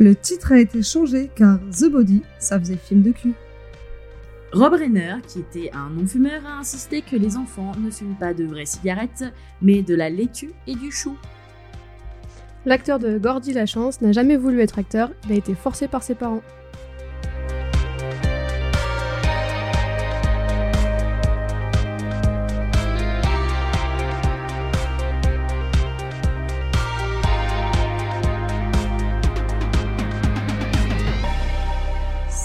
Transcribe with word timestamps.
Le 0.00 0.16
titre 0.16 0.52
a 0.52 0.58
été 0.58 0.82
changé 0.82 1.30
car 1.36 1.58
The 1.70 1.88
Body, 1.88 2.22
ça 2.40 2.58
faisait 2.58 2.76
film 2.76 3.02
de 3.02 3.12
cul. 3.12 3.32
Rob 4.52 4.74
Reiner, 4.74 5.16
qui 5.26 5.40
était 5.40 5.70
un 5.72 5.90
non-fumeur, 5.90 6.44
a 6.46 6.58
insisté 6.58 7.02
que 7.02 7.16
les 7.16 7.36
enfants 7.36 7.72
ne 7.78 7.90
fument 7.90 8.16
pas 8.18 8.34
de 8.34 8.44
vraies 8.44 8.66
cigarettes, 8.66 9.24
mais 9.62 9.82
de 9.82 9.94
la 9.94 10.10
laitue 10.10 10.52
et 10.66 10.74
du 10.74 10.90
chou. 10.90 11.16
L'acteur 12.66 12.98
de 12.98 13.18
Gordy 13.18 13.52
Lachance 13.52 14.00
n'a 14.00 14.12
jamais 14.12 14.36
voulu 14.36 14.60
être 14.60 14.78
acteur, 14.78 15.10
il 15.26 15.32
a 15.32 15.36
été 15.36 15.54
forcé 15.54 15.86
par 15.86 16.02
ses 16.02 16.14
parents. 16.14 16.42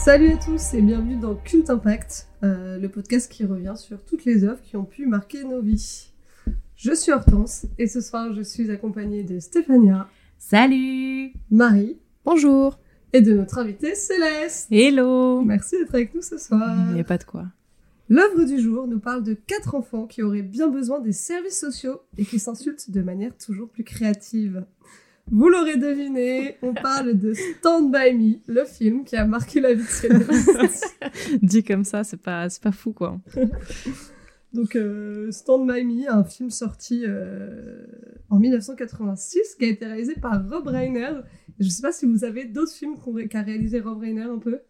Salut 0.10 0.32
à 0.32 0.38
tous 0.38 0.74
et 0.74 0.82
bienvenue 0.82 1.18
dans 1.18 1.36
Cult 1.36 1.70
Impact, 1.70 2.30
euh, 2.42 2.80
le 2.80 2.90
podcast 2.90 3.32
qui 3.32 3.46
revient 3.46 3.76
sur 3.76 4.04
toutes 4.04 4.26
les 4.26 4.44
œuvres 4.44 4.60
qui 4.60 4.76
ont 4.76 4.84
pu 4.84 5.06
marquer 5.06 5.44
nos 5.44 5.62
vies. 5.62 6.10
Je 6.76 6.96
suis 6.96 7.12
Hortense 7.12 7.68
et 7.78 7.86
ce 7.86 8.02
soir 8.02 8.34
je 8.34 8.42
suis 8.42 8.72
accompagnée 8.72 9.22
de 9.22 9.40
Stéphania, 9.40 10.10
Salut 10.40 11.32
Marie 11.52 12.00
Bonjour 12.26 12.80
et 13.14 13.22
de 13.22 13.34
notre 13.34 13.60
invitée 13.60 13.94
Céleste. 13.94 14.70
Hello 14.72 15.42
Merci 15.42 15.78
d'être 15.78 15.94
avec 15.94 16.16
nous 16.16 16.24
ce 16.24 16.40
soir. 16.40 16.76
Il 16.88 16.96
n'y 16.96 17.02
a 17.02 17.04
pas 17.04 17.20
de 17.20 17.24
quoi. 17.24 17.46
L'œuvre 18.10 18.46
du 18.46 18.60
jour 18.60 18.88
nous 18.88 19.00
parle 19.00 19.22
de 19.22 19.36
quatre 19.36 19.76
enfants 19.76 20.08
qui 20.08 20.24
auraient 20.24 20.42
bien 20.42 20.70
besoin 20.70 21.02
des 21.02 21.14
services 21.14 21.60
sociaux 21.60 22.02
et 22.18 22.26
qui 22.26 22.40
s'insultent 22.40 22.90
de 22.90 23.04
manière 23.04 23.38
toujours 23.38 23.70
plus 23.70 23.84
créative. 23.84 24.66
Vous 25.32 25.48
l'aurez 25.50 25.78
deviné, 25.78 26.58
on 26.62 26.74
parle 26.74 27.14
de 27.18 27.34
Stand 27.34 27.92
By 27.92 28.14
Me, 28.14 28.40
le 28.48 28.66
film 28.66 29.04
qui 29.04 29.16
a 29.16 29.26
marqué 29.26 29.60
la 29.62 29.74
vie 29.74 29.84
de 29.84 29.88
Céleste. 29.88 30.98
Dit 31.44 31.64
comme 31.64 31.84
ça, 31.84 32.04
c'est 32.04 32.22
pas, 32.22 32.50
c'est 32.50 32.62
pas 32.64 32.72
fou 32.72 32.94
quoi. 32.94 33.20
Donc 34.54 34.76
euh, 34.76 35.30
Stand 35.32 35.72
By 35.72 35.84
Me, 35.84 36.12
un 36.12 36.24
film 36.24 36.50
sorti 36.50 37.04
euh, 37.06 37.86
en 38.30 38.40
1986 38.40 39.56
qui 39.60 39.66
a 39.66 39.68
été 39.68 39.86
réalisé 39.86 40.16
par 40.16 40.50
Rob 40.50 40.68
Reiner. 40.68 41.12
Je 41.60 41.70
sais 41.70 41.82
pas 41.84 41.92
si 41.92 42.08
vous 42.08 42.24
avez 42.24 42.46
d'autres 42.46 42.72
films 42.74 42.96
qu'a 43.30 43.42
réalisé 43.44 43.80
Rob 43.80 44.00
Reiner 44.00 44.24
un 44.24 44.40
peu. 44.40 44.62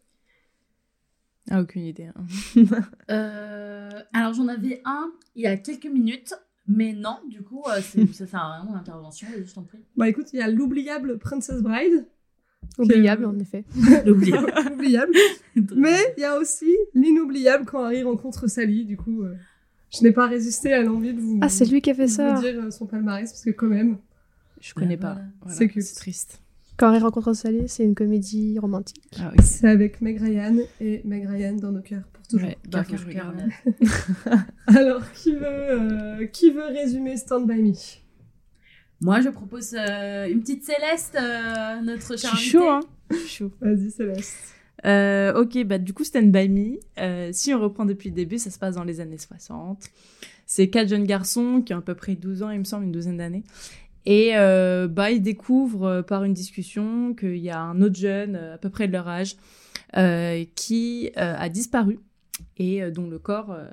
Ah, 1.50 1.62
aucune 1.62 1.84
idée. 1.84 2.10
hein. 2.14 2.26
Euh, 3.10 3.90
Alors 4.14 4.34
j'en 4.34 4.48
avais 4.50 4.82
un 4.86 5.12
il 5.36 5.44
y 5.44 5.48
a 5.48 5.56
quelques 5.56 5.86
minutes, 5.88 6.34
mais 6.70 6.94
non, 6.94 7.18
du 7.30 7.42
coup, 7.42 7.64
euh, 7.68 7.82
ça 8.14 8.28
sert 8.28 8.40
à 8.40 8.54
rien 8.62 8.64
mon 8.64 8.76
intervention, 8.76 9.28
je 9.46 9.54
t'en 9.54 9.64
prie. 9.64 9.80
Bah 9.98 10.08
écoute, 10.08 10.28
il 10.34 10.40
y 10.40 10.42
a 10.42 10.50
l'oubliable 10.50 11.18
Princess 11.18 11.62
Bride. 11.62 12.06
Oubliable 12.78 13.24
Que- 13.24 13.28
en 13.28 13.40
effet. 13.40 13.64
L'oublier. 14.06 14.38
Oubliable. 14.74 15.14
Mais 15.76 15.98
il 16.18 16.22
y 16.22 16.26
a 16.26 16.38
aussi 16.38 16.74
l'inoubliable 16.94 17.66
quand 17.66 17.84
Harry 17.84 18.04
rencontre 18.04 18.48
Sally. 18.48 18.86
Du 18.86 18.98
coup, 18.98 19.24
euh, 19.24 19.34
je 19.92 20.04
n'ai 20.04 20.12
pas 20.12 20.28
résisté 20.28 20.74
à 20.74 20.84
l'envie 20.84 21.14
de 21.14 21.20
vous, 21.20 21.40
Ah, 21.42 21.50
c'est 21.50 21.66
lui 21.66 21.82
qui 21.82 21.90
a 21.90 21.94
fait 21.94 22.08
ça 22.08 22.34
vous 22.36 22.42
dire 22.42 22.60
euh, 22.64 22.70
son 22.72 22.86
palmarès 22.86 23.32
parce 23.32 23.44
que 23.44 23.50
quand 23.52 23.68
même, 23.68 23.98
Je 24.62 24.74
connais 24.74 24.98
pas. 24.98 25.18
Voilà. 25.42 25.58
C'est 25.58 25.68
triste. 25.96 26.42
Quand 26.80 26.94
il 26.94 27.04
rencontre 27.04 27.34
Sally, 27.34 27.68
c'est 27.68 27.84
une 27.84 27.94
comédie 27.94 28.58
romantique. 28.58 29.04
Ah 29.20 29.32
oui. 29.32 29.44
c'est 29.44 29.68
avec 29.68 30.00
Meg 30.00 30.18
Ryan 30.18 30.56
et 30.80 31.02
Meg 31.04 31.28
Ryan 31.28 31.54
dans 31.56 31.74
nos 31.74 31.82
cœurs 31.82 32.06
pour 32.14 32.26
toujours. 32.26 32.48
Ouais, 32.48 32.58
bah, 32.70 32.86
que 32.86 32.96
je 32.96 33.06
regarde. 33.06 33.36
Alors, 34.68 35.12
qui 35.12 35.34
veut, 35.34 35.42
euh, 35.44 36.26
qui 36.28 36.52
veut 36.52 36.68
résumer 36.68 37.18
Stand 37.18 37.48
By 37.48 37.62
Me? 37.62 37.74
Moi, 39.02 39.20
je 39.20 39.28
propose 39.28 39.76
euh, 39.78 40.30
une 40.30 40.40
petite 40.40 40.64
Céleste, 40.64 41.18
euh, 41.20 41.82
notre 41.82 42.16
Je 42.16 42.22
chère 42.22 42.38
suis 42.38 42.50
chaud, 42.52 42.70
hein. 42.70 42.80
Je 43.12 43.16
suis 43.18 43.28
chaud. 43.28 43.52
Vas-y, 43.60 43.92
Céleste. 43.92 44.38
Euh, 44.86 45.34
ok, 45.34 45.62
bah 45.66 45.78
du 45.80 45.94
coup, 45.94 46.06
Stand 46.06 46.32
By 46.32 46.48
Me, 46.48 46.80
euh, 46.98 47.30
si 47.34 47.54
on 47.54 47.60
reprend 47.60 47.84
depuis 47.84 48.08
le 48.10 48.16
début, 48.16 48.38
ça 48.38 48.50
se 48.52 48.58
passe 48.58 48.76
dans 48.76 48.86
les 48.86 49.02
années 49.02 49.18
60. 49.18 49.84
C'est 50.46 50.70
quatre 50.70 50.88
jeunes 50.88 51.04
garçons 51.04 51.62
qui 51.62 51.74
ont 51.74 51.80
à 51.80 51.82
peu 51.82 51.96
près 51.96 52.16
12 52.16 52.44
ans, 52.44 52.50
il 52.52 52.60
me 52.60 52.64
semble, 52.64 52.86
une 52.86 52.94
douzaine 52.94 53.18
d'années. 53.18 53.44
Et 54.06 54.32
euh, 54.36 54.88
bah, 54.88 55.12
ils 55.12 55.22
découvrent 55.22 55.86
euh, 55.86 56.02
par 56.02 56.24
une 56.24 56.34
discussion 56.34 57.14
qu'il 57.14 57.38
y 57.38 57.50
a 57.50 57.60
un 57.60 57.82
autre 57.82 57.96
jeune, 57.96 58.36
euh, 58.36 58.56
à 58.56 58.58
peu 58.58 58.70
près 58.70 58.88
de 58.88 58.94
leur 58.94 59.08
âge, 59.08 59.36
euh, 59.98 60.44
qui 60.56 61.12
euh, 61.18 61.36
a 61.38 61.50
disparu 61.50 62.00
et 62.58 62.82
euh, 62.82 62.92
dont 62.92 63.08
le 63.08 63.20
corps 63.20 63.52
euh, 63.52 63.66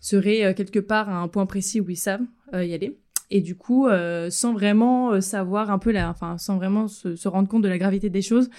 serait 0.00 0.44
euh, 0.44 0.54
quelque 0.54 0.80
part 0.80 1.08
à 1.08 1.16
un 1.16 1.28
point 1.28 1.46
précis 1.46 1.80
où 1.80 1.88
ils 1.88 1.96
savent 1.96 2.26
euh, 2.52 2.64
y 2.64 2.74
aller. 2.74 2.98
Et 3.30 3.40
du 3.40 3.56
coup, 3.56 3.88
euh, 3.88 4.28
sans 4.30 4.52
vraiment 4.52 5.20
savoir 5.20 5.70
un 5.70 5.78
peu 5.78 5.90
la, 5.90 6.10
enfin, 6.10 6.36
sans 6.38 6.56
vraiment 6.56 6.88
se, 6.88 7.16
se 7.16 7.26
rendre 7.26 7.48
compte 7.48 7.62
de 7.62 7.68
la 7.68 7.78
gravité 7.78 8.10
des 8.10 8.20
choses, 8.20 8.50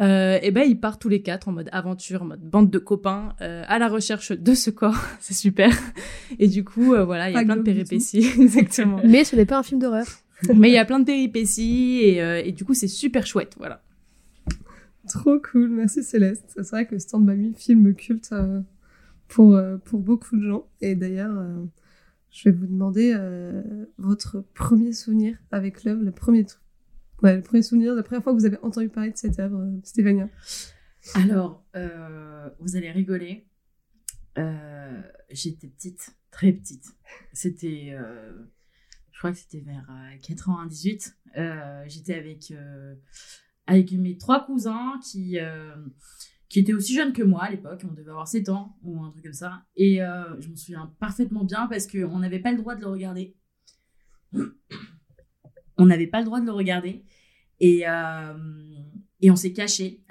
euh, 0.00 0.38
et 0.42 0.50
ben 0.52 0.62
ils 0.62 0.78
partent 0.78 1.02
tous 1.02 1.08
les 1.08 1.20
quatre 1.22 1.48
en 1.48 1.52
mode 1.52 1.68
aventure, 1.72 2.22
en 2.22 2.26
mode 2.26 2.40
bande 2.40 2.70
de 2.70 2.78
copains, 2.78 3.34
euh, 3.42 3.62
à 3.66 3.78
la 3.78 3.88
recherche 3.88 4.32
de 4.32 4.54
ce 4.54 4.70
corps. 4.70 4.96
C'est 5.20 5.34
super. 5.34 5.70
Et 6.38 6.48
du 6.48 6.64
coup, 6.64 6.94
euh, 6.94 7.04
voilà, 7.04 7.28
il 7.28 7.34
y 7.34 7.36
a 7.36 7.40
Pas 7.40 7.44
plein 7.44 7.56
de 7.56 7.62
péripéties, 7.62 8.30
exactement. 8.40 9.00
Mais 9.04 9.24
ce 9.24 9.36
n'est 9.36 9.44
pas 9.44 9.58
un 9.58 9.62
film 9.62 9.80
d'horreur. 9.80 10.06
Mais 10.54 10.70
il 10.70 10.74
y 10.74 10.78
a 10.78 10.84
plein 10.84 11.00
de 11.00 11.04
péripéties 11.04 12.00
et, 12.02 12.22
euh, 12.22 12.42
et 12.44 12.52
du 12.52 12.64
coup, 12.64 12.74
c'est 12.74 12.88
super 12.88 13.26
chouette, 13.26 13.54
voilà. 13.58 13.82
Trop 15.08 15.40
cool, 15.40 15.68
merci 15.70 16.02
Céleste. 16.02 16.44
C'est 16.54 16.70
vrai 16.70 16.86
que 16.86 16.98
Stand 16.98 17.26
By 17.26 17.36
Me, 17.36 17.52
film 17.54 17.94
culte 17.94 18.30
euh, 18.32 18.60
pour, 19.28 19.54
euh, 19.56 19.76
pour 19.78 20.00
beaucoup 20.00 20.36
de 20.36 20.46
gens. 20.46 20.66
Et 20.80 20.94
d'ailleurs, 20.94 21.36
euh, 21.36 21.64
je 22.30 22.48
vais 22.48 22.56
vous 22.56 22.66
demander 22.66 23.12
euh, 23.14 23.62
votre 23.98 24.44
premier 24.54 24.92
souvenir 24.92 25.36
avec 25.50 25.84
l'œuvre, 25.84 26.02
le 26.02 26.12
premier, 26.12 26.46
ouais, 27.22 27.36
le 27.36 27.42
premier 27.42 27.62
souvenir, 27.62 27.94
la 27.94 28.02
première 28.02 28.22
fois 28.22 28.32
que 28.32 28.38
vous 28.38 28.46
avez 28.46 28.58
entendu 28.62 28.88
parler 28.88 29.10
de 29.10 29.16
cette 29.16 29.38
œuvre, 29.38 29.68
Stéphania. 29.82 30.28
Alors, 31.14 31.64
euh, 31.74 32.48
vous 32.60 32.76
allez 32.76 32.90
rigoler. 32.90 33.46
Euh, 34.38 35.00
J'étais 35.30 35.66
petite, 35.66 36.14
très 36.30 36.52
petite. 36.52 36.84
C'était, 37.32 37.90
euh, 37.92 38.32
je 39.12 39.18
crois 39.18 39.32
que 39.32 39.38
c'était 39.38 39.60
vers 39.60 39.86
euh, 39.90 40.16
98. 40.26 41.16
Euh, 41.36 41.84
J'étais 41.86 42.14
avec 42.14 42.50
euh, 42.50 42.94
avec 43.66 43.92
mes 43.92 44.16
trois 44.18 44.44
cousins 44.44 44.98
qui 45.04 45.38
euh, 45.38 45.74
qui 46.48 46.58
étaient 46.58 46.74
aussi 46.74 46.94
jeunes 46.94 47.12
que 47.12 47.22
moi 47.22 47.44
à 47.44 47.50
l'époque. 47.50 47.82
On 47.88 47.92
devait 47.94 48.10
avoir 48.10 48.28
7 48.28 48.48
ans 48.48 48.76
ou 48.82 49.02
un 49.02 49.10
truc 49.10 49.24
comme 49.24 49.32
ça. 49.32 49.64
Et 49.76 50.02
euh, 50.02 50.40
je 50.40 50.48
me 50.48 50.56
souviens 50.56 50.92
parfaitement 50.98 51.44
bien 51.44 51.66
parce 51.68 51.86
que 51.86 52.04
on 52.04 52.18
n'avait 52.18 52.40
pas 52.40 52.52
le 52.52 52.58
droit 52.58 52.74
de 52.74 52.80
le 52.80 52.88
regarder. 52.88 53.36
On 55.78 55.86
n'avait 55.86 56.06
pas 56.06 56.18
le 56.20 56.26
droit 56.26 56.38
de 56.40 56.44
le 56.44 56.52
regarder 56.52 57.02
et 57.58 57.88
euh, 57.88 58.34
et 59.20 59.30
on 59.30 59.36
s'est 59.36 59.54
caché 59.54 60.02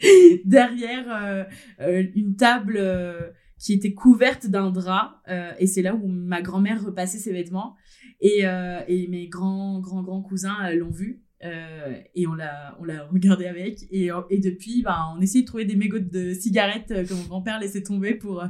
derrière 0.44 1.10
euh, 1.10 1.44
euh, 1.80 2.04
une 2.14 2.36
table 2.36 2.76
euh, 2.76 3.30
qui 3.62 3.72
était 3.72 3.94
couverte 3.94 4.48
d'un 4.48 4.70
drap 4.70 5.22
euh, 5.28 5.52
et 5.58 5.68
c'est 5.68 5.82
là 5.82 5.94
où 5.94 6.08
ma 6.08 6.42
grand-mère 6.42 6.84
repassait 6.84 7.18
ses 7.18 7.32
vêtements. 7.32 7.76
Et, 8.20 8.44
euh, 8.44 8.80
et 8.88 9.06
mes 9.06 9.28
grands 9.28 9.80
grands 9.80 10.02
grands 10.02 10.22
cousins 10.22 10.56
euh, 10.64 10.74
l'ont 10.74 10.90
vu 10.90 11.22
euh, 11.44 11.96
et 12.14 12.26
on 12.26 12.34
l'a 12.34 12.76
on 12.80 12.84
l'a 12.84 13.04
regardé 13.06 13.46
avec. 13.46 13.84
Et, 13.92 14.10
et 14.30 14.38
depuis 14.38 14.82
bah, 14.82 14.98
on 15.16 15.20
essaie 15.20 15.42
de 15.42 15.46
trouver 15.46 15.64
des 15.64 15.76
mégots 15.76 16.00
de 16.00 16.34
cigarettes 16.34 16.88
que 16.88 17.14
mon 17.14 17.22
grand-père 17.22 17.60
laissait 17.60 17.84
tomber 17.84 18.14
pour 18.14 18.44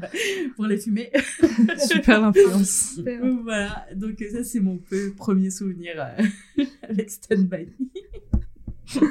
pour 0.56 0.66
les 0.66 0.78
fumer. 0.78 1.12
Super. 1.78 2.32
Donc, 2.32 3.42
voilà. 3.42 3.86
Donc 3.94 4.24
ça 4.32 4.42
c'est 4.44 4.60
mon 4.60 4.78
peu 4.78 5.12
premier 5.14 5.50
souvenir 5.50 5.94
avec 6.82 7.10
By. 7.30 7.68
Me. 8.96 9.08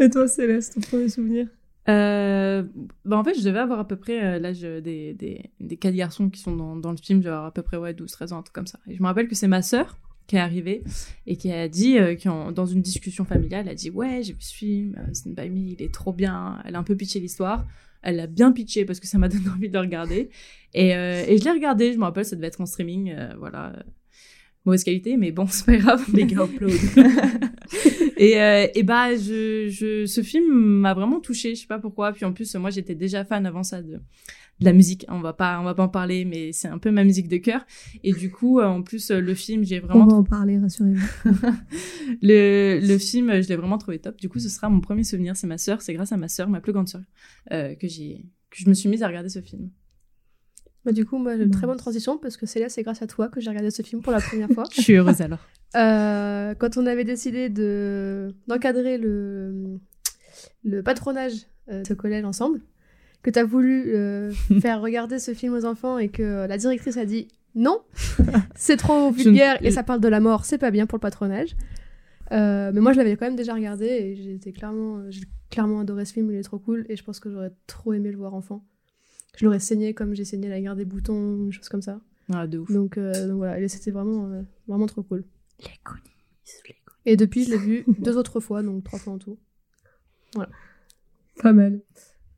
Et 0.00 0.08
toi, 0.08 0.28
Céleste, 0.28 0.74
ton 0.74 0.80
premier 0.80 1.08
souvenir? 1.08 1.48
Euh, 1.88 2.64
bah 3.04 3.16
en 3.16 3.24
fait, 3.24 3.34
je 3.38 3.44
devais 3.44 3.58
avoir 3.60 3.78
à 3.80 3.86
peu 3.88 3.96
près 3.96 4.22
euh, 4.22 4.38
l'âge 4.38 4.60
des, 4.60 5.14
des, 5.14 5.50
des 5.60 5.76
quatre 5.76 5.94
garçons 5.94 6.28
qui 6.28 6.40
sont 6.40 6.54
dans, 6.54 6.76
dans 6.76 6.90
le 6.90 6.98
film, 6.98 7.20
je 7.20 7.24
devais 7.24 7.34
avoir 7.34 7.46
à 7.48 7.52
peu 7.52 7.62
près 7.62 7.76
ouais, 7.76 7.92
12-13 7.94 8.32
ans, 8.34 8.38
un 8.38 8.42
truc 8.42 8.54
comme 8.54 8.66
ça. 8.66 8.78
Et 8.88 8.94
je 8.94 9.02
me 9.02 9.06
rappelle 9.06 9.28
que 9.28 9.34
c'est 9.34 9.48
ma 9.48 9.62
sœur 9.62 9.96
qui 10.26 10.36
est 10.36 10.40
arrivée 10.40 10.82
et 11.26 11.36
qui 11.36 11.50
a 11.50 11.66
dit, 11.68 11.98
euh, 11.98 12.14
qui 12.14 12.28
en- 12.28 12.52
dans 12.52 12.66
une 12.66 12.82
discussion 12.82 13.24
familiale, 13.24 13.68
a 13.68 13.74
dit 13.74 13.88
Ouais, 13.90 14.22
j'ai 14.22 14.34
vu 14.34 14.40
ce 14.42 14.54
film, 14.54 14.96
euh, 14.98 15.14
Stand 15.14 15.34
Me, 15.38 15.56
il 15.56 15.82
est 15.82 15.92
trop 15.92 16.12
bien. 16.12 16.58
Elle 16.66 16.74
a 16.76 16.78
un 16.78 16.82
peu 16.82 16.94
pitché 16.96 17.20
l'histoire. 17.20 17.66
Elle 18.02 18.16
l'a 18.16 18.26
bien 18.26 18.52
pitché 18.52 18.84
parce 18.84 19.00
que 19.00 19.06
ça 19.06 19.16
m'a 19.18 19.28
donné 19.30 19.48
envie 19.48 19.68
de 19.68 19.72
le 19.72 19.80
regarder. 19.80 20.28
Et, 20.74 20.88
et 20.90 21.38
je 21.38 21.44
l'ai 21.44 21.50
regardé, 21.50 21.94
je 21.94 21.98
me 21.98 22.04
rappelle, 22.04 22.26
ça 22.26 22.36
devait 22.36 22.48
être 22.48 22.60
en 22.60 22.66
streaming, 22.66 23.16
voilà. 23.38 23.72
Mauvaise 24.64 24.84
qualité, 24.84 25.16
mais 25.16 25.32
bon, 25.32 25.46
c'est 25.50 25.66
pas 25.66 25.76
grave. 25.76 26.04
Méga 26.12 26.44
upload. 26.44 26.72
et, 28.16 28.40
euh, 28.40 28.66
et 28.74 28.82
bah, 28.82 29.14
je, 29.16 29.68
je, 29.70 30.06
ce 30.06 30.22
film 30.22 30.52
m'a 30.52 30.94
vraiment 30.94 31.20
touchée, 31.20 31.54
je 31.54 31.62
sais 31.62 31.66
pas 31.66 31.78
pourquoi. 31.78 32.12
Puis 32.12 32.24
en 32.24 32.32
plus, 32.32 32.54
moi, 32.56 32.70
j'étais 32.70 32.94
déjà 32.94 33.24
fan 33.24 33.46
avant 33.46 33.62
ça 33.62 33.82
de, 33.82 34.00
de 34.60 34.64
la 34.64 34.72
musique. 34.72 35.04
On 35.08 35.20
va 35.20 35.32
pas, 35.32 35.60
on 35.60 35.64
va 35.64 35.74
pas 35.74 35.84
en 35.84 35.88
parler, 35.88 36.24
mais 36.24 36.52
c'est 36.52 36.68
un 36.68 36.78
peu 36.78 36.90
ma 36.90 37.04
musique 37.04 37.28
de 37.28 37.36
cœur. 37.36 37.64
Et 38.02 38.12
du 38.12 38.30
coup, 38.30 38.60
euh, 38.60 38.66
en 38.66 38.82
plus, 38.82 39.10
euh, 39.10 39.20
le 39.20 39.34
film, 39.34 39.64
j'ai 39.64 39.80
On 39.82 39.86
vraiment 39.86 40.06
va 40.06 40.16
en 40.16 40.24
parler, 40.24 40.58
rassurez-vous. 40.58 41.06
le, 42.22 42.80
le 42.82 42.98
film, 42.98 43.40
je 43.40 43.48
l'ai 43.48 43.56
vraiment 43.56 43.78
trouvé 43.78 43.98
top. 43.98 44.16
Du 44.20 44.28
coup, 44.28 44.38
ce 44.38 44.48
sera 44.48 44.68
mon 44.68 44.80
premier 44.80 45.04
souvenir. 45.04 45.36
C'est 45.36 45.46
ma 45.46 45.58
sœur. 45.58 45.82
C'est 45.82 45.94
grâce 45.94 46.12
à 46.12 46.16
ma 46.16 46.28
sœur, 46.28 46.48
ma 46.48 46.60
plus 46.60 46.72
grande 46.72 46.88
sœur, 46.88 47.02
euh, 47.52 47.74
que 47.74 47.86
j'ai, 47.86 48.26
que 48.50 48.58
je 48.58 48.68
me 48.68 48.74
suis 48.74 48.88
mise 48.88 49.02
à 49.02 49.08
regarder 49.08 49.28
ce 49.28 49.40
film. 49.40 49.70
Bah, 50.84 50.92
du 50.92 51.04
coup, 51.04 51.18
moi, 51.18 51.36
j'ai 51.36 51.42
une 51.42 51.50
très 51.50 51.66
bonne 51.66 51.76
transition 51.76 52.18
parce 52.18 52.36
que 52.36 52.46
c'est 52.46 52.60
là, 52.60 52.68
c'est 52.68 52.82
grâce 52.82 53.02
à 53.02 53.06
toi 53.06 53.28
que 53.28 53.40
j'ai 53.40 53.50
regardé 53.50 53.70
ce 53.70 53.82
film 53.82 54.02
pour 54.02 54.12
la 54.12 54.20
première 54.20 54.48
fois. 54.50 54.64
Je 54.74 54.80
suis 54.80 54.94
heureuse 54.94 55.20
alors. 55.20 55.40
Euh, 55.76 56.54
quand 56.54 56.78
on 56.78 56.86
avait 56.86 57.04
décidé 57.04 57.50
de 57.50 58.34
d'encadrer 58.46 58.96
le 58.96 59.78
le 60.64 60.82
patronage 60.82 61.46
euh, 61.70 61.82
de 61.82 61.86
ce 61.86 61.94
collège 61.94 62.24
ensemble, 62.24 62.60
que 63.22 63.30
tu 63.30 63.38
as 63.38 63.44
voulu 63.44 63.94
euh, 63.94 64.30
faire 64.60 64.80
regarder 64.80 65.18
ce 65.18 65.34
film 65.34 65.52
aux 65.54 65.64
enfants 65.64 65.98
et 65.98 66.08
que 66.08 66.46
la 66.46 66.58
directrice 66.58 66.96
a 66.96 67.04
dit 67.04 67.28
non, 67.54 67.80
c'est 68.54 68.76
trop 68.76 69.10
vulgaire 69.10 69.58
et 69.64 69.70
ça 69.70 69.82
parle 69.82 70.00
de 70.00 70.08
la 70.08 70.20
mort, 70.20 70.44
c'est 70.44 70.58
pas 70.58 70.70
bien 70.70 70.86
pour 70.86 70.96
le 70.96 71.00
patronage. 71.00 71.56
Euh, 72.30 72.70
mais 72.74 72.80
moi, 72.80 72.92
je 72.92 72.98
l'avais 72.98 73.16
quand 73.16 73.24
même 73.24 73.36
déjà 73.36 73.54
regardé 73.54 73.86
et 73.86 74.16
j'étais 74.16 74.52
clairement, 74.52 75.02
j'ai 75.10 75.24
clairement 75.50 75.80
adoré 75.80 76.04
ce 76.04 76.12
film, 76.12 76.30
il 76.30 76.36
est 76.36 76.42
trop 76.42 76.58
cool 76.58 76.84
et 76.88 76.96
je 76.96 77.02
pense 77.02 77.20
que 77.20 77.30
j'aurais 77.30 77.52
trop 77.66 77.92
aimé 77.94 78.10
le 78.10 78.18
voir 78.18 78.34
enfant. 78.34 78.64
Je 79.38 79.44
l'aurais 79.44 79.60
saigné 79.60 79.94
comme 79.94 80.14
j'ai 80.14 80.24
saigné 80.24 80.48
la 80.48 80.60
guerre 80.60 80.74
des 80.74 80.84
boutons, 80.84 81.44
une 81.44 81.52
chose 81.52 81.68
comme 81.68 81.82
ça. 81.82 82.00
Ah, 82.32 82.48
de 82.48 82.58
ouf. 82.58 82.72
Donc, 82.72 82.98
euh, 82.98 83.28
donc 83.28 83.36
voilà, 83.36 83.60
et 83.60 83.68
c'était 83.68 83.92
vraiment, 83.92 84.26
euh, 84.26 84.42
vraiment 84.66 84.86
trop 84.86 85.02
cool. 85.02 85.24
Les 85.60 85.70
Goonies, 85.84 86.02
les 86.66 86.74
Goonies. 86.74 86.98
Et 87.06 87.16
depuis, 87.16 87.44
je 87.44 87.50
l'ai 87.50 87.58
vu 87.58 87.84
deux 88.00 88.16
autres 88.16 88.40
fois, 88.40 88.64
donc 88.64 88.82
trois 88.82 88.98
fois 88.98 89.12
en 89.12 89.18
tout. 89.18 89.38
Pas 91.40 91.52
mal. 91.52 91.80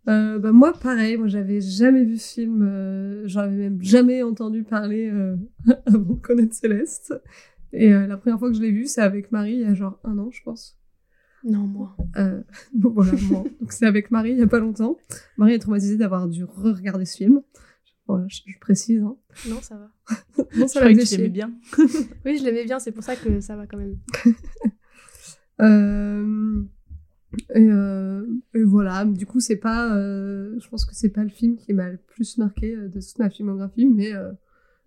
Euh, 0.08 0.38
bah 0.38 0.52
moi, 0.52 0.72
pareil, 0.72 1.16
moi 1.16 1.28
j'avais 1.28 1.60
jamais 1.60 2.04
vu 2.04 2.18
ce 2.18 2.34
film, 2.34 2.62
euh, 2.62 3.22
j'en 3.26 3.40
avais 3.40 3.56
même 3.56 3.82
jamais 3.82 4.22
entendu 4.22 4.62
parler 4.62 5.10
euh, 5.10 5.36
avant 5.86 6.14
de 6.14 6.20
connaître 6.20 6.54
Céleste. 6.54 7.14
Et 7.72 7.94
euh, 7.94 8.06
la 8.06 8.16
première 8.16 8.38
fois 8.38 8.48
que 8.50 8.56
je 8.56 8.62
l'ai 8.62 8.72
vu, 8.72 8.86
c'est 8.86 9.02
avec 9.02 9.32
Marie, 9.32 9.54
il 9.54 9.60
y 9.60 9.64
a 9.64 9.74
genre 9.74 9.98
un 10.04 10.18
an, 10.18 10.30
je 10.30 10.42
pense. 10.42 10.79
Non, 11.44 11.66
moi. 11.66 11.96
Euh, 12.16 12.42
bon, 12.74 12.90
voilà, 12.90 13.12
moi. 13.30 13.44
Donc 13.60 13.72
c'est 13.72 13.86
avec 13.86 14.10
Marie, 14.10 14.32
il 14.32 14.38
y 14.38 14.42
a 14.42 14.46
pas 14.46 14.58
longtemps. 14.60 14.96
Marie 15.36 15.54
est 15.54 15.58
traumatisée 15.58 15.96
d'avoir 15.96 16.28
dû 16.28 16.44
re-regarder 16.44 17.04
ce 17.04 17.16
film. 17.16 17.40
Voilà, 18.06 18.26
je, 18.28 18.40
je 18.46 18.58
précise. 18.58 19.02
Hein. 19.02 19.16
Non, 19.48 19.60
ça 19.60 19.76
va. 19.76 19.90
Non, 20.56 20.66
Je 20.66 20.72
ça 20.72 20.80
croyais 20.80 20.96
que 20.96 21.06
tu 21.08 21.16
l'aimais 21.16 21.28
bien. 21.28 21.52
Oui, 22.24 22.36
je 22.38 22.44
l'aimais 22.44 22.64
bien, 22.64 22.78
c'est 22.80 22.90
pour 22.92 23.04
ça 23.04 23.14
que 23.16 23.40
ça 23.40 23.54
va 23.56 23.66
quand 23.66 23.78
même. 23.78 23.96
Euh, 25.60 26.62
et, 27.54 27.60
euh, 27.70 28.26
et 28.54 28.62
voilà, 28.64 29.04
du 29.04 29.26
coup, 29.26 29.40
c'est 29.40 29.56
pas. 29.56 29.94
euh, 29.96 30.58
je 30.58 30.68
pense 30.68 30.84
que 30.84 30.94
c'est 30.94 31.10
pas 31.10 31.22
le 31.22 31.28
film 31.28 31.56
qui 31.56 31.72
m'a 31.72 31.90
le 31.90 31.98
plus 31.98 32.38
marqué 32.38 32.74
euh, 32.74 32.88
de 32.88 33.00
toute 33.00 33.18
ma 33.18 33.30
filmographie, 33.30 33.86
mais, 33.86 34.12
euh, 34.14 34.32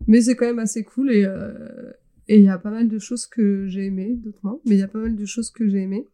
mais 0.08 0.22
c'est 0.22 0.36
quand 0.36 0.46
même 0.46 0.60
assez 0.60 0.84
cool 0.84 1.12
et 1.12 1.24
euh, 1.26 1.92
et 2.28 2.40
il 2.40 2.44
y 2.46 2.50
a 2.50 2.58
pas 2.58 2.72
mal 2.72 2.88
de 2.88 3.00
choses 3.00 3.26
que 3.28 3.68
j'ai 3.68 3.86
aimées, 3.86 4.16
d'autres 4.16 4.40
moins, 4.44 4.60
mais 4.66 4.76
il 4.76 4.80
y 4.80 4.84
a 4.84 4.88
pas 4.88 5.00
mal 5.00 5.16
de 5.16 5.26
choses 5.26 5.52
que 5.52 5.68
j'ai 5.70 5.82
aimées. 5.82 6.08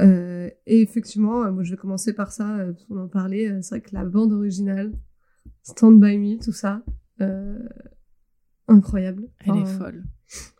Euh, 0.00 0.50
et 0.66 0.80
effectivement, 0.80 1.44
euh, 1.44 1.52
moi 1.52 1.62
je 1.62 1.70
vais 1.72 1.76
commencer 1.76 2.12
par 2.12 2.32
ça, 2.32 2.56
euh, 2.58 2.72
parce 2.72 2.84
qu'on 2.86 2.98
en 2.98 3.08
parlait, 3.08 3.50
euh, 3.50 3.58
c'est 3.62 3.76
vrai 3.76 3.80
que 3.82 3.94
la 3.94 4.04
bande 4.04 4.32
originale, 4.32 4.92
Stand 5.62 6.00
By 6.00 6.18
Me, 6.18 6.42
tout 6.42 6.52
ça, 6.52 6.82
euh, 7.20 7.58
incroyable. 8.68 9.28
Elle 9.46 9.58
est 9.58 9.66
folle. 9.66 10.04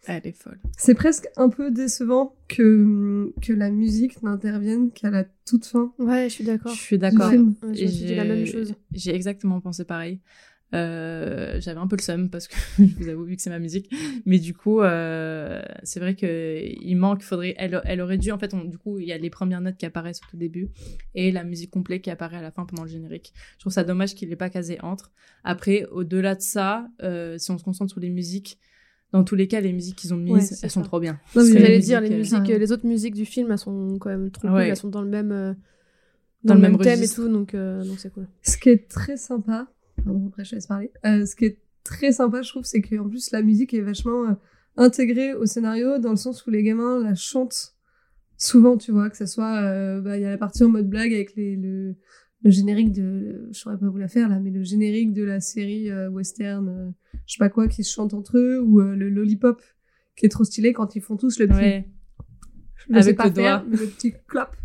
Elle 0.07 0.27
est 0.27 0.33
folle. 0.37 0.59
c'est 0.77 0.95
presque 0.95 1.29
un 1.37 1.49
peu 1.49 1.71
décevant 1.71 2.35
que, 2.49 3.33
que 3.41 3.53
la 3.53 3.71
musique 3.71 4.21
n'intervienne 4.23 4.91
qu'à 4.91 5.11
la 5.11 5.25
toute 5.47 5.65
fin 5.65 5.93
Ouais, 5.99 6.29
je 6.29 6.35
suis 6.35 6.45
d'accord. 6.45 6.73
Je 6.75 6.81
suis 6.81 6.99
d'accord. 6.99 7.31
dit 7.31 8.15
la 8.15 8.25
même 8.25 8.47
chose. 8.47 8.75
J'ai 8.93 9.15
exactement 9.15 9.61
pensé 9.61 9.85
pareil. 9.85 10.21
Euh, 10.73 11.61
J'avais 11.61 11.81
un 11.81 11.87
peu 11.89 11.97
le 11.97 12.03
seum 12.03 12.31
parce 12.31 12.47
que 12.49 12.55
je 12.79 12.85
vous 12.97 13.09
avoue 13.09 13.25
vu 13.25 13.37
que 13.37 13.43
c'est 13.43 13.51
ma 13.51 13.59
musique, 13.59 13.91
mais 14.25 14.39
du 14.39 14.55
coup 14.55 14.81
euh, 14.83 15.61
c'est 15.83 15.99
vrai 16.01 16.15
que 16.15 16.61
il 16.65 16.95
manque. 16.97 17.23
Faudrait, 17.23 17.55
elle, 17.59 17.81
elle 17.85 18.01
aurait 18.01 18.19
dû 18.19 18.31
en 18.31 18.39
fait. 18.39 18.55
on- 18.55 18.65
du 18.65 18.79
coup 18.79 18.99
il 18.99 19.07
y 19.09 19.13
a 19.13 19.19
les 19.19 19.31
premières 19.31 19.61
notes 19.61 19.77
qui 19.77 19.87
apparaissent 19.87 20.21
au 20.27 20.31
tout 20.31 20.37
début 20.37 20.69
et 21.15 21.33
la 21.33 21.43
musique 21.45 21.71
complète 21.71 22.03
qui 22.03 22.11
apparaît 22.11 22.37
à 22.37 22.43
la 22.43 22.51
fin 22.53 22.65
pendant 22.67 22.85
le 22.85 22.89
générique. 22.89 23.33
Je 23.57 23.61
trouve 23.61 23.73
ça 23.73 23.83
dommage 23.85 24.15
qu'il 24.15 24.29
l'ait 24.29 24.37
pas 24.37 24.51
casé 24.51 24.79
entre. 24.83 25.11
Après 25.43 25.87
au-delà 25.91 26.35
de 26.37 26.41
ça, 26.43 26.87
euh, 27.03 27.37
si 27.39 27.51
on 27.51 27.59
se 27.59 27.65
concentre 27.65 27.91
sur 27.91 28.01
les 28.01 28.11
musiques, 28.11 28.59
dans 29.13 29.25
tous 29.25 29.35
les 29.35 29.49
cas 29.49 29.61
les 29.61 29.73
musiques 29.73 29.97
qu'ils 29.97 30.15
ont 30.15 30.19
mises, 30.19 30.53
Ouais, 30.53 30.59
elles 30.63 30.71
sont 30.71 30.83
trop 30.83 31.01
bien. 31.01 31.19
Non, 31.35 31.43
mais 31.43 31.49
Ce 31.49 31.53
que 31.53 31.59
les 31.59 31.61
j'allais 31.65 31.79
dire, 31.81 32.01
les 32.01 32.11
musiques, 32.11 32.49
euh, 32.51 32.59
les 32.59 32.71
autres 32.71 32.87
musiques 32.87 33.15
du 33.15 33.25
film, 33.25 33.51
elles 33.51 33.59
sont 33.59 33.99
quand 33.99 34.11
même 34.11 34.31
trop 34.31 34.47
cool. 34.47 34.57
Ouais. 34.57 34.69
Elles 34.69 34.77
sont 34.77 34.89
dans 34.89 35.03
le 35.03 35.09
même, 35.11 35.33
euh, 35.33 35.53
Dans 36.45 36.55
dans, 36.55 36.55
le 36.55 36.61
le 36.61 36.63
même 36.69 36.73
même 36.79 36.81
thème 36.81 37.03
et 37.03 37.09
tout, 37.09 37.29
donc 37.29 37.55
euh, 37.55 37.83
donc 37.85 37.99
c'est 37.99 38.13
cool. 38.13 38.29
Ce 38.43 38.57
qui 38.57 38.69
est 38.69 38.89
très 38.89 39.17
sympa, 39.17 39.67
pardon, 40.05 40.27
après 40.29 40.45
je 40.45 40.55
laisse 40.55 40.67
parler. 40.67 40.91
Euh, 41.05 41.25
ce 41.27 41.35
qui 41.37 41.45
est 41.47 41.59
très 41.85 42.13
sympa, 42.13 42.43
je 42.43 42.51
trouve, 42.51 42.65
c'est 42.65 42.81
qu'en 42.83 43.09
plus 43.09 43.31
la 43.33 43.43
musique 43.43 43.73
est 43.75 43.81
vachement 43.81 44.25
euh, 44.29 44.33
intégrée 44.77 45.35
au 45.35 45.47
scénario 45.47 45.99
dans 45.99 46.11
le 46.11 46.17
sens 46.17 46.47
où 46.47 46.51
les 46.51 46.63
gamins 46.63 47.03
la 47.03 47.15
chantent 47.15 47.75
souvent, 48.37 48.77
tu 48.77 48.91
vois, 48.93 49.11
que 49.11 49.17
ce 49.17 49.27
soit, 49.27 49.61
euh, 49.63 50.01
bah, 50.01 50.17
il 50.17 50.23
y 50.23 50.25
a 50.25 50.31
la 50.31 50.39
partie 50.39 50.65
en 50.65 50.69
mode 50.69 50.89
blague 50.89 51.13
avec 51.13 51.35
les, 51.37 51.57
le, 51.57 51.95
le 52.43 52.51
générique 52.51 52.93
de, 52.93 53.49
je 53.53 53.59
saurais 53.59 53.77
pas 53.79 53.87
vous 53.89 53.99
la 53.99 54.09
faire 54.09 54.29
là, 54.29 54.39
mais 54.41 54.51
le 54.51 54.63
générique 54.63 55.13
de 55.13 55.25
la 55.25 55.41
série 55.41 55.91
euh, 55.91 56.09
western, 56.09 56.95
je 57.27 57.35
sais 57.35 57.39
pas 57.39 57.51
quoi, 57.51 57.69
qui 57.69 57.85
se 57.85 57.93
chante 57.93 58.15
entre 58.15 58.39
eux, 58.39 58.61
ou 58.61 58.81
le 58.81 59.09
lollipop 59.11 59.61
qui 60.17 60.27
est 60.27 60.31
trop 60.31 60.45
stylé 60.45 60.73
quand 60.73 60.97
ils 60.97 61.03
font 61.03 61.17
tous 61.17 61.39
le 61.39 61.47
petit, 61.49 61.59
Ouais. 61.59 61.89
je 62.77 62.85
sais 62.95 62.99
Avec 62.99 63.17
pas 63.17 63.29
le 63.29 63.35
faire, 63.35 63.61
doigt. 63.61 63.69
mais 63.71 63.77
le 63.79 63.87
petit 63.87 64.15
clap. 64.27 64.57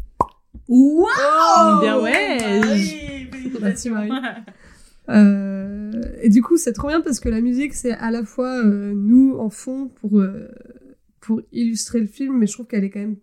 Waouh 0.67 1.05
Oh, 1.07 1.79
bien 1.81 2.01
ouais. 2.01 3.27
Merci, 3.61 3.89
Marie. 3.89 4.09
Euh, 5.09 5.91
et 6.21 6.29
du 6.29 6.41
coup, 6.41 6.57
c'est 6.57 6.73
trop 6.73 6.87
bien 6.87 7.01
parce 7.01 7.19
que 7.19 7.29
la 7.29 7.41
musique, 7.41 7.73
c'est 7.73 7.93
à 7.93 8.11
la 8.11 8.23
fois 8.23 8.63
euh, 8.63 8.93
nous 8.95 9.35
en 9.37 9.49
fond 9.49 9.87
pour 9.87 10.19
euh, 10.19 10.47
pour 11.19 11.41
illustrer 11.51 11.99
le 11.99 12.07
film, 12.07 12.37
mais 12.37 12.47
je 12.47 12.53
trouve 12.53 12.67
qu'elle 12.67 12.83
est 12.83 12.89
quand 12.89 12.99
même, 12.99 13.17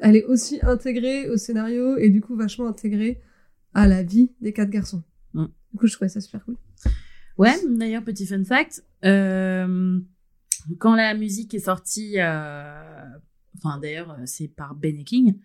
elle 0.00 0.16
est 0.16 0.24
aussi 0.24 0.60
intégrée 0.62 1.28
au 1.28 1.36
scénario 1.36 1.96
et 1.96 2.08
du 2.08 2.20
coup 2.20 2.36
vachement 2.36 2.68
intégrée 2.68 3.20
à 3.74 3.88
la 3.88 4.02
vie 4.02 4.30
des 4.40 4.52
quatre 4.52 4.70
garçons. 4.70 5.02
Mm. 5.34 5.46
Du 5.72 5.78
coup, 5.78 5.86
je 5.86 5.94
trouvais 5.94 6.08
ça 6.08 6.20
super 6.20 6.44
cool. 6.44 6.56
Ouais, 7.38 7.54
d'ailleurs, 7.68 8.04
petit 8.04 8.26
fun 8.26 8.44
fact, 8.44 8.84
euh, 9.04 9.98
quand 10.78 10.94
la 10.94 11.14
musique 11.14 11.54
est 11.54 11.60
sortie, 11.60 12.14
euh, 12.18 13.04
enfin 13.56 13.78
d'ailleurs, 13.78 14.16
c'est 14.26 14.48
par 14.48 14.74
Ben 14.74 15.02
King, 15.04 15.38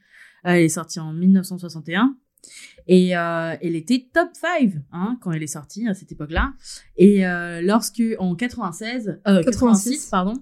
euh, 0.45 0.51
elle 0.51 0.63
est 0.63 0.69
sortie 0.69 0.99
en 0.99 1.13
1961. 1.13 2.17
Et 2.87 3.17
euh, 3.17 3.55
elle 3.61 3.75
était 3.75 4.07
top 4.13 4.29
5 4.33 4.73
hein, 4.93 5.17
quand 5.21 5.31
elle 5.31 5.43
est 5.43 5.47
sortie 5.47 5.87
à 5.87 5.93
cette 5.93 6.11
époque-là. 6.11 6.53
Et 6.95 7.27
euh, 7.27 7.61
lorsque 7.61 8.01
en 8.19 8.35
96, 8.35 9.19
euh, 9.27 9.43
86, 9.43 9.45
86, 9.45 10.05
pardon, 10.09 10.33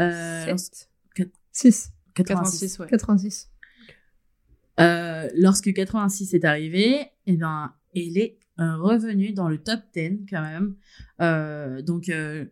euh, 0.00 0.46
lors- 0.46 0.58
6, 0.58 0.88
86, 1.14 1.92
86 2.14 2.78
ouais. 2.80 2.86
86. 2.88 3.50
Euh, 4.80 5.28
lorsque 5.36 5.72
86 5.72 6.34
est 6.34 6.44
arrivé, 6.44 7.06
eh 7.26 7.36
ben, 7.36 7.72
elle 7.94 8.18
est 8.18 8.38
euh, 8.60 8.76
revenue 8.76 9.32
dans 9.32 9.48
le 9.48 9.58
top 9.58 9.80
10 9.94 10.26
quand 10.28 10.42
même. 10.42 10.74
Euh, 11.20 11.80
donc, 11.82 12.08
euh, 12.08 12.44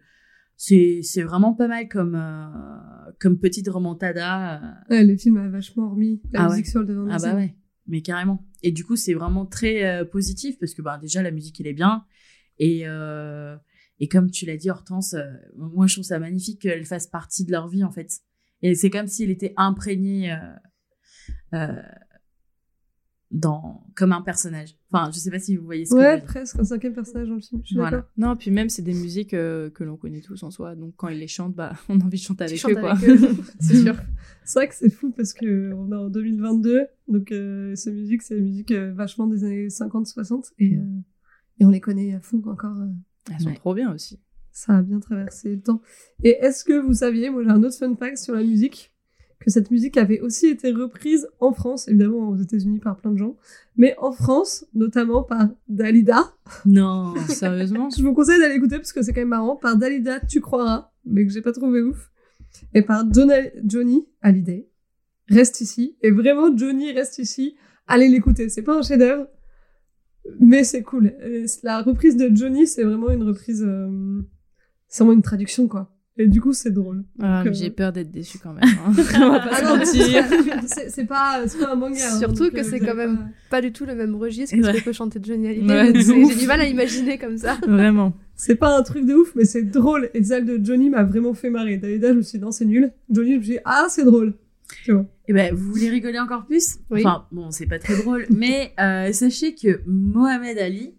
c'est 0.57 1.03
vraiment 1.25 1.55
pas 1.55 1.67
mal 1.67 1.89
comme, 1.89 2.15
euh, 2.15 3.11
comme 3.21 3.39
petite 3.41 3.69
remontada. 3.69 4.55
euh. 4.63 4.71
Ouais, 4.91 5.05
le 5.05 5.17
film 5.17 5.37
a 5.39 5.49
vachement 5.49 5.91
remis 5.91 6.23
la 6.33 6.45
Ah 6.45 6.49
musique 6.51 6.67
sur 6.69 6.81
le 6.81 6.87
devant 6.87 7.05
de 7.05 7.11
Ah 7.11 7.19
bah 7.19 7.35
ouais, 7.35 7.57
mais 7.87 8.03
carrément. 8.03 8.47
Et 8.63 8.73
du 8.73 8.85
coup, 8.85 8.97
c'est 8.97 9.15
vraiment 9.15 9.47
très 9.47 9.85
euh, 9.85 10.05
positif 10.05 10.59
parce 10.59 10.75
que 10.75 10.83
bah, 10.83 10.99
déjà, 10.99 11.23
la 11.23 11.31
musique, 11.31 11.61
elle 11.61 11.67
est 11.67 11.73
bien. 11.73 12.05
Et, 12.59 12.83
euh, 12.87 13.57
et 13.99 14.09
comme 14.09 14.31
tu 14.31 14.47
l'as 14.47 14.57
dit, 14.57 14.71
Hortense, 14.71 15.15
euh, 15.15 15.25
moi, 15.57 15.87
je 15.87 15.95
trouve 15.95 16.05
ça 16.05 16.19
magnifique 16.19 16.61
qu'elle 16.63 16.85
fasse 16.85 17.07
partie 17.07 17.45
de 17.45 17.53
leur 17.53 17.69
vie, 17.69 17.85
en 17.85 17.91
fait. 17.91 18.11
Et 18.63 18.75
c'est 18.75 18.91
comme 18.91 19.07
s'il 19.07 19.31
était 19.31 19.55
imprégné 19.57 20.33
euh, 20.33 20.37
euh, 21.55 21.83
dans, 23.33 23.83
comme 23.95 24.13
un 24.13 24.21
personnage. 24.21 24.77
Enfin, 24.93 25.11
je 25.11 25.19
sais 25.19 25.31
pas 25.31 25.39
si 25.39 25.57
vous 25.57 25.65
voyez 25.65 25.87
ce 25.87 25.95
que 25.95 26.01
je 26.01 26.05
veux 26.05 26.11
Ouais, 26.13 26.21
presque 26.21 26.59
un 26.59 26.65
cinquième 26.65 26.93
personnage 26.93 27.29
dans 27.29 27.35
le 27.37 27.41
film. 27.41 27.63
Je 27.63 27.69
suis 27.69 27.77
Voilà. 27.77 28.07
Non, 28.19 28.37
puis 28.37 28.51
même, 28.51 28.69
c'est 28.69 28.83
des 28.83 28.93
musiques 28.93 29.33
euh, 29.33 29.71
que 29.71 29.85
l'on 29.85 29.97
connaît 29.97 30.21
tous 30.21 30.43
en 30.43 30.51
soi. 30.51 30.75
Donc, 30.77 30.93
quand 30.97 31.09
ils 31.09 31.19
les 31.19 31.29
chantent, 31.29 31.55
bah, 31.55 31.73
on 31.89 31.99
a 32.01 32.05
envie 32.05 32.19
de 32.19 32.23
chanter 32.23 32.45
Tu 32.47 32.67
avec 32.67 32.79
eux, 32.79 32.81
quoi. 32.81 32.95
c'est 33.61 33.77
sûr. 33.77 33.97
C'est 34.45 34.59
vrai 34.59 34.69
que 34.69 34.75
c'est 34.75 34.91
fou 34.91 35.11
parce 35.17 35.33
que 35.33 35.73
on 35.73 35.91
est 35.93 35.95
en 35.97 36.09
2022, 36.11 36.87
donc 37.09 37.31
euh, 37.31 37.75
ces 37.77 37.93
musiques, 37.93 38.23
c'est 38.23 38.35
des 38.35 38.41
musiques 38.43 38.73
euh, 38.73 38.93
vachement 38.93 39.29
des 39.29 39.45
années 39.45 39.69
50-60 39.69 40.51
et, 40.59 40.77
euh, 40.77 40.81
et 41.61 41.65
on 41.65 41.71
les 41.71 41.81
connaît 41.81 42.13
à 42.15 42.21
fond 42.21 42.43
encore. 42.47 42.77
euh, 42.77 42.87
Elles 43.33 43.41
sont 43.41 43.49
Ouais. 43.51 43.55
trop 43.55 43.73
bien 43.73 43.95
aussi. 43.95 44.19
ça 44.51 44.77
a 44.79 44.83
bien 44.83 44.99
traversé 44.99 45.55
le 45.55 45.61
temps. 45.63 45.81
Et 46.25 46.31
est-ce 46.41 46.65
que 46.65 46.73
vous 46.73 46.93
saviez, 46.93 47.31
moi 47.31 47.45
j'ai 47.45 47.51
un 47.51 47.63
autre 47.63 47.77
fun 47.79 47.95
fact 47.95 48.17
sur 48.19 48.35
la 48.35 48.43
musique, 48.43 48.92
que 49.45 49.51
cette 49.51 49.71
musique 49.71 49.97
avait 49.97 50.21
aussi 50.21 50.47
été 50.47 50.71
reprise 50.73 51.27
en 51.41 51.53
France, 51.53 51.89
évidemment 51.89 52.29
aux 52.31 52.37
États-Unis 52.37 52.79
par 52.79 52.97
plein 52.97 53.11
de 53.11 53.19
gens, 53.19 53.37
mais 53.77 53.95
en 53.99 54.13
France, 54.13 54.65
notamment 54.75 55.23
par 55.23 55.49
Dalida. 55.69 56.33
Non. 56.65 57.15
Sérieusement 57.29 57.91
Je 57.91 58.03
vous 58.03 58.15
conseille 58.15 58.39
d'aller 58.41 58.55
écouter 58.55 58.77
parce 58.77 58.93
que 58.93 59.03
c'est 59.03 59.13
quand 59.13 59.21
même 59.21 59.29
marrant. 59.29 59.57
Par 59.57 59.77
Dalida, 59.77 60.21
tu 60.21 60.41
croiras, 60.41 60.93
mais 61.05 61.27
que 61.27 61.33
j'ai 61.33 61.43
pas 61.43 61.53
trouvé 61.53 61.83
ouf. 61.83 62.11
Et 62.75 62.83
par 62.83 63.05
Johnny 63.13 64.07
Hallyday, 64.21 64.69
reste 65.29 65.61
ici. 65.61 65.97
Et 66.03 66.11
vraiment, 66.11 66.57
Johnny 66.57 66.93
reste 66.93 67.19
ici. 67.19 67.57
Allez 67.87 68.09
l'écouter. 68.09 68.49
C'est 68.49 68.63
pas 68.63 68.77
un 68.79 68.83
chef-d'œuvre, 68.83 69.27
mais 70.39 70.63
c'est 70.63 70.83
cool. 70.83 71.15
Et 71.25 71.47
La 71.63 71.83
reprise 71.83 72.17
de 72.17 72.31
Johnny, 72.35 72.67
c'est 72.67 72.85
vraiment 72.85 73.11
une 73.11 73.23
reprise. 73.25 73.65
euh, 73.67 74.21
C'est 74.89 75.03
vraiment 75.03 75.17
une 75.17 75.23
traduction, 75.23 75.67
quoi. 75.67 75.91
Et 76.19 76.27
du 76.29 76.43
coup, 76.43 76.53
c'est 76.53 76.71
drôle. 76.71 77.05
Ah, 77.21 77.43
euh, 77.43 77.53
J'ai 77.55 77.71
peur 77.71 77.91
d'être 77.91 78.11
déçue 78.11 78.39
quand 78.39 78.53
même. 78.53 78.63
Hein. 78.65 78.93
On 79.17 79.31
va 79.31 79.41
pas 79.41 79.49
Ah 79.51 79.57
se 79.57 79.65
non, 79.65 79.77
mentir. 79.79 80.25
c'est 80.89 81.07
pas, 81.07 81.41
c'est 81.49 81.59
pas 81.59 81.73
un 81.73 81.75
manga. 81.75 81.97
hein, 82.07 82.19
Surtout 82.19 82.51
que 82.51 82.59
euh, 82.59 82.63
c'est 82.63 82.81
quand 82.81 82.95
même 82.95 83.17
pas- 83.17 83.25
Pas 83.51 83.61
du 83.63 83.73
tout 83.73 83.87
le 83.87 83.95
même 83.95 84.15
registre 84.15 84.55
que 84.55 84.63
ce 84.63 84.67
Ouais. 84.69 84.79
que 84.79 84.85
peut 84.85 84.93
chanter 84.93 85.21
Johnny 85.23 85.47
Ouais, 85.67 85.79
Hallyday. 85.79 86.13
ouf. 86.13 86.33
J'ai 86.35 86.41
du 86.41 86.47
mal 86.47 86.61
à 86.61 86.67
imaginer 86.67 87.17
comme 87.17 87.39
ça. 87.39 87.57
Vraiment. 87.67 88.13
C'est 88.37 88.57
pas 88.57 88.77
un 88.77 88.83
truc 88.83 89.07
de 89.07 89.15
ouf, 89.15 89.33
mais 89.37 89.47
c'est 89.47 89.63
drôle. 89.63 90.11
Et 90.13 90.23
celle 90.23 90.45
de 90.45 90.63
Johnny 90.63 90.91
m'a 90.91 91.03
vraiment 91.03 91.33
fait 91.33 91.49
marrer. 91.49 91.79
Dalida, 91.79 92.09
je 92.09 92.15
me 92.19 92.23
suis 92.23 92.39
dit, 92.39 92.45
non, 92.45 92.51
c'est 92.51 92.67
nul. 92.67 92.93
Johnny, 93.09 93.33
je 93.35 93.39
me 93.39 93.43
suis 93.43 93.53
dit, 93.55 93.59
ah, 93.65 93.87
c'est 93.89 94.05
drôle. 94.05 94.35
Tu 94.85 94.93
vois. 94.93 95.07
Et 95.29 95.33
ben, 95.33 95.55
vous 95.55 95.73
voulez 95.73 95.89
rigoler 95.89 96.19
encore 96.19 96.45
plus? 96.45 96.77
Oui. 96.91 97.01
Enfin, 97.07 97.27
bon, 97.33 97.51
c'est 97.51 97.67
pas 97.67 97.79
très 97.79 97.97
drôle, 97.97 98.27
mais 98.31 98.73
euh, 98.81 99.13
sachez 99.13 99.55
que 99.55 99.81
Mohamed 99.87 100.59
Ali, 100.59 100.95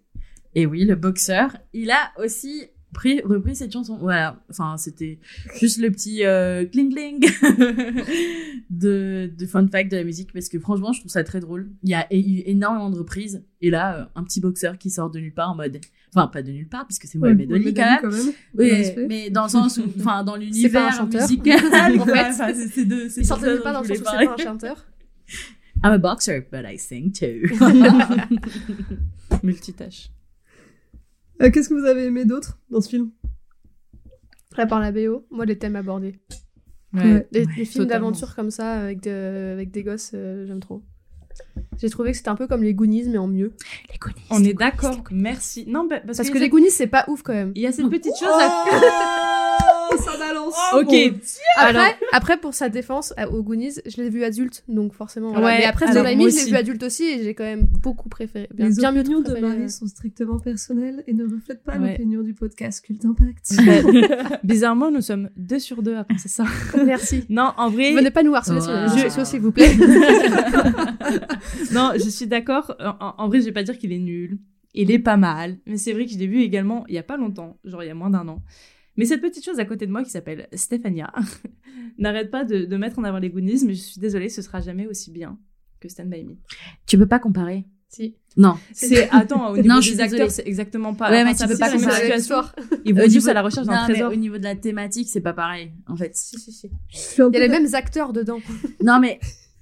et 0.56 0.66
oui, 0.66 0.86
le 0.86 0.96
boxeur, 0.96 1.58
il 1.74 1.92
a 1.92 2.12
aussi 2.24 2.66
pris, 2.94 3.22
repris 3.22 3.56
cette 3.56 3.74
chanson. 3.74 3.98
Voilà, 3.98 4.42
enfin, 4.50 4.78
c'était 4.78 5.20
juste 5.60 5.80
le 5.80 5.92
petit 5.92 6.24
euh, 6.26 6.66
cling 6.66 6.94
cling 6.94 7.20
de, 8.70 9.32
de 9.38 9.46
fun 9.46 9.68
fact 9.68 9.92
de 9.92 9.98
la 9.98 10.04
musique, 10.04 10.32
parce 10.32 10.50
que 10.50 10.60
franchement, 10.60 10.94
je 10.94 11.00
trouve 11.00 11.12
ça 11.12 11.24
très 11.24 11.40
drôle. 11.40 11.70
Il 11.84 11.90
y 11.90 11.94
a 11.96 12.08
eu 12.14 12.44
énormément 12.46 12.90
de 12.90 12.98
reprises, 12.98 13.44
et 13.62 13.70
là, 13.70 13.98
euh, 13.98 14.06
un 14.16 14.24
petit 14.24 14.40
boxeur 14.40 14.78
qui 14.78 14.90
sort 14.90 15.10
de 15.10 15.20
nulle 15.20 15.34
part 15.34 15.52
en 15.52 15.56
mode... 15.56 15.80
Enfin, 16.16 16.28
pas 16.28 16.44
de 16.44 16.52
nulle 16.52 16.68
part, 16.68 16.86
puisque 16.86 17.06
c'est 17.08 17.18
Mohamed 17.18 17.50
Ouais, 17.50 17.56
Ali 17.56 17.74
quand 17.74 18.02
même. 18.04 18.12
Oui, 18.14 18.36
Oui, 18.54 18.72
respect. 18.72 19.08
mais 19.08 19.30
dans 19.32 19.46
le 19.46 19.50
sens 19.50 19.80
où, 19.80 19.84
enfin, 20.00 20.24
dans 20.24 20.36
l'univers 20.36 21.08
musical, 21.12 21.60
en 22.00 22.06
fait, 22.06 22.28
enfin, 22.30 22.54
c'est 22.54 22.86
de, 22.86 23.08
Il 23.10 23.22
de 23.22 23.24
sortait 23.24 23.46
ça 23.46 23.52
nulle 23.54 23.62
part 23.64 23.74
dans 23.74 23.82
le 23.82 23.88
sens 23.88 23.98
où 23.98 24.04
c'est 24.06 24.26
pas 24.26 24.34
un 24.34 24.38
chanteur. 24.38 24.86
I'm 25.84 25.92
a 25.92 25.98
boxer, 25.98 26.42
but 26.52 26.66
I 26.66 26.78
sing 26.78 27.12
too. 27.12 27.48
Multitâche. 29.42 30.10
Euh, 31.44 31.52
Qu'est-ce 31.52 31.70
que 31.70 31.74
vous 31.74 31.86
avez 31.86 32.06
aimé 32.06 32.26
d'autre 32.26 32.58
dans 32.70 32.82
ce 32.82 32.90
film? 32.90 33.12
À 34.58 34.66
part 34.66 34.80
la 34.80 34.92
BO, 34.92 35.26
moi, 35.32 35.46
les 35.46 35.58
thèmes 35.58 35.76
abordés. 35.76 36.16
Ouais. 36.94 37.28
Les, 37.32 37.42
Ouais, 37.42 37.48
les 37.58 37.66
films 37.66 37.86
d'aventure 37.86 38.36
comme 38.36 38.52
ça, 38.52 38.74
avec, 38.74 39.02
de- 39.02 39.52
avec 39.54 39.72
des 39.72 39.84
gosses, 39.84 40.12
euh, 40.14 40.46
j'aime 40.46 40.60
trop. 40.60 40.84
J'ai 41.82 41.90
trouvé 41.90 42.12
que 42.12 42.18
c'était 42.18 42.30
un 42.30 42.36
peu 42.36 42.46
comme 42.48 42.62
les 42.62 42.76
Goonies, 42.76 43.10
mais 43.10 43.18
en 43.18 43.26
mieux. 43.28 43.54
Les 43.92 43.98
Goonies. 43.98 44.22
On 44.30 44.44
est 44.44 44.54
d'accord, 44.54 45.04
merci. 45.12 45.66
Non, 45.68 45.88
bah, 45.88 46.00
parce, 46.06 46.18
Parce 46.18 46.30
que, 46.30 46.36
que 46.36 46.40
les 46.40 46.50
Goonies, 46.50 46.70
c'est 46.70 46.86
pas 46.88 47.04
ouf 47.08 47.24
quand 47.24 47.34
même. 47.34 47.52
il 47.56 47.64
y 47.64 47.68
a 47.68 47.72
cette 47.72 47.90
petite 47.90 48.14
chose 48.18 48.30
à... 48.30 49.58
Oh, 49.92 49.96
ça 49.98 50.18
balance 50.18 50.54
ok, 50.74 51.14
Après, 51.58 51.96
après, 52.12 52.38
pour 52.38 52.54
sa 52.54 52.70
défense, 52.70 53.14
euh, 53.20 53.26
aux 53.28 53.44
Goonies, 53.44 53.76
je 53.86 54.02
l'ai 54.02 54.10
vu 54.10 54.24
adulte, 54.24 54.64
donc 54.68 54.94
forcément. 54.94 55.32
voilà. 55.32 55.46
Ouais, 55.46 55.58
mais 55.60 55.66
après, 55.66 55.86
alors, 55.88 56.04
moi 56.04 56.12
Me, 56.14 56.18
je 56.30 56.36
l'ai 56.36 56.42
aussi. 56.42 56.50
vu 56.52 56.56
adulte 56.58 56.84
aussi, 56.84 57.04
et 57.04 57.24
j'ai 57.24 57.34
quand 57.34 57.44
même 57.44 57.68
beaucoup 57.82 58.10
préféré. 58.10 58.48
Bien, 58.54 58.70
Les 58.70 58.76
bien 58.76 58.92
mieux 58.92 59.02
opinions 59.02 59.20
de 59.20 59.26
préféré, 59.26 59.42
Marie 59.48 59.64
euh, 59.64 59.68
sont 59.68 59.88
strictement 59.88 60.40
personnelles 60.40 61.04
et 61.08 61.14
ne 61.14 61.24
reflètent 61.26 61.64
pas 61.64 61.78
Ouais. 61.78 61.92
l'opinion 61.92 62.22
du 62.22 62.34
podcast 62.34 62.84
Culte 62.86 63.06
Impact. 63.06 63.54
Bah, 63.66 64.40
bizarrement, 64.44 64.92
nous 64.92 65.02
sommes 65.02 65.30
deux 65.38 65.60
sur 65.60 65.82
deux 65.84 65.96
à 65.96 66.04
penser 66.04 66.30
ça. 66.30 66.46
Merci. 66.86 67.26
Non, 67.30 67.54
en 67.58 67.70
vrai, 67.70 67.94
Venez 67.94 68.12
pas 68.12 68.24
nous 68.24 68.36
harceler 68.36 68.62
sur 68.62 68.72
les 68.72 68.80
réseaux 68.80 68.98
Je- 68.98 69.04
sociaux, 69.04 69.26
s'il 69.26 69.40
vous 69.42 69.52
plaît. 69.52 69.72
non, 71.72 71.92
je 71.96 72.10
suis 72.10 72.28
d'accord. 72.28 72.76
En, 72.80 72.96
en- 73.06 73.16
en 73.18 73.28
vrai, 73.28 73.40
je 73.42 73.46
vais 73.46 73.52
pas 73.52 73.64
dire 73.64 73.78
qu'il 73.78 73.92
est 73.92 74.00
nul. 74.00 74.38
Il 74.74 74.90
est 74.92 75.00
pas 75.00 75.18
mal. 75.18 75.58
Mais 75.68 75.78
c'est 75.78 75.94
vrai 75.94 76.06
que 76.06 76.12
je 76.12 76.18
l'ai 76.18 76.28
vu 76.28 76.42
également 76.42 76.84
il 76.88 76.96
y 76.96 76.98
a 76.98 77.04
pas 77.04 77.18
longtemps, 77.18 77.58
genre 77.64 77.84
il 77.84 77.88
y 77.88 77.92
a 77.92 77.96
moins 77.96 78.10
d'un 78.10 78.28
an. 78.28 78.42
Mais 78.98 79.06
cette 79.06 79.22
petite 79.22 79.44
chose 79.44 79.60
à 79.60 79.66
côté 79.66 79.88
de 79.88 79.92
moi 79.92 80.04
qui 80.04 80.10
s'appelle 80.12 80.48
Stéphania 80.54 81.12
n'arrête 81.98 82.30
pas 82.32 82.44
de, 82.46 82.66
de 82.66 82.78
mettre 82.78 83.00
en 83.00 83.04
avant 83.04 83.20
les 83.20 83.30
Goonies, 83.30 83.64
mais 83.66 83.74
je 83.74 83.82
suis 83.82 84.00
désolée, 84.00 84.30
ce 84.30 84.42
sera 84.42 84.62
jamais 84.62 84.88
aussi 84.88 85.12
bien 85.12 85.38
que 85.80 85.90
Stand 85.90 86.10
By 86.10 86.24
Me. 86.24 86.36
Tu 86.86 86.98
peux 86.98 87.08
pas 87.08 87.20
comparer. 87.20 87.66
si. 87.90 88.16
Non. 88.38 88.56
C'est 88.72 89.10
attends 89.12 89.52
au 89.52 89.56
niveau 89.58 89.68
Non, 89.68 89.80
des 89.80 90.00
acteurs, 90.00 90.32
c'est 90.32 90.48
exactement 90.48 90.94
pas. 90.94 91.12
Ouais, 91.12 91.24
mais 91.24 91.34
ça 91.36 91.46
tu 91.46 91.50
peux 91.50 91.54
peut 91.56 91.60
pas 91.60 91.72
comparer. 91.72 92.16
l'histoire. 92.16 92.56
Ils 92.86 92.96
vont 92.96 93.08
juste 93.10 93.28
à 93.28 93.34
la 93.34 93.42
recherche 93.42 93.68
d'un 93.68 93.88
mais 93.88 93.94
trésor. 93.94 94.12
au 94.12 94.16
niveau 94.16 94.38
de 94.38 94.44
la 94.44 94.56
thématique, 94.56 95.08
c'est 95.10 95.22
pas 95.22 95.34
pareil, 95.34 95.72
en 95.88 95.96
fait. 95.96 96.16
Si, 96.16 96.40
si, 96.40 96.52
si. 96.52 96.70
Il 96.90 97.34
y 97.34 97.38
a 97.38 97.40
les 97.40 97.50
mêmes 97.50 97.74
acteurs 97.74 98.14
dedans. 98.14 98.40
Non, 98.84 99.00
mais. 99.00 99.20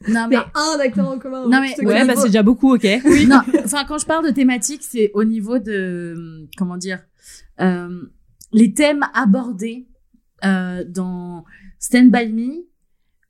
Non, 0.08 0.28
Il 0.30 0.34
y 0.34 0.38
mais. 0.38 0.38
a 0.38 0.52
un 0.76 0.80
acteur 0.80 1.08
en 1.10 1.20
commun. 1.20 1.48
Non, 1.48 1.62
mais- 1.62 1.86
Ouais, 1.86 2.06
bah 2.06 2.14
c'est 2.16 2.28
déjà 2.28 2.44
beaucoup, 2.44 2.74
ok. 2.76 2.84
Non, 3.28 3.42
enfin, 3.64 3.86
quand 3.88 3.98
je 4.00 4.06
parle 4.06 4.26
de 4.26 4.32
thématique, 4.32 4.82
c'est 4.84 5.12
au 5.14 5.24
niveau 5.24 5.60
de. 5.60 6.48
Comment 6.58 6.78
dire 6.78 7.00
euh, 7.60 8.02
Les 8.54 8.74
thèmes 8.74 9.06
abordés 9.14 9.88
euh, 10.44 10.84
dans 10.88 11.46
Stand 11.80 12.10
By 12.12 12.32
Me, 12.32 12.66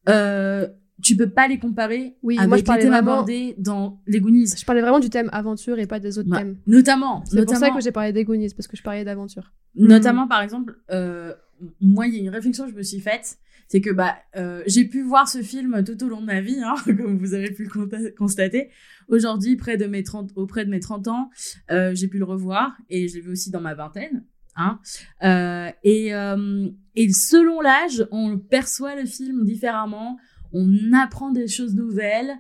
euh, 0.10 0.68
tu 1.02 1.16
peux 1.16 1.30
pas 1.30 1.48
les 1.48 1.58
comparer 1.60 2.16
Oui, 2.22 2.38
avec 2.38 2.48
moi, 2.50 2.58
je 2.58 2.62
les 2.62 2.66
thèmes 2.80 2.90
vraiment- 2.92 3.12
abordés 3.14 3.56
dans 3.58 4.02
les 4.08 4.20
Goonies. 4.20 4.54
Je 4.58 4.66
parlais 4.66 4.82
vraiment 4.82 5.00
du 5.00 5.10
thème 5.10 5.30
aventure 5.32 5.80
et 5.80 5.88
pas 5.88 6.00
des 6.00 6.18
autres 6.20 6.30
thèmes. 6.36 6.58
Notamment, 6.68 7.24
C'est 7.26 7.44
pour 7.46 7.56
ça 7.56 7.70
que 7.72 7.82
j'ai 7.82 7.92
parlé 7.92 8.14
des 8.14 8.24
Goonies, 8.24 8.50
parce 8.56 8.68
que 8.68 8.78
je 8.78 8.84
parlais 8.84 9.04
d'aventure. 9.04 9.52
notamment 9.76 10.28
par 10.28 10.42
exemple, 10.42 10.78
euh, 10.92 11.34
moi, 11.80 12.08
il 12.08 12.14
y 12.16 12.18
a 12.18 12.20
une 12.22 12.30
réflexion 12.30 12.66
que 12.66 12.72
je 12.72 12.76
me 12.76 12.84
suis 12.84 13.00
faite, 13.00 13.38
c'est 13.68 13.82
que 13.82 13.90
bah, 13.90 14.16
euh, 14.36 14.64
j'ai 14.68 14.86
pu 14.86 15.02
voir 15.02 15.28
ce 15.30 15.42
film 15.42 15.84
tout 15.84 16.04
au 16.04 16.08
long 16.10 16.22
de 16.22 16.26
ma 16.26 16.42
vie, 16.42 16.60
hein, 16.64 16.76
comme 16.86 17.18
vous 17.18 17.34
avez 17.34 17.52
pu 17.52 17.64
le 17.74 18.12
constater. 18.16 18.70
Aujourd'hui, 19.08 19.56
près 19.56 19.78
de 19.78 19.86
mes 19.86 20.04
30, 20.04 20.32
auprès 20.36 20.66
de 20.66 20.70
mes 20.70 20.80
30 20.80 21.08
ans, 21.08 21.30
euh, 21.72 21.92
j'ai 21.96 22.08
pu 22.08 22.18
le 22.18 22.26
revoir 22.26 22.76
et 22.90 23.08
je 23.08 23.16
l'ai 23.16 23.22
vu 23.22 23.32
aussi 23.32 23.50
dans 23.52 23.62
ma 23.62 23.74
vingtaine. 23.74 24.24
Hein. 24.56 24.80
Euh, 25.24 25.72
et, 25.84 26.14
euh, 26.14 26.70
et 26.96 27.12
selon 27.12 27.62
l'âge, 27.62 28.06
on 28.12 28.38
perçoit 28.38 28.96
le 28.96 29.06
film 29.06 29.44
différemment, 29.44 30.18
on 30.54 30.94
apprend 30.94 31.32
des 31.32 31.48
choses 31.48 31.76
nouvelles. 31.76 32.38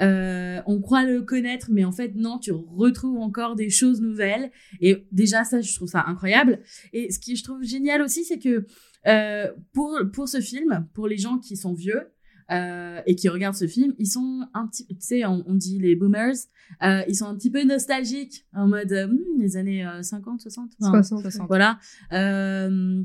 Euh, 0.00 0.62
on 0.64 0.80
croit 0.80 1.04
le 1.04 1.20
connaître, 1.20 1.68
mais 1.70 1.84
en 1.84 1.92
fait 1.92 2.14
non, 2.14 2.38
tu 2.38 2.52
retrouves 2.52 3.18
encore 3.18 3.54
des 3.54 3.68
choses 3.68 4.00
nouvelles. 4.00 4.50
Et 4.80 5.06
déjà 5.12 5.44
ça, 5.44 5.60
je 5.60 5.74
trouve 5.74 5.88
ça 5.88 6.04
incroyable. 6.06 6.60
Et 6.92 7.10
ce 7.12 7.18
qui 7.18 7.36
je 7.36 7.44
trouve 7.44 7.62
génial 7.62 8.00
aussi, 8.00 8.24
c'est 8.24 8.38
que 8.38 8.66
euh, 9.06 9.52
pour 9.74 9.98
pour 10.12 10.28
ce 10.28 10.40
film, 10.40 10.88
pour 10.94 11.06
les 11.06 11.18
gens 11.18 11.38
qui 11.38 11.56
sont 11.56 11.74
vieux 11.74 12.08
euh, 12.50 13.00
et 13.06 13.14
qui 13.14 13.28
regardent 13.28 13.56
ce 13.56 13.66
film, 13.66 13.94
ils 13.98 14.06
sont 14.06 14.46
un 14.54 14.66
petit, 14.66 14.86
tu 14.86 14.96
sais, 15.00 15.24
on, 15.24 15.44
on 15.46 15.54
dit 15.54 15.78
les 15.78 15.94
boomers, 15.94 16.34
euh, 16.82 17.02
ils 17.08 17.14
sont 17.14 17.26
un 17.26 17.34
petit 17.36 17.50
peu 17.50 17.64
nostalgiques 17.64 18.46
en 18.54 18.66
mode 18.66 18.92
euh, 18.92 19.06
Hmm, 19.06 19.40
les 19.40 19.56
années 19.56 19.86
euh, 19.86 20.02
50, 20.02 20.40
60. 20.40 20.70
enfin, 20.80 21.02
60. 21.02 21.46
voilà. 21.48 21.78
Euh, 22.12 23.02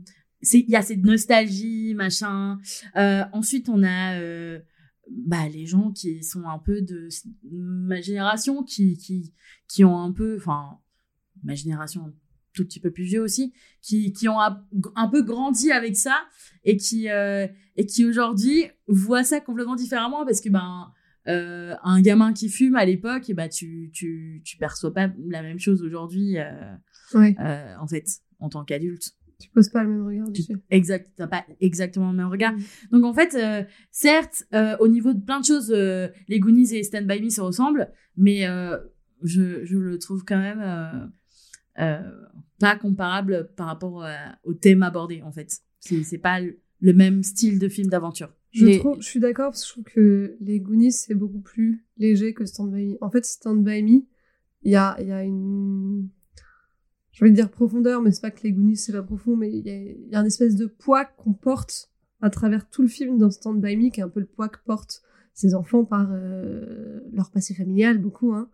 il 0.53 0.69
y 0.69 0.75
a 0.75 0.81
cette 0.81 1.03
nostalgie 1.03 1.93
machin. 1.95 2.59
Euh, 2.95 3.23
ensuite 3.33 3.69
on 3.69 3.81
a 3.83 4.19
euh, 4.19 4.59
bah 5.09 5.47
les 5.51 5.65
gens 5.65 5.91
qui 5.91 6.23
sont 6.23 6.47
un 6.47 6.59
peu 6.59 6.81
de 6.81 7.09
ma 7.51 8.01
génération 8.01 8.63
qui 8.63 8.97
qui 8.97 9.33
qui 9.67 9.83
ont 9.83 9.99
un 9.99 10.11
peu 10.11 10.35
enfin 10.37 10.77
ma 11.43 11.55
génération 11.55 12.13
tout 12.55 12.63
petit 12.65 12.79
peu 12.79 12.89
plus 12.91 13.03
vieux 13.03 13.21
aussi 13.21 13.53
qui 13.81 14.11
qui 14.13 14.27
ont 14.29 14.39
un, 14.41 14.63
un 14.95 15.07
peu 15.07 15.21
grandi 15.21 15.71
avec 15.71 15.95
ça 15.95 16.15
et 16.63 16.77
qui 16.77 17.09
euh, 17.09 17.47
et 17.75 17.85
qui 17.85 18.05
aujourd'hui 18.05 18.65
voient 18.87 19.23
ça 19.23 19.39
complètement 19.41 19.75
différemment 19.75 20.25
parce 20.25 20.41
que 20.41 20.49
ben 20.49 20.91
euh, 21.27 21.73
un 21.83 22.01
gamin 22.01 22.33
qui 22.33 22.49
fume 22.49 22.75
à 22.75 22.85
l'époque 22.85 23.29
et 23.29 23.33
bah 23.33 23.49
tu 23.49 23.89
tu 23.93 24.41
tu 24.45 24.57
perçois 24.57 24.93
pas 24.93 25.09
la 25.27 25.41
même 25.41 25.59
chose 25.59 25.83
aujourd'hui 25.83 26.37
euh, 26.37 26.73
Ouais, 27.13 27.35
en 27.79 27.87
fait 27.87 28.05
en 28.39 28.49
tant 28.49 28.63
qu'adulte 28.65 29.11
tu 29.39 29.49
poses 29.49 29.69
pas 29.69 29.83
le 29.83 29.89
même 29.89 30.05
regard 30.05 30.29
dessus. 30.31 30.57
exact 30.69 31.11
t'as 31.17 31.27
pas 31.27 31.43
exactement 31.59 32.11
le 32.11 32.17
même 32.17 32.29
regard 32.29 32.53
Mm. 32.53 32.61
donc 32.93 33.03
en 33.03 33.13
fait 33.13 33.35
euh, 33.35 33.63
certes 33.91 34.43
euh, 34.53 34.77
au 34.79 34.87
niveau 34.87 35.13
de 35.13 35.19
plein 35.19 35.39
de 35.41 35.45
choses 35.45 35.71
euh, 35.75 36.07
les 36.29 36.39
Goonies 36.39 36.73
et 36.73 36.83
Stand 36.83 37.05
By 37.05 37.21
Me 37.21 37.29
se 37.29 37.41
ressemblent 37.41 37.89
mais 38.17 38.45
je 39.23 39.65
je 39.65 39.77
le 39.77 39.99
trouve 39.99 40.23
quand 40.25 40.37
même 40.39 41.11
pas 42.59 42.75
comparable 42.77 43.49
par 43.55 43.67
rapport 43.67 44.03
à- 44.03 44.37
au 44.43 44.53
thème 44.53 44.83
abordé 44.83 45.21
en 45.21 45.31
fait 45.31 45.59
c'est 45.79 46.17
pas 46.17 46.39
le 46.39 46.93
même 46.93 47.21
style 47.23 47.59
de 47.59 47.67
film 47.69 47.89
d'aventure 47.89 48.33
Je, 48.51 48.65
Les- 48.65 48.79
trouve, 48.79 48.97
je 49.01 49.05
suis 49.07 49.19
d'accord 49.19 49.51
parce 49.51 49.61
que 49.63 49.67
je 49.67 49.71
trouve 49.73 49.83
que 49.83 50.37
les 50.41 50.59
Goonies, 50.59 50.91
c'est 50.93 51.13
beaucoup 51.15 51.39
plus 51.41 51.85
léger 51.97 52.33
que 52.33 52.45
Stand 52.45 52.71
By 52.71 52.85
Me. 52.93 52.97
En 53.01 53.09
fait, 53.11 53.25
Stand 53.25 53.63
By 53.63 53.83
Me, 53.83 54.01
il 54.63 54.71
y 54.71 54.75
a, 54.75 54.95
il 55.01 55.07
y 55.07 55.11
a 55.11 55.23
une. 55.23 56.07
Je 57.11 57.23
vais 57.23 57.31
dire 57.31 57.49
profondeur, 57.51 58.01
mais 58.01 58.11
c'est 58.11 58.21
pas 58.21 58.31
que 58.31 58.41
les 58.43 58.51
Goonies, 58.51 58.77
c'est 58.77 58.93
pas 58.93 59.03
profond, 59.03 59.35
mais 59.35 59.49
il 59.51 59.65
y 59.65 59.69
a, 59.69 59.75
il 59.75 60.07
y 60.09 60.15
a 60.15 60.19
un 60.19 60.25
espèce 60.25 60.55
de 60.55 60.65
poids 60.67 61.05
qu'on 61.05 61.33
porte 61.33 61.91
à 62.21 62.29
travers 62.29 62.69
tout 62.69 62.81
le 62.81 62.87
film 62.87 63.17
dans 63.17 63.29
Stand 63.29 63.61
By 63.61 63.75
Me, 63.77 63.89
qui 63.89 63.99
est 63.99 64.03
un 64.03 64.09
peu 64.09 64.21
le 64.21 64.25
poids 64.25 64.49
que 64.49 64.59
portent 64.65 65.01
ces 65.33 65.53
enfants 65.53 65.83
par 65.85 66.09
euh, 66.13 66.99
leur 67.11 67.29
passé 67.31 67.53
familial, 67.53 67.97
beaucoup, 67.99 68.33
hein. 68.33 68.49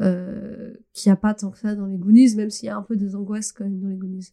Euh, 0.00 0.72
qu'il 0.92 1.10
n'y 1.10 1.12
a 1.12 1.16
pas 1.16 1.34
tant 1.34 1.50
que 1.50 1.58
ça 1.58 1.74
dans 1.76 1.86
les 1.86 1.96
Goonies, 1.98 2.34
même 2.34 2.50
s'il 2.50 2.66
y 2.66 2.70
a 2.70 2.76
un 2.76 2.82
peu 2.82 2.96
des 2.96 3.14
angoisses 3.14 3.52
quand 3.52 3.64
même 3.64 3.78
dans 3.78 3.88
les 3.88 3.96
Goonies. 3.96 4.30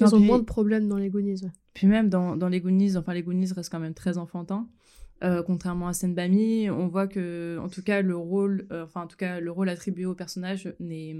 Ils 0.00 0.04
Non, 0.04 0.14
ont 0.14 0.16
puis- 0.16 0.26
moins 0.26 0.38
de 0.38 0.44
problèmes 0.44 0.88
dans 0.88 0.96
les 0.96 1.08
Goonies. 1.10 1.42
ouais. 1.44 1.50
Puis 1.74 1.86
même 1.86 2.08
dans, 2.08 2.36
dans 2.36 2.48
les 2.48 2.60
Goonies, 2.60 2.96
enfin 2.96 3.12
les 3.14 3.22
Goonies 3.22 3.52
restent 3.52 3.70
quand 3.70 3.78
même 3.80 3.94
très 3.94 4.18
enfantins. 4.18 4.66
Euh, 5.22 5.42
contrairement 5.42 5.88
à 5.88 5.92
Me, 5.92 6.70
on 6.70 6.88
voit 6.88 7.06
que, 7.06 7.58
en 7.62 7.68
tout 7.68 7.82
cas, 7.82 8.02
le 8.02 8.16
rôle, 8.16 8.66
euh, 8.72 8.84
enfin 8.84 9.02
en 9.02 9.06
tout 9.06 9.16
cas, 9.16 9.38
le 9.40 9.50
rôle 9.52 9.68
attribué 9.68 10.04
au 10.06 10.14
personnage 10.14 10.74
n'est 10.80 11.16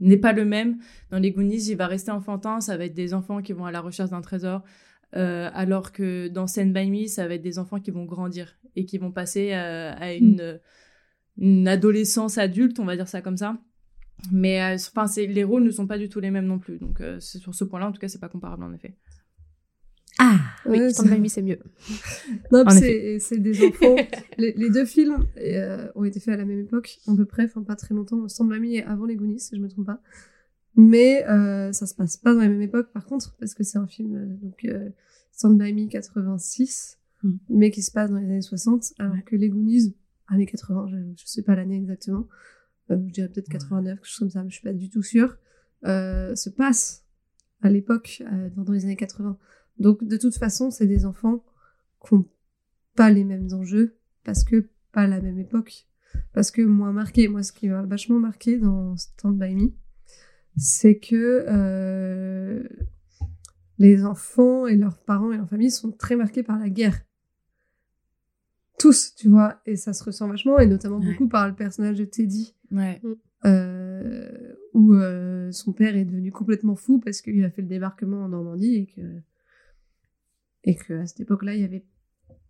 n'est 0.00 0.16
pas 0.16 0.32
le 0.32 0.44
même. 0.44 0.78
Dans 1.10 1.18
les 1.18 1.30
Goonies, 1.30 1.68
il 1.70 1.76
va 1.76 1.86
rester 1.86 2.10
enfantin, 2.10 2.60
ça 2.60 2.76
va 2.76 2.84
être 2.86 2.94
des 2.94 3.12
enfants 3.14 3.42
qui 3.42 3.52
vont 3.52 3.66
à 3.66 3.70
la 3.72 3.80
recherche 3.80 4.10
d'un 4.10 4.22
trésor, 4.22 4.62
euh, 5.16 5.50
alors 5.52 5.92
que 5.92 6.28
dans 6.28 6.46
Me, 6.56 7.06
ça 7.06 7.28
va 7.28 7.34
être 7.34 7.42
des 7.42 7.58
enfants 7.58 7.80
qui 7.80 7.90
vont 7.90 8.04
grandir 8.04 8.56
et 8.76 8.84
qui 8.86 8.98
vont 8.98 9.12
passer 9.12 9.52
euh, 9.52 9.92
à 9.96 10.12
une 10.14 10.58
une 11.40 11.66
adolescence 11.66 12.38
adulte, 12.38 12.78
on 12.78 12.84
va 12.84 12.96
dire 12.96 13.08
ça 13.08 13.20
comme 13.22 13.36
ça. 13.36 13.58
Mais 14.30 14.60
euh, 14.62 14.74
enfin, 14.74 15.06
c'est 15.06 15.26
les 15.26 15.44
rôles 15.44 15.64
ne 15.64 15.70
sont 15.70 15.86
pas 15.86 15.96
du 15.98 16.08
tout 16.10 16.20
les 16.20 16.30
mêmes 16.30 16.46
non 16.46 16.58
plus. 16.58 16.78
Donc 16.78 17.00
euh, 17.00 17.18
c'est 17.20 17.38
sur 17.38 17.54
ce 17.54 17.64
point-là, 17.64 17.88
en 17.88 17.92
tout 17.92 18.00
cas, 18.00 18.08
c'est 18.08 18.18
pas 18.20 18.28
comparable 18.28 18.62
en 18.64 18.72
effet. 18.74 18.94
ah 20.18 20.38
Oui, 20.66 20.78
Ouais, 20.78 20.92
Stand 20.92 21.06
c'est- 21.08 21.14
By 21.14 21.20
Me, 21.20 21.28
c'est 21.28 21.42
mieux. 21.42 21.58
Non, 22.52 22.64
c'est 22.68 23.38
des 23.38 23.64
enfants. 23.66 23.96
les, 24.36 24.52
les 24.52 24.70
deux 24.70 24.84
films 24.84 25.26
euh, 25.38 25.88
ont 25.94 26.04
été 26.04 26.20
faits 26.20 26.34
à 26.34 26.36
la 26.36 26.44
même 26.44 26.60
époque, 26.60 26.98
à 27.06 27.14
peu 27.16 27.24
près, 27.24 27.44
enfin 27.44 27.62
pas 27.62 27.76
très 27.76 27.94
longtemps. 27.94 28.28
Stand 28.28 28.50
By 28.50 28.58
Me 28.60 28.74
est 28.74 28.84
avant 28.84 29.06
les 29.06 29.16
Goonies, 29.16 29.40
si 29.40 29.56
je 29.56 29.60
me 29.62 29.68
trompe 29.68 29.86
pas. 29.86 30.00
Mais 30.76 31.26
euh, 31.28 31.72
ça 31.72 31.86
se 31.86 31.94
passe 31.94 32.16
pas 32.18 32.32
dans 32.34 32.40
la 32.40 32.48
même 32.48 32.62
époque, 32.62 32.92
par 32.92 33.04
contre, 33.06 33.34
parce 33.40 33.54
que 33.54 33.64
c'est 33.64 33.78
un 33.78 33.86
film, 33.86 34.16
euh, 34.16 34.26
donc 34.44 34.64
euh, 34.66 34.90
Stand 35.32 35.56
By 35.58 35.72
Me 35.72 35.88
86. 35.88 36.98
Mm. 37.22 37.32
mais 37.50 37.70
qui 37.70 37.82
se 37.82 37.90
passe 37.90 38.10
dans 38.10 38.16
les 38.18 38.24
années 38.26 38.40
60, 38.42 38.92
alors 38.98 39.16
que 39.26 39.36
les 39.36 39.48
Goonies, 39.50 39.94
années 40.30 40.46
80, 40.46 40.88
je, 40.88 40.96
je 41.16 41.26
sais 41.26 41.42
pas 41.42 41.54
l'année 41.54 41.76
exactement, 41.76 42.26
euh, 42.90 42.98
je 43.06 43.12
dirais 43.12 43.28
peut-être 43.28 43.48
89, 43.48 43.96
quelque 43.98 44.06
chose 44.06 44.18
comme 44.18 44.30
ça, 44.30 44.42
mais 44.42 44.50
je 44.50 44.54
suis 44.54 44.64
pas 44.64 44.72
du 44.72 44.88
tout 44.88 45.02
sûre, 45.02 45.36
euh, 45.84 46.34
se 46.34 46.50
passe 46.50 47.04
à 47.62 47.70
l'époque, 47.70 48.22
euh, 48.32 48.48
dans, 48.50 48.62
dans 48.62 48.72
les 48.72 48.84
années 48.84 48.96
80. 48.96 49.36
Donc 49.78 50.04
de 50.04 50.16
toute 50.16 50.36
façon, 50.36 50.70
c'est 50.70 50.86
des 50.86 51.06
enfants 51.06 51.44
qui 52.04 52.14
ont 52.14 52.26
pas 52.96 53.10
les 53.10 53.24
mêmes 53.24 53.48
enjeux, 53.52 53.96
parce 54.24 54.44
que 54.44 54.68
pas 54.92 55.06
la 55.06 55.20
même 55.20 55.38
époque. 55.38 55.86
Parce 56.32 56.50
que 56.50 56.62
moi, 56.62 56.92
marqué, 56.92 57.28
moi, 57.28 57.42
ce 57.42 57.52
qui 57.52 57.68
m'a 57.68 57.82
vachement 57.82 58.18
marqué 58.18 58.58
dans 58.58 58.96
Stand 58.96 59.38
By 59.38 59.54
Me, 59.54 59.72
c'est 60.56 60.98
que 60.98 61.44
euh, 61.48 62.62
les 63.78 64.04
enfants 64.04 64.66
et 64.66 64.76
leurs 64.76 64.98
parents 64.98 65.32
et 65.32 65.36
leurs 65.36 65.48
familles 65.48 65.70
sont 65.70 65.92
très 65.92 66.16
marqués 66.16 66.42
par 66.42 66.58
la 66.58 66.68
guerre. 66.68 67.00
Tous, 68.80 69.14
tu 69.14 69.28
vois, 69.28 69.60
et 69.66 69.76
ça 69.76 69.92
se 69.92 70.02
ressent 70.02 70.26
vachement, 70.26 70.58
et 70.58 70.66
notamment 70.66 70.98
Ouais. 70.98 71.04
beaucoup 71.12 71.28
par 71.28 71.46
le 71.46 71.54
personnage 71.54 71.98
de 71.98 72.04
Teddy, 72.06 72.56
Ouais. 72.72 73.00
euh, 73.44 74.54
où 74.74 74.94
euh, 74.94 75.52
son 75.52 75.72
père 75.72 75.96
est 75.96 76.04
devenu 76.06 76.32
complètement 76.32 76.76
fou 76.76 76.98
parce 76.98 77.20
qu'il 77.20 77.44
a 77.44 77.50
fait 77.50 77.62
le 77.62 77.68
débarquement 77.68 78.24
en 78.24 78.28
Normandie 78.28 78.74
et 78.76 78.86
que 78.86 79.02
et 80.64 80.74
que 80.76 80.94
à 80.94 81.06
cette 81.06 81.20
époque-là, 81.20 81.54
il 81.54 81.60
y 81.62 81.64
avait 81.64 81.84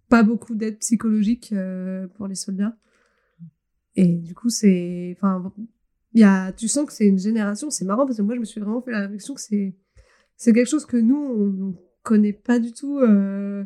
pas 0.09 0.23
beaucoup 0.25 0.55
d'aide 0.57 0.79
psychologique 0.79 1.53
euh, 1.53 2.09
pour 2.09 2.27
les 2.27 2.35
soldats. 2.35 2.77
Et 3.97 4.19
du 4.19 4.35
coup, 4.35 4.49
c'est, 4.51 5.15
enfin, 5.17 5.53
il 6.13 6.21
y 6.21 6.25
a, 6.25 6.53
tu 6.53 6.67
sens 6.69 6.87
que 6.87 6.93
c'est 6.93 7.07
une 7.07 7.19
génération. 7.21 7.71
C'est 7.71 7.85
marrant 7.85 8.07
parce 8.07 8.17
que 8.19 8.23
moi, 8.23 8.35
je 8.35 8.41
me 8.41 8.45
suis 8.45 8.61
vraiment 8.61 8.83
fait 8.83 8.91
la 8.91 9.01
réflexion 9.03 9.35
que 9.35 9.41
c'est, 9.41 9.77
c'est 10.37 10.53
quelque 10.53 10.69
chose 10.69 10.87
que 10.87 10.97
nous, 10.97 11.17
on, 11.17 11.69
on 11.71 11.77
connaît 12.03 12.33
pas 12.33 12.59
du 12.59 12.73
tout. 12.73 12.99
euh, 12.99 13.65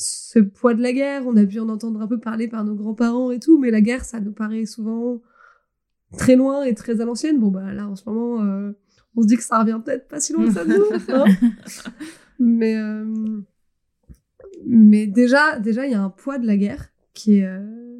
ce 0.00 0.38
poids 0.38 0.74
de 0.74 0.82
la 0.82 0.92
guerre, 0.92 1.26
on 1.26 1.36
a 1.36 1.44
pu 1.44 1.58
en 1.58 1.68
entendre 1.68 2.00
un 2.00 2.06
peu 2.06 2.20
parler 2.20 2.46
par 2.46 2.64
nos 2.64 2.76
grands-parents 2.76 3.32
et 3.32 3.40
tout, 3.40 3.58
mais 3.58 3.72
la 3.72 3.80
guerre, 3.80 4.04
ça 4.04 4.20
nous 4.20 4.32
paraît 4.32 4.64
souvent 4.64 5.20
très 6.16 6.36
loin 6.36 6.62
et 6.62 6.74
très 6.74 7.00
à 7.00 7.04
l'ancienne. 7.04 7.40
Bon, 7.40 7.50
bah 7.50 7.72
là, 7.74 7.88
en 7.88 7.96
ce 7.96 8.08
moment, 8.08 8.44
euh, 8.44 8.72
on 9.16 9.22
se 9.22 9.26
dit 9.26 9.36
que 9.36 9.42
ça 9.42 9.58
revient 9.58 9.80
peut-être 9.84 10.06
pas 10.06 10.20
si 10.20 10.32
loin 10.32 10.46
que 10.46 10.52
ça 10.54 10.64
nous. 10.64 10.84
hein. 11.08 11.24
mais, 12.38 12.76
euh, 12.76 13.40
mais 14.64 15.08
déjà, 15.08 15.58
déjà, 15.58 15.84
il 15.84 15.90
y 15.90 15.96
a 15.96 16.02
un 16.02 16.10
poids 16.10 16.38
de 16.38 16.46
la 16.46 16.56
guerre 16.56 16.90
qui 17.12 17.38
est, 17.38 17.46
euh, 17.46 17.98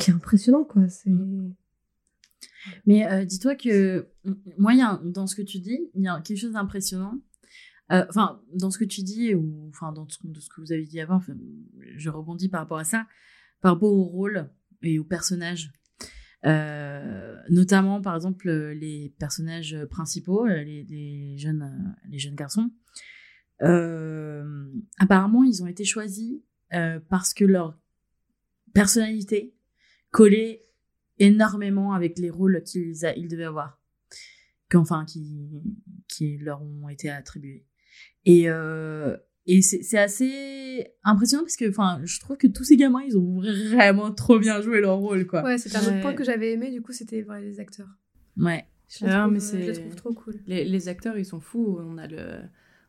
qui 0.00 0.10
est 0.10 0.14
impressionnant, 0.14 0.64
quoi. 0.64 0.88
C'est. 0.88 1.12
Mais 2.84 3.24
dis-toi 3.26 3.54
que 3.54 4.08
moi, 4.58 4.74
y 4.74 4.82
a 4.82 4.90
un- 4.90 5.02
dans 5.04 5.28
ce 5.28 5.36
que 5.36 5.42
tu 5.42 5.60
dis, 5.60 5.88
il 5.94 6.02
y 6.02 6.08
a 6.08 6.20
quelque 6.20 6.38
chose 6.38 6.52
d'impressionnant. 6.52 7.14
Euh, 7.92 8.04
Enfin, 8.08 8.40
dans 8.54 8.70
ce 8.70 8.78
que 8.78 8.84
tu 8.84 9.02
dis, 9.02 9.34
ou 9.34 9.68
enfin 9.68 9.92
dans 9.92 10.08
ce, 10.08 10.18
ce 10.38 10.48
que 10.48 10.60
vous 10.60 10.72
avez 10.72 10.84
dit 10.84 11.00
avant, 11.00 11.20
je 11.96 12.10
rebondis 12.10 12.48
par 12.48 12.60
rapport 12.60 12.78
à 12.78 12.84
ça, 12.84 13.06
par 13.60 13.74
rapport 13.74 13.92
au 13.92 14.04
rôle 14.04 14.48
et 14.82 14.98
aux 14.98 15.04
personnages. 15.04 15.72
Euh, 16.46 17.36
notamment, 17.50 18.00
par 18.00 18.14
exemple, 18.14 18.50
les 18.50 19.14
personnages 19.18 19.76
principaux, 19.90 20.46
euh, 20.46 20.62
les, 20.62 21.36
jeunes, 21.36 21.62
euh, 21.62 22.08
les 22.08 22.18
jeunes 22.18 22.34
garçons. 22.34 22.70
Euh, 23.62 24.72
apparemment, 24.98 25.44
ils 25.44 25.62
ont 25.62 25.66
été 25.66 25.84
choisis 25.84 26.40
euh, 26.72 26.98
parce 27.08 27.34
que 27.34 27.44
leur 27.44 27.78
personnalité 28.72 29.54
collait 30.10 30.64
énormément 31.18 31.92
avec 31.92 32.18
les 32.18 32.30
rôles 32.30 32.62
qu'ils 32.62 33.28
devaient 33.28 33.44
avoir, 33.44 33.78
qu'enfin 34.70 35.04
qui 35.04 35.62
qui 36.08 36.38
leur 36.38 36.62
ont 36.62 36.88
été 36.88 37.10
attribués. 37.10 37.66
Et 38.24 38.48
euh, 38.48 39.16
et 39.46 39.62
c'est 39.62 39.82
c'est 39.82 39.98
assez 39.98 40.86
impressionnant 41.04 41.42
parce 41.42 41.56
que 41.56 41.68
enfin 41.68 42.00
je 42.04 42.20
trouve 42.20 42.36
que 42.36 42.46
tous 42.46 42.64
ces 42.64 42.76
gamins 42.76 43.02
ils 43.06 43.16
ont 43.16 43.40
vraiment 43.40 44.12
trop 44.12 44.38
bien 44.38 44.60
joué 44.60 44.80
leur 44.80 44.96
rôle 44.98 45.26
quoi. 45.26 45.42
Ouais, 45.42 45.58
c'était 45.58 45.76
un 45.76 45.80
Ouais. 45.82 45.88
autre 45.92 46.00
point 46.02 46.14
que 46.14 46.24
j'avais 46.24 46.52
aimé, 46.52 46.70
du 46.70 46.82
coup, 46.82 46.92
c'était 46.92 47.22
voilà, 47.22 47.40
les 47.40 47.58
acteurs. 47.60 47.88
Ouais. 48.36 48.64
Je 48.88 49.04
les, 49.06 49.10
Ah, 49.12 49.20
trouve, 49.22 49.32
mais 49.32 49.38
euh, 49.38 49.62
je 49.62 49.70
les 49.70 49.72
trouve 49.72 49.94
trop 49.94 50.12
cool. 50.12 50.34
Les, 50.46 50.64
les 50.64 50.88
acteurs, 50.88 51.16
ils 51.16 51.24
sont 51.24 51.40
fous. 51.40 51.78
On 51.80 51.96
a 51.96 52.06
le, 52.08 52.40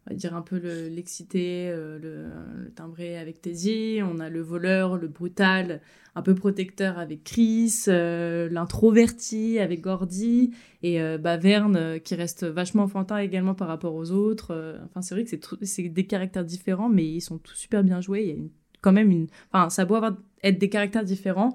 on 0.07 0.09
va 0.11 0.15
dire 0.15 0.35
un 0.35 0.41
peu 0.41 0.57
le- 0.59 0.87
l'excité, 0.89 1.69
euh, 1.69 1.99
le, 1.99 2.63
le 2.63 2.71
timbré 2.71 3.17
avec 3.17 3.41
Teddy. 3.41 3.99
On 4.03 4.19
a 4.19 4.29
le 4.29 4.41
voleur, 4.41 4.97
le 4.97 5.07
brutal, 5.07 5.79
un 6.15 6.21
peu 6.23 6.33
protecteur 6.33 6.97
avec 6.97 7.23
Chris, 7.23 7.71
euh, 7.87 8.49
l'introverti 8.49 9.59
avec 9.59 9.81
Gordy 9.81 10.51
et 10.81 10.99
euh, 11.01 11.17
bah, 11.19 11.37
Verne 11.37 11.75
euh, 11.75 11.99
qui 11.99 12.15
reste 12.15 12.43
vachement 12.45 12.83
enfantin 12.83 13.17
également 13.19 13.53
par 13.53 13.67
rapport 13.67 13.93
aux 13.93 14.09
autres. 14.11 14.79
Enfin, 14.85 15.01
c'est 15.01 15.13
vrai 15.15 15.23
que 15.23 15.29
c'est 15.65 15.89
des 15.89 16.07
caractères 16.07 16.45
différents, 16.45 16.89
mais 16.89 17.05
ils 17.05 17.21
sont 17.21 17.37
tous 17.37 17.53
super 17.55 17.83
bien 17.83 18.01
joués. 18.01 18.23
Il 18.23 18.29
y 18.29 18.31
a 18.47 18.49
quand 18.81 18.91
même 18.93 19.11
une, 19.11 19.27
enfin, 19.51 19.69
ça 19.69 19.85
doit 19.85 19.97
avoir 19.97 20.17
être 20.43 20.57
des 20.57 20.69
caractères 20.69 21.03
différents. 21.05 21.53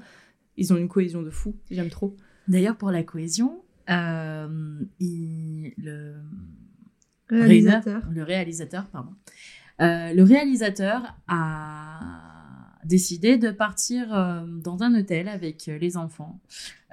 Ils 0.57 0.73
ont 0.73 0.77
une 0.77 0.89
cohésion 0.89 1.23
de 1.23 1.31
fou. 1.31 1.57
J'aime 1.71 1.91
trop. 1.91 2.15
D'ailleurs 2.47 2.77
pour 2.77 2.93
la 2.93 3.03
cohésion, 3.03 3.61
il- 5.01 5.73
le 5.79 6.15
Réalisateur. 7.29 8.03
le 8.13 8.23
réalisateur, 8.23 8.87
pardon. 8.87 9.11
Euh, 9.81 10.13
le 10.15 10.23
réalisateur 10.23 11.15
a 11.29 12.23
décidé 12.85 13.37
de 13.37 13.51
partir 13.51 14.15
euh, 14.15 14.43
dans 14.47 14.81
un 14.85 14.95
hôtel 14.95 15.27
avec 15.29 15.69
euh, 15.69 15.77
les 15.77 15.97
enfants 15.97 16.39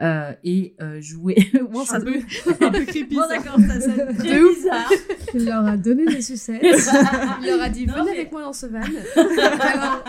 euh, 0.02 0.32
et 0.44 0.74
euh, 0.82 1.00
jouer. 1.00 1.38
bon, 1.72 1.86
ça 1.86 1.98
un, 1.98 2.02
peu, 2.02 2.16
un 2.62 2.72
peu 2.72 2.84
creepy. 2.86 3.16
Bon, 3.16 3.22
ça. 3.22 3.28
d'accord, 3.38 3.60
ça 3.60 3.80
sonne 3.80 4.18
très 4.18 4.40
bizarre. 4.56 4.92
Il 5.36 5.46
leur 5.46 5.66
a 5.68 5.78
donné 5.78 6.06
des 6.08 6.22
sucettes. 6.22 6.64
Il 6.64 7.46
leur 7.48 7.62
a 7.62 7.70
dit 7.70 7.86
Non, 7.86 7.94
venez 7.94 8.06
mais- 8.06 8.18
avec 8.18 8.32
moi 8.32 8.42
dans 8.42 8.54
ce 8.54 8.66
van. 8.66 8.80
Alors, 8.80 10.04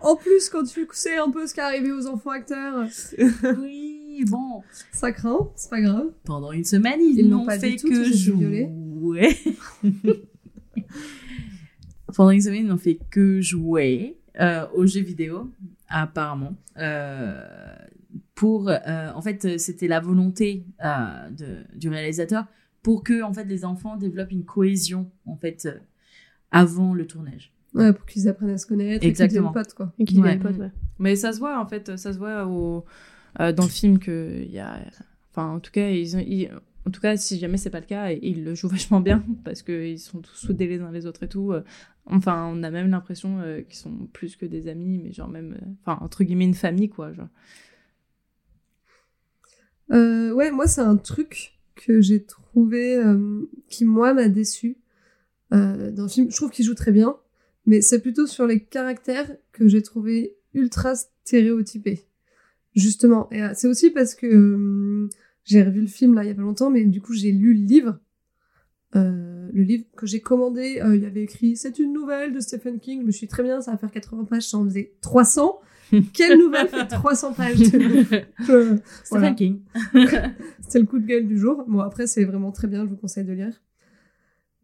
en 0.00 0.16
plus, 0.16 0.48
quand 0.48 0.64
tu 0.64 0.88
sais 0.92 1.18
un 1.18 1.30
peu 1.30 1.46
ce 1.46 1.52
qui 1.52 1.60
est 1.60 1.64
arrivé 1.64 1.92
aux 1.92 2.06
enfants 2.06 2.30
acteurs, 2.30 2.86
Oui, 3.60 4.24
bon. 4.26 4.62
ça 4.90 5.12
craint, 5.12 5.50
c'est 5.54 5.68
pas 5.68 5.82
grave. 5.82 6.06
Pendant 6.24 6.50
une 6.52 6.64
semaine, 6.64 6.98
ils, 7.02 7.18
Ils 7.20 7.28
n'ont 7.28 7.46
fait 7.48 7.72
du 7.72 7.76
tout 7.76 7.88
que 7.88 8.10
violés. 8.10 8.70
Jouer. 8.98 9.36
Pendant 12.14 12.30
une 12.30 12.40
semaine, 12.40 12.64
ils 12.64 12.68
n'ont 12.68 12.78
fait 12.78 12.98
que 13.10 13.40
jouer 13.40 14.16
euh, 14.40 14.66
aux 14.74 14.86
jeux 14.86 15.00
vidéo, 15.02 15.50
apparemment. 15.88 16.54
Euh, 16.78 17.42
pour, 18.34 18.68
euh, 18.68 19.10
en 19.14 19.20
fait, 19.22 19.58
c'était 19.58 19.88
la 19.88 20.00
volonté 20.00 20.64
euh, 20.84 21.30
de, 21.30 21.58
du 21.74 21.88
réalisateur 21.88 22.46
pour 22.82 23.02
que, 23.02 23.22
en 23.22 23.32
fait, 23.32 23.44
les 23.44 23.64
enfants 23.64 23.96
développent 23.96 24.30
une 24.30 24.44
cohésion, 24.44 25.10
en 25.26 25.36
fait, 25.36 25.66
euh, 25.66 25.78
avant 26.52 26.94
le 26.94 27.06
tournage. 27.06 27.52
Ouais, 27.74 27.92
pour 27.92 28.06
qu'ils 28.06 28.28
apprennent 28.28 28.50
à 28.50 28.58
se 28.58 28.66
connaître 28.66 29.04
Exactement. 29.04 29.26
et 29.26 29.28
qu'ils 29.28 29.38
deviennent 29.48 29.52
potes, 29.64 29.74
quoi. 29.74 29.92
Et 29.98 30.04
qu'il 30.04 30.20
Ouais. 30.20 30.34
est 30.34 30.38
pote, 30.38 30.56
ouais. 30.58 30.70
Mais 30.98 31.16
ça 31.16 31.32
se 31.32 31.38
voit 31.40 31.60
en 31.60 31.66
fait, 31.66 31.96
ça 31.98 32.12
se 32.14 32.18
voit 32.18 32.46
au, 32.46 32.84
euh, 33.40 33.52
dans 33.52 33.64
le 33.64 33.68
film 33.68 33.98
que 33.98 34.42
il 34.42 34.50
y 34.50 34.58
a, 34.60 34.78
enfin 35.30 35.50
en 35.56 35.60
tout 35.60 35.70
cas 35.72 35.90
ils, 35.90 36.16
ont- 36.16 36.24
ils- 36.26 36.50
en 36.86 36.90
tout 36.90 37.00
cas 37.00 37.16
si 37.16 37.38
jamais 37.38 37.56
c'est 37.56 37.70
pas 37.70 37.80
le 37.80 37.86
cas, 37.86 38.10
ils 38.12 38.44
le 38.44 38.54
jouent 38.54 38.68
vachement 38.76 39.00
bien 39.00 39.24
parce 39.44 39.62
que 39.62 39.86
ils 39.86 39.98
sont 39.98 40.20
tous 40.20 40.34
soudés 40.34 40.66
les 40.66 40.80
uns 40.80 40.92
les 40.92 41.06
autres 41.06 41.24
et 41.24 41.28
tout. 41.28 41.52
euh. 41.52 41.62
Enfin 42.06 42.48
on 42.52 42.62
a 42.62 42.70
même 42.70 42.90
l'impression 42.90 43.40
euh, 43.40 43.62
qu'ils 43.62 43.76
sont 43.76 44.06
plus 44.12 44.36
que 44.36 44.46
des 44.46 44.68
amis, 44.68 44.98
mais 45.02 45.12
genre 45.12 45.28
même, 45.28 45.54
euh, 45.54 45.66
enfin 45.82 45.98
entre 46.02 46.22
guillemets 46.24 46.44
une 46.44 46.54
famille 46.54 46.88
quoi. 46.88 47.12
Ouais, 49.90 50.50
moi, 50.50 50.66
c'est 50.66 50.82
un 50.82 50.96
truc 50.96 51.54
que 51.74 52.02
j'ai 52.02 52.22
trouvé 52.22 53.00
qui, 53.68 53.86
moi, 53.86 54.12
m'a 54.12 54.28
déçu 54.28 54.76
dans 55.50 55.94
le 55.96 56.08
film. 56.08 56.30
Je 56.30 56.36
trouve 56.36 56.50
qu'il 56.50 56.64
joue 56.64 56.74
très 56.74 56.92
bien, 56.92 57.16
mais 57.64 57.80
c'est 57.80 58.02
plutôt 58.02 58.26
sur 58.26 58.46
les 58.46 58.60
caractères 58.60 59.34
que 59.52 59.66
j'ai 59.66 59.80
trouvé 59.80 60.36
ultra 60.52 60.94
stéréotypés. 60.94 62.04
Justement. 62.74 63.30
Et 63.32 63.40
c'est 63.54 63.68
aussi 63.68 63.90
parce 63.90 64.14
que 64.14 65.08
j'ai 65.46 65.62
revu 65.62 65.80
le 65.80 65.86
film 65.86 66.14
là 66.14 66.22
il 66.24 66.28
y 66.28 66.30
a 66.30 66.34
pas 66.34 66.42
longtemps, 66.42 66.68
mais 66.70 66.84
du 66.84 67.00
coup, 67.00 67.14
j'ai 67.14 67.32
lu 67.32 67.54
le 67.54 67.64
livre. 67.66 67.98
Euh, 68.94 69.48
le 69.52 69.62
livre 69.62 69.84
que 69.96 70.06
j'ai 70.06 70.20
commandé, 70.20 70.80
euh, 70.82 70.94
il 70.96 71.02
y 71.02 71.06
avait 71.06 71.22
écrit 71.22 71.56
c'est 71.56 71.78
une 71.78 71.92
nouvelle 71.92 72.32
de 72.32 72.40
Stephen 72.40 72.78
King. 72.78 73.00
Je 73.00 73.06
me 73.06 73.10
suis 73.10 73.26
dit, 73.26 73.30
très 73.30 73.42
bien, 73.42 73.60
ça 73.60 73.70
va 73.72 73.78
faire 73.78 73.90
80 73.90 74.24
pages, 74.24 74.48
ça 74.48 74.58
en 74.58 74.64
faisait 74.64 74.92
300. 75.00 75.58
Quelle 76.12 76.38
nouvelle 76.38 76.68
fait 76.68 76.86
300 76.86 77.32
pages? 77.34 77.56
Je- 77.58 77.64
Stephen 78.44 78.80
Voilà. 79.10 79.32
King. 79.32 79.60
C'était 80.62 80.80
le 80.80 80.86
coup 80.86 80.98
de 80.98 81.06
gueule 81.06 81.26
du 81.26 81.38
jour. 81.38 81.64
Bon, 81.68 81.80
après, 81.80 82.06
c'est 82.06 82.24
vraiment 82.24 82.50
très 82.52 82.66
bien, 82.68 82.84
je 82.84 82.90
vous 82.90 82.96
conseille 82.96 83.24
de 83.24 83.32
lire. 83.32 83.62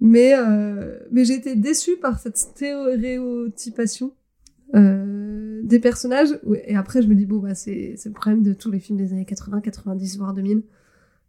Mais, 0.01 0.35
euh, 0.37 0.99
mais 1.13 1.25
j'ai 1.25 1.35
été 1.35 1.55
déçue 1.55 1.97
par 2.01 2.19
cette 2.19 2.37
stéréotypation 2.37 4.13
euh, 4.75 5.22
des 5.73 5.81
personnages. 5.81 6.39
Et 6.67 6.77
après, 6.77 7.03
je 7.03 7.09
me 7.09 7.15
dis, 7.15 7.27
bon, 7.27 7.39
bah, 7.39 7.55
c'est 7.55 7.97
le 8.05 8.13
problème 8.13 8.43
de 8.43 8.53
tous 8.53 8.71
les 8.71 8.79
films 8.79 8.99
des 8.99 9.13
années 9.13 9.25
80, 9.25 9.61
90, 9.61 10.19
voire 10.19 10.35
2000. 10.35 10.63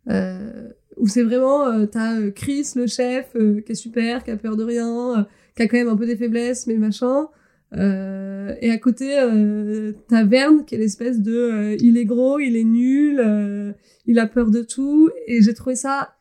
Euh, 0.09 0.69
où 0.97 1.07
c'est 1.07 1.23
vraiment, 1.23 1.67
euh, 1.67 1.85
t'as 1.85 2.19
euh, 2.19 2.31
Chris, 2.31 2.67
le 2.75 2.87
chef, 2.87 3.31
euh, 3.35 3.61
qui 3.61 3.71
est 3.71 3.75
super, 3.75 4.23
qui 4.23 4.31
a 4.31 4.37
peur 4.37 4.57
de 4.57 4.63
rien, 4.63 5.27
qui 5.55 5.63
a 5.63 5.67
quand 5.67 5.77
même 5.77 5.87
un 5.87 5.95
peu 5.95 6.05
des 6.05 6.17
faiblesses, 6.17 6.67
mais 6.67 6.75
machin. 6.75 7.27
Et 7.75 8.69
à 8.69 8.77
côté, 8.77 9.07
t'as 10.07 10.23
Verne, 10.25 10.63
qui 10.65 10.75
est 10.75 10.77
l'espèce 10.77 11.21
de, 11.21 11.75
il 11.79 11.97
est 11.97 12.05
gros, 12.05 12.37
il 12.39 12.55
est 12.55 12.63
nul, 12.63 13.73
il 14.05 14.19
a 14.19 14.27
peur 14.27 14.51
de 14.51 14.61
tout. 14.61 15.09
Et 15.25 15.41
j'ai 15.41 15.55
trouvé 15.55 15.75
ça 15.75 16.13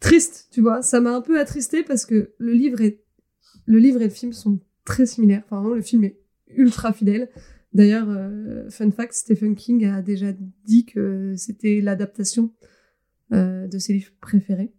triste, 0.00 0.48
tu 0.50 0.62
vois. 0.62 0.82
Ça 0.82 1.00
m'a 1.00 1.12
un 1.12 1.20
peu 1.20 1.38
attristé 1.38 1.84
parce 1.84 2.06
que 2.06 2.32
le 2.38 2.52
livre 2.52 2.80
est, 2.80 3.04
le 3.66 3.78
livre 3.78 4.00
et 4.00 4.04
le 4.04 4.10
film 4.10 4.32
sont 4.32 4.58
très 4.84 5.06
similaires. 5.06 5.42
Enfin, 5.46 5.60
vraiment, 5.60 5.76
le 5.76 5.82
film 5.82 6.02
est 6.02 6.16
ultra 6.56 6.92
fidèle. 6.92 7.28
D'ailleurs, 7.72 8.08
euh, 8.08 8.68
fun 8.68 8.90
fact, 8.90 9.12
Stephen 9.12 9.54
King 9.54 9.86
a 9.86 10.02
déjà 10.02 10.32
dit 10.64 10.84
que 10.84 11.34
c'était 11.36 11.80
l'adaptation 11.80 12.52
euh, 13.32 13.68
de 13.68 13.78
ses 13.78 13.92
livres 13.92 14.12
préférés. 14.20 14.72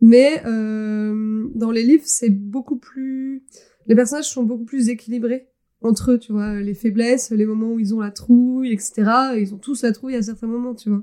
Mais 0.00 0.42
euh, 0.46 1.48
dans 1.54 1.70
les 1.70 1.82
livres, 1.82 2.04
c'est 2.06 2.30
beaucoup 2.30 2.76
plus... 2.76 3.44
Les 3.86 3.94
personnages 3.94 4.30
sont 4.30 4.44
beaucoup 4.44 4.64
plus 4.64 4.88
équilibrés 4.88 5.48
entre 5.80 6.12
eux, 6.12 6.18
tu 6.18 6.30
vois, 6.30 6.60
les 6.60 6.74
faiblesses, 6.74 7.32
les 7.32 7.44
moments 7.44 7.72
où 7.72 7.80
ils 7.80 7.92
ont 7.94 8.00
la 8.00 8.12
trouille, 8.12 8.72
etc. 8.72 9.02
Ils 9.36 9.52
ont 9.52 9.58
tous 9.58 9.82
la 9.82 9.90
trouille 9.90 10.14
à 10.14 10.22
certains 10.22 10.46
moments, 10.46 10.76
tu 10.76 10.90
vois. 10.90 11.02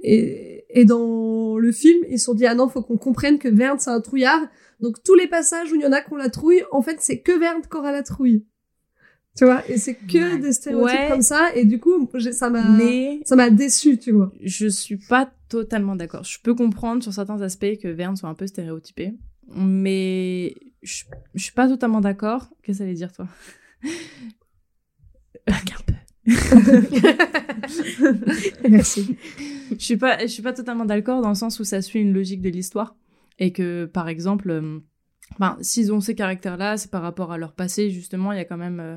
Et, 0.00 0.64
et 0.68 0.84
dans 0.84 1.58
le 1.58 1.70
film, 1.70 2.04
ils 2.08 2.18
se 2.18 2.24
sont 2.24 2.34
dit, 2.34 2.44
ah 2.46 2.56
non, 2.56 2.68
faut 2.68 2.82
qu'on 2.82 2.98
comprenne 2.98 3.38
que 3.38 3.48
Verne, 3.48 3.78
c'est 3.78 3.90
un 3.90 4.00
trouillard. 4.00 4.42
Donc 4.80 5.00
tous 5.04 5.14
les 5.14 5.28
passages 5.28 5.70
où 5.70 5.76
il 5.76 5.82
y 5.82 5.86
en 5.86 5.92
a 5.92 6.00
qui 6.00 6.12
ont 6.12 6.16
la 6.16 6.30
trouille, 6.30 6.64
en 6.72 6.82
fait, 6.82 6.96
c'est 6.98 7.20
que 7.20 7.38
Verne 7.38 7.62
qui 7.62 7.76
aura 7.76 7.92
la 7.92 8.02
trouille. 8.02 8.44
Tu 9.36 9.46
vois, 9.46 9.66
et 9.70 9.78
c'est 9.78 9.94
que 9.94 10.36
des 10.36 10.52
stéréotypes 10.52 10.94
Ouais. 10.98 11.08
comme 11.10 11.22
ça, 11.22 11.48
et 11.54 11.64
du 11.64 11.80
coup, 11.80 12.06
ça 12.32 12.50
m'a, 12.50 12.68
Mais 12.76 13.20
ça 13.24 13.34
m'a 13.34 13.48
déçu, 13.48 13.96
tu 13.98 14.12
vois. 14.12 14.30
je 14.42 14.66
suis 14.68 14.98
pas 14.98 15.32
totalement 15.48 15.96
d'accord. 15.96 16.22
Je 16.24 16.38
peux 16.42 16.54
comprendre 16.54 17.02
sur 17.02 17.14
certains 17.14 17.40
aspects 17.40 17.78
que 17.82 17.88
Verne 17.88 18.14
soit 18.16 18.28
un 18.28 18.34
peu 18.34 18.46
stéréotypé, 18.46 19.14
mais 19.54 20.54
je, 20.82 21.04
je 21.34 21.42
suis 21.44 21.52
pas 21.54 21.66
totalement 21.66 22.02
d'accord. 22.02 22.50
Qu'est-ce 22.62 22.78
que 22.78 22.78
ça 22.78 22.84
allait 22.84 22.92
dire, 22.94 23.12
toi? 23.12 23.26
Un 25.46 25.52
peu. 25.86 25.94
Merci. 28.68 29.16
je 29.70 29.76
suis 29.84 29.96
pas, 29.96 30.18
je 30.20 30.26
suis 30.26 30.42
pas 30.42 30.52
totalement 30.52 30.84
d'accord 30.84 31.22
dans 31.22 31.28
le 31.30 31.34
sens 31.34 31.58
où 31.60 31.64
ça 31.64 31.82
suit 31.82 32.00
une 32.00 32.12
logique 32.12 32.40
de 32.42 32.48
l'histoire 32.48 32.96
et 33.38 33.52
que, 33.52 33.86
par 33.86 34.08
exemple, 34.08 34.50
euh, 34.50 34.78
enfin, 35.34 35.56
s'ils 35.60 35.92
ont 35.92 36.00
ces 36.00 36.14
caractères-là, 36.14 36.76
c'est 36.76 36.90
par 36.90 37.02
rapport 37.02 37.32
à 37.32 37.38
leur 37.38 37.52
passé. 37.52 37.90
Justement, 37.90 38.32
il 38.32 38.38
y 38.38 38.40
a 38.40 38.44
quand 38.44 38.56
même 38.56 38.80
euh, 38.80 38.96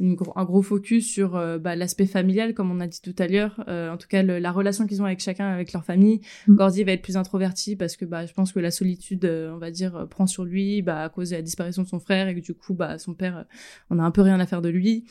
une 0.00 0.14
gro- 0.14 0.32
un 0.36 0.44
gros 0.44 0.62
focus 0.62 1.06
sur 1.06 1.36
euh, 1.36 1.58
bah, 1.58 1.76
l'aspect 1.76 2.06
familial, 2.06 2.54
comme 2.54 2.70
on 2.70 2.80
a 2.80 2.86
dit 2.86 3.00
tout 3.02 3.14
à 3.18 3.28
l'heure. 3.28 3.62
Euh, 3.68 3.90
en 3.92 3.96
tout 3.98 4.08
cas, 4.08 4.22
le- 4.22 4.38
la 4.38 4.50
relation 4.50 4.86
qu'ils 4.86 5.00
ont 5.02 5.04
avec 5.04 5.20
chacun, 5.20 5.46
avec 5.46 5.72
leur 5.72 5.84
famille. 5.84 6.20
Mm. 6.48 6.54
Gordy 6.56 6.82
va 6.84 6.92
être 6.92 7.02
plus 7.02 7.16
introverti 7.16 7.76
parce 7.76 7.96
que, 7.96 8.04
bah, 8.04 8.24
je 8.26 8.32
pense 8.32 8.52
que 8.52 8.58
la 8.58 8.70
solitude, 8.70 9.24
euh, 9.26 9.52
on 9.54 9.58
va 9.58 9.70
dire, 9.70 10.06
prend 10.08 10.26
sur 10.26 10.44
lui, 10.44 10.82
bah, 10.82 11.02
à 11.04 11.08
cause 11.08 11.30
de 11.30 11.36
la 11.36 11.42
disparition 11.42 11.82
de 11.82 11.88
son 11.88 12.00
frère 12.00 12.26
et 12.28 12.34
que 12.34 12.40
du 12.40 12.54
coup, 12.54 12.74
bah, 12.74 12.98
son 12.98 13.14
père, 13.14 13.44
on 13.90 13.98
a 13.98 14.02
un 14.02 14.10
peu 14.10 14.22
rien 14.22 14.40
à 14.40 14.46
faire 14.46 14.62
de 14.62 14.70
lui. 14.70 15.04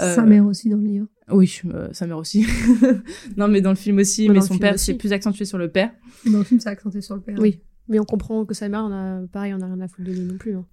Euh, 0.00 0.14
Sa 0.14 0.22
mère 0.22 0.44
aussi 0.44 0.68
dans 0.68 0.76
le 0.78 0.84
livre. 0.84 1.06
Oui, 1.30 1.60
euh, 1.72 1.88
sa 1.92 2.06
mère 2.06 2.18
aussi. 2.18 2.44
non, 3.36 3.48
mais 3.48 3.60
dans 3.62 3.70
le 3.70 3.76
film 3.76 3.98
aussi, 3.98 4.28
mais 4.28 4.40
son 4.42 4.58
père, 4.58 4.78
c'est 4.78 4.94
plus 4.94 5.12
accentué 5.12 5.44
sur 5.46 5.56
le 5.58 5.70
père. 5.70 5.90
Dans 6.30 6.38
le 6.38 6.44
film, 6.44 6.60
c'est 6.60 6.68
accenté 6.68 7.00
sur 7.00 7.14
le 7.14 7.22
père. 7.22 7.36
Oui. 7.38 7.60
Mais 7.88 7.98
on 8.00 8.04
comprend 8.04 8.44
que 8.44 8.54
sa 8.54 8.68
mère, 8.68 8.82
on 8.84 8.92
a, 8.92 9.26
pareil, 9.28 9.52
on 9.54 9.60
a 9.60 9.66
rien 9.66 9.80
à 9.80 9.88
foutre 9.88 10.08
de 10.08 10.12
lui 10.12 10.20
non 10.20 10.38
plus. 10.38 10.56
hein. 10.56 10.66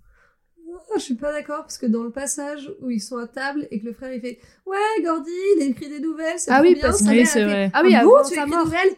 Ah, 0.93 0.97
je 0.97 1.02
suis 1.02 1.15
pas 1.15 1.32
d'accord 1.34 1.62
parce 1.62 1.78
que 1.78 1.86
dans 1.86 2.04
le 2.04 2.12
passage 2.12 2.71
où 2.82 2.89
ils 2.89 3.02
sont 3.02 3.17
à 3.17 3.28
table 3.28 3.67
et 3.71 3.80
que 3.82 3.86
le 3.86 3.93
frère 3.93 4.13
il 4.13 4.21
fait 4.21 4.39
ouais 4.65 5.04
Gordy 5.04 5.30
il 5.58 5.63
écrit 5.69 5.89
des 5.89 6.00
nouvelles 6.00 6.38
c'est 6.38 6.52
Ah 6.52 6.62
oui, 6.62 6.74
bien 6.76 6.82
parce 6.84 7.02
Oui, 7.02 7.26
c'est 7.26 7.34
fait, 7.39 7.43
vrai. 7.45 7.71
Ah 7.74 7.82
oui, 7.84 7.91
bon, 7.91 7.97
avant 8.15 8.24
tu 8.30 8.36
sa 8.36 8.41
écris 8.41 8.50
mort. 8.52 8.60
des 8.60 8.65
nouvelles? 8.71 8.95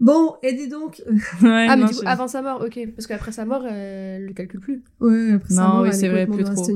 Bon 0.00 0.36
et 0.42 0.52
dis 0.54 0.68
donc 0.68 1.02
Ouais, 1.42 1.66
Ah, 1.68 1.76
mais 1.76 1.82
non, 1.82 1.86
du 1.88 1.94
coup, 1.94 2.00
avant 2.06 2.26
sa 2.26 2.42
mort, 2.42 2.62
ok. 2.64 2.78
Parce 2.96 3.06
qu'après 3.06 3.32
sa 3.32 3.44
mort, 3.44 3.66
elle 3.66 4.24
le 4.26 4.32
calcule 4.32 4.60
plus. 4.60 4.82
ouais 5.00 5.32
après 5.32 5.52
sa 5.54 5.62
Non, 5.62 5.68
mort, 5.68 5.82
oui, 5.82 5.88
elle 5.88 5.94
c'est 5.94 6.06
est 6.06 6.10
vrai, 6.10 6.26
plus 6.26 6.44
trop. 6.44 6.66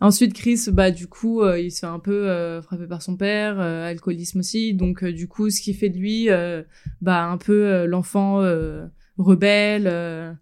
Ensuite, 0.00 0.34
Chris, 0.34 0.60
bah 0.72 0.90
du 0.90 1.06
coup, 1.06 1.40
euh, 1.42 1.58
il 1.58 1.70
se 1.72 1.80
fait 1.80 1.86
un 1.86 1.98
peu 1.98 2.28
euh, 2.28 2.60
frapper 2.60 2.86
par 2.86 3.00
son 3.02 3.16
père, 3.16 3.58
euh, 3.58 3.88
alcoolisme 3.88 4.40
aussi. 4.40 4.74
Donc 4.74 5.02
euh, 5.02 5.12
du 5.12 5.26
coup, 5.26 5.48
ce 5.48 5.60
qui 5.62 5.72
fait 5.72 5.88
de 5.88 5.96
lui, 5.98 6.28
euh, 6.28 6.62
bah 7.00 7.24
un 7.24 7.38
peu 7.38 7.64
euh, 7.66 7.86
l'enfant 7.86 8.42
euh, 8.42 8.84
rebelle. 9.18 9.86
euh. 9.86 10.32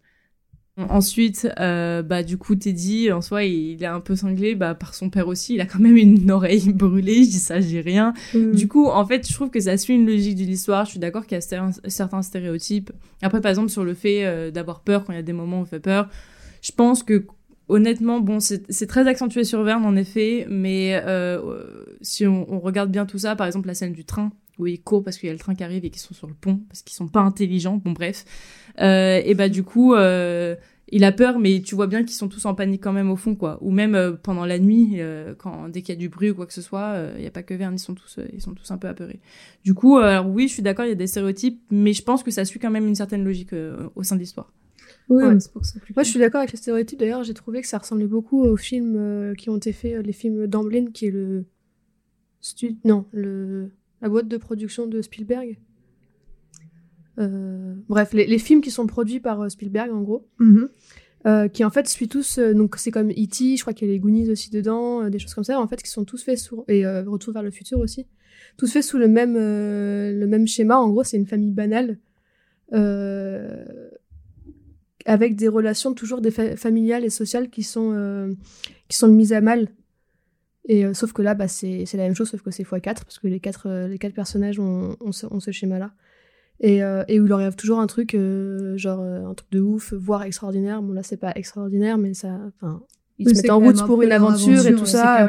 Ensuite, 0.77 1.49
euh, 1.61 2.03
bah 2.03 2.25
du 2.25 2.37
coup, 2.37 2.57
Teddy, 2.57 3.13
en 3.13 3.21
soi, 3.21 3.45
il, 3.45 3.81
est 3.81 3.87
un 3.87 4.01
peu 4.01 4.17
cinglé, 4.17 4.57
bah 4.57 4.75
par 4.75 4.93
son 4.95 5.09
père 5.09 5.29
aussi. 5.29 5.55
Il 5.55 5.61
a 5.61 5.67
quand 5.67 5.79
même 5.79 5.97
une 5.97 6.29
oreille 6.33 6.73
brûlée. 6.73 7.23
Je 7.23 7.31
dis 7.31 7.39
ça, 7.39 7.61
j'ai 7.61 7.81
rien. 7.81 8.13
Euh, 8.35 8.53
Du 8.53 8.67
coup, 8.67 8.87
en 8.89 9.07
fait, 9.07 9.25
je 9.29 9.33
trouve 9.33 9.51
que 9.51 9.61
ça 9.61 9.77
suit 9.77 9.95
une 9.95 10.05
logique 10.05 10.35
de 10.35 10.43
l'histoire. 10.43 10.85
Je 10.85 10.91
suis 10.91 10.99
d'accord 10.99 11.27
qu'il 11.27 11.37
y 11.37 11.41
a 11.41 11.41
cer- 11.41 11.79
certains 11.87 12.23
stéréotypes. 12.23 12.91
Après, 13.23 13.41
par 13.41 13.51
exemple, 13.51 13.69
sur 13.71 13.85
le 13.85 13.95
fait 13.95 14.25
euh, 14.25 14.51
d'avoir 14.51 14.81
peur 14.81 15.05
quand 15.05 15.13
il 15.13 15.17
y 15.17 15.21
a 15.21 15.23
des 15.23 15.33
moments 15.33 15.59
où 15.61 15.63
on 15.63 15.65
fait 15.65 15.79
peur, 15.79 16.09
je 16.61 16.73
pense 16.73 17.05
que 17.05 17.25
honnêtement, 17.69 18.19
bon, 18.19 18.41
c'est 18.41 18.87
très 18.89 19.07
accentué 19.07 19.45
sur 19.45 19.63
Verne 19.63 19.85
en 19.87 19.95
effet, 19.95 20.45
mais 20.51 21.01
euh, 21.07 21.63
si 22.03 22.27
on, 22.27 22.53
on 22.53 22.59
regarde 22.59 22.91
bien 22.91 23.07
tout 23.07 23.19
ça, 23.19 23.37
par 23.37 23.47
exemple 23.47 23.69
la 23.69 23.75
scène 23.75 23.93
du 23.93 24.05
train 24.05 24.33
où 24.59 24.67
ils 24.67 24.81
courent 24.81 25.03
parce 25.03 25.19
qu'il 25.19 25.27
y 25.27 25.31
a 25.31 25.33
le 25.33 25.39
train 25.39 25.55
qui 25.55 25.65
arrive 25.65 25.85
et 25.85 25.91
qu'ils 25.91 26.01
sont 26.03 26.15
sur 26.15 26.27
le 26.29 26.35
pont 26.35 26.61
parce 26.69 26.83
qu'ils 26.83 26.95
sont 26.95 27.09
pas 27.09 27.21
intelligents, 27.21 27.81
bon 27.83 27.93
bref, 27.93 28.25
et 28.79 29.35
bah 29.35 29.49
du 29.49 29.63
coup. 29.63 29.95
Euh, 29.95 30.57
il 30.93 31.03
a 31.03 31.13
peur, 31.13 31.39
mais 31.39 31.63
tu 31.63 31.75
vois 31.75 31.87
bien 31.87 32.03
qu'ils 32.05 32.15
sont 32.15 32.29
tous 32.29 32.45
en 32.45 32.55
panique 32.55 32.83
quand 32.85 32.93
même 32.93 33.11
au 33.11 33.17
fond, 33.17 33.35
quoi. 33.35 33.59
Ou 33.63 33.71
même 33.73 33.95
euh, 33.95 34.13
pendant 34.13 34.45
la 34.45 34.59
nuit, 34.59 34.97
euh, 35.01 35.35
quand 35.37 35.71
dès 35.71 35.81
qu'il 35.81 35.95
y 35.95 35.97
a 35.97 35.99
du 35.99 36.11
bruit 36.11 36.31
ou 36.31 36.35
quoi 36.35 36.47
que 36.47 36.53
ce 36.53 36.61
soit, 36.61 37.09
il 37.17 37.25
y 37.25 37.27
a 37.27 37.31
pas 37.31 37.43
que 37.43 37.55
Verne, 37.55 37.75
ils 37.75 37.79
sont 37.79 37.95
tous, 37.95 38.19
euh, 38.19 38.27
ils 38.35 38.43
sont 38.43 38.53
tous 38.53 38.71
un 38.71 38.77
peu 38.77 38.87
apeurés. 38.87 39.19
Du 39.65 39.73
coup, 39.73 39.97
euh, 39.99 40.03
alors 40.03 40.29
oui, 40.29 40.47
je 40.47 40.53
suis 40.53 40.63
d'accord, 40.63 40.85
il 40.85 40.91
y 40.91 40.93
a 40.93 40.95
des 40.95 41.07
stéréotypes, 41.07 41.59
mais 41.71 41.95
je 41.95 42.03
pense 42.03 42.23
que 42.23 42.31
ça 42.31 42.45
suit 42.45 42.61
quand 42.61 42.71
même 42.71 42.87
une 42.87 42.95
certaine 42.95 43.25
logique 43.25 43.55
euh, 43.55 43.89
au 43.97 44.03
sein 44.03 44.15
de 44.15 44.21
l'histoire. 44.21 44.53
Ouais. 45.09 45.33
mais 45.33 45.41
c'est 45.41 45.53
pour 45.53 45.65
ça 45.65 45.81
plus 45.81 45.95
Moi, 45.97 46.03
je 46.05 46.11
suis 46.11 46.21
d'accord 46.21 46.41
avec 46.41 46.53
les 46.53 46.59
stéréotypes. 46.59 46.99
D'ailleurs, 46.99 47.25
j'ai 47.25 47.35
trouvé 47.35 47.63
que 47.63 47.67
ça 47.67 47.79
ressemblait 47.79 48.07
beaucoup 48.07 48.45
aux 48.45 48.57
films 48.59 48.95
euh, 48.97 49.35
qui 49.35 49.49
ont 49.49 49.57
été 49.57 49.73
faits, 49.73 49.95
euh, 49.95 50.03
les 50.03 50.13
films 50.13 50.47
d'Amblin, 50.47 50.91
qui 50.93 51.07
est 51.07 51.11
le. 51.11 51.47
stu- 52.43 52.77
Non, 52.85 53.07
le... 53.11 53.71
la 54.03 54.11
boîte 54.11 54.29
de 54.29 54.37
production 54.37 54.87
de 54.87 55.01
Spielberg. 55.03 55.59
Euh, 57.19 57.75
Bref, 57.89 58.13
les, 58.13 58.27
les 58.27 58.39
films 58.39 58.61
qui 58.61 58.71
sont 58.71 58.87
produits 58.87 59.21
par 59.21 59.41
euh, 59.43 59.49
Spielberg, 59.49 59.93
en 59.93 60.03
gros. 60.03 60.27
Mhm. 60.39 60.69
euh, 61.27 61.49
qui 61.49 61.65
en 61.65 61.71
fait 61.71 61.89
suit 61.89 62.09
tous 62.09 62.39
donc 62.39 62.77
c'est 62.77 62.91
comme 62.91 63.11
E.T. 63.11 63.57
je 63.57 63.61
crois 63.63 63.73
qu'il 63.73 63.89
y 63.89 63.91
a 63.91 63.95
les 63.95 63.99
Goonies 64.01 64.31
aussi 64.31 64.51
dedans 64.51 65.09
des 65.09 65.19
choses 65.19 65.33
comme 65.33 65.43
ça 65.45 65.59
en 65.59 65.67
fait 65.67 65.83
qui 65.83 65.89
sont 65.89 66.05
tous 66.05 66.23
faits 66.23 66.39
sous 66.39 66.65
et 66.69 66.87
Retour 66.87 67.33
vers 67.33 67.43
le 67.43 67.51
futur 67.51 67.79
aussi 67.79 68.07
tous 68.59 68.71
faits 68.71 68.85
sous 68.85 68.99
le 68.99 69.09
même 69.09 69.35
le 69.35 70.27
même 70.27 70.47
schéma 70.47 70.77
en 70.77 70.91
gros 70.91 71.03
c'est 71.03 71.17
une 71.17 71.25
famille 71.27 71.51
banale 71.51 71.99
euh, 72.75 73.65
avec 75.07 75.37
des 75.37 75.49
relations 75.49 75.95
toujours 75.95 76.21
des 76.21 76.31
fa- 76.31 76.57
familiales 76.57 77.05
et 77.05 77.11
sociales 77.11 77.49
qui 77.51 77.63
sont 77.63 77.93
euh, 77.95 78.33
qui 78.89 78.97
sont 78.97 79.09
mises 79.09 79.33
à 79.33 79.41
mal 79.41 79.69
et 80.67 80.85
euh, 80.85 80.95
sauf 80.95 81.13
que 81.13 81.23
là 81.23 81.35
bah 81.35 81.49
c'est 81.49 81.85
la 81.95 82.05
même 82.05 82.15
chose 82.15 82.31
sauf 82.31 82.43
que 82.43 82.51
c'est 82.51 82.65
x4 82.65 82.81
parce 82.83 83.19
que 83.19 83.29
les 83.29 83.41
quatre 83.41 83.87
les 83.89 83.99
quatre 83.99 84.15
personnages 84.15 84.59
ont, 84.59 84.97
ont 85.01 85.13
ce, 85.13 85.27
ont 85.27 85.41
ce 85.41 85.51
schéma 85.53 85.79
là 85.79 85.93
et, 86.61 86.83
euh, 86.83 87.05
et 87.09 87.21
où 87.21 87.25
il 87.25 87.29
leur 87.29 87.41
arrive 87.41 87.57
toujours 87.57 87.81
un 87.81 87.87
truc 87.87 88.15
euh, 88.15 88.77
genre 88.77 89.01
euh, 89.01 89.27
un 89.27 89.35
truc 89.35 89.51
de 89.51 89.61
ouf 89.61 89.93
voire 89.93 90.23
extraordinaire. 90.23 90.83
Bon 90.83 90.93
là 90.93 91.03
c'est 91.03 91.17
pas 91.17 91.33
extraordinaire 91.35 91.99
mais 91.99 92.15
ça 92.15 92.39
enfin 92.49 92.83
ils 93.19 93.29
se 93.29 93.43
mettent 93.43 93.51
en 93.51 93.61
route 93.61 93.81
un 93.81 93.87
pour 93.87 94.03
une 94.03 94.13
aventure 94.13 94.67
et 94.67 94.75
tout 94.75 94.81
ouais, 94.81 94.87
ça. 94.87 95.29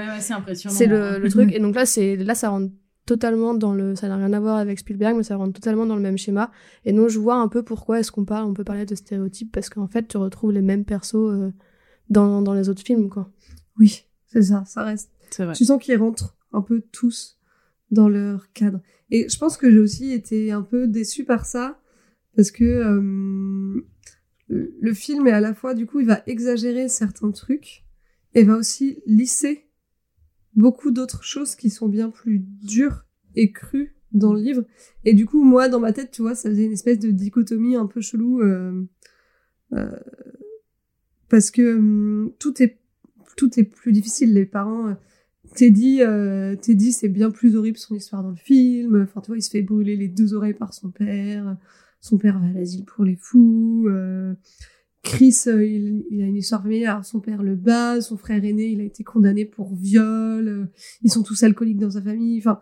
C'est 0.56 0.88
le, 0.88 1.04
hein. 1.04 1.18
le 1.20 1.30
truc. 1.30 1.52
Et 1.54 1.60
donc 1.60 1.76
là 1.76 1.86
c'est 1.86 2.16
là 2.16 2.36
ça 2.36 2.50
rentre 2.50 2.72
totalement 3.06 3.54
dans 3.54 3.74
le 3.74 3.96
ça 3.96 4.08
n'a 4.08 4.18
rien 4.18 4.34
à 4.34 4.40
voir 4.40 4.58
avec 4.58 4.80
Spielberg 4.80 5.16
mais 5.16 5.24
ça 5.24 5.36
rentre 5.36 5.54
totalement 5.54 5.86
dans 5.86 5.96
le 5.96 6.02
même 6.02 6.18
schéma. 6.18 6.52
Et 6.86 6.94
donc 6.94 7.10
je 7.10 7.20
vois 7.20 7.36
un 7.36 7.48
peu 7.48 7.64
pourquoi 7.64 8.00
est-ce 8.00 8.12
qu'on 8.12 8.26
parle 8.26 8.46
on 8.46 8.54
peut 8.54 8.64
parler 8.64 8.86
de 8.86 8.96
stéréotypes 8.96 9.52
parce 9.52 9.70
qu'en 9.70 9.88
fait 9.88 10.08
tu 10.08 10.18
retrouves 10.18 10.52
les 10.52 10.62
mêmes 10.62 10.86
persos 10.86 11.16
euh, 11.16 11.52
dans, 12.10 12.42
dans 12.42 12.54
les 12.54 12.70
autres 12.70 12.84
films 12.84 13.10
quoi. 13.10 13.30
Oui 13.80 14.04
c'est 14.28 14.44
ça 14.44 14.64
ça 14.66 14.84
reste. 14.84 15.12
C'est 15.32 15.44
vrai. 15.44 15.54
tu 15.54 15.66
sens 15.66 15.82
qu'ils 15.82 15.98
rentrent 15.98 16.36
un 16.54 16.62
peu 16.62 16.82
tous 16.92 17.35
dans 17.91 18.10
leur 18.10 18.52
cadre. 18.54 18.82
Et 19.12 19.30
je 19.30 19.38
pense 19.38 19.58
que 19.58 19.69
j'ai 19.69 19.80
aussi 19.80 20.12
été 20.12 20.52
un 20.52 20.62
peu 20.62 20.88
déçue 20.88 21.26
par 21.26 21.45
ça, 21.45 21.80
parce 22.36 22.52
que 22.52 22.63
euh, 22.63 23.86
le 24.48 24.93
film 24.93 25.28
est 25.28 25.32
à 25.32 25.41
la 25.41 25.54
fois, 25.54 25.74
du 25.74 25.86
coup, 25.86 26.00
il 26.00 26.08
va 26.08 26.21
exagérer 26.28 26.89
certains 26.89 27.32
trucs, 27.32 27.86
et 28.34 28.43
va 28.43 28.58
aussi 28.58 29.02
lisser 29.06 29.65
beaucoup 30.56 30.91
d'autres 30.91 31.24
choses 31.24 31.56
qui 31.56 31.69
sont 31.69 31.88
bien 31.88 32.10
plus 32.10 32.39
dures 32.39 33.06
et 33.36 33.52
crues 33.52 33.95
dans 34.12 34.34
le 34.34 34.41
livre. 34.41 34.65
Et 35.04 35.13
du 35.13 35.26
coup, 35.26 35.43
moi, 35.43 35.69
dans 35.69 35.80
ma 35.80 35.93
tête, 35.93 36.12
tu 36.12 36.21
vois, 36.21 36.36
ça 36.36 36.50
faisait 36.50 36.65
une 36.65 36.71
espèce 36.71 37.00
de 37.00 37.12
dichotomie 37.12 37.76
un 37.76 37.86
peu 37.86 38.02
chelou, 38.02 38.41
euh, 38.41 38.84
euh, 39.74 40.00
parce 41.30 41.52
que 41.52 41.76
hum, 41.76 42.34
tout 42.39 42.62
est 42.62 42.80
tout 43.36 43.60
est 43.60 43.63
plus 43.63 43.91
difficile. 43.91 44.34
Les 44.34 44.45
parents, 44.45 44.95
Teddy, 45.56 46.02
euh, 46.02 46.56
Teddy, 46.56 46.91
c'est 46.91 47.10
bien 47.10 47.32
plus 47.32 47.56
horrible 47.56 47.78
son 47.78 47.96
histoire 47.96 48.24
dans 48.24 48.30
le 48.32 48.36
film. 48.36 49.02
Enfin, 49.04 49.22
tu 49.22 49.28
vois, 49.28 49.38
il 49.38 49.41
se 49.41 49.50
fait 49.50 49.62
brûler 49.62 49.96
les 49.96 50.08
deux 50.08 50.34
oreilles 50.34 50.54
par 50.54 50.74
son 50.74 50.89
père. 50.89 51.58
Son 52.02 52.18
père 52.18 52.39
va 52.39 52.48
à 52.48 52.52
l'asile 52.52 52.86
pour 52.86 53.04
les 53.04 53.15
fous. 53.15 53.86
euh, 53.89 54.34
Chris, 55.04 55.36
euh, 55.48 55.65
il, 55.65 56.06
il 56.12 56.22
a 56.22 56.26
une 56.26 56.36
histoire 56.38 56.62
familiale. 56.62 57.04
Son 57.04 57.20
père 57.20 57.41
le 57.44 57.56
bat. 57.56 58.02
Son 58.02 58.18
frère 58.18 58.44
aîné, 58.44 58.68
il 58.68 58.82
a 58.82 58.84
été 58.84 59.04
condamné 59.04 59.46
pour 59.46 59.74
viol. 59.76 60.70
ils 61.02 61.12
sont 61.12 61.24
tous 61.24 61.41
alcooliques 61.44 61.80
dans 61.80 61.91
sa 61.91 62.02
famille. 62.02 62.38
Enfin, 62.39 62.60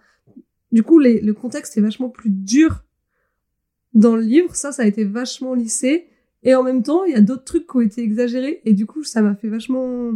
du 0.72 0.84
coup, 0.84 1.00
les- 1.00 1.22
le 1.22 1.34
contexte 1.34 1.78
est 1.78 1.82
vachement 1.82 2.10
plus 2.10 2.30
dur 2.30 2.84
dans 3.94 4.16
le 4.16 4.22
livre. 4.24 4.56
Ça, 4.56 4.72
ça 4.72 4.84
a 4.84 4.86
été 4.86 5.04
vachement 5.04 5.54
lissé. 5.54 6.08
Et 6.44 6.56
en 6.56 6.64
même 6.64 6.84
temps, 6.84 7.06
il 7.06 7.14
y 7.14 7.16
a 7.16 7.22
d'autres 7.22 7.46
trucs 7.46 7.68
qui 7.68 7.78
ont 7.78 7.82
été 7.82 8.02
exagérés. 8.02 8.62
Et 8.66 8.74
du 8.74 8.86
coup, 8.86 9.04
ça 9.04 9.22
m'a 9.22 9.36
fait 9.36 9.50
vachement 9.50 10.12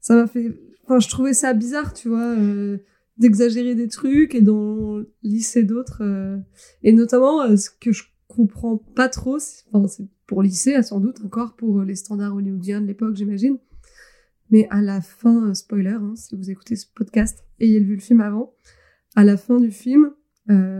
ça 0.00 0.14
m'a 0.14 0.26
fait 0.28 0.54
enfin 0.88 1.00
je 1.00 1.08
trouvais 1.08 1.34
ça 1.34 1.52
bizarre 1.52 1.92
tu 1.92 2.08
vois 2.08 2.34
euh, 2.34 2.78
d'exagérer 3.18 3.74
des 3.74 3.88
trucs 3.88 4.34
et 4.34 4.40
d'en 4.40 5.02
lisser 5.22 5.62
d'autres 5.62 6.02
euh, 6.02 6.38
et 6.82 6.92
notamment 6.92 7.42
euh, 7.42 7.56
ce 7.56 7.68
que 7.70 7.92
je 7.92 8.04
comprends 8.26 8.78
pas 8.78 9.08
trop 9.08 9.38
c'est 9.38 9.66
pour 10.26 10.42
lycée 10.42 10.82
sans 10.82 11.00
doute 11.00 11.20
encore 11.24 11.56
pour 11.56 11.82
les 11.82 11.94
standards 11.94 12.34
hollywoodiens 12.34 12.80
de 12.80 12.86
l'époque 12.86 13.16
j'imagine 13.16 13.58
mais 14.50 14.66
à 14.70 14.80
la 14.80 15.02
fin, 15.02 15.52
spoiler, 15.52 15.90
hein, 15.90 16.14
si 16.16 16.34
vous 16.34 16.50
écoutez 16.50 16.74
ce 16.74 16.86
podcast, 16.94 17.44
ayez 17.60 17.80
vu 17.80 17.96
le 17.96 18.00
film 18.00 18.22
avant, 18.22 18.54
à 19.14 19.22
la 19.22 19.36
fin 19.36 19.60
du 19.60 19.70
film, 19.70 20.14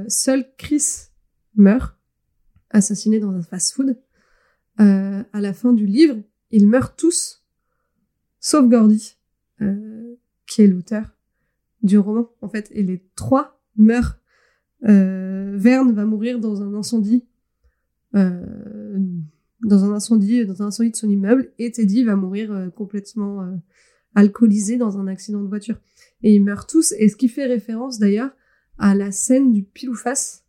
seul 0.09 0.47
Chris 0.57 1.11
meurt, 1.55 1.95
assassiné 2.71 3.21
dans 3.21 3.31
un 3.31 3.43
fast-food. 3.43 3.99
À 4.79 5.23
la 5.35 5.53
fin 5.53 5.75
du 5.75 5.85
livre, 5.85 6.17
ils 6.51 6.67
meurent 6.67 6.97
tous, 6.97 7.45
sauf 8.41 8.67
Gordy, 8.67 9.19
qui 10.49 10.63
est 10.63 10.67
l'auteur 10.67 11.17
du 11.83 11.99
roman, 11.99 12.29
en 12.43 12.49
fait. 12.49 12.69
Et 12.73 12.83
les 12.83 13.05
trois 13.15 13.61
meurent. 13.77 14.19
Euh, 14.89 15.55
Verne 15.57 15.93
va 15.93 16.05
mourir 16.05 16.39
dans 16.39 16.63
un 16.63 16.73
incendie, 16.75 17.25
euh, 18.15 18.45
dans 19.65 19.85
un 19.85 19.93
incendie, 19.93 20.47
dans 20.47 20.63
un 20.63 20.67
incendie 20.67 20.91
de 20.93 20.97
son 20.97 21.09
immeuble, 21.09 21.53
et 21.59 21.71
Teddy 21.73 22.05
va 22.05 22.15
mourir 22.17 22.53
euh, 22.53 22.71
complètement 22.71 23.43
euh, 23.43 23.57
alcoolisé 24.15 24.77
dans 24.77 24.99
un 24.99 25.07
accident 25.09 25.43
de 25.43 25.49
voiture. 25.49 25.81
Et 26.23 26.33
ils 26.35 26.43
meurent 26.43 26.67
tous, 26.67 26.93
et 26.99 27.09
ce 27.09 27.17
qui 27.17 27.29
fait 27.29 27.47
référence 27.47 27.99
d'ailleurs 27.99 28.31
à 28.79 28.95
la 28.95 29.11
scène 29.11 29.53
du 29.53 29.65
pile 29.65 29.91
ou 29.91 29.95
face 29.95 30.45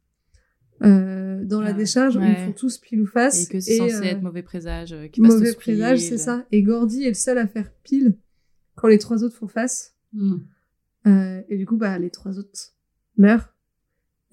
euh, 0.84 1.44
dans 1.44 1.62
la 1.62 1.70
Ah, 1.72 1.74
décharge 1.74 2.16
où 2.16 2.20
ils 2.20 2.26
ouais. 2.28 2.46
font 2.46 2.54
tous 2.54 2.78
pile 2.78 3.02
ou 3.02 3.08
face. 3.08 3.46
Et 3.46 3.48
que 3.48 3.60
c'est 3.60 3.78
censé 3.78 3.96
euh, 3.96 4.04
être 4.04 4.22
mauvais 4.22 4.44
présage. 4.44 4.94
euh, 4.94 5.08
qui 5.08 5.22
mauvais 5.22 5.54
présage, 5.54 6.00
c'est 6.00 6.20
ça. 6.20 6.46
Et 6.52 6.62
Gordy 6.62 7.04
est 7.04 7.10
le 7.10 7.14
seul 7.16 7.40
à 7.40 7.48
faire 7.48 7.72
pile 7.84 8.16
quand 8.80 8.88
les 8.88 8.98
trois 9.00 9.24
autres 9.24 9.36
font 9.36 9.48
face. 9.48 9.96
Mm. 10.14 10.36
Euh, 11.08 11.42
et 11.50 11.58
du 11.58 11.66
coup, 11.66 11.78
bah, 11.78 11.98
les 12.00 12.10
trois 12.10 12.38
autres 12.40 12.60
meurent. 13.18 13.54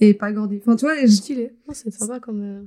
Et 0.00 0.14
pas 0.14 0.32
Gordy. 0.32 0.58
Enfin, 0.58 0.76
tu 0.76 0.84
vois, 0.84 0.94
je- 1.00 1.06
Stylé. 1.06 1.56
Non, 1.66 1.74
c'est 1.74 1.90
sympa 1.90 2.20
comme, 2.20 2.42
euh, 2.42 2.62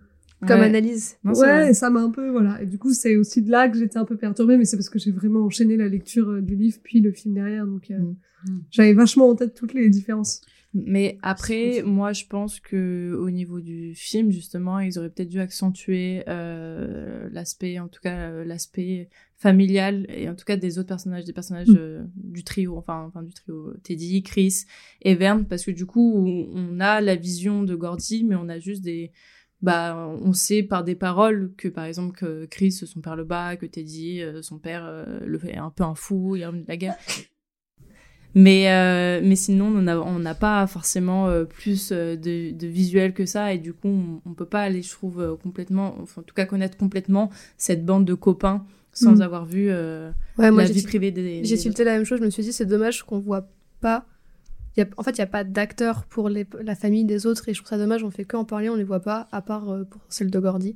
comme 0.48 0.60
Ouais. 0.62 0.66
analyse. 0.66 1.18
Non, 1.24 1.34
ouais, 1.34 1.74
ça 1.74 1.90
m'a 1.90 2.00
un 2.02 2.10
peu, 2.12 2.30
voilà. 2.30 2.62
Et 2.62 2.66
du 2.66 2.78
coup, 2.80 2.92
c'est 2.94 3.18
aussi 3.18 3.42
de 3.42 3.52
là 3.52 3.70
que 3.70 3.78
j'étais 3.78 3.98
un 3.98 4.06
peu 4.06 4.18
perturbée, 4.18 4.58
mais 4.58 4.66
c'est 4.66 4.78
parce 4.78 4.90
que 4.90 4.98
j'ai 5.00 5.12
vraiment 5.12 5.42
enchaîné 5.46 5.78
la 5.78 5.88
lecture 5.88 6.30
euh, 6.30 6.42
du 6.42 6.56
livre 6.56 6.80
puis 6.84 7.02
le 7.02 7.12
film 7.12 7.36
derrière, 7.36 7.66
donc 7.68 7.92
euh, 7.92 7.98
Mm. 8.00 8.16
Mm. 8.52 8.64
j'avais 8.72 8.94
vachement 8.94 9.30
en 9.30 9.36
tête 9.36 9.54
toutes 9.54 9.74
les 9.74 9.90
différences. 9.90 10.42
Mais 10.74 11.18
après, 11.24 11.82
moi, 11.84 12.14
je 12.14 12.26
pense 12.26 12.60
que 12.60 13.18
au 13.20 13.32
niveau 13.32 13.60
du 13.60 13.96
film, 13.96 14.30
justement, 14.30 14.80
ils 14.80 15.00
auraient 15.00 15.10
peut-être 15.10 15.30
dû 15.30 15.40
accentuer 15.40 16.24
euh, 16.28 17.28
l'aspect, 17.32 17.80
en 17.80 17.88
tout 17.88 18.02
cas 18.02 18.30
euh, 18.30 18.46
l'aspect 18.46 19.10
familial 19.36 20.06
et 20.10 20.30
en 20.30 20.36
tout 20.36 20.46
cas 20.46 20.58
des 20.58 20.78
autres 20.78 20.90
personnages, 20.90 21.26
des 21.26 21.34
personnages 21.34 21.70
Mm. 21.70 21.78
euh, 21.78 22.04
du 22.16 22.44
trio, 22.44 22.78
enfin, 22.78 23.06
enfin 23.08 23.24
du 23.24 23.34
trio 23.34 23.74
Teddy, 23.84 24.22
Chris 24.22 24.66
et 25.02 25.16
Verne, 25.16 25.46
parce 25.46 25.66
que 25.66 25.72
du 25.72 25.88
coup, 25.88 26.28
on 26.54 26.80
a 26.80 27.02
la 27.02 27.16
vision 27.16 27.64
de 27.64 27.74
Gordy, 27.74 28.24
mais 28.24 28.36
on 28.36 28.48
a 28.48 28.60
juste 28.60 28.84
des 28.84 29.12
bah, 29.62 30.08
on 30.22 30.32
sait 30.32 30.64
par 30.64 30.86
des 30.86 30.96
paroles 30.96 31.52
que, 31.58 31.68
par 31.68 31.84
exemple, 31.84 32.18
que 32.18 32.46
Chris, 32.46 32.72
son 32.72 33.02
père 33.02 33.18
le 33.18 33.26
bat, 33.26 33.58
que 33.58 33.66
Teddy, 33.66 34.22
son 34.42 34.58
père, 34.58 35.06
le 35.26 35.38
fait 35.38 35.58
un 35.58 35.70
peu 35.70 35.84
un 35.84 35.96
fou, 35.96 36.38
il 36.38 36.44
a 36.44 36.52
de 36.52 36.64
la 36.66 36.78
guerre. 36.78 36.96
Mais, 38.36 38.72
euh, 38.72 39.22
mais 39.24 39.36
sinon, 39.36 39.68
on 39.76 40.20
n'a 40.20 40.36
pas 40.36 40.68
forcément 40.68 41.28
euh, 41.28 41.46
plus 41.46 41.92
euh, 41.92 42.16
de, 42.16 42.52
de 42.52 42.68
visuel 42.68 43.14
que 43.14 43.26
ça, 43.26 43.54
et 43.54 43.58
du 43.58 43.74
coup, 43.74 43.88
on, 43.88 44.22
on 44.30 44.34
peut 44.34 44.46
pas 44.46 44.62
aller, 44.62 44.82
je 44.84 44.92
trouve, 44.92 45.38
complètement, 45.42 45.96
enfin, 46.02 46.22
en 46.22 46.24
tout 46.24 46.36
cas, 46.36 46.46
connaître 46.46 46.78
complètement 46.78 47.32
cette 47.58 47.86
bande 47.86 48.06
de 48.06 48.14
copains 48.14 48.66
sans 48.94 49.16
Mm. 49.18 49.22
avoir 49.22 49.46
vu 49.46 49.68
euh, 49.70 50.12
Ouais, 50.38 50.52
moi, 50.52 50.64
la 50.64 50.70
vie 50.70 50.84
privée 50.84 51.12
des. 51.12 51.44
j'ai 51.44 51.58
tilté 51.58 51.84
la 51.84 51.94
même 51.94 52.06
chose. 52.06 52.20
Je 52.20 52.26
me 52.26 52.30
suis 52.30 52.44
dit, 52.44 52.52
c'est 52.54 52.66
dommage 52.66 53.04
qu'on 53.04 53.20
voit 53.20 53.48
pas. 53.82 54.06
Y 54.78 54.82
a, 54.82 54.86
en 54.98 55.04
fait, 55.04 55.12
il 55.12 55.20
n'y 55.22 55.24
a 55.24 55.28
pas 55.28 55.44
d'acteur 55.44 56.06
pour 56.06 56.30
les, 56.30 56.46
la 56.64 56.76
famille 56.76 57.06
des 57.06 57.26
autres 57.26 57.50
et 57.50 57.54
je 57.54 57.60
trouve 57.60 57.70
ça 57.70 57.78
dommage. 57.78 58.04
On 58.04 58.12
fait 58.12 58.26
que 58.26 58.36
en 58.38 58.46
parler, 58.46 58.70
on 58.70 58.76
les 58.76 58.84
voit 58.84 59.00
pas, 59.00 59.28
à 59.32 59.42
part 59.42 59.64
pour 59.90 60.02
celle 60.10 60.30
de 60.32 60.40
Gordy. 60.40 60.76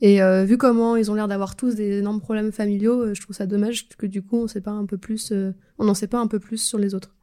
Et 0.00 0.22
euh, 0.22 0.44
vu 0.44 0.56
comment 0.56 0.96
ils 0.96 1.10
ont 1.10 1.14
l'air 1.14 1.26
d'avoir 1.26 1.56
tous 1.56 1.74
des 1.74 1.98
énormes 1.98 2.20
problèmes 2.20 2.52
familiaux, 2.52 3.02
euh, 3.02 3.14
je 3.14 3.20
trouve 3.20 3.34
ça 3.34 3.46
dommage 3.46 3.88
que 3.88 4.06
du 4.06 4.22
coup, 4.22 4.36
on 4.36 4.46
sait 4.46 4.60
pas 4.60 4.70
un 4.70 4.86
peu 4.86 4.96
plus, 4.96 5.32
euh, 5.32 5.52
on 5.78 5.84
n'en 5.84 5.94
sait 5.94 6.06
pas 6.06 6.18
un 6.20 6.28
peu 6.28 6.38
plus 6.38 6.58
sur 6.58 6.78
les 6.78 6.94
autres. 6.94 7.14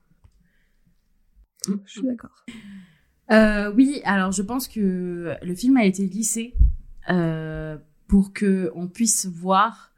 Je 1.67 1.91
suis 1.91 2.03
d'accord. 2.03 2.45
Euh, 3.31 3.71
oui, 3.73 4.01
alors 4.03 4.31
je 4.31 4.41
pense 4.43 4.67
que 4.67 5.35
le 5.41 5.55
film 5.55 5.77
a 5.77 5.85
été 5.85 6.05
lissé 6.05 6.53
euh, 7.09 7.77
pour 8.07 8.33
que 8.33 8.71
on 8.75 8.87
puisse 8.87 9.25
voir 9.25 9.91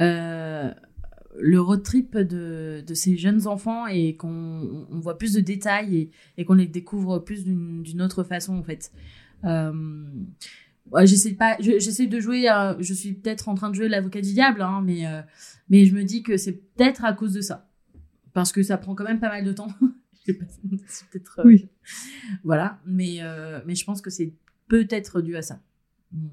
euh, 0.00 0.72
le 1.38 1.60
road 1.60 1.82
trip 1.84 2.16
de, 2.16 2.82
de 2.84 2.94
ces 2.94 3.16
jeunes 3.16 3.46
enfants 3.46 3.86
et 3.86 4.16
qu'on 4.16 4.86
on 4.90 4.98
voit 4.98 5.16
plus 5.16 5.34
de 5.34 5.40
détails 5.40 5.96
et, 5.96 6.10
et 6.38 6.44
qu'on 6.44 6.54
les 6.54 6.66
découvre 6.66 7.20
plus 7.20 7.44
d'une 7.44 7.82
d'une 7.82 8.02
autre 8.02 8.24
façon 8.24 8.56
en 8.56 8.62
fait. 8.64 8.90
Euh, 9.44 10.04
ouais, 10.90 11.06
j'essaie 11.06 11.32
pas, 11.34 11.56
je- 11.60 11.78
j'essaie 11.78 12.06
de 12.06 12.20
jouer. 12.20 12.50
euh, 12.50 12.74
je 12.80 12.92
suis 12.94 13.12
peut-être 13.14 13.48
en 13.48 13.54
train 13.54 13.70
de 13.70 13.74
jouer 13.74 13.88
l'avocat 13.88 14.20
du 14.20 14.32
diable, 14.32 14.62
hein, 14.62 14.82
mais 14.84 15.06
euh, 15.06 15.22
mais 15.68 15.84
je 15.86 15.94
me 15.94 16.02
dis 16.04 16.22
que 16.22 16.36
c'est 16.36 16.52
peut-être 16.52 17.04
à 17.04 17.12
cause 17.12 17.32
de 17.34 17.40
ça, 17.40 17.68
parce 18.32 18.52
que 18.52 18.62
ça 18.62 18.76
prend 18.78 18.94
quand 18.94 19.04
même 19.04 19.20
pas 19.20 19.28
mal 19.28 19.44
de 19.44 19.52
temps. 19.52 19.68
Je 20.26 20.32
sais 20.32 20.38
pas, 20.38 20.44
c'est 20.86 21.06
peut-être. 21.08 21.40
euh, 21.40 21.44
Oui. 21.46 21.68
voilà, 22.44 22.78
mais, 22.86 23.18
mais 23.66 23.74
je 23.74 23.84
pense 23.84 24.00
que 24.00 24.08
c'est 24.10 24.32
peut-être 24.68 25.20
dû 25.20 25.36
à 25.36 25.42
ça. 25.42 25.60
Mm. 26.12 26.26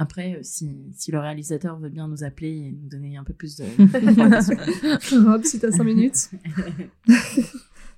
Après, 0.00 0.38
si, 0.42 0.76
si 0.92 1.10
le 1.10 1.18
réalisateur 1.18 1.76
veut 1.78 1.88
bien 1.88 2.06
nous 2.06 2.22
appeler 2.22 2.50
et 2.56 2.70
nous 2.70 2.88
donner 2.88 3.16
un 3.16 3.24
peu 3.24 3.32
plus 3.32 3.56
de-. 3.56 3.64
Rob, 5.26 5.42
si 5.42 5.58
t'as 5.58 5.72
5 5.72 5.82
minutes. 5.82 6.30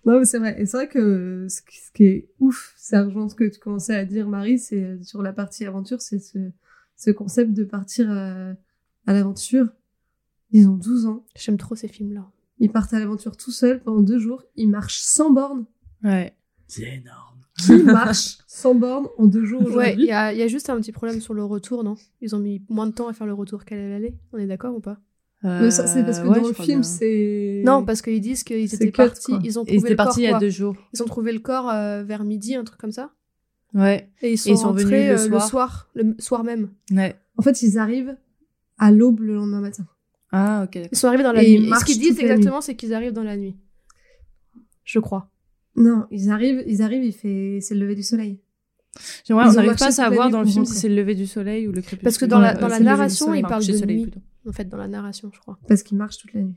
Non, 0.06 0.18
mais 0.18 0.24
c'est 0.24 0.38
vrai. 0.38 0.60
Et 0.60 0.66
c'est 0.66 0.76
vrai 0.76 0.88
que 0.88 1.46
ce 1.48 1.60
qui, 1.62 1.78
ce 1.78 1.92
qui 1.92 2.04
est 2.04 2.28
ouf, 2.38 2.74
ça 2.76 3.04
rejoint 3.04 3.28
ce 3.28 3.34
que 3.34 3.44
tu 3.44 3.58
commençais 3.60 3.94
à 3.94 4.04
dire, 4.04 4.28
Marie, 4.28 4.58
c'est 4.58 4.82
euh, 4.82 5.02
sur 5.02 5.22
la 5.22 5.32
partie 5.32 5.66
aventure, 5.66 6.00
c'est 6.00 6.18
ce, 6.18 6.38
ce 6.96 7.10
concept 7.10 7.52
de 7.52 7.64
partir 7.64 8.10
euh, 8.10 8.54
à 9.06 9.12
l'aventure. 9.12 9.68
Ils 10.52 10.68
ont 10.68 10.76
12 10.76 11.06
ans. 11.06 11.24
J'aime 11.36 11.58
trop 11.58 11.74
ces 11.74 11.88
films-là. 11.88 12.30
Ils 12.58 12.70
partent 12.70 12.92
à 12.92 12.98
l'aventure 12.98 13.36
tout 13.36 13.52
seuls 13.52 13.82
pendant 13.82 14.02
deux 14.02 14.18
jours. 14.18 14.42
Ils 14.56 14.68
marchent 14.68 15.00
sans 15.02 15.30
borne. 15.30 15.66
Ouais. 16.02 16.34
c'est 16.66 16.96
énorme. 16.96 17.38
Qui 17.58 17.82
marche 17.84 18.38
sans 18.46 18.74
borne 18.74 19.06
en 19.18 19.26
deux 19.26 19.44
jours 19.44 19.62
Ouais, 19.62 19.66
il 19.68 19.70
aujourd'hui 19.70 20.04
y 20.04 20.08
y 20.08 20.42
a 20.42 20.46
juste 20.48 20.70
un 20.70 20.80
petit 20.80 20.92
problème 20.92 21.20
sur 21.20 21.34
le 21.34 21.44
retour, 21.44 21.84
non? 21.84 21.96
Ils 22.20 22.34
ont 22.34 22.38
mis 22.38 22.62
moins 22.68 22.86
de 22.86 22.92
temps 22.92 23.08
à 23.08 23.12
faire 23.12 23.26
le 23.26 23.34
retour 23.34 23.64
qu'à 23.64 23.76
l'aller. 23.76 24.14
On 24.32 24.38
est 24.38 24.46
d'accord 24.46 24.74
ou 24.74 24.80
pas? 24.80 24.98
C'est 25.42 25.48
parce 26.04 26.18
que 26.20 26.26
Euh, 26.26 26.28
ouais, 26.30 26.40
dans 26.40 26.48
le 26.48 26.52
film, 26.54 26.82
c'est. 26.82 27.62
Non, 27.64 27.84
parce 27.84 28.02
qu'ils 28.02 28.20
disent 28.20 28.44
qu'ils 28.44 28.74
étaient 28.74 28.90
partis. 28.90 29.32
quoi. 29.32 29.40
Ils 29.42 29.58
ont 29.58 29.64
Et 29.64 29.74
ils 29.74 29.76
trouvé 29.76 29.78
étaient 29.78 29.88
le 29.90 29.96
corps. 29.96 30.06
partis 30.06 30.20
il 30.20 30.24
y 30.24 30.32
a 30.32 30.38
deux 30.38 30.50
jours. 30.50 30.76
Ils 30.92 31.02
ont 31.02 31.06
trouvé 31.06 31.32
le 31.32 31.38
corps 31.38 31.70
euh, 31.70 32.02
vers 32.02 32.24
midi, 32.24 32.54
un 32.56 32.64
truc 32.64 32.78
comme 32.78 32.92
ça. 32.92 33.10
Ouais. 33.72 34.10
Et 34.20 34.32
ils 34.32 34.38
sont, 34.38 34.50
ils 34.50 34.58
sont 34.58 34.72
venus 34.72 34.84
rentrés 34.84 35.08
le 35.08 35.18
euh, 35.20 35.28
le 35.28 35.40
soir. 35.40 35.88
le 35.94 36.14
soir 36.18 36.44
même. 36.44 36.70
Ouais. 36.92 37.16
En 37.36 37.42
fait, 37.42 37.62
ils 37.62 37.78
arrivent 37.78 38.16
à 38.78 38.90
l'aube 38.90 39.20
le 39.20 39.34
lendemain 39.34 39.60
matin. 39.60 39.86
Ah, 40.32 40.64
ok. 40.66 40.78
Ils 40.92 40.96
sont 40.98 41.06
arrivés 41.08 41.22
dans 41.22 41.32
la 41.32 41.42
Et 41.42 41.52
ils 41.52 41.60
nuit. 41.62 41.70
Et 41.70 41.74
ce 41.78 41.84
qu'ils 41.84 41.98
disent 41.98 42.18
exactement, 42.20 42.60
c'est 42.60 42.74
qu'ils 42.74 42.92
arrivent 42.94 43.12
dans 43.12 43.22
la 43.24 43.36
nuit. 43.36 43.56
Je 44.84 44.98
crois. 44.98 45.30
Non, 45.76 46.06
ils 46.10 46.30
arrivent, 46.30 46.62
ils 46.66 46.82
arrivent, 46.82 47.04
il 47.04 47.12
fait, 47.12 47.60
c'est 47.62 47.74
le 47.74 47.80
lever 47.82 47.94
du 47.94 48.02
soleil. 48.02 48.40
J'aimerais, 49.24 49.44
Ils 49.46 49.50
on 49.50 49.52
n'arrive 49.52 49.76
pas 49.76 49.86
à 49.86 49.90
savoir 49.92 50.30
dans 50.30 50.40
le 50.40 50.46
film 50.46 50.64
si 50.66 50.74
c'est 50.74 50.88
le 50.88 50.96
lever 50.96 51.14
du 51.14 51.26
soleil 51.26 51.68
ou 51.68 51.72
le 51.72 51.80
crépuscule. 51.80 52.02
Parce 52.02 52.18
que 52.18 52.24
dans 52.24 52.40
la, 52.40 52.54
dans 52.54 52.68
narration, 52.80 53.32
ils 53.34 53.42
parlent 53.42 53.60
coucher 53.60 53.72
de 53.72 53.78
soleil, 53.78 53.96
nuit. 53.98 54.02
plutôt. 54.10 54.20
En 54.46 54.52
fait, 54.52 54.64
dans 54.64 54.76
la 54.76 54.88
narration, 54.88 55.30
je 55.32 55.40
crois. 55.40 55.58
Parce 55.68 55.82
qu'ils 55.82 55.98
marchent 55.98 56.18
toute 56.18 56.32
la 56.32 56.42
nuit. 56.42 56.56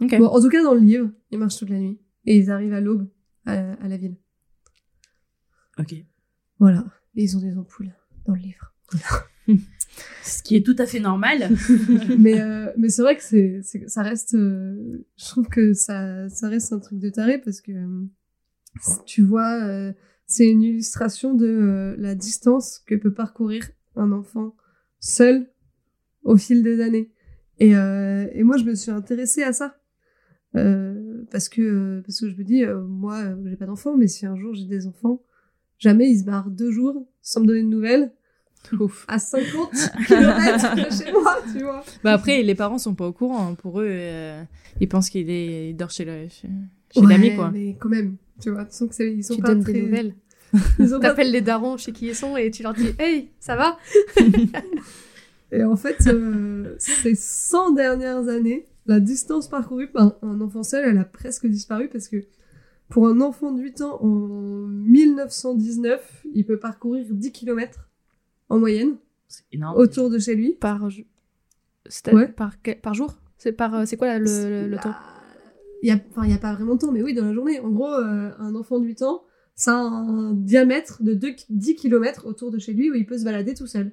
Bon, 0.00 0.26
en 0.26 0.40
tout 0.40 0.48
cas, 0.48 0.62
dans 0.62 0.74
le 0.74 0.80
livre, 0.80 1.10
ils 1.30 1.38
marchent 1.38 1.58
toute 1.58 1.70
la 1.70 1.78
nuit. 1.78 2.00
Et 2.24 2.36
ils 2.36 2.50
arrivent 2.50 2.72
à 2.72 2.80
l'aube, 2.80 3.08
à, 3.46 3.72
à 3.74 3.88
la 3.88 3.96
ville. 3.96 4.16
Ok. 5.78 5.94
Voilà. 6.58 6.84
Et 7.16 7.24
ils 7.24 7.36
ont 7.36 7.40
des 7.40 7.56
ampoules 7.56 7.92
dans 8.26 8.34
le 8.34 8.40
livre. 8.40 8.74
Ce 10.22 10.42
qui 10.42 10.56
est 10.56 10.64
tout 10.64 10.76
à 10.78 10.86
fait 10.86 11.00
normal. 11.00 11.50
mais 12.18 12.40
euh, 12.40 12.72
mais 12.76 12.88
c'est 12.88 13.02
vrai 13.02 13.16
que 13.16 13.22
c'est, 13.22 13.62
ça 13.88 14.02
reste 14.02 14.34
euh, 14.34 15.04
je 15.16 15.24
trouve 15.26 15.48
que 15.48 15.72
ça 15.74 16.28
ça 16.28 16.48
reste 16.48 16.72
un 16.72 16.78
truc 16.78 16.98
de 16.98 17.10
taré 17.10 17.38
parce 17.38 17.60
que 17.60 17.72
euh, 17.72 18.06
tu 19.06 19.22
vois 19.22 19.62
euh, 19.64 19.92
c'est 20.26 20.48
une 20.48 20.62
illustration 20.62 21.34
de 21.34 21.46
euh, 21.46 21.94
la 21.98 22.14
distance 22.14 22.78
que 22.86 22.94
peut 22.94 23.12
parcourir 23.12 23.68
un 23.96 24.12
enfant 24.12 24.56
seul 25.00 25.50
au 26.24 26.36
fil 26.36 26.62
des 26.62 26.80
années 26.80 27.10
et 27.58 27.74
euh, 27.76 28.26
et 28.32 28.42
moi 28.42 28.56
je 28.56 28.64
me 28.64 28.74
suis 28.74 28.90
intéressée 28.90 29.42
à 29.42 29.52
ça 29.52 29.76
euh, 30.56 31.24
parce 31.30 31.48
que 31.48 32.00
parce 32.06 32.20
que 32.20 32.28
je 32.30 32.36
me 32.36 32.44
dis 32.44 32.64
euh, 32.64 32.80
moi 32.82 33.16
euh, 33.18 33.36
j'ai 33.46 33.56
pas 33.56 33.66
d'enfants 33.66 33.96
mais 33.96 34.06
si 34.08 34.26
un 34.26 34.36
jour 34.36 34.54
j'ai 34.54 34.66
des 34.66 34.86
enfants 34.86 35.22
jamais 35.78 36.10
ils 36.10 36.20
se 36.20 36.24
barrent 36.24 36.50
deux 36.50 36.70
jours 36.70 37.06
sans 37.22 37.40
me 37.40 37.46
donner 37.46 37.62
de 37.62 37.68
nouvelles 37.68 38.12
Ouf. 38.78 39.04
à 39.08 39.18
50 39.18 39.72
km 40.06 40.76
de 40.76 40.90
chez 40.90 41.10
moi 41.12 41.36
tu 41.52 41.62
vois 41.62 41.84
Bah 42.04 42.12
après, 42.12 42.42
les 42.42 42.54
parents 42.54 42.78
sont 42.78 42.94
pas 42.94 43.08
au 43.08 43.12
courant. 43.12 43.48
hein. 43.50 43.54
Pour 43.56 43.80
eux, 43.80 43.86
euh, 43.88 44.40
ils 44.80 44.88
pensent 44.88 45.10
qu'il 45.10 45.28
est, 45.30 45.70
il 45.70 45.76
dort 45.76 45.90
chez 45.90 46.04
le, 46.04 46.28
chez, 46.28 46.48
chez 46.92 47.00
Ouais, 47.00 47.08
l'ami, 47.08 47.34
quoi. 47.34 47.50
mais 47.50 47.74
quand 47.80 47.88
même, 47.88 48.16
tu 48.40 48.50
vois, 48.50 48.64
tu 48.64 48.72
sens 48.76 48.88
que 48.88 48.94
c'est, 48.94 49.12
ils 49.12 49.24
sont 49.24 49.34
Tu 49.34 49.42
pas 49.42 49.48
donnes 49.48 49.64
très... 49.64 49.72
des 49.72 49.82
nouvelles. 49.82 50.14
Ils 50.78 50.94
ont 50.94 51.00
pas- 51.00 51.08
T'appelles 51.08 51.32
les 51.32 51.40
darons 51.40 51.76
chez 51.76 51.90
qui 51.92 52.06
ils 52.06 52.14
sont 52.14 52.36
et 52.36 52.52
tu 52.52 52.62
leur 52.62 52.72
dis 52.74 52.90
Hey, 53.00 53.30
ça 53.40 53.56
va? 53.56 53.76
Et 55.52 55.62
en 55.64 55.76
fait, 55.76 56.06
euh, 56.06 56.74
ces 56.78 57.14
100 57.14 57.72
dernières 57.72 58.28
années, 58.28 58.66
la 58.86 59.00
distance 59.00 59.48
parcourue 59.48 59.88
par 59.88 60.14
un 60.22 60.40
enfant 60.40 60.62
seul, 60.62 60.88
elle 60.88 60.98
a 60.98 61.04
presque 61.04 61.46
disparu 61.46 61.88
parce 61.88 62.08
que 62.08 62.24
pour 62.88 63.06
un 63.06 63.20
enfant 63.20 63.52
de 63.52 63.60
8 63.62 63.82
ans, 63.82 64.02
en 64.02 64.08
1919, 64.66 66.26
il 66.34 66.44
peut 66.44 66.58
parcourir 66.58 67.06
10 67.10 67.32
km 67.32 67.90
en 68.48 68.58
moyenne 68.58 68.96
énorme. 69.52 69.78
autour 69.78 70.10
de 70.10 70.18
chez 70.18 70.34
lui. 70.34 70.54
Par, 70.54 70.82
Ouais. 72.12 72.28
par, 72.28 72.94
jour? 72.94 73.14
C'est 73.38 73.52
par, 73.52 73.74
euh, 73.74 73.84
quoi 73.98 74.06
là, 74.06 74.18
le, 74.18 74.70
Bah, 74.70 74.78
temps? 74.78 74.94
Il 75.82 75.88
y 75.88 75.92
a, 75.92 75.98
enfin, 76.10 76.24
il 76.24 76.30
y 76.30 76.34
a 76.34 76.38
pas 76.38 76.54
vraiment 76.54 76.76
de 76.76 76.80
temps, 76.80 76.92
mais 76.92 77.02
oui, 77.02 77.12
dans 77.12 77.24
la 77.24 77.34
journée. 77.34 77.60
En 77.60 77.70
gros, 77.70 77.92
euh, 77.92 78.30
un 78.38 78.54
enfant 78.54 78.78
de 78.78 78.86
8 78.86 79.02
ans, 79.02 79.24
ça 79.54 79.72
a 79.74 79.80
un 79.80 80.32
diamètre 80.32 81.02
de 81.02 81.14
2, 81.14 81.34
10 81.50 81.74
km 81.74 82.26
autour 82.26 82.50
de 82.50 82.58
chez 82.58 82.72
lui 82.72 82.90
où 82.90 82.94
il 82.94 83.04
peut 83.04 83.18
se 83.18 83.24
balader 83.24 83.54
tout 83.54 83.66
seul. 83.66 83.92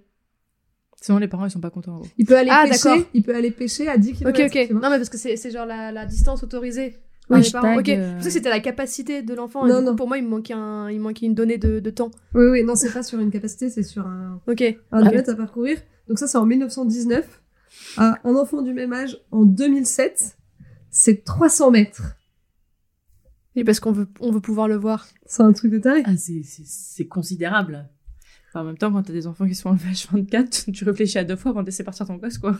Sinon, 1.02 1.18
les 1.18 1.28
parents, 1.30 1.46
ils 1.46 1.52
sont 1.52 1.62
pas 1.62 1.70
contents. 1.70 2.02
Il 2.18 2.26
peut 2.26 2.38
aller 2.38 2.50
Ah, 2.52 2.66
pêcher, 2.70 3.06
il 3.14 3.24
peut 3.24 3.34
aller 3.36 3.52
pêcher 3.52 3.88
à 3.88 3.98
10 3.98 4.14
km. 4.14 4.30
Ok, 4.44 4.52
ok. 4.54 4.70
Non, 4.72 4.90
mais 4.90 4.98
parce 4.98 5.10
que 5.10 5.18
c'est 5.18 5.38
c'est 5.38 5.50
genre 5.52 5.66
la, 5.66 5.92
la 5.92 6.06
distance 6.06 6.44
autorisée. 6.44 6.98
Oui, 7.30 7.38
par 7.38 7.40
les 7.42 7.52
parents. 7.52 7.78
Ok. 7.78 7.90
euh, 7.90 8.10
Je 8.12 8.16
pensais 8.16 8.28
que 8.28 8.34
c'était 8.34 8.50
la 8.50 8.60
capacité 8.60 9.22
de 9.22 9.34
l'enfant. 9.36 9.66
et 9.66 9.70
Non, 9.70 9.80
coup, 9.80 9.86
non. 9.86 9.96
Pour 9.96 10.08
moi, 10.08 10.18
il 10.18 10.24
me 10.26 10.30
manquait, 10.30 10.54
un, 10.56 10.90
il 10.90 11.00
manquait 11.00 11.26
une 11.28 11.36
donnée 11.36 11.58
de, 11.58 11.80
de 11.80 11.90
temps. 11.90 12.12
Oui, 12.34 12.46
oui, 12.50 12.64
non, 12.64 12.76
c'est 12.76 12.92
pas 12.92 13.04
sur 13.04 13.20
une 13.20 13.32
capacité, 13.32 13.70
c'est 13.70 13.84
sur 13.84 14.06
un, 14.08 14.42
Ok. 14.48 14.62
un 14.92 14.98
Ok. 15.02 15.08
diamètre 15.08 15.30
à 15.30 15.36
parcourir. 15.36 15.78
Donc 16.08 16.18
ça, 16.20 16.28
c'est 16.28 16.38
en 16.38 16.46
1919. 16.46 17.42
À 17.98 18.18
un 18.24 18.36
enfant 18.36 18.62
du 18.64 18.74
même 18.74 18.92
âge, 18.94 19.20
en 19.32 19.46
2007, 19.46 20.38
c'est 20.90 21.24
300 21.24 21.70
mètres. 21.72 22.16
Et 23.56 23.64
parce 23.64 23.80
qu'on 23.80 23.92
veut, 23.92 24.08
on 24.20 24.32
veut 24.32 24.42
pouvoir 24.42 24.68
le 24.68 24.76
voir. 24.76 25.08
C'est 25.26 25.44
un 25.44 25.54
truc 25.54 25.72
de 25.72 25.78
taré. 25.80 26.02
Ah, 26.06 26.18
c'est- 26.18 26.44
c'est 26.44 26.64
c'est 26.66 27.06
considérable. 27.08 27.88
Enfin, 28.50 28.62
en 28.62 28.64
même 28.66 28.78
temps, 28.78 28.92
quand 28.92 29.04
t'as 29.04 29.14
des 29.14 29.28
enfants 29.28 29.48
qui 29.48 29.56
sont 29.56 29.70
en 29.70 29.76
H24, 29.76 30.72
tu 30.74 30.84
réfléchis 30.84 31.18
à 31.18 31.24
deux 31.24 31.36
fois 31.36 31.52
avant 31.52 31.62
de 31.62 31.68
laisser 31.68 31.84
partir 31.84 32.06
ton 32.08 32.16
gosse, 32.18 32.38
quoi. 32.38 32.52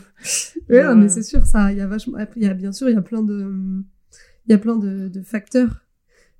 Non, 0.68 0.94
mais 0.96 1.04
euh, 1.04 1.08
c'est 1.08 1.22
sûr, 1.22 1.44
ça, 1.44 1.72
il 1.72 1.78
y 1.78 1.80
a 1.80 1.86
vachement, 1.86 2.18
il 2.36 2.42
y 2.42 2.46
a, 2.46 2.54
bien 2.54 2.72
sûr, 2.72 2.88
il 2.88 2.94
y 2.94 2.98
a 2.98 3.02
plein 3.02 3.22
de, 3.22 3.52
il 4.46 4.52
y 4.52 4.54
a 4.54 4.58
plein 4.58 4.76
de, 4.76 5.08
de 5.08 5.22
facteurs 5.22 5.84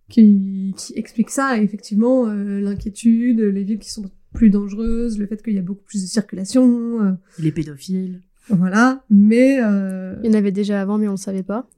qui, 0.09 0.75
qui 0.77 0.93
expliquent 0.97 1.31
ça. 1.31 1.59
Et 1.59 1.63
effectivement, 1.63 2.27
euh, 2.29 2.61
l'inquiétude, 2.61 3.41
les 3.41 3.65
villes 3.65 3.79
qui 3.79 3.91
sont 3.91 4.11
plus 4.35 4.51
dangereuses, 4.51 5.19
le 5.19 5.27
fait 5.27 5.43
qu'il 5.43 5.55
y 5.55 5.59
a 5.59 5.63
beaucoup 5.63 5.83
plus 5.85 6.03
de 6.03 6.07
circulation, 6.07 7.03
euh, 7.03 7.13
Les 7.39 7.51
pédophiles. 7.53 8.21
voilà. 8.49 9.03
Mais, 9.11 9.61
euh, 9.63 10.15
Il 10.23 10.31
y 10.31 10.35
en 10.35 10.39
avait 10.39 10.53
déjà 10.53 10.81
avant, 10.81 10.99
mais 10.99 11.09
on 11.09 11.13
le 11.13 11.17
savait 11.17 11.43
pas. 11.43 11.69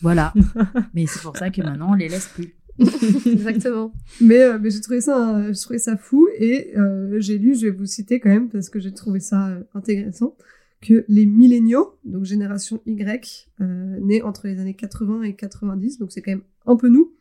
Voilà. 0.00 0.32
Mais 0.94 1.06
c'est 1.06 1.22
pour 1.22 1.36
ça 1.36 1.50
que 1.50 1.60
maintenant, 1.62 1.90
on 1.90 1.94
les 1.94 2.08
laisse 2.08 2.28
plus. 2.28 2.54
Exactement. 3.26 3.92
mais, 4.20 4.40
euh, 4.40 4.58
mais 4.60 4.70
j'ai 4.70 4.80
trouvé 4.80 5.00
ça, 5.00 5.36
euh, 5.36 5.52
j'ai 5.52 5.60
trouvé 5.60 5.78
ça 5.78 5.96
fou. 5.96 6.28
Et 6.38 6.76
euh, 6.76 7.18
j'ai 7.18 7.38
lu, 7.38 7.54
je 7.54 7.66
vais 7.66 7.72
vous 7.72 7.86
citer 7.86 8.20
quand 8.20 8.30
même 8.30 8.48
parce 8.48 8.68
que 8.68 8.78
j'ai 8.78 8.92
trouvé 8.92 9.20
ça 9.20 9.48
euh, 9.48 9.62
intéressant, 9.74 10.36
que 10.80 11.04
les 11.08 11.26
milléniaux, 11.26 11.98
donc 12.04 12.24
génération 12.24 12.80
Y, 12.86 13.48
euh, 13.60 13.98
nés 14.00 14.22
entre 14.22 14.46
les 14.46 14.60
années 14.60 14.74
80 14.74 15.22
et 15.22 15.34
90, 15.34 15.98
donc 15.98 16.12
c'est 16.12 16.22
quand 16.22 16.30
même 16.30 16.44
un 16.66 16.76
peu 16.76 16.88
nous, 16.88 17.12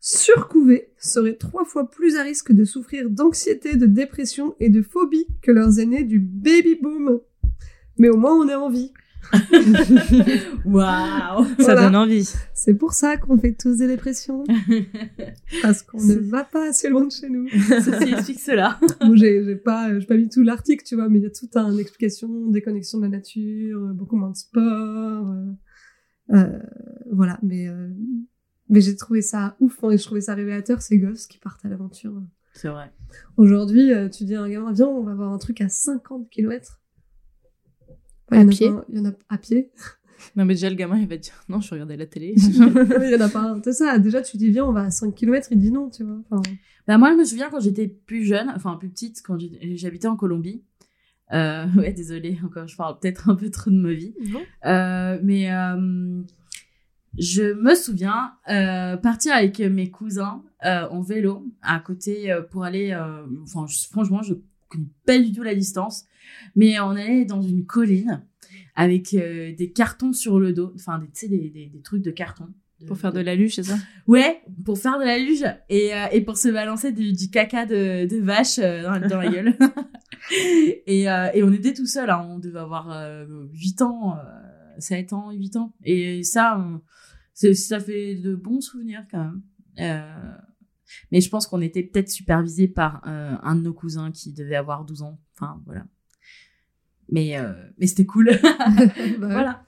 surcouvés 0.00 0.88
seraient 0.96 1.36
trois 1.36 1.66
fois 1.66 1.90
plus 1.90 2.16
à 2.16 2.22
risque 2.22 2.52
de 2.52 2.64
souffrir 2.64 3.10
d'anxiété, 3.10 3.76
de 3.76 3.86
dépression 3.86 4.54
et 4.60 4.70
de 4.70 4.80
phobie 4.80 5.26
que 5.42 5.52
leurs 5.52 5.78
aînés 5.78 6.04
du 6.04 6.18
baby 6.18 6.76
boom. 6.80 7.20
Mais 7.98 8.08
au 8.08 8.16
moins 8.16 8.34
on 8.34 8.48
est 8.48 8.54
en 8.54 8.70
vie. 8.70 8.92
Waouh 10.64 11.44
Ça 11.44 11.54
Voilà. 11.58 11.82
donne 11.84 11.96
envie. 11.96 12.28
C'est 12.54 12.74
pour 12.74 12.92
ça 12.92 13.16
qu'on 13.16 13.36
fait 13.38 13.54
tous 13.58 13.76
des 13.78 13.86
dépressions. 13.86 14.44
Parce 15.62 15.82
qu'on 15.82 16.02
ne 16.02 16.14
va 16.16 16.44
pas 16.44 16.68
assez 16.68 16.88
loin 16.88 17.04
de 17.06 17.12
chez 17.12 17.28
nous. 17.28 17.48
Ceci 17.48 18.12
explique 18.12 18.40
cela. 18.40 18.78
Bon, 19.00 19.16
j'ai 19.16 19.44
j'ai 19.44 19.56
pas, 19.56 19.98
j'ai 19.98 20.06
pas 20.06 20.16
mis 20.16 20.28
tout 20.28 20.42
l'article, 20.42 20.84
tu 20.84 20.94
vois, 20.94 21.08
mais 21.08 21.18
il 21.18 21.22
y 21.22 21.26
a 21.26 21.30
toute 21.30 21.56
une 21.56 21.78
explication, 21.78 22.46
déconnexion 22.48 22.98
de 22.98 23.04
la 23.04 23.08
nature, 23.10 23.80
beaucoup 23.94 24.16
moins 24.16 24.30
de 24.30 24.36
sport, 24.36 25.30
euh, 25.30 26.36
euh, 26.36 26.58
voilà. 27.10 27.38
Mais 27.42 27.68
euh, 27.68 27.88
mais 28.68 28.80
j'ai 28.80 28.94
trouvé 28.94 29.22
ça 29.22 29.56
ouf, 29.60 29.82
hein, 29.82 29.90
et 29.90 29.98
je 29.98 30.04
trouvais 30.04 30.20
ça 30.20 30.34
révélateur 30.34 30.82
ces 30.82 30.98
gosses 30.98 31.26
qui 31.26 31.38
partent 31.38 31.64
à 31.64 31.68
l'aventure. 31.68 32.12
C'est 32.52 32.68
vrai. 32.68 32.92
Aujourd'hui, 33.36 33.92
euh, 33.92 34.08
tu 34.08 34.24
dis 34.24 34.34
à 34.34 34.42
un 34.42 34.48
gamin, 34.48 34.72
viens, 34.72 34.86
on 34.88 35.02
va 35.02 35.14
voir 35.14 35.32
un 35.32 35.38
truc 35.38 35.60
à 35.60 35.68
50 35.68 36.28
km. 36.30 36.79
À 38.30 38.44
pied. 38.44 38.70
Il 38.88 38.98
y 38.98 39.00
en 39.00 39.06
a 39.06 39.12
à 39.28 39.38
pied. 39.38 39.70
Non, 40.36 40.44
mais 40.44 40.52
déjà, 40.52 40.68
le 40.68 40.76
gamin, 40.76 40.98
il 40.98 41.08
va 41.08 41.16
te 41.16 41.22
dire 41.22 41.42
non, 41.48 41.62
je 41.62 41.70
regardais 41.70 41.96
la 41.96 42.04
télé. 42.04 42.34
Il 42.36 42.56
y 42.56 43.16
en 43.16 43.20
a 43.22 43.28
pas. 43.30 43.56
C'est 43.64 43.72
ça. 43.72 43.98
Déjà, 43.98 44.20
tu 44.20 44.36
dis, 44.36 44.50
viens, 44.50 44.66
on 44.66 44.72
va 44.72 44.82
à 44.82 44.90
5 44.90 45.14
km, 45.14 45.48
il 45.50 45.58
dit 45.58 45.72
non, 45.72 45.88
tu 45.88 46.04
vois. 46.04 46.18
Enfin, 46.30 46.42
Bah, 46.86 46.98
moi, 46.98 47.10
je 47.12 47.16
me 47.16 47.24
souviens 47.24 47.48
quand 47.50 47.60
j'étais 47.60 47.88
plus 47.88 48.22
jeune, 48.24 48.52
enfin 48.54 48.76
plus 48.76 48.90
petite, 48.90 49.22
quand 49.24 49.38
j'habitais 49.76 50.08
en 50.08 50.16
Colombie. 50.16 50.62
Euh, 51.32 51.64
ouais, 51.78 51.94
désolée, 51.94 52.38
encore, 52.44 52.68
je 52.68 52.76
parle 52.76 52.98
peut-être 53.00 53.30
un 53.30 53.34
peu 53.34 53.48
trop 53.50 53.70
de 53.70 53.76
ma 53.76 53.94
vie. 53.94 54.12
Euh, 54.66 55.18
mais 55.22 55.50
euh, 55.50 56.20
je 57.16 57.54
me 57.54 57.74
souviens 57.74 58.32
euh, 58.50 58.98
partir 58.98 59.32
avec 59.34 59.58
mes 59.58 59.90
cousins 59.90 60.42
euh, 60.66 60.86
en 60.90 61.00
vélo 61.00 61.46
à 61.62 61.80
côté 61.80 62.30
euh, 62.30 62.42
pour 62.42 62.64
aller. 62.64 62.94
Enfin, 63.42 63.64
franchement, 63.90 64.20
je 64.22 64.34
connais 64.70 64.88
pas 65.06 65.18
du 65.18 65.32
tout 65.32 65.42
la 65.42 65.54
distance, 65.54 66.04
mais 66.56 66.78
on 66.80 66.90
allait 66.90 67.24
dans 67.24 67.42
une 67.42 67.66
colline 67.66 68.24
avec 68.74 69.12
euh, 69.14 69.52
des 69.54 69.70
cartons 69.72 70.12
sur 70.12 70.38
le 70.40 70.52
dos, 70.52 70.72
enfin, 70.74 70.98
des- 70.98 71.06
tu 71.06 71.12
sais, 71.14 71.28
des, 71.28 71.50
des, 71.50 71.66
des 71.66 71.80
trucs 71.82 72.02
de 72.02 72.10
carton. 72.10 72.46
Pour 72.86 72.96
faire 72.96 73.12
de 73.12 73.20
la 73.20 73.34
luge, 73.34 73.56
c'est 73.56 73.62
ça? 73.64 73.76
Ouais, 74.06 74.40
pour 74.64 74.78
faire 74.78 74.98
de 74.98 75.04
la 75.04 75.18
luge 75.18 75.44
et, 75.68 75.94
euh, 75.94 76.06
et 76.12 76.22
pour 76.22 76.38
se 76.38 76.48
balancer 76.48 76.92
du, 76.92 77.12
du 77.12 77.28
caca 77.28 77.66
de, 77.66 78.06
de 78.06 78.16
vache 78.22 78.58
euh, 78.58 78.82
dans, 78.82 79.06
dans 79.06 79.18
la 79.20 79.28
gueule. 79.30 79.54
et, 80.86 81.02
et 81.02 81.42
on 81.42 81.52
était 81.52 81.74
tout 81.74 81.84
seul, 81.86 82.08
hein, 82.08 82.26
on 82.30 82.38
devait 82.38 82.58
avoir 82.60 82.90
euh, 82.90 83.26
8 83.52 83.82
ans, 83.82 84.16
euh, 84.16 84.20
7 84.78 85.12
ans, 85.12 85.30
8 85.30 85.56
ans. 85.56 85.74
Et 85.84 86.22
ça, 86.22 86.58
on- 86.58 86.80
ça 87.54 87.80
fait 87.80 88.14
de 88.14 88.34
bons 88.34 88.62
souvenirs 88.62 89.04
quand 89.10 89.24
même. 89.24 89.42
Mais 91.12 91.20
je 91.20 91.28
pense 91.30 91.46
qu'on 91.46 91.60
était 91.60 91.82
peut-être 91.82 92.08
supervisé 92.10 92.68
par 92.68 93.02
euh, 93.06 93.34
un 93.42 93.54
de 93.56 93.62
nos 93.62 93.72
cousins 93.74 94.10
qui 94.12 94.32
devait 94.32 94.56
avoir 94.56 94.84
12 94.84 95.02
ans. 95.02 95.20
Enfin, 95.34 95.62
voilà. 95.66 95.84
Mais, 97.10 97.38
euh, 97.38 97.52
mais 97.78 97.86
c'était 97.86 98.06
cool. 98.06 98.30
bah, 98.42 99.28
voilà. 99.28 99.64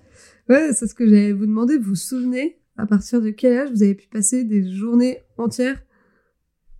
Ouais, 0.48 0.72
c'est 0.72 0.86
ce 0.86 0.94
que 0.94 1.06
j'allais 1.06 1.32
vous 1.32 1.46
demander. 1.46 1.78
Vous 1.78 1.90
vous 1.90 1.94
souvenez 1.94 2.60
à 2.76 2.86
partir 2.86 3.20
de 3.20 3.30
quel 3.30 3.58
âge 3.58 3.70
vous 3.70 3.82
avez 3.82 3.94
pu 3.94 4.08
passer 4.08 4.44
des 4.44 4.68
journées 4.72 5.18
entières 5.38 5.82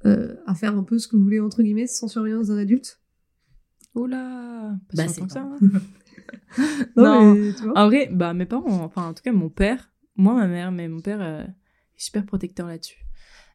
euh, 0.07 0.35
à 0.46 0.55
faire 0.55 0.76
un 0.76 0.83
peu 0.83 0.98
ce 0.98 1.07
que 1.09 1.16
vous 1.16 1.22
voulez 1.22 1.40
entre 1.40 1.62
guillemets 1.62 1.87
sans 1.87 2.09
surveillance 2.09 2.48
d'un 2.48 2.59
adulte? 2.59 3.00
Oula 3.94 4.78
Pas 4.88 4.96
Bah, 5.05 5.09
si 5.09 5.20
c'est 5.20 5.31
ça. 5.31 5.42
hein. 5.42 5.59
Non, 6.96 7.02
Non. 7.05 7.35
mais 7.35 7.52
tu 7.55 7.64
vois. 7.64 7.78
En 7.78 7.87
vrai, 7.87 8.09
bah, 8.12 8.35
mes 8.35 8.46
parents, 8.46 8.83
enfin, 8.85 9.09
en 9.09 9.14
tout 9.14 9.22
cas, 9.22 9.33
mon 9.33 9.48
père, 9.50 9.90
moi, 10.16 10.35
ma 10.35 10.46
mère, 10.48 10.72
mais 10.72 10.88
mon 10.88 11.00
père 11.00 11.20
euh, 11.20 11.42
est 11.44 11.50
super 11.96 12.24
protecteur 12.26 12.66
là-dessus. 12.66 13.05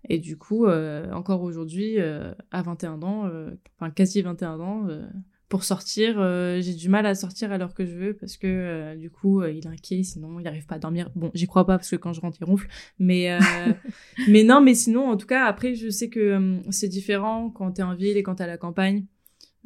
Et 0.10 0.20
du 0.20 0.38
coup, 0.38 0.66
euh, 0.66 1.12
encore 1.12 1.44
aujourd'hui, 1.44 2.00
euh, 2.00 2.34
à 2.52 2.62
21 2.62 3.02
ans, 3.04 3.28
euh, 3.28 3.52
enfin, 3.78 3.92
quasi 3.92 4.22
21 4.22 4.60
ans, 4.60 4.88
euh, 4.88 5.06
pour 5.50 5.64
sortir, 5.64 6.16
euh, 6.20 6.60
j'ai 6.62 6.74
du 6.74 6.90
mal 6.90 7.06
à 7.06 7.16
sortir 7.16 7.52
à 7.52 7.58
l'heure 7.58 7.74
que 7.74 7.86
je 7.86 7.96
veux 7.96 8.14
parce 8.14 8.38
que 8.38 8.48
euh, 8.48 8.96
du 8.96 9.10
coup, 9.10 9.44
il 9.44 9.66
est 9.66 9.68
inquiet, 9.68 10.04
sinon 10.04 10.40
il 10.40 10.44
n'arrive 10.44 10.66
pas 10.66 10.76
à 10.76 10.80
dormir. 10.80 11.10
Bon, 11.16 11.32
j'y 11.34 11.48
crois 11.48 11.66
pas 11.66 11.78
parce 11.78 11.90
que 11.90 11.96
quand 11.96 12.14
je 12.14 12.22
rentre, 12.22 12.38
il 12.42 12.46
ronfle. 12.46 12.68
Mais, 13.00 13.32
euh, 13.32 13.40
mais 14.28 14.44
non, 14.44 14.62
mais 14.62 14.76
sinon, 14.76 15.10
en 15.10 15.18
tout 15.18 15.28
cas, 15.28 15.46
après, 15.46 15.76
je 15.76 15.90
sais 15.90 16.10
que 16.10 16.60
c'est 16.70 16.90
différent 16.90 17.50
quand 17.50 17.72
t'es 17.74 17.84
en 17.84 17.96
ville 17.96 18.18
et 18.18 18.24
quand 18.24 18.36
t'es 18.36 18.44
à 18.44 18.48
la 18.48 18.58
campagne. 18.58 19.06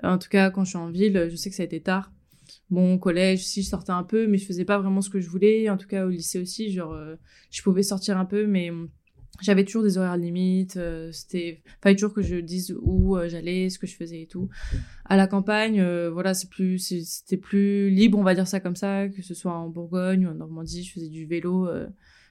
En 0.03 0.17
tout 0.17 0.29
cas, 0.29 0.49
quand 0.51 0.63
je 0.63 0.69
suis 0.69 0.77
en 0.77 0.89
ville, 0.89 1.27
je 1.29 1.35
sais 1.35 1.49
que 1.49 1.55
ça 1.55 1.63
a 1.63 1.65
été 1.65 1.81
tard. 1.81 2.11
Bon, 2.69 2.93
au 2.93 2.97
collège, 2.97 3.45
si 3.45 3.63
je 3.63 3.69
sortais 3.69 3.91
un 3.91 4.03
peu, 4.03 4.27
mais 4.27 4.37
je 4.37 4.45
faisais 4.45 4.65
pas 4.65 4.79
vraiment 4.79 5.01
ce 5.01 5.09
que 5.09 5.19
je 5.19 5.29
voulais. 5.29 5.69
En 5.69 5.77
tout 5.77 5.87
cas, 5.87 6.05
au 6.05 6.09
lycée 6.09 6.39
aussi, 6.39 6.71
genre, 6.71 6.93
euh, 6.93 7.15
je 7.49 7.61
pouvais 7.61 7.83
sortir 7.83 8.17
un 8.17 8.25
peu, 8.25 8.47
mais 8.47 8.71
j'avais 9.41 9.63
toujours 9.63 9.83
des 9.83 9.97
horaires 9.97 10.17
limites. 10.17 10.77
euh, 10.77 11.11
c'était, 11.11 11.61
fallait 11.81 11.95
toujours 11.95 12.13
que 12.13 12.21
je 12.21 12.35
dise 12.35 12.75
où 12.81 13.15
euh, 13.17 13.29
j'allais, 13.29 13.69
ce 13.69 13.79
que 13.79 13.87
je 13.87 13.95
faisais 13.95 14.21
et 14.23 14.27
tout. 14.27 14.49
À 15.05 15.17
la 15.17 15.27
campagne, 15.27 15.79
euh, 15.79 16.09
voilà, 16.11 16.33
c'est 16.33 16.49
plus, 16.49 16.77
c'était 17.03 17.37
plus 17.37 17.89
libre, 17.89 18.17
on 18.19 18.23
va 18.23 18.35
dire 18.35 18.47
ça 18.47 18.59
comme 18.59 18.75
ça, 18.75 19.07
que 19.09 19.21
ce 19.21 19.33
soit 19.33 19.53
en 19.53 19.69
Bourgogne 19.69 20.27
ou 20.27 20.29
en 20.29 20.35
Normandie, 20.35 20.83
je 20.83 20.93
faisais 20.93 21.09
du 21.09 21.25
vélo. 21.25 21.67
euh, 21.67 21.87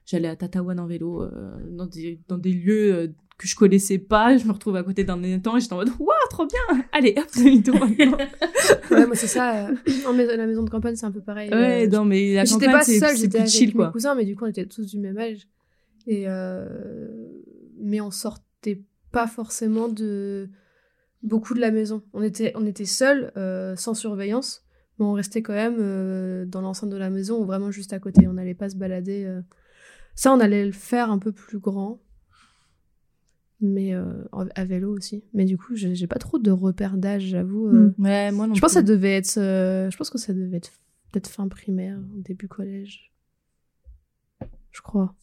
j'allais 0.07 0.29
à 0.29 0.37
Tatawan 0.37 0.79
en 0.79 0.87
vélo, 0.87 1.23
euh, 1.23 1.31
dans 1.71 1.87
des, 1.87 2.21
dans 2.29 2.39
des 2.39 2.53
lieux 2.53 3.13
que 3.39 3.47
je 3.49 3.55
connaissais 3.57 3.99
pas. 3.99 4.37
Je 4.37 4.45
me 4.47 4.53
retrouve 4.53 4.77
à 4.77 4.83
côté 4.83 5.03
d'un 5.05 5.22
étang 5.22 5.57
et 5.57 5.61
j'étais 5.61 5.72
en 5.72 5.77
mode, 5.77 5.91
waouh, 5.99 6.11
trop 6.31 6.47
bien! 6.47 6.85
Allez, 6.93 7.14
hop, 7.16 7.27
demi-tour. 7.37 7.74
Ouais, 8.91 9.07
moi 9.07 9.14
c'est 9.14 9.29
ça. 9.29 9.68
euh, 9.68 9.74
en 10.07 10.12
mais- 10.12 10.27
la 10.37 10.47
maison 10.47 10.62
de 10.64 10.70
campagne, 10.70 10.97
c'est 10.97 11.07
un 11.07 11.12
peu 11.12 11.20
pareil. 11.20 11.49
Ouais, 11.51 11.87
non, 11.87 12.05
mais 12.05 12.35
la 12.35 12.45
campagne, 12.45 12.70
pas 12.72 12.83
c'est 12.83 12.99
plus 12.99 13.05
avec 13.39 13.49
chill, 13.49 13.68
mes 13.68 13.72
quoi. 13.74 13.89
cousins, 13.93 14.14
mais 14.16 14.24
du 14.24 14.35
coup 14.37 14.45
on 14.45 14.49
était 14.49 14.66
tous 14.66 14.85
du 14.87 14.99
même 14.99 15.16
âge. 15.18 15.47
Et 16.07 16.24
euh... 16.26 17.26
Mais 17.78 18.01
on 18.01 18.11
sortait 18.11 18.82
pas 19.12 19.26
forcément 19.26 19.88
de 19.88 20.48
beaucoup 21.22 21.55
de 21.55 21.61
la 21.61 21.70
maison. 21.70 22.03
On 22.12 22.22
était, 22.22 22.53
on 22.55 22.66
était 22.66 22.84
seuls, 22.84 23.32
euh, 23.36 23.74
sans 23.76 23.94
surveillance, 23.94 24.64
mais 24.98 25.05
on 25.07 25.12
restait 25.12 25.42
quand 25.42 25.55
même 25.55 25.76
euh, 25.78 26.44
dans 26.46 26.61
l'enceinte 26.61 26.90
de 26.90 26.96
la 26.96 27.11
maison 27.11 27.40
ou 27.40 27.44
vraiment 27.46 27.70
juste 27.70 27.92
à 27.92 27.98
côté. 27.98 28.26
On 28.28 28.34
n'allait 28.34 28.55
pas 28.55 28.68
se 28.68 28.76
balader. 28.76 29.24
euh. 29.24 29.40
Ça, 30.14 30.32
on 30.32 30.40
allait 30.40 30.66
le 30.66 30.72
faire 30.72 31.11
un 31.11 31.18
peu 31.18 31.32
plus 31.32 31.59
grand. 31.59 32.01
Mais 33.62 33.92
à 34.55 34.64
vélo 34.64 34.96
aussi. 34.96 35.22
Mais 35.34 35.44
du 35.44 35.59
coup, 35.59 35.74
j'ai 35.74 36.07
pas 36.07 36.18
trop 36.18 36.38
de 36.38 36.51
repères 36.51 36.96
d'âge, 36.96 37.24
j'avoue. 37.24 37.68
euh. 37.68 37.94
Ouais, 37.98 38.32
moi 38.32 38.46
non 38.46 38.55
Je 38.55 38.61
pense 38.61 38.70
que 38.70 38.74
ça 38.74 38.80
plus. 38.82 38.88
devait 38.94 39.16
être. 39.16 39.34
je 39.34 39.96
pense 39.98 40.09
que 40.09 40.16
ça 40.16 40.32
devait 40.32 40.57
être 40.57 40.70
peut-être 41.12 41.28
fin 41.28 41.46
primaire, 41.48 41.98
début 42.14 42.48
collège. 42.48 43.12
Je 44.70 44.80
crois. 44.80 45.14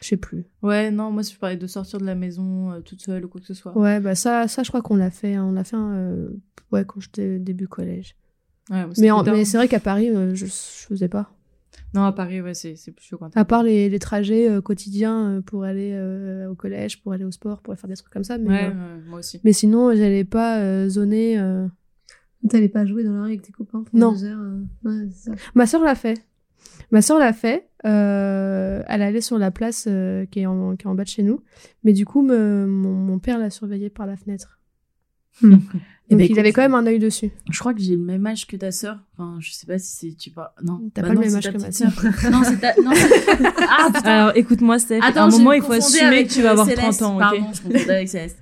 Je 0.00 0.08
sais 0.08 0.16
plus. 0.16 0.44
Ouais, 0.62 0.90
non, 0.90 1.10
moi, 1.10 1.22
si 1.22 1.34
je 1.34 1.38
parlais 1.38 1.56
de 1.56 1.66
sortir 1.66 1.98
de 1.98 2.04
la 2.04 2.14
maison 2.14 2.72
euh, 2.72 2.80
toute 2.80 3.00
seule 3.02 3.24
ou 3.24 3.28
quoi 3.28 3.40
que 3.40 3.46
ce 3.46 3.54
soit. 3.54 3.76
Ouais, 3.76 4.00
bah 4.00 4.14
ça, 4.14 4.48
ça 4.48 4.62
je 4.62 4.68
crois 4.68 4.82
qu'on 4.82 4.96
l'a 4.96 5.10
fait. 5.10 5.34
hein. 5.34 5.44
On 5.44 5.52
l'a 5.52 5.64
fait 5.64 5.76
euh, 5.78 6.28
ouais, 6.72 6.84
quand 6.84 7.00
j'étais 7.00 7.38
début 7.38 7.68
collège. 7.68 8.16
Ouais, 8.70 8.84
Mais, 8.98 9.10
en- 9.10 9.22
mais 9.24 9.44
c'est 9.44 9.56
vrai 9.58 9.68
qu'à 9.68 9.80
Paris, 9.80 10.08
euh, 10.10 10.34
je, 10.34 10.46
je 10.46 10.50
faisais 10.88 11.08
pas. 11.08 11.30
Non, 11.92 12.04
à 12.04 12.12
Paris, 12.12 12.40
ouais, 12.40 12.54
c'est 12.54 12.76
c'est 12.76 12.92
plus 12.92 13.04
chaud 13.04 13.18
quand 13.18 13.36
À 13.36 13.44
part 13.44 13.62
les, 13.62 13.88
les 13.88 13.98
trajets 13.98 14.48
euh, 14.50 14.60
quotidiens 14.60 15.28
euh, 15.36 15.40
pour 15.40 15.64
aller 15.64 15.92
euh, 15.92 16.48
au 16.50 16.54
collège, 16.54 17.02
pour 17.02 17.12
aller 17.12 17.24
au 17.24 17.30
sport, 17.30 17.60
pour 17.62 17.76
faire 17.76 17.88
des 17.88 17.96
trucs 17.96 18.12
comme 18.12 18.24
ça. 18.24 18.38
Mais, 18.38 18.48
Ouais, 18.48 18.64
euh, 18.66 18.96
ouais, 18.96 19.02
moi 19.08 19.18
aussi. 19.20 19.40
mais 19.44 19.52
sinon, 19.52 19.94
j'allais 19.94 20.24
pas 20.24 20.58
euh, 20.60 20.88
zoner. 20.88 21.38
euh. 21.38 21.66
T'allais 22.48 22.68
pas 22.68 22.84
jouer 22.84 23.04
dans 23.04 23.12
la 23.14 23.22
rue 23.22 23.28
avec 23.28 23.42
tes 23.42 23.52
copains 23.52 23.84
pendant 23.90 24.06
Non. 24.10 24.12
deux 24.12 24.24
heures 24.24 24.38
euh, 24.40 24.62
Ouais, 24.84 25.08
c'est 25.12 25.30
ça. 25.30 25.36
Ma 25.54 25.66
sœur 25.66 25.82
l'a 25.82 25.94
fait. 25.94 26.22
Ma 26.90 27.00
sœur 27.00 27.18
l'a 27.18 27.32
fait. 27.32 27.68
Euh, 27.84 28.82
elle 28.88 29.02
allait 29.02 29.20
sur 29.20 29.38
la 29.38 29.50
place 29.50 29.84
euh, 29.88 30.24
qui, 30.26 30.40
est 30.40 30.46
en, 30.46 30.76
qui 30.76 30.86
est 30.86 30.88
en 30.88 30.94
bas 30.94 31.04
de 31.04 31.08
chez 31.08 31.22
nous. 31.22 31.40
Mais 31.82 31.92
du 31.92 32.04
coup, 32.06 32.22
me- 32.22 32.66
mon, 32.66 32.92
mon 32.94 33.18
père 33.18 33.38
l'a 33.38 33.50
surveillée 33.50 33.90
par 33.90 34.06
la 34.06 34.16
fenêtre. 34.16 34.58
Eh 35.42 35.46
Donc 35.48 35.60
ben, 36.10 36.20
il 36.20 36.22
écoute, 36.26 36.38
avait 36.38 36.52
quand 36.52 36.62
même 36.62 36.74
un 36.74 36.86
œil 36.86 36.98
dessus. 36.98 37.30
Je 37.50 37.58
crois 37.58 37.74
que 37.74 37.80
j'ai 37.80 37.96
le 37.96 38.02
même 38.02 38.24
âge 38.26 38.46
que 38.46 38.56
ta 38.56 38.70
sœur. 38.70 38.98
Enfin, 39.18 39.36
je 39.40 39.50
sais 39.52 39.66
pas 39.66 39.78
si 39.78 39.96
c'est 40.10 40.16
tu 40.16 40.30
pas. 40.30 40.54
Non. 40.62 40.80
T'as 40.94 41.02
Bah 41.02 41.08
pas 41.08 41.14
le 41.14 41.20
même 41.20 41.34
âge 41.34 41.50
que 41.50 41.58
ma 41.58 41.72
sœur. 41.72 41.90
non, 42.30 42.42
c'est 42.44 42.60
ta. 42.60 42.74
Non, 42.80 42.90
ah 43.68 43.86
putain. 43.92 44.00
Alors, 44.10 44.32
écoute-moi, 44.36 44.78
Steph. 44.78 45.00
à 45.00 45.06
Attends, 45.06 45.24
un 45.24 45.30
je 45.30 45.36
moment, 45.38 45.50
me 45.50 45.56
il 45.56 45.62
faut 45.62 45.72
assumer 45.72 46.24
que 46.26 46.32
tu 46.32 46.40
vas 46.42 46.48
euh, 46.48 46.52
avoir 46.52 46.66
Céleste. 46.68 47.00
30 47.00 47.02
ans, 47.02 47.14
ok 47.16 47.20
Pardon, 47.20 47.46
je 47.52 47.62
confondais 47.62 47.90
avec 47.90 48.08
Céleste. 48.08 48.38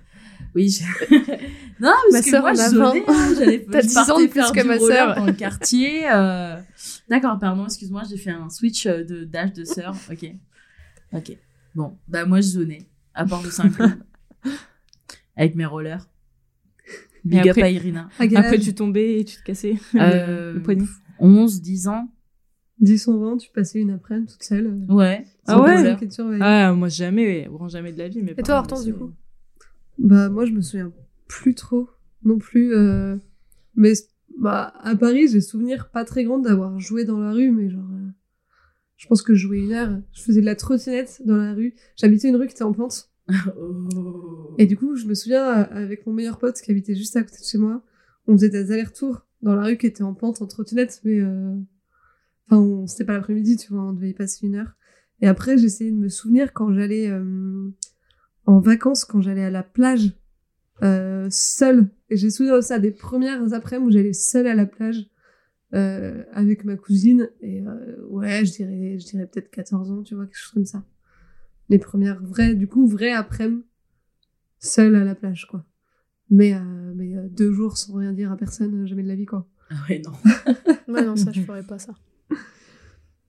Oui. 0.55 0.69
je- 0.69 1.15
non, 1.81 1.93
parce 2.11 2.13
Ma 2.13 2.21
que 2.21 2.29
sœur 2.31 2.41
moi, 2.43 2.51
en 2.51 2.55
je 2.55 2.61
a 2.61 2.69
zonais, 2.69 3.05
20. 3.07 3.13
hein, 3.15 3.59
T'as 3.73 3.83
10 3.83 3.99
ans 4.11 4.21
de 4.21 4.27
plus 4.27 4.53
que 4.53 4.67
ma 4.67 4.79
sœur. 4.79 5.15
dans 5.17 5.25
le 5.25 5.33
quartier. 5.33 6.03
euh, 6.13 6.57
D'accord, 7.13 7.39
pardon, 7.39 7.67
excuse-moi, 7.67 8.05
j'ai 8.09 8.17
fait 8.17 8.31
un 8.31 8.49
switch 8.49 8.87
euh, 8.87 9.05
de 9.05 9.25
d'âge 9.25 9.53
de 9.53 9.65
sœur. 9.65 9.95
Ok. 10.11 10.25
Ok. 11.13 11.37
Bon, 11.75 11.99
bah 12.09 12.25
moi, 12.25 12.41
je 12.41 12.47
zonais 12.49 12.87
à 13.13 13.27
part 13.27 13.43
de 13.43 13.51
5 13.51 13.79
ans. 13.81 13.93
Avec 15.37 15.55
mes 15.55 15.67
rollers. 15.67 16.09
Big 17.23 17.41
up 17.41 17.47
après- 17.51 17.63
à 17.65 17.71
Irina. 17.71 18.09
À 18.19 18.27
quel 18.27 18.39
Après, 18.39 18.59
tu 18.59 18.75
tombais 18.75 19.21
et 19.21 19.25
tu 19.27 19.37
te 19.37 19.43
cassais 19.43 19.75
Euh, 19.95 20.55
le 20.55 20.63
poignet. 20.63 20.87
11, 21.19 21.61
10 21.61 21.87
ans. 21.89 22.09
10 22.81 23.07
ou 23.09 23.19
20, 23.21 23.37
tu 23.37 23.51
passais 23.51 23.79
une 23.81 23.91
après-midi 23.91 24.33
toute 24.33 24.43
seule. 24.43 24.67
euh, 24.69 24.95
Ouais. 24.95 25.27
Ah 25.47 25.61
ouais. 25.61 25.95
Ah, 26.41 26.73
moi, 26.73 26.89
jamais, 26.89 27.47
vraiment 27.47 27.69
jamais 27.69 27.93
de 27.93 27.99
la 27.99 28.09
vie. 28.09 28.23
Mais 28.23 28.33
Et 28.39 28.43
toi, 28.43 28.57
Hortense, 28.57 28.87
du 28.87 28.95
coup? 28.95 29.13
Bah 29.99 30.31
moi 30.31 30.47
je 30.47 30.53
me 30.53 30.63
souviens 30.63 30.91
plus 31.29 31.55
trop 31.55 31.91
non 32.25 32.39
plus. 32.39 32.73
euh, 32.75 33.17
Mais 33.77 33.93
bah 34.39 34.75
à 34.81 34.95
Paris 34.97 35.29
j'ai 35.29 35.41
souvenir 35.41 35.91
pas 35.91 36.05
très 36.05 36.25
grand 36.25 36.39
d'avoir 36.39 36.79
joué 36.79 37.05
dans 37.05 37.19
la 37.19 37.33
rue, 37.33 37.51
mais 37.51 37.71
genre 37.71 37.89
euh, 37.93 38.09
je 38.97 39.07
pense 39.07 39.23
que 39.23 39.35
je 39.35 39.47
jouais 39.47 39.61
une 39.61 39.73
heure. 39.73 40.01
Je 40.13 40.23
faisais 40.23 40.41
de 40.41 40.47
la 40.47 40.55
trottinette 40.55 41.23
dans 41.25 41.37
la 41.37 41.55
rue. 41.55 41.75
J'habitais 41.97 42.29
une 42.29 42.37
rue 42.37 42.47
qui 42.47 42.55
était 42.55 42.63
en 42.63 42.73
pente. 42.73 43.11
Oh. 43.29 44.55
Et 44.59 44.67
du 44.67 44.77
coup 44.77 44.97
je 44.97 45.07
me 45.07 45.15
souviens 45.15 45.47
euh, 45.47 45.67
avec 45.71 46.07
mon 46.07 46.13
meilleur 46.13 46.39
pote 46.39 46.61
qui 46.61 46.71
habitait 46.71 46.95
juste 46.95 47.17
à 47.17 47.23
côté 47.23 47.39
de 47.41 47.45
chez 47.45 47.59
moi, 47.59 47.83
on 48.27 48.33
faisait 48.33 48.51
des 48.51 48.71
allers-retours 48.73 49.27
dans 49.43 49.55
la 49.55 49.65
rue 49.65 49.77
qui 49.77 49.87
était 49.87 50.03
en 50.03 50.15
pente 50.15 50.41
en 50.43 50.47
trottinette, 50.47 51.01
mais 51.05 51.21
euh... 51.21 51.55
enfin 52.47 52.61
on... 52.61 52.87
c'était 52.87 53.05
pas 53.05 53.15
l'après-midi, 53.15 53.57
tu 53.57 53.73
vois, 53.73 53.83
on 53.83 53.93
devait 53.93 54.11
y 54.11 54.15
passer 54.15 54.47
une 54.47 54.57
heure. 54.57 54.75
Et 55.21 55.29
après 55.29 55.59
j'essayais 55.59 55.91
de 55.91 55.97
me 55.97 56.09
souvenir 56.09 56.53
quand 56.53 56.73
j'allais 56.73 57.09
euh, 57.09 57.71
en 58.47 58.61
vacances, 58.61 59.05
quand 59.05 59.21
j'allais 59.21 59.45
à 59.45 59.51
la 59.51 59.63
plage 59.63 60.13
euh, 60.83 61.29
seule. 61.31 61.89
Et 62.11 62.17
j'ai 62.17 62.31
souvenir 62.31 62.57
de 62.57 62.61
ça 62.61 62.79
des 62.79 62.91
premières 62.91 63.53
après-midi 63.53 63.89
où 63.89 63.93
j'allais 63.93 64.13
seule 64.13 64.47
à 64.47 64.55
la 64.55 64.67
plage 64.67 65.09
euh, 65.75 66.25
avec 66.33 66.65
ma 66.65 66.77
cousine. 66.77 67.31
Et 67.41 67.63
euh, 67.63 67.97
ouais, 68.09 68.45
je 68.45 68.53
dirais, 68.53 68.99
je 68.99 69.07
dirais 69.07 69.27
peut-être 69.27 69.51
14 69.51 69.91
ans, 69.91 70.03
tu 70.03 70.15
vois, 70.15 70.27
quelque 70.27 70.37
chose 70.37 70.53
comme 70.53 70.67
ça. 70.67 70.85
Les 71.69 71.79
premières 71.79 72.23
vraies, 72.23 72.55
du 72.55 72.67
coup, 72.67 72.87
vraies 72.87 73.13
après-midi, 73.13 73.65
seule 74.59 74.95
à 74.95 75.05
la 75.05 75.15
plage, 75.15 75.47
quoi. 75.51 75.65
Mais, 76.31 76.55
euh, 76.55 76.93
mais 76.95 77.17
euh, 77.17 77.29
deux 77.29 77.53
jours 77.53 77.77
sans 77.77 77.95
rien 77.95 78.13
dire 78.13 78.33
à 78.33 78.37
personne, 78.37 78.87
jamais 78.87 79.03
de 79.03 79.09
la 79.09 79.15
vie, 79.15 79.27
quoi. 79.27 79.47
Ah 79.71 79.75
ouais, 79.89 80.03
non. 80.05 80.13
Ouais, 80.93 81.05
non, 81.05 81.17
ça, 81.17 81.31
je 81.33 81.41
ferais 81.41 81.63
pas 81.63 81.79
ça. 81.79 81.95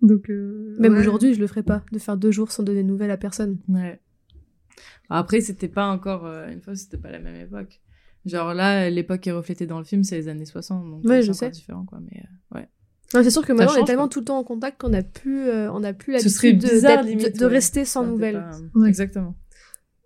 Donc, 0.02 0.30
euh, 0.30 0.76
Même 0.80 0.94
ouais. 0.94 1.00
aujourd'hui, 1.00 1.34
je 1.34 1.40
le 1.40 1.48
ferais 1.48 1.64
pas, 1.64 1.84
de 1.92 2.00
faire 2.00 2.18
deux 2.18 2.32
jours 2.32 2.52
sans 2.52 2.64
donner 2.64 2.84
de 2.84 2.88
nouvelles 2.88 3.12
à 3.12 3.18
personne. 3.18 3.58
Ouais. 3.70 4.02
Après, 5.10 5.42
c'était 5.42 5.68
pas 5.68 5.88
encore. 5.88 6.26
euh, 6.26 6.50
une 6.50 6.62
fois, 6.62 6.76
c'était 6.76 6.98
pas 6.98 7.12
la 7.12 7.20
même 7.20 7.36
époque. 7.36 7.82
Genre 8.26 8.54
là, 8.54 8.90
l'époque 8.90 9.22
qui 9.22 9.30
est 9.30 9.34
reflétée 9.34 9.68
dans 9.68 9.80
le 9.80 9.84
film, 9.84 10.04
c'est 10.04 10.16
les 10.16 10.28
années 10.30 10.46
60. 10.46 10.90
Donc 10.90 11.04
Ouais, 11.06 11.22
je 11.22 11.32
c'est 11.34 11.50
différent, 11.50 11.86
quoi. 11.86 12.00
Mais 12.00 12.22
euh, 12.22 12.58
ouais. 12.58 12.70
Ouais, 13.14 13.24
c'est 13.24 13.30
sûr 13.32 13.46
que 13.46 13.52
maintenant, 13.54 13.74
on 13.78 13.84
est 13.84 13.86
tellement 13.86 14.04
quoi. 14.04 14.10
tout 14.10 14.20
le 14.20 14.26
temps 14.26 14.40
en 14.40 14.44
contact 14.44 14.80
qu'on 14.82 14.94
a 14.94 15.04
plus, 15.04 15.48
euh, 15.48 15.72
on 15.72 15.84
a 15.84 15.94
plus 15.94 16.14
l'habitude 16.14 16.60
de, 16.60 17.08
limite, 17.08 17.40
ouais. 17.40 17.48
rester 17.48 17.86
sans 17.86 18.06
nouvelles. 18.06 18.36
pas- 18.74 18.80
Ouais. 18.80 18.88
Exactement. 18.90 19.36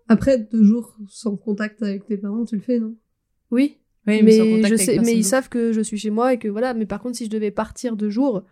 Après, 0.10 0.38
deux 0.40 0.64
jours 0.64 0.96
sans 1.08 1.36
contact 1.36 1.82
avec 1.84 2.06
tes 2.06 2.18
parents, 2.18 2.44
tu 2.46 2.56
le 2.56 2.62
fais, 2.62 2.80
non? 2.80 2.96
Oui, 3.52 3.78
Oui, 4.08 4.24
mais, 4.24 4.64
je 4.64 4.76
sais, 4.76 5.00
mais 5.00 5.14
ils 5.14 5.24
savent 5.24 5.50
que 5.50 5.72
je 5.74 5.82
suis 5.82 5.98
chez 5.98 6.10
moi 6.10 6.34
et 6.34 6.40
que 6.40 6.48
voilà. 6.48 6.74
Mais 6.74 6.86
par 6.86 7.02
contre, 7.02 7.18
si 7.18 7.26
je 7.26 7.30
devais 7.30 7.52
partir 7.52 7.96
deux 7.96 8.10
jours, 8.10 8.44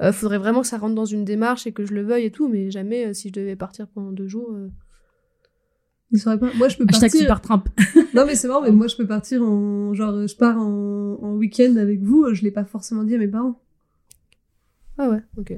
euh, 0.00 0.12
faudrait 0.12 0.38
vraiment 0.38 0.60
que 0.60 0.66
ça 0.66 0.78
rentre 0.78 0.94
dans 0.94 1.04
une 1.06 1.24
démarche 1.24 1.66
et 1.66 1.72
que 1.72 1.84
je 1.84 1.92
le 1.92 2.02
veuille 2.02 2.26
et 2.26 2.30
tout. 2.30 2.48
Mais 2.48 2.70
jamais 2.70 3.06
euh, 3.06 3.12
si 3.14 3.28
je 3.28 3.32
devais 3.34 3.56
partir 3.56 3.88
pendant 3.88 4.12
deux 4.12 4.28
jours. 4.28 4.52
euh, 4.52 4.68
Ils 6.10 6.18
sauraient 6.18 6.38
pas. 6.38 6.50
Moi, 6.56 6.68
je 6.68 6.76
peux 6.76 6.84
Hashtag 6.88 7.10
partir. 7.10 7.20
super 7.20 7.40
Trump. 7.40 7.68
Non, 8.14 8.24
mais 8.26 8.34
c'est 8.34 8.48
marrant, 8.48 8.62
mais 8.62 8.70
moi, 8.72 8.86
je 8.86 8.96
peux 8.96 9.06
partir 9.06 9.42
en. 9.42 9.92
Genre, 9.94 10.26
je 10.26 10.34
pars 10.36 10.56
en, 10.58 11.18
en 11.22 11.34
week-end 11.36 11.76
avec 11.76 12.02
vous, 12.02 12.32
je 12.34 12.42
l'ai 12.42 12.50
pas 12.50 12.64
forcément 12.64 13.04
dit 13.04 13.14
à 13.14 13.18
mes 13.18 13.28
parents. 13.28 13.60
Ah 14.96 15.10
ouais, 15.10 15.20
ok. 15.36 15.52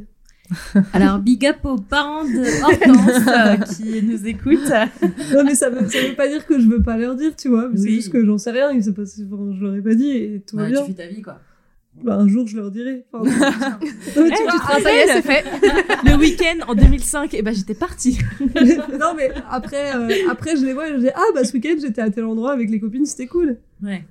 Alors, 0.92 1.20
big 1.20 1.46
up 1.46 1.58
aux 1.64 1.76
parents 1.76 2.24
de 2.24 2.62
Hortense 2.64 3.28
euh, 3.28 3.74
qui 3.74 4.02
nous 4.02 4.26
écoutent. 4.26 4.72
Non, 5.32 5.44
mais 5.44 5.54
ça 5.54 5.70
veut, 5.70 5.88
ça 5.88 6.00
veut 6.00 6.16
pas 6.16 6.26
dire 6.28 6.44
que 6.44 6.58
je 6.58 6.66
veux 6.66 6.82
pas 6.82 6.96
leur 6.98 7.14
dire, 7.14 7.36
tu 7.36 7.48
vois. 7.48 7.70
C'est 7.76 7.88
juste 7.90 8.10
que 8.10 8.24
j'en 8.26 8.36
sais 8.36 8.50
rien, 8.50 8.72
il 8.72 8.82
s'est 8.82 8.92
passé, 8.92 9.22
je 9.30 9.64
leur 9.64 9.76
ai 9.76 9.80
pas 9.80 9.94
dit 9.94 10.10
et 10.10 10.42
tout 10.44 10.56
va 10.56 10.64
Ouais, 10.64 10.70
bien. 10.70 10.80
tu 10.84 10.92
fais 10.92 11.06
ta 11.06 11.06
vie, 11.06 11.22
quoi. 11.22 11.38
Bah, 12.02 12.16
un 12.16 12.28
jour, 12.28 12.46
je 12.46 12.56
leur 12.56 12.70
dirai. 12.70 13.04
Enfin, 13.12 13.30
non, 13.30 13.30
mais 13.80 13.86
tu, 13.86 13.90
Eh, 14.16 14.22
tu 14.22 14.30
tu 14.30 14.36
te 14.36 14.56
te 14.56 14.72
rappelles 14.72 15.08
c'est 15.08 15.22
fait. 15.22 15.44
Le 16.10 16.16
week-end 16.16 16.64
en 16.68 16.74
2005, 16.74 17.34
et 17.34 17.42
ben 17.42 17.54
j'étais 17.54 17.74
partie. 17.74 18.18
non, 18.40 19.14
mais 19.16 19.30
après, 19.50 19.94
euh, 19.94 20.08
après, 20.30 20.56
je 20.56 20.64
les 20.64 20.72
vois 20.72 20.88
et 20.88 20.92
je 20.94 20.98
dis, 20.98 21.08
ah, 21.14 21.20
bah, 21.34 21.44
ce 21.44 21.52
week-end, 21.52 21.76
j'étais 21.80 22.00
à 22.02 22.10
tel 22.10 22.24
endroit 22.24 22.52
avec 22.52 22.70
les 22.70 22.80
copines, 22.80 23.04
c'était 23.04 23.26
cool. 23.26 23.58
Ouais. 23.82 24.04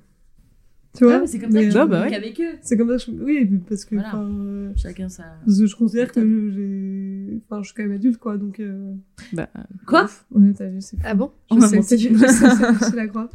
Tu 0.96 1.04
vois. 1.04 1.26
C'est 1.26 1.38
comme 1.38 1.52
ça 1.52 1.60
que 1.60 1.90
ouais. 1.90 2.14
avec 2.16 2.40
eux. 2.40 2.54
C'est 2.62 2.76
comme 2.76 2.88
ça 2.98 3.04
que 3.04 3.12
je... 3.12 3.22
Oui, 3.22 3.48
parce 3.68 3.84
que, 3.84 3.94
Voilà. 3.94 4.16
euh, 4.16 4.70
Chacun 4.76 5.08
ça. 5.08 5.22
parce 5.44 5.58
que 5.60 5.66
je 5.66 5.76
considère 5.76 6.10
que 6.10 6.20
j'ai, 6.20 7.09
enfin, 7.48 7.62
je 7.62 7.68
suis 7.68 7.74
quand 7.74 7.82
même 7.82 7.92
adulte, 7.92 8.18
quoi, 8.18 8.36
donc, 8.36 8.60
euh... 8.60 8.92
Bah, 9.32 9.48
Quoi 9.86 10.08
ouais, 10.32 10.52
t'as 10.56 10.66
vu, 10.68 10.80
c'est 10.80 10.96
fou. 10.96 11.02
Ah 11.04 11.14
bon 11.14 11.32
Je 11.50 11.54
On 11.54 11.58
m'a 11.58 11.68
sais, 11.82 11.98
je 11.98 12.08
sais, 12.16 12.96
la 12.96 13.06
croix. 13.08 13.28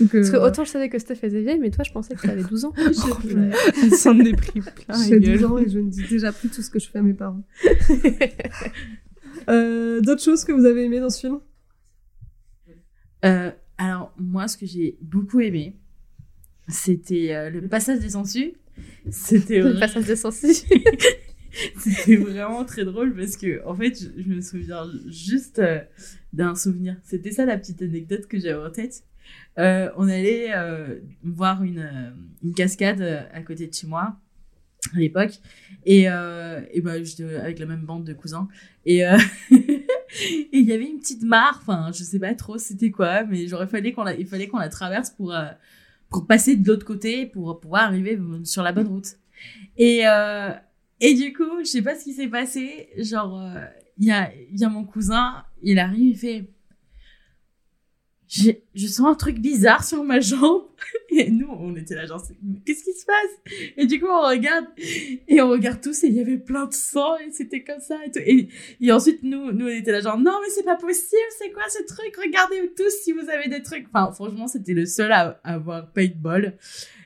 Donc, 0.00 0.14
euh, 0.14 0.20
Parce 0.20 0.30
que 0.30 0.36
voilà. 0.36 0.46
autant 0.46 0.64
je 0.64 0.70
savais 0.70 0.88
que 0.88 0.98
Steph 0.98 1.16
faisait 1.16 1.42
vieille, 1.42 1.58
mais 1.60 1.70
toi, 1.70 1.84
je 1.84 1.92
pensais 1.92 2.14
que 2.14 2.26
t'avais 2.26 2.42
12 2.44 2.64
ans. 2.66 2.72
Elle 3.82 3.90
s'en 3.92 4.18
est 4.20 4.32
pris 4.36 4.60
plein 4.60 5.02
J'ai 5.04 5.18
la 5.18 5.18
12 5.18 5.28
gueule. 5.28 5.44
ans 5.46 5.58
et 5.58 5.68
je 5.68 5.78
ne 5.78 5.90
dis 5.90 6.04
déjà 6.08 6.32
plus 6.32 6.48
tout 6.48 6.62
ce 6.62 6.70
que 6.70 6.78
je 6.78 6.88
fais 6.88 6.98
à 6.98 7.02
mes 7.02 7.14
parents. 7.14 7.42
euh, 9.48 10.00
D'autres 10.00 10.22
choses 10.22 10.44
que 10.44 10.52
vous 10.52 10.64
avez 10.64 10.84
aimées 10.84 11.00
dans 11.00 11.10
ce 11.10 11.20
film? 11.20 11.38
Euh, 13.24 13.50
alors, 13.78 14.12
moi, 14.18 14.48
ce 14.48 14.56
que 14.56 14.66
j'ai 14.66 14.98
beaucoup 15.00 15.40
aimé, 15.40 15.76
c'était 16.68 17.34
euh, 17.34 17.50
le 17.50 17.66
passage 17.68 18.00
des 18.00 18.10
sangsues. 18.10 18.52
C'était 19.10 19.60
Le 19.60 19.78
passage 19.78 20.06
de 20.06 20.14
sensi. 20.14 20.64
c'était 21.78 22.16
vraiment 22.16 22.64
très 22.64 22.84
drôle 22.84 23.14
parce 23.14 23.36
que, 23.36 23.64
en 23.66 23.74
fait, 23.74 23.98
je, 24.16 24.28
me 24.28 24.40
souviens 24.40 24.84
juste 25.06 25.58
euh, 25.58 25.80
d'un 26.32 26.54
souvenir. 26.54 26.96
C'était 27.02 27.30
ça 27.30 27.44
la 27.44 27.56
petite 27.58 27.82
anecdote 27.82 28.26
que 28.26 28.38
j'avais 28.38 28.64
en 28.64 28.70
tête. 28.70 29.04
Euh, 29.58 29.90
on 29.96 30.08
allait 30.08 30.54
euh, 30.54 30.98
voir 31.22 31.62
une, 31.62 32.14
une 32.42 32.54
cascade 32.54 33.02
à 33.32 33.40
côté 33.42 33.66
de 33.66 33.74
chez 33.74 33.86
moi 33.86 34.16
à 34.94 34.98
l'époque 34.98 35.40
et, 35.86 36.02
et 36.02 36.80
bah, 36.82 37.02
j'étais 37.02 37.36
avec 37.36 37.58
la 37.58 37.64
même 37.64 37.86
bande 37.86 38.04
de 38.04 38.12
cousins 38.12 38.48
et 38.84 39.02
il 40.52 40.60
y 40.60 40.72
avait 40.72 40.84
une 40.84 40.98
petite 40.98 41.22
mare 41.22 41.58
enfin 41.62 41.90
je 41.90 42.04
sais 42.04 42.18
pas 42.18 42.34
trop 42.34 42.58
c'était 42.58 42.90
quoi 42.90 43.24
mais 43.24 43.46
j'aurais 43.46 43.66
fallu 43.66 43.94
qu'on 43.94 44.04
la 44.04 44.14
il 44.14 44.26
fallait 44.26 44.46
qu'on 44.46 44.58
la 44.58 44.68
traverse 44.68 45.08
pour 45.08 45.34
pour 46.10 46.26
passer 46.26 46.54
de 46.54 46.68
l'autre 46.68 46.84
côté 46.84 47.24
pour 47.24 47.58
pouvoir 47.60 47.84
arriver 47.84 48.20
sur 48.44 48.62
la 48.62 48.72
bonne 48.72 48.88
route 48.88 49.16
et 49.78 50.04
et 51.00 51.14
du 51.14 51.32
coup 51.32 51.60
je 51.60 51.64
sais 51.64 51.82
pas 51.82 51.94
ce 51.94 52.04
qui 52.04 52.12
s'est 52.12 52.28
passé. 52.28 52.88
Genre 52.98 53.40
euh, 53.40 53.64
il 53.98 54.06
y 54.06 54.12
a 54.12 54.30
y 54.52 54.64
a 54.64 54.68
mon 54.68 54.84
cousin 54.84 55.44
il 55.62 55.78
arrive 55.78 56.14
il 56.14 56.18
fait 56.18 56.50
je 58.28 58.86
sens 58.86 59.06
un 59.06 59.14
truc 59.14 59.38
bizarre 59.38 59.84
sur 59.84 60.02
ma 60.02 60.20
jambe. 60.20 60.62
Et 61.10 61.30
nous, 61.30 61.48
on 61.48 61.76
était 61.76 61.94
là, 61.94 62.06
genre, 62.06 62.22
qu'est-ce 62.66 62.82
qui 62.84 62.92
se 62.92 63.06
passe? 63.06 63.52
Et 63.76 63.86
du 63.86 64.00
coup, 64.00 64.06
on 64.08 64.28
regarde, 64.28 64.66
et 65.28 65.40
on 65.40 65.48
regarde 65.48 65.80
tous, 65.80 66.02
et 66.02 66.08
il 66.08 66.14
y 66.14 66.20
avait 66.20 66.38
plein 66.38 66.66
de 66.66 66.74
sang, 66.74 67.16
et 67.18 67.30
c'était 67.30 67.62
comme 67.62 67.80
ça, 67.80 67.96
et 68.04 68.10
tout. 68.10 68.18
Et, 68.24 68.48
et 68.80 68.92
ensuite, 68.92 69.22
nous, 69.22 69.52
nous, 69.52 69.66
on 69.66 69.68
était 69.68 69.92
là, 69.92 70.00
genre, 70.00 70.18
non, 70.18 70.32
mais 70.42 70.50
c'est 70.50 70.64
pas 70.64 70.76
possible, 70.76 71.22
c'est 71.38 71.52
quoi 71.52 71.62
ce 71.68 71.84
truc? 71.84 72.16
Regardez 72.16 72.72
tous 72.76 72.90
si 73.02 73.12
vous 73.12 73.28
avez 73.30 73.48
des 73.48 73.62
trucs. 73.62 73.86
Enfin, 73.92 74.10
franchement, 74.12 74.48
c'était 74.48 74.74
le 74.74 74.86
seul 74.86 75.12
à, 75.12 75.40
à 75.44 75.54
avoir 75.54 75.92
paintball. 75.92 76.56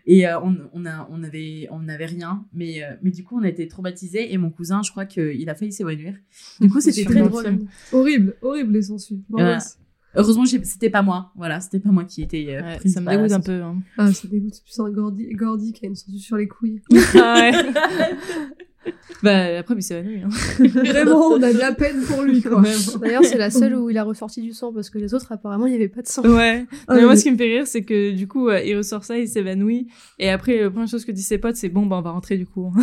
Et 0.06 0.26
euh, 0.26 0.40
on, 0.40 0.56
on, 0.72 0.86
a, 0.86 1.06
on, 1.10 1.22
avait, 1.22 1.68
on 1.70 1.86
avait 1.86 2.06
rien, 2.06 2.46
mais, 2.54 2.82
euh, 2.82 2.92
mais 3.02 3.10
du 3.10 3.24
coup, 3.24 3.38
on 3.38 3.42
a 3.42 3.48
été 3.48 3.68
traumatisés, 3.68 4.32
et 4.32 4.38
mon 4.38 4.50
cousin, 4.50 4.80
je 4.82 4.90
crois 4.90 5.04
qu'il 5.04 5.50
a 5.50 5.54
failli 5.54 5.72
s'évanouir. 5.72 6.14
Du 6.60 6.70
coup, 6.70 6.80
c'était 6.80 7.04
très 7.04 7.20
le 7.20 7.28
drôle. 7.28 7.44
film. 7.44 7.68
Horrible, 7.92 8.36
horrible 8.40 8.72
les 8.72 8.82
sangsues. 8.82 9.20
L'angoisse. 9.28 9.78
Heureusement, 10.14 10.44
c'était 10.46 10.90
pas 10.90 11.02
moi. 11.02 11.32
Voilà, 11.36 11.60
c'était 11.60 11.80
pas 11.80 11.90
moi 11.90 12.04
qui 12.04 12.22
était. 12.22 12.46
euh, 12.48 12.62
Ouais, 12.62 12.88
ça 12.88 13.00
me 13.00 13.10
dégoûte 13.10 13.32
un 13.32 13.40
peu. 13.40 13.62
Hein. 13.62 13.76
Ah, 13.98 14.12
ça 14.12 14.26
dégoûte. 14.28 14.54
C'est 14.54 14.64
plus 14.64 14.80
un 14.80 14.90
Gordy, 14.90 15.28
Gordy 15.34 15.72
qui 15.72 15.84
a 15.84 15.88
une 15.88 15.94
sangsue 15.94 16.18
sur 16.18 16.36
les 16.36 16.48
couilles. 16.48 16.80
Ah 17.14 17.34
ouais. 17.40 17.52
Bah, 19.22 19.58
après, 19.58 19.74
il 19.74 19.82
s'évanouit. 19.82 20.22
Hein. 20.22 20.28
Vraiment, 20.68 21.28
on 21.28 21.42
a 21.42 21.52
de 21.52 21.58
la 21.58 21.72
peine 21.72 22.00
pour 22.02 22.22
lui, 22.22 22.40
quoi. 22.40 22.62
D'ailleurs, 23.00 23.24
c'est 23.24 23.38
la 23.38 23.50
seule 23.50 23.74
où 23.74 23.90
il 23.90 23.98
a 23.98 24.04
ressorti 24.04 24.40
du 24.40 24.52
sang 24.52 24.72
parce 24.72 24.90
que 24.90 24.98
les 24.98 25.12
autres, 25.12 25.32
apparemment, 25.32 25.66
il 25.66 25.70
n'y 25.70 25.76
avait 25.76 25.88
pas 25.88 26.02
de 26.02 26.06
sang. 26.06 26.22
Ouais. 26.22 26.66
Ah, 26.86 26.94
mais 26.94 27.02
moi, 27.02 27.16
ce 27.16 27.24
qui 27.24 27.32
me 27.32 27.36
fait 27.36 27.44
rire, 27.44 27.66
c'est 27.66 27.82
que 27.82 28.12
du 28.12 28.28
coup, 28.28 28.48
euh, 28.48 28.62
il 28.62 28.76
ressort 28.76 29.04
ça, 29.04 29.18
il 29.18 29.26
s'évanouit. 29.26 29.88
Et 30.18 30.30
après, 30.30 30.60
la 30.62 30.70
première 30.70 30.88
chose 30.88 31.04
que 31.04 31.10
disent 31.10 31.26
ses 31.26 31.38
potes, 31.38 31.56
c'est 31.56 31.68
bon, 31.68 31.86
bah, 31.86 31.96
on 31.98 32.02
va 32.02 32.10
rentrer 32.10 32.36
du 32.36 32.46
coup. 32.46 32.72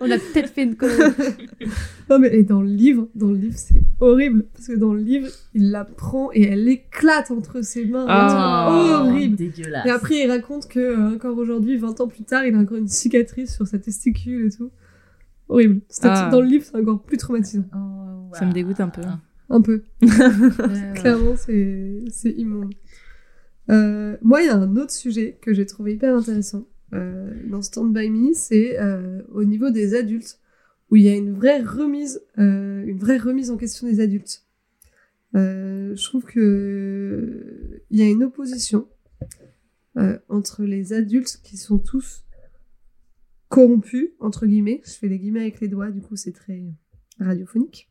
On 0.00 0.10
a 0.10 0.18
peut-être 0.18 0.50
fait 0.50 0.62
une 0.62 0.76
connerie. 0.76 1.48
Non, 2.10 2.18
mais 2.18 2.34
et 2.34 2.42
dans 2.42 2.60
le 2.60 2.68
livre, 2.68 3.08
dans 3.14 3.28
le 3.28 3.38
livre, 3.38 3.56
c'est 3.56 3.82
horrible. 4.00 4.44
Parce 4.54 4.68
que 4.68 4.74
dans 4.74 4.92
le 4.92 5.00
livre, 5.00 5.28
il 5.54 5.70
la 5.70 5.84
prend 5.84 6.30
et 6.32 6.44
elle 6.44 6.68
éclate 6.68 7.30
entre 7.30 7.62
ses 7.62 7.84
mains. 7.84 8.06
Ah. 8.08 8.68
C'est 8.86 8.94
horrible. 8.94 9.36
Dégueulasse. 9.36 9.86
Et 9.86 9.90
après, 9.90 10.20
il 10.20 10.30
raconte 10.30 10.68
que 10.68 10.78
euh, 10.78 11.14
encore 11.14 11.36
aujourd'hui, 11.36 11.76
20 11.76 12.00
ans 12.00 12.08
plus 12.08 12.24
tard, 12.24 12.44
il 12.44 12.54
a 12.54 12.58
encore 12.58 12.76
une 12.76 12.88
cicatrice 12.88 13.54
sur 13.54 13.66
sa 13.66 13.78
et 14.04 14.50
tout. 14.50 14.70
Horrible. 15.48 15.80
Ah. 16.02 16.28
Dans 16.30 16.40
le 16.40 16.48
livre, 16.48 16.64
c'est 16.64 16.76
encore 16.76 17.02
plus 17.02 17.16
traumatisant. 17.16 17.64
Oh, 17.74 18.34
Ça 18.34 18.46
me 18.46 18.52
dégoûte 18.52 18.80
un 18.80 18.88
peu. 18.88 19.02
Un 19.48 19.60
peu. 19.60 19.82
Ouais. 20.02 20.92
Clairement, 20.94 21.36
c'est 21.36 22.04
c'est 22.10 22.32
immonde. 22.32 22.74
Euh, 23.70 24.16
moi, 24.22 24.42
il 24.42 24.46
y 24.46 24.48
a 24.48 24.56
un 24.56 24.76
autre 24.76 24.92
sujet 24.92 25.38
que 25.40 25.52
j'ai 25.52 25.66
trouvé 25.66 25.94
hyper 25.94 26.16
intéressant 26.16 26.66
euh, 26.94 27.30
dans 27.48 27.62
Stand 27.62 27.92
By 27.92 28.10
Me, 28.10 28.32
c'est 28.32 28.80
euh, 28.80 29.22
au 29.32 29.44
niveau 29.44 29.70
des 29.70 29.94
adultes, 29.94 30.38
où 30.90 30.96
il 30.96 31.02
y 31.02 31.08
a 31.08 31.16
une 31.16 31.32
vraie 31.32 31.62
remise, 31.62 32.22
euh, 32.38 32.84
une 32.86 32.98
vraie 32.98 33.18
remise 33.18 33.50
en 33.50 33.56
question 33.56 33.86
des 33.86 34.00
adultes. 34.00 34.44
Euh, 35.34 35.94
je 35.96 36.04
trouve 36.04 36.24
que 36.24 37.82
il 37.90 37.98
y 37.98 38.02
a 38.02 38.08
une 38.08 38.22
opposition 38.22 38.88
euh, 39.96 40.18
entre 40.28 40.62
les 40.62 40.92
adultes 40.92 41.40
qui 41.42 41.56
sont 41.56 41.78
tous 41.78 42.25
corrompus 43.48 44.10
entre 44.20 44.46
guillemets. 44.46 44.80
Je 44.84 44.92
fais 44.92 45.08
des 45.08 45.18
guillemets 45.18 45.40
avec 45.40 45.60
les 45.60 45.68
doigts, 45.68 45.90
du 45.90 46.00
coup 46.00 46.16
c'est 46.16 46.32
très 46.32 46.62
radiophonique. 47.20 47.90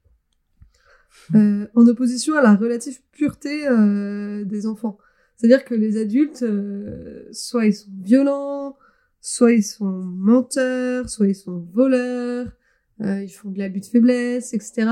Euh, 1.34 1.68
en 1.74 1.88
opposition 1.88 2.38
à 2.38 2.42
la 2.42 2.56
relative 2.56 3.00
pureté 3.12 3.68
euh, 3.68 4.46
des 4.46 4.68
enfants. 4.68 4.98
C'est-à-dire 5.36 5.66
que 5.66 5.74
les 5.74 5.98
adultes, 5.98 6.44
euh, 6.44 7.28
soit 7.32 7.66
ils 7.66 7.74
sont 7.74 7.90
violents, 8.02 8.78
soit 9.22 9.54
ils 9.54 9.64
sont 9.64 9.86
menteurs, 9.86 11.10
soit 11.10 11.28
ils 11.28 11.36
sont 11.36 11.68
voleurs, 11.74 12.52
ils 13.00 13.30
font 13.30 13.50
de 13.50 13.58
l'abus 13.58 13.82
de 13.82 13.86
faiblesse, 13.86 14.54
etc. 14.54 14.92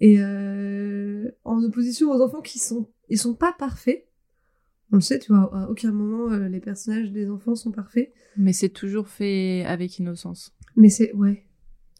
Et 0.00 0.20
en 1.44 1.62
opposition 1.62 2.10
aux 2.10 2.20
enfants 2.22 2.40
qui 2.40 2.58
sont, 2.58 2.88
ils 3.08 3.18
sont 3.18 3.34
pas 3.34 3.54
parfaits. 3.56 4.07
On 4.92 4.96
le 4.96 5.02
sait, 5.02 5.18
tu 5.18 5.32
vois, 5.32 5.50
à 5.54 5.68
aucun 5.68 5.92
moment 5.92 6.32
euh, 6.32 6.48
les 6.48 6.60
personnages 6.60 7.10
des 7.12 7.28
enfants 7.30 7.54
sont 7.54 7.70
parfaits. 7.72 8.12
Mais 8.36 8.52
c'est 8.52 8.70
toujours 8.70 9.08
fait 9.08 9.64
avec 9.66 9.98
innocence. 9.98 10.52
Mais 10.76 10.88
c'est, 10.88 11.12
ouais, 11.14 11.44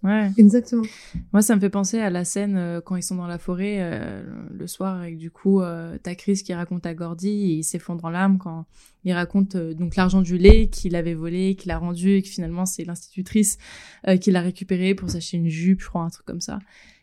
Ouais. 0.05 0.31
exactement. 0.39 0.85
Moi, 1.33 1.43
ça 1.43 1.57
me 1.57 1.61
fait 1.61 1.71
penser 1.71 1.99
à 1.99 2.09
la 2.09 2.25
scène 2.25 2.57
euh, 2.57 2.81
quand 2.81 2.95
ils 2.95 3.03
sont 3.03 3.17
dans 3.17 3.27
la 3.27 3.37
forêt 3.39 3.79
euh, 3.81 4.23
le 4.53 4.67
soir 4.69 4.97
avec 5.01 5.19
du 5.19 5.31
coup 5.33 5.61
t'as 5.61 6.15
Chris 6.15 6.35
qui 6.45 6.55
raconte 6.55 6.87
à 6.87 6.95
Gordy 6.95 7.29
et 7.29 7.55
il 7.57 7.65
s'effondre 7.65 8.05
en 8.05 8.11
larmes 8.11 8.39
quand 8.39 8.67
il 9.05 9.13
raconte 9.13 9.57
donc 9.57 9.97
l'argent 9.97 10.23
du 10.23 10.39
lait 10.39 10.69
qu'il 10.69 10.95
avait 10.95 11.15
volé, 11.15 11.57
qu'il 11.57 11.71
a 11.73 11.79
rendu 11.79 12.13
et 12.13 12.23
que 12.23 12.29
finalement 12.29 12.65
c'est 12.65 12.85
l'institutrice 12.85 13.59
qui 14.21 14.31
l'a 14.31 14.41
récupéré 14.41 14.95
pour 14.95 15.11
s'acheter 15.11 15.37
une 15.37 15.49
jupe, 15.49 15.81
je 15.81 15.89
crois 15.89 16.03
un 16.03 16.11
truc 16.11 16.25
comme 16.27 16.41
ça. 16.41 16.59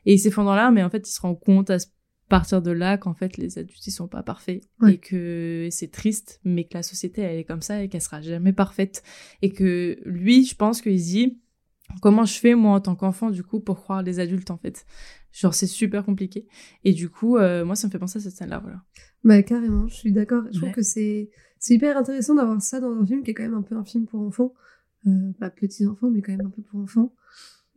Et 0.05 0.13
il 0.13 0.19
s'effondre 0.19 0.51
en 0.51 0.55
larmes 0.55 0.77
et 0.77 0.83
en 0.83 0.89
fait 0.89 1.07
il 1.07 1.11
se 1.11 1.19
rend 1.21 1.35
compte 1.35 1.69
à 1.69 1.79
ce- 1.79 1.87
partir 2.29 2.61
de 2.61 2.71
là 2.71 2.97
qu'en 2.97 3.13
fait 3.13 3.37
les 3.37 3.57
adultes 3.57 3.85
ils 3.85 3.91
sont 3.91 4.07
pas 4.07 4.23
parfaits. 4.23 4.63
Et 4.87 4.97
que 4.97 5.67
c'est 5.71 5.91
triste 5.91 6.39
mais 6.43 6.65
que 6.65 6.73
la 6.75 6.83
société 6.83 7.21
elle 7.21 7.39
est 7.39 7.43
comme 7.43 7.61
ça 7.61 7.81
et 7.81 7.89
qu'elle 7.89 8.01
sera 8.01 8.21
jamais 8.21 8.53
parfaite. 8.53 9.03
Et 9.41 9.51
que 9.51 9.97
lui 10.05 10.45
je 10.45 10.55
pense 10.55 10.81
qu'il 10.81 10.99
se 10.99 11.05
dit 11.05 11.39
comment 12.01 12.25
je 12.25 12.39
fais 12.39 12.55
moi 12.55 12.73
en 12.73 12.81
tant 12.81 12.95
qu'enfant 12.95 13.29
du 13.29 13.43
coup 13.43 13.59
pour 13.59 13.81
croire 13.81 14.01
les 14.03 14.19
adultes 14.19 14.51
en 14.51 14.57
fait? 14.57 14.85
Genre 15.31 15.53
c'est 15.53 15.67
super 15.67 16.03
compliqué. 16.05 16.47
Et 16.83 16.93
du 16.93 17.09
coup 17.09 17.37
euh, 17.37 17.65
moi 17.65 17.75
ça 17.75 17.87
me 17.87 17.91
fait 17.91 17.99
penser 17.99 18.19
à 18.19 18.21
cette 18.21 18.35
scène 18.35 18.49
là 18.49 18.59
voilà. 18.59 18.81
Bah 19.23 19.41
carrément, 19.41 19.87
je 19.87 19.95
suis 19.95 20.11
d'accord. 20.11 20.43
Je 20.51 20.59
trouve 20.59 20.71
que 20.71 20.83
c'est 20.83 21.29
c'est 21.59 21.73
hyper 21.73 21.97
intéressant 21.97 22.35
d'avoir 22.35 22.61
ça 22.61 22.79
dans 22.79 22.91
un 22.91 23.05
film 23.05 23.23
qui 23.23 23.31
est 23.31 23.33
quand 23.33 23.43
même 23.43 23.55
un 23.55 23.63
peu 23.63 23.75
un 23.75 23.83
film 23.83 24.05
pour 24.05 24.21
enfants, 24.21 24.53
euh, 25.07 25.31
pas 25.39 25.49
petits 25.49 25.87
enfants, 25.87 26.11
mais 26.11 26.21
quand 26.21 26.31
même 26.31 26.45
un 26.45 26.51
peu 26.51 26.61
pour 26.61 26.79
enfants. 26.79 27.11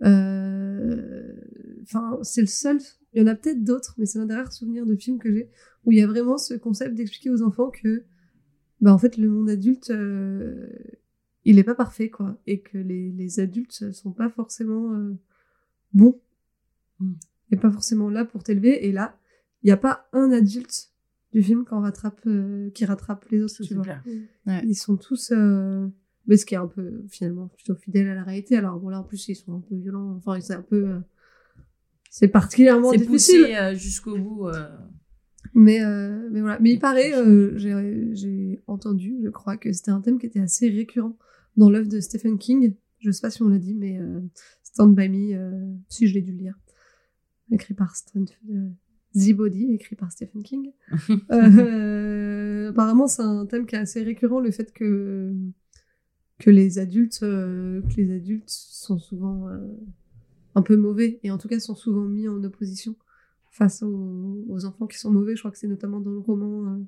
Euh, 0.04 1.34
Enfin, 1.82 2.18
c'est 2.22 2.42
le 2.42 2.46
seul. 2.46 2.78
Il 3.14 3.22
y 3.22 3.24
en 3.24 3.26
a 3.28 3.34
peut-être 3.34 3.64
d'autres, 3.64 3.94
mais 3.96 4.04
c'est 4.04 4.18
l'un 4.18 4.26
des 4.26 4.34
rares 4.34 4.52
souvenirs 4.52 4.84
de 4.84 4.94
films 4.94 5.18
que 5.18 5.32
j'ai 5.32 5.48
où 5.86 5.92
il 5.92 5.96
y 5.98 6.02
a 6.02 6.06
vraiment 6.06 6.36
ce 6.36 6.52
concept 6.52 6.94
d'expliquer 6.94 7.30
aux 7.30 7.40
enfants 7.42 7.70
que, 7.70 8.04
bah 8.82 8.92
en 8.92 8.98
fait, 8.98 9.16
le 9.16 9.30
monde 9.30 9.48
adulte, 9.48 9.88
euh, 9.88 10.68
il 11.46 11.58
est 11.58 11.64
pas 11.64 11.74
parfait, 11.74 12.10
quoi, 12.10 12.38
et 12.46 12.60
que 12.60 12.76
les, 12.76 13.10
les 13.10 13.40
adultes 13.40 13.90
sont 13.92 14.12
pas 14.12 14.28
forcément 14.28 14.92
euh, 14.94 15.16
bons, 15.94 16.20
Mm. 17.00 17.12
et 17.52 17.56
pas 17.56 17.70
forcément 17.70 18.10
là 18.10 18.24
pour 18.26 18.42
t'élever. 18.42 18.86
Et 18.86 18.92
là, 18.92 19.16
il 19.62 19.68
n'y 19.68 19.72
a 19.72 19.76
pas 19.78 20.08
un 20.12 20.30
adulte 20.32 20.90
du 21.32 21.42
film 21.42 21.64
qu'on 21.64 21.80
rattrape, 21.80 22.20
euh, 22.26 22.70
qui 22.70 22.84
rattrape 22.84 23.24
les 23.30 23.40
autres, 23.42 23.62
tu 23.62 23.74
vois. 23.74 23.84
Ils 24.66 24.74
sont 24.74 24.96
tous, 24.98 25.30
euh, 25.32 25.86
mais 26.28 26.36
ce 26.36 26.46
qui 26.46 26.54
est 26.54 26.58
un 26.58 26.68
peu 26.68 27.02
finalement 27.08 27.48
plutôt 27.48 27.74
fidèle 27.74 28.08
à 28.08 28.14
la 28.14 28.22
réalité. 28.22 28.56
Alors 28.56 28.78
bon 28.78 28.90
là 28.90 29.00
en 29.00 29.04
plus 29.04 29.26
ils 29.28 29.34
sont 29.34 29.54
un 29.56 29.60
peu 29.60 29.74
violents. 29.74 30.14
Enfin 30.16 30.38
c'est 30.40 30.54
un 30.54 30.62
peu, 30.62 30.88
euh, 30.88 30.98
c'est 32.10 32.28
particulièrement 32.28 32.92
C'est 32.92 32.98
difficile. 32.98 33.40
poussé 33.42 33.56
euh, 33.56 33.74
jusqu'au 33.74 34.16
bout. 34.18 34.48
euh. 34.48 34.68
Mais 35.54 35.80
mais 36.30 36.40
voilà. 36.40 36.58
Mais 36.60 36.72
il 36.72 36.78
paraît, 36.78 37.12
j'ai 37.56 38.08
j'ai 38.12 38.62
entendu, 38.68 39.16
je 39.24 39.30
crois 39.30 39.56
que 39.56 39.72
c'était 39.72 39.90
un 39.90 40.00
thème 40.00 40.18
qui 40.18 40.26
était 40.26 40.40
assez 40.40 40.68
récurrent 40.68 41.16
dans 41.56 41.70
l'œuvre 41.70 41.88
de 41.88 41.98
Stephen 42.00 42.38
King. 42.38 42.74
Je 43.00 43.10
sais 43.10 43.20
pas 43.22 43.30
si 43.30 43.42
on 43.42 43.48
l'a 43.48 43.58
dit, 43.58 43.74
mais 43.74 43.98
Stand 44.62 44.94
by 44.94 45.08
Me, 45.08 45.76
si 45.88 46.06
je 46.06 46.14
l'ai 46.14 46.20
dû 46.22 46.32
lire, 46.32 46.54
écrit 47.50 47.74
par 47.74 47.96
Stan, 47.96 48.20
euh, 48.50 48.68
The 49.14 49.32
Body, 49.34 49.72
écrit 49.72 49.96
par 49.96 50.12
Stephen 50.12 50.42
King. 50.42 50.72
Apparemment, 52.68 53.06
c'est 53.06 53.22
un 53.22 53.46
thème 53.46 53.66
qui 53.66 53.74
est 53.74 53.78
assez 53.78 54.02
récurrent, 54.02 54.40
le 54.40 54.50
fait 54.50 54.72
que 54.72 55.32
que 56.38 56.50
les 56.50 56.78
adultes, 56.78 57.20
euh, 57.22 57.82
que 57.82 58.00
les 58.00 58.14
adultes 58.14 58.48
sont 58.50 58.98
souvent 58.98 59.48
euh, 59.48 59.58
un 60.54 60.62
peu 60.62 60.76
mauvais 60.76 61.18
et 61.22 61.30
en 61.30 61.38
tout 61.38 61.48
cas 61.48 61.58
sont 61.60 61.74
souvent 61.74 62.04
mis 62.04 62.28
en 62.28 62.42
opposition 62.44 62.94
face 63.50 63.82
aux, 63.82 64.44
aux 64.48 64.64
enfants 64.64 64.86
qui 64.86 64.98
sont 64.98 65.10
mauvais. 65.10 65.34
Je 65.34 65.40
crois 65.40 65.50
que 65.50 65.58
c'est 65.58 65.66
notamment 65.68 66.00
dans 66.00 66.10
le 66.12 66.18
roman 66.18 66.64
euh, 66.74 66.78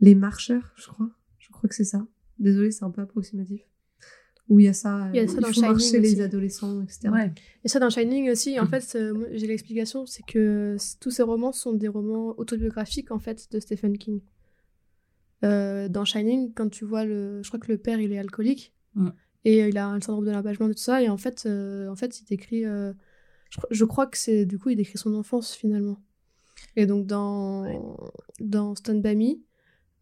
Les 0.00 0.14
Marcheurs, 0.14 0.72
je 0.76 0.86
crois. 0.86 1.10
Je 1.38 1.50
crois 1.50 1.68
que 1.68 1.74
c'est 1.74 1.84
ça. 1.84 2.06
Désolée, 2.38 2.70
c'est 2.70 2.84
un 2.84 2.90
peu 2.90 3.02
approximatif. 3.02 3.60
Où 4.48 4.60
il 4.60 4.64
y 4.66 4.68
a 4.68 4.72
ça, 4.74 5.08
Il 5.14 5.16
y 5.16 5.20
a 5.20 5.26
ça 5.28 5.36
dans 5.36 5.40
marcher 5.42 5.60
Shining 5.62 6.02
les 6.02 6.12
aussi. 6.12 6.20
adolescents, 6.22 6.82
etc. 6.82 7.08
Ouais. 7.10 7.32
Et 7.64 7.68
ça, 7.68 7.78
dans 7.78 7.88
Shining 7.88 8.30
aussi, 8.30 8.58
en 8.60 8.64
Mm. 8.64 8.68
fait, 8.68 8.98
j'ai 9.32 9.46
l'explication, 9.46 10.04
c'est 10.04 10.22
que 10.26 10.76
tous 11.00 11.10
ces 11.10 11.22
romans 11.22 11.52
sont 11.52 11.72
des 11.72 11.88
romans 11.88 12.34
autobiographiques, 12.38 13.10
en 13.10 13.18
fait, 13.18 13.50
de 13.52 13.60
Stephen 13.60 13.96
King. 13.96 14.20
Euh, 15.42 15.88
dans 15.88 16.04
Shining, 16.04 16.54
quand 16.54 16.68
tu 16.68 16.84
vois 16.84 17.04
le... 17.04 17.42
Je 17.42 17.48
crois 17.48 17.58
que 17.58 17.72
le 17.72 17.78
père, 17.78 18.00
il 18.00 18.12
est 18.12 18.18
alcoolique. 18.18 18.72
Et 19.44 19.62
euh, 19.62 19.68
il 19.68 19.76
a 19.76 19.88
un 19.88 20.00
syndrome 20.00 20.24
de 20.24 20.30
l'impagement 20.30 20.68
et 20.68 20.74
tout 20.74 20.80
ça. 20.80 21.02
Et 21.02 21.08
en 21.08 21.16
fait, 21.16 21.44
euh, 21.46 21.88
en 21.88 21.96
fait 21.96 22.20
il 22.20 22.24
décrit... 22.24 22.64
euh, 22.64 22.92
je, 23.50 23.58
cro- 23.58 23.66
je 23.70 23.84
crois 23.84 24.06
que 24.06 24.16
c'est... 24.16 24.46
Du 24.46 24.58
coup, 24.58 24.70
il 24.70 24.76
décrit 24.76 24.98
son 24.98 25.14
enfance, 25.14 25.54
finalement. 25.54 25.98
Et 26.76 26.86
donc, 26.86 27.06
dans, 27.06 28.16
dans 28.40 28.74
Stand 28.74 29.02
By 29.02 29.16
Me, 29.16 29.34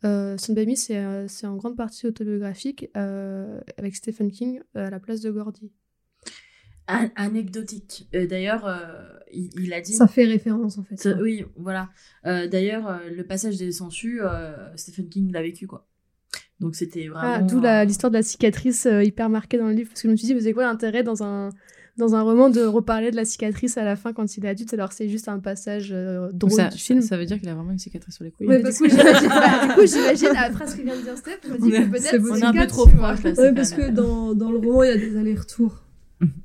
euh, 0.04 0.36
Stand 0.36 0.56
By 0.56 0.66
Me, 0.66 0.74
c'est 0.76 1.46
en 1.46 1.56
grande 1.56 1.76
partie 1.76 2.06
autobiographique, 2.06 2.88
avec 2.94 3.96
Stephen 3.96 4.30
King 4.30 4.60
à 4.74 4.90
la 4.90 5.00
place 5.00 5.20
de 5.20 5.30
Gordy. 5.30 5.72
An- 6.92 7.10
anecdotique. 7.16 8.08
Euh, 8.14 8.26
D'ailleurs, 8.26 8.66
euh, 8.66 8.76
il, 9.32 9.50
il 9.60 9.72
a 9.72 9.80
dit. 9.80 9.92
Ça 9.92 10.06
fait 10.06 10.24
référence 10.24 10.78
en 10.78 10.82
fait. 10.84 10.96
Ça- 10.96 11.16
oui, 11.20 11.44
voilà. 11.56 11.88
Euh, 12.26 12.46
D'ailleurs, 12.48 12.86
euh, 12.88 12.98
le 13.14 13.24
passage 13.24 13.56
des 13.56 13.72
sangsues, 13.72 14.20
euh, 14.22 14.52
Stephen 14.76 15.08
King 15.08 15.32
l'a 15.32 15.42
vécu, 15.42 15.66
quoi. 15.66 15.86
Donc 16.60 16.76
c'était 16.76 17.08
Ah, 17.14 17.38
vraiment. 17.38 17.46
d'où 17.46 17.60
la- 17.60 17.80
euh, 17.80 17.84
l'histoire 17.84 18.10
de 18.10 18.16
la 18.16 18.22
cicatrice 18.22 18.86
euh, 18.86 19.02
hyper 19.02 19.28
marquée 19.28 19.58
dans 19.58 19.66
le 19.66 19.72
livre. 19.74 19.88
Parce 19.90 20.02
que 20.02 20.08
je 20.08 20.12
me 20.12 20.16
suis 20.16 20.26
dit, 20.28 20.34
mais 20.34 20.40
c'est 20.42 20.52
quoi 20.52 20.62
l'intérêt 20.64 21.02
dans 21.02 21.22
un, 21.24 21.48
dans 21.98 22.14
un 22.14 22.22
roman 22.22 22.50
de 22.50 22.62
reparler 22.62 23.10
de 23.10 23.16
la 23.16 23.24
cicatrice 23.24 23.76
à 23.76 23.84
la 23.84 23.96
fin 23.96 24.12
quand 24.12 24.36
il 24.36 24.44
est 24.46 24.48
adulte 24.48 24.72
alors 24.72 24.92
c'est 24.92 25.08
juste 25.10 25.28
un 25.28 25.40
passage 25.40 25.90
euh, 25.92 26.30
drôle 26.32 26.52
ça, 26.52 26.68
du 26.68 26.78
film? 26.78 27.02
ça 27.02 27.18
veut 27.18 27.26
dire 27.26 27.38
qu'il 27.38 27.48
a 27.50 27.54
vraiment 27.54 27.72
une 27.72 27.78
cicatrice 27.78 28.14
sur 28.14 28.24
les 28.24 28.30
couilles 28.30 28.46
Ouais, 28.46 28.58
Du 28.58 28.62
parce 28.62 28.78
coup, 28.78 28.84
que- 28.84 28.90
j'imagine, 28.90 29.28
bah, 29.28 29.66
du 29.66 29.74
coup, 29.74 29.86
j'imagine, 29.86 30.28
après 30.36 30.66
ce 30.68 30.76
que 30.76 30.82
vient 30.82 30.96
de 30.96 31.02
dire 31.02 31.16
Steph, 31.18 31.38
je 31.44 31.48
me 31.52 31.58
dis 31.58 31.62
On 31.64 31.68
que 31.68 31.74
est- 31.74 31.90
peut-être 31.90 32.22
on 32.30 32.34
est 32.36 32.42
un 32.44 32.52
peu 32.52 32.66
trop 32.66 32.86
proche 32.86 33.22
là. 33.24 33.32
Ouais, 33.32 33.52
parce 33.52 33.72
que 33.72 33.90
dans, 33.90 34.34
dans 34.34 34.50
le 34.52 34.58
roman, 34.58 34.84
il 34.84 34.88
y 34.88 34.92
a 34.92 34.96
des 34.96 35.16
allers-retours. 35.18 35.84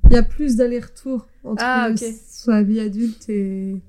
Il 0.05 0.13
y 0.13 0.15
a 0.15 0.23
plus 0.23 0.55
d'allers-retours 0.55 1.27
entre 1.43 1.63
Ah, 1.65 1.89
ok. 1.91 1.97
sa 2.27 2.63
vie 2.63 2.79
adulte 2.79 3.29
et, 3.29 3.81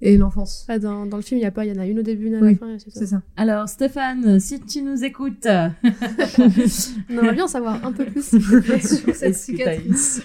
et 0.00 0.16
l'enfance. 0.16 0.64
Ah, 0.68 0.78
dans, 0.78 1.06
dans 1.06 1.16
le 1.16 1.22
film, 1.22 1.38
il 1.40 1.42
y 1.42 1.46
a 1.46 1.50
pas, 1.50 1.64
il 1.64 1.74
y 1.74 1.76
en 1.76 1.80
a 1.80 1.86
une 1.86 1.98
au 1.98 2.02
début, 2.02 2.26
une 2.26 2.36
à 2.36 2.40
Oui, 2.40 2.52
la 2.52 2.56
fin, 2.58 2.76
c'est 2.78 3.06
ça. 3.06 3.22
Alors, 3.36 3.68
Stéphane, 3.68 4.38
si 4.40 4.60
tu 4.60 4.82
nous 4.82 5.04
écoutes. 5.04 5.46
On 5.46 7.12
aimerait 7.12 7.34
bien 7.34 7.44
en 7.44 7.48
savoir 7.48 7.84
un 7.84 7.92
peu 7.92 8.04
plus 8.06 8.24
s'il 8.24 8.40
vous 8.40 8.60
plaît, 8.62 8.80
sur 8.80 9.14
cette 9.14 9.34
cicatrice. 9.34 10.22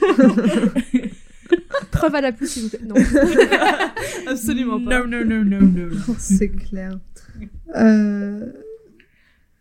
Preuve 1.91 2.15
à 2.15 2.21
la 2.21 2.31
plus, 2.31 2.47
s'il 2.47 2.63
vous 2.63 2.69
plaît. 2.69 2.79
Non. 2.87 2.95
absolument 4.27 4.79
pas 4.83 4.99
Non, 4.99 5.07
non, 5.07 5.25
non, 5.25 5.43
non, 5.43 5.61
non. 5.61 6.15
C'est 6.17 6.49
clair. 6.49 6.97
Euh... 7.75 8.51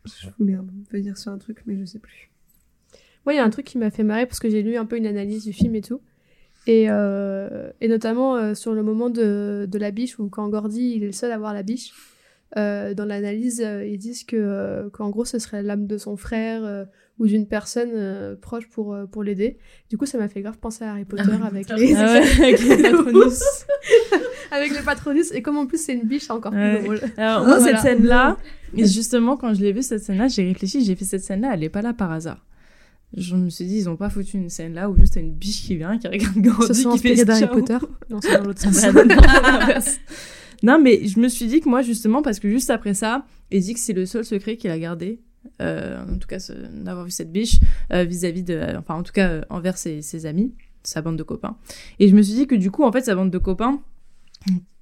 Je 0.04 0.28
voulais 0.38 0.54
un 0.54 0.64
peu 0.88 1.00
dire 1.00 1.16
sur 1.18 1.30
un 1.32 1.38
truc, 1.38 1.58
mais 1.66 1.76
je 1.78 1.84
sais 1.84 1.98
plus. 1.98 2.30
Moi, 3.26 3.34
il 3.34 3.36
y 3.36 3.40
a 3.40 3.44
un 3.44 3.50
truc 3.50 3.66
qui 3.66 3.78
m'a 3.78 3.90
fait 3.90 4.02
marrer 4.02 4.26
parce 4.26 4.38
que 4.40 4.48
j'ai 4.48 4.62
lu 4.62 4.76
un 4.76 4.86
peu 4.86 4.96
une 4.96 5.06
analyse 5.06 5.44
du 5.44 5.52
film 5.52 5.74
et 5.74 5.82
tout. 5.82 6.00
Et, 6.66 6.86
euh, 6.88 7.70
et 7.80 7.88
notamment 7.88 8.36
euh, 8.36 8.54
sur 8.54 8.74
le 8.74 8.82
moment 8.82 9.08
de, 9.10 9.66
de 9.70 9.78
la 9.78 9.90
biche, 9.90 10.18
où 10.18 10.28
quand 10.28 10.48
Gordy 10.48 10.94
il 10.96 11.02
est 11.02 11.06
le 11.06 11.12
seul 11.12 11.32
à 11.32 11.38
voir 11.38 11.54
la 11.54 11.62
biche, 11.62 11.92
euh, 12.56 12.94
dans 12.94 13.04
l'analyse, 13.04 13.64
ils 13.86 13.96
disent 13.98 14.24
que 14.24 14.88
qu'en 14.92 15.08
gros 15.10 15.24
ce 15.24 15.38
serait 15.38 15.62
l'âme 15.62 15.86
de 15.86 15.96
son 15.98 16.16
frère 16.16 16.86
ou 17.18 17.26
d'une 17.26 17.46
personne 17.46 18.36
proche 18.40 18.68
pour, 18.68 18.96
pour 19.12 19.22
l'aider. 19.22 19.58
Du 19.90 19.96
coup, 19.98 20.06
ça 20.06 20.18
m'a 20.18 20.28
fait 20.28 20.40
grave 20.40 20.58
penser 20.58 20.84
à 20.84 20.92
Harry 20.92 21.04
Potter 21.04 21.22
Ah 21.42 21.46
avec, 21.46 21.68
les... 21.76 21.94
Ah 21.94 22.14
ouais, 22.14 22.42
avec 22.42 22.60
les 22.60 22.82
Patronus. 22.82 23.40
avec 24.50 24.70
le 24.76 24.84
patronus. 24.84 25.32
Et 25.32 25.42
comme 25.42 25.56
en 25.58 25.66
plus 25.66 25.78
c'est 25.82 25.94
une 25.94 26.04
biche, 26.08 26.24
c'est 26.24 26.32
encore 26.32 26.52
Ouais. 26.52 26.76
plus 26.78 26.84
drôle. 26.84 27.00
Alors, 27.16 27.46
moi, 27.46 27.58
Voilà. 27.58 27.76
cette 27.80 27.82
scène-là, 27.98 28.36
justement, 28.74 29.36
quand 29.36 29.54
je 29.54 29.60
l'ai 29.60 29.72
vue, 29.72 29.82
cette 29.82 30.02
scène-là, 30.02 30.28
j'ai 30.28 30.44
réfléchi, 30.44 30.84
j'ai 30.84 30.96
fait 30.96 31.04
cette 31.04 31.22
scène-là, 31.22 31.50
elle 31.54 31.62
est 31.62 31.68
pas 31.68 31.82
là 31.82 31.92
par 31.92 32.10
hasard. 32.10 32.44
Je 33.16 33.34
me 33.34 33.50
suis 33.50 33.64
dit, 33.66 33.76
ils 33.78 33.88
ont 33.88 33.96
pas 33.96 34.08
foutu 34.10 34.36
une 34.36 34.50
scène 34.50 34.74
là 34.74 34.88
où 34.88 34.96
juste 34.96 35.14
t'as 35.14 35.20
une 35.20 35.32
biche 35.34 35.62
qui 35.66 35.76
vient, 35.76 35.98
qui 35.98 36.06
regarde 36.06 36.72
sont 36.72 36.92
qui 36.92 36.98
fait 36.98 37.12
inspirés 37.12 37.24
d'Harry 37.24 37.40
ciao. 37.40 37.54
Potter. 37.54 37.78
Non, 38.08 38.20
c'est 38.20 38.38
dans 38.38 38.44
l'autre 38.44 38.60
sens. 38.60 39.98
Non, 40.62 40.78
mais 40.80 41.06
je 41.06 41.18
me 41.18 41.28
suis 41.28 41.46
dit 41.46 41.60
que 41.60 41.68
moi, 41.68 41.82
justement, 41.82 42.22
parce 42.22 42.38
que 42.38 42.48
juste 42.48 42.70
après 42.70 42.94
ça, 42.94 43.24
il 43.50 43.62
dit 43.62 43.74
que 43.74 43.80
c'est 43.80 43.94
le 43.94 44.06
seul 44.06 44.24
secret 44.24 44.56
qu'il 44.56 44.70
a 44.70 44.78
gardé, 44.78 45.20
euh, 45.62 46.04
en 46.04 46.18
tout 46.18 46.28
cas, 46.28 46.38
d'avoir 46.72 47.04
vu 47.06 47.10
cette 47.10 47.32
biche, 47.32 47.60
euh, 47.92 48.04
vis-à-vis 48.04 48.42
de, 48.42 48.60
enfin, 48.78 48.94
en 48.94 49.02
tout 49.02 49.12
cas, 49.12 49.28
euh, 49.30 49.42
envers 49.48 49.78
ses, 49.78 50.02
ses 50.02 50.26
amis, 50.26 50.54
sa 50.82 51.00
bande 51.02 51.16
de 51.16 51.22
copains. 51.22 51.56
Et 51.98 52.08
je 52.08 52.14
me 52.14 52.20
suis 52.22 52.34
dit 52.34 52.46
que 52.46 52.54
du 52.54 52.70
coup, 52.70 52.84
en 52.84 52.92
fait, 52.92 53.00
sa 53.02 53.14
bande 53.14 53.30
de 53.30 53.38
copains, 53.38 53.80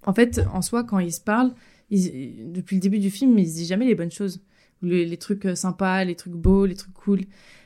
en 0.04 0.12
fait, 0.12 0.40
en 0.52 0.62
soi, 0.62 0.84
quand 0.84 0.98
ils 0.98 1.12
se 1.12 1.20
parlent, 1.20 1.52
ils- 1.90 2.52
depuis 2.52 2.76
le 2.76 2.80
début 2.80 2.98
du 2.98 3.10
film, 3.10 3.38
ils 3.38 3.48
se 3.48 3.54
disent 3.54 3.68
jamais 3.68 3.86
les 3.86 3.94
bonnes 3.94 4.10
choses. 4.10 4.40
Les, 4.82 5.04
les 5.06 5.16
trucs 5.16 5.44
euh, 5.46 5.54
sympas, 5.54 6.04
les 6.04 6.14
trucs 6.14 6.34
beaux, 6.34 6.66
les 6.66 6.74
trucs 6.76 6.94
cool. 6.94 7.20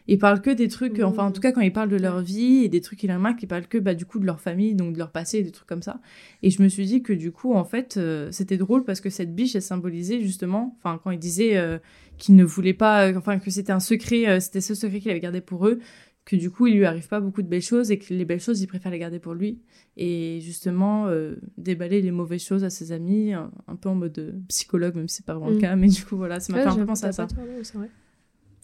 Ils 0.08 0.18
parlent 0.18 0.40
que 0.42 0.50
des 0.50 0.66
trucs, 0.68 0.98
euh, 0.98 1.04
enfin, 1.04 1.24
en 1.24 1.30
tout 1.32 1.40
cas, 1.40 1.52
quand 1.52 1.60
ils 1.60 1.72
parlent 1.72 1.88
de 1.88 1.96
leur 1.96 2.20
vie 2.22 2.64
et 2.64 2.68
des 2.68 2.80
trucs 2.80 2.98
qu'ils 2.98 3.12
remarquent, 3.12 3.42
ils 3.42 3.46
parlent 3.46 3.66
que, 3.68 3.78
bah, 3.78 3.94
du 3.94 4.04
coup, 4.04 4.18
de 4.18 4.26
leur 4.26 4.40
famille, 4.40 4.74
donc 4.74 4.94
de 4.94 4.98
leur 4.98 5.10
passé, 5.12 5.38
et 5.38 5.42
des 5.44 5.52
trucs 5.52 5.68
comme 5.68 5.82
ça. 5.82 6.00
Et 6.42 6.50
je 6.50 6.60
me 6.62 6.68
suis 6.68 6.86
dit 6.86 7.02
que, 7.02 7.12
du 7.12 7.30
coup, 7.30 7.54
en 7.54 7.64
fait, 7.64 7.96
euh, 7.96 8.28
c'était 8.32 8.56
drôle 8.56 8.84
parce 8.84 9.00
que 9.00 9.10
cette 9.10 9.34
biche, 9.34 9.54
elle 9.54 9.62
symbolisait 9.62 10.20
justement, 10.20 10.76
enfin, 10.78 11.00
quand 11.02 11.12
il 11.12 11.18
disait 11.20 11.56
euh, 11.56 11.78
qu'il 12.18 12.34
ne 12.34 12.44
voulait 12.44 12.74
pas, 12.74 13.08
euh, 13.08 13.14
enfin, 13.16 13.38
que 13.38 13.50
c'était 13.50 13.72
un 13.72 13.78
secret, 13.80 14.26
euh, 14.28 14.40
c'était 14.40 14.60
ce 14.60 14.74
secret 14.74 14.98
qu'il 15.00 15.10
avait 15.12 15.20
gardé 15.20 15.40
pour 15.40 15.68
eux, 15.68 15.78
que 16.24 16.36
du 16.36 16.50
coup, 16.50 16.66
il 16.68 16.76
lui 16.76 16.84
arrive 16.84 17.08
pas 17.08 17.20
beaucoup 17.20 17.42
de 17.42 17.48
belles 17.48 17.62
choses 17.62 17.90
et 17.90 17.98
que 17.98 18.12
les 18.14 18.24
belles 18.24 18.40
choses, 18.40 18.60
il 18.60 18.66
préfère 18.68 18.90
les 18.92 18.98
garder 18.98 19.18
pour 19.20 19.34
lui. 19.34 19.60
Et 19.96 20.38
justement, 20.40 21.06
euh, 21.08 21.34
déballer 21.58 22.00
les 22.00 22.10
mauvaises 22.12 22.42
choses 22.44 22.64
à 22.64 22.70
ses 22.70 22.92
amis, 22.92 23.32
un, 23.32 23.50
un 23.68 23.76
peu 23.76 23.88
en 23.88 23.94
mode 23.96 24.40
psychologue, 24.48 24.94
même 24.96 25.08
si 25.08 25.16
c'est 25.16 25.26
pas 25.26 25.34
vraiment 25.34 25.50
le 25.50 25.56
Mm. 25.56 25.60
cas, 25.60 25.76
mais 25.76 25.88
du 25.88 26.04
coup, 26.04 26.16
voilà, 26.16 26.38
ça 26.40 26.52
m'a 26.52 26.58
fait 26.62 26.68
un 26.68 26.76
peu 26.76 26.86
penser 26.86 27.06
à 27.06 27.12
ça. 27.12 27.26
C'est 27.62 27.76
vrai. 27.76 27.88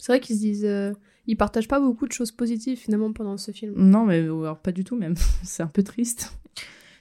Vrai 0.06 0.20
qu'ils 0.20 0.36
se 0.36 0.40
disent. 0.40 0.64
euh, 0.64 0.92
ils 1.28 1.36
partagent 1.36 1.68
pas 1.68 1.78
beaucoup 1.78 2.06
de 2.08 2.12
choses 2.12 2.32
positives 2.32 2.78
finalement 2.78 3.12
pendant 3.12 3.36
ce 3.36 3.52
film. 3.52 3.74
Non, 3.76 4.04
mais 4.04 4.18
alors 4.22 4.58
pas 4.58 4.72
du 4.72 4.82
tout 4.82 4.96
même. 4.96 5.14
c'est 5.44 5.62
un 5.62 5.68
peu 5.68 5.82
triste. 5.84 6.32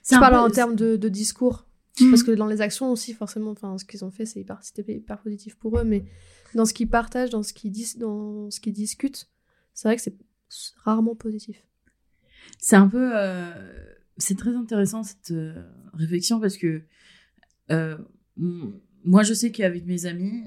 C'est 0.04 0.14
Je 0.14 0.18
un 0.18 0.22
parle 0.22 0.34
peu- 0.34 0.40
en 0.40 0.50
termes 0.52 0.76
de, 0.76 0.96
de 0.98 1.10
discours. 1.10 1.64
Parce 2.12 2.22
que 2.22 2.30
dans 2.30 2.46
les 2.46 2.62
actions 2.62 2.92
aussi, 2.92 3.14
forcément, 3.14 3.50
enfin, 3.50 3.76
ce 3.80 3.84
qu'ils 3.86 4.06
ont 4.06 4.12
fait, 4.12 4.28
c'est 4.28 4.40
hyper, 4.40 4.60
c'était 4.62 4.94
hyper 4.96 5.18
positif 5.18 5.56
pour 5.56 5.80
eux, 5.80 5.84
mais 5.84 6.06
dans 6.54 6.64
ce 6.66 6.76
qu'ils 6.76 6.88
partagent, 6.88 7.32
dans 7.32 7.42
ce 7.42 7.54
qu'ils 7.54 7.72
dis, 7.72 7.98
dans 7.98 8.52
ce 8.52 8.60
qu'ils 8.60 8.74
discutent, 8.74 9.28
c'est 9.74 9.88
vrai 9.88 9.96
que 9.96 10.02
c'est 10.04 10.16
rarement 10.84 11.16
positif. 11.16 11.66
C'est 12.60 12.76
un 12.76 12.88
peu. 12.88 13.10
euh, 13.18 13.50
c'est 14.18 14.38
très 14.38 14.56
intéressant 14.56 15.02
cette 15.04 15.32
euh, 15.32 15.56
réflexion 15.94 16.40
parce 16.40 16.58
que 16.58 16.84
euh, 17.72 17.98
moi, 18.36 19.24
je 19.24 19.34
sais 19.34 19.52
qu'avec 19.52 19.86
mes 19.88 20.06
amis, 20.06 20.44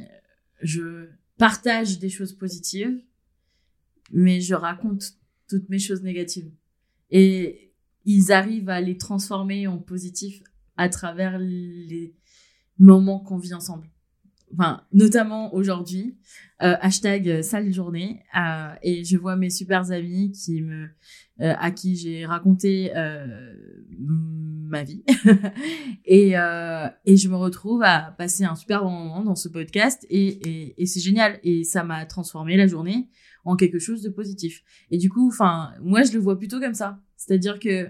je 0.63 1.07
partage 1.37 1.99
des 1.99 2.11
choses 2.11 2.33
positives, 2.33 3.01
mais 4.11 4.41
je 4.41 4.55
raconte 4.55 5.15
toutes 5.49 5.69
mes 5.69 5.79
choses 5.79 6.03
négatives. 6.03 6.51
Et 7.11 7.73
ils 8.05 8.33
arrivent 8.33 8.69
à 8.69 8.81
les 8.81 8.97
transformer 8.97 9.67
en 9.67 9.79
positif 9.79 10.43
à 10.77 10.89
travers 10.89 11.39
les 11.39 12.15
moments 12.79 13.21
qu'on 13.21 13.39
vit 13.39 13.55
ensemble. 13.55 13.91
Enfin, 14.53 14.83
notamment 14.93 15.55
aujourd'hui, 15.55 16.19
euh, 16.63 16.75
hashtag 16.81 17.29
euh, 17.29 17.43
sale 17.43 17.73
journée, 17.73 18.25
euh, 18.37 18.73
et 18.83 19.05
je 19.05 19.17
vois 19.17 19.37
mes 19.37 19.51
super 19.51 19.93
amis 19.93 20.33
qui 20.33 20.61
me 20.61 20.89
euh, 21.41 21.55
à 21.59 21.71
qui 21.71 21.95
j'ai 21.95 22.27
raconté 22.27 22.91
euh, 22.97 23.55
ma 23.99 24.83
vie 24.83 25.05
et 26.05 26.31
et 26.33 27.17
je 27.17 27.29
me 27.29 27.37
retrouve 27.37 27.83
à 27.83 28.15
passer 28.19 28.45
un 28.45 28.57
super 28.57 28.83
bon 28.83 28.91
moment 28.91 29.23
dans 29.23 29.35
ce 29.37 29.49
podcast 29.49 30.05
et 30.11 30.27
et, 30.27 30.83
et 30.83 30.87
c'est 30.87 31.01
génial 31.01 31.39
et 31.43 31.65
ça 31.65 31.83
m'a 31.83 32.05
transformé 32.07 32.57
la 32.57 32.67
journée 32.67 33.09
en 33.45 33.57
quelque 33.57 33.79
chose 33.79 34.03
de 34.03 34.11
positif 34.11 34.63
et 34.91 34.99
du 34.99 35.09
coup 35.09 35.29
enfin 35.29 35.73
moi 35.81 36.03
je 36.03 36.13
le 36.13 36.19
vois 36.19 36.39
plutôt 36.39 36.61
comme 36.61 36.75
ça 36.75 37.01
c'est-à-dire 37.17 37.59
que 37.59 37.89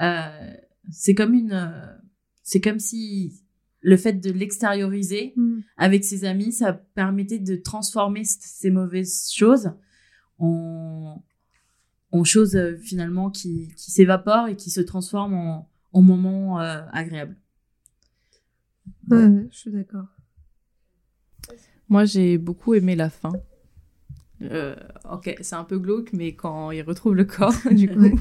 euh, 0.00 0.54
c'est 0.90 1.14
comme 1.14 1.34
une 1.34 1.52
euh, 1.52 1.96
c'est 2.42 2.60
comme 2.60 2.78
si 2.78 3.42
le 3.82 3.96
fait 3.96 4.14
de 4.14 4.30
l'extérioriser 4.30 5.34
avec 5.76 6.04
ses 6.04 6.24
amis, 6.24 6.52
ça 6.52 6.72
permettait 6.72 7.38
de 7.38 7.56
transformer 7.56 8.24
ces 8.24 8.70
mauvaises 8.70 9.30
choses 9.32 9.72
en, 10.38 11.22
en 12.12 12.24
choses 12.24 12.56
euh, 12.56 12.76
finalement 12.76 13.30
qui, 13.30 13.72
qui 13.76 13.90
s'évaporent 13.90 14.48
et 14.48 14.56
qui 14.56 14.70
se 14.70 14.80
transforment 14.80 15.34
en, 15.34 15.70
en 15.92 16.02
moments 16.02 16.60
euh, 16.60 16.82
agréables. 16.92 17.36
Ouais, 19.08 19.24
ouais, 19.24 19.48
je 19.50 19.56
suis 19.56 19.70
d'accord. 19.70 20.06
Moi, 21.88 22.04
j'ai 22.04 22.38
beaucoup 22.38 22.74
aimé 22.74 22.94
la 22.94 23.10
fin. 23.10 23.32
Euh, 24.42 24.74
ok, 25.10 25.36
c'est 25.40 25.54
un 25.54 25.64
peu 25.64 25.78
glauque, 25.78 26.12
mais 26.12 26.34
quand 26.34 26.70
il 26.70 26.82
retrouve 26.82 27.14
le 27.14 27.24
corps, 27.24 27.54
du 27.70 27.88
coup, 27.88 28.20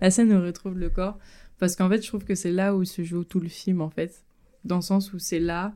la 0.00 0.10
scène 0.10 0.32
où 0.32 0.36
il 0.36 0.46
retrouve 0.46 0.78
le 0.78 0.90
corps, 0.90 1.18
parce 1.58 1.76
qu'en 1.76 1.88
fait, 1.88 2.02
je 2.02 2.08
trouve 2.08 2.24
que 2.24 2.34
c'est 2.34 2.52
là 2.52 2.74
où 2.74 2.84
se 2.84 3.02
joue 3.02 3.24
tout 3.24 3.40
le 3.40 3.48
film, 3.48 3.80
en 3.80 3.90
fait, 3.90 4.24
dans 4.64 4.76
le 4.76 4.82
sens 4.82 5.12
où 5.12 5.18
c'est 5.18 5.40
là 5.40 5.74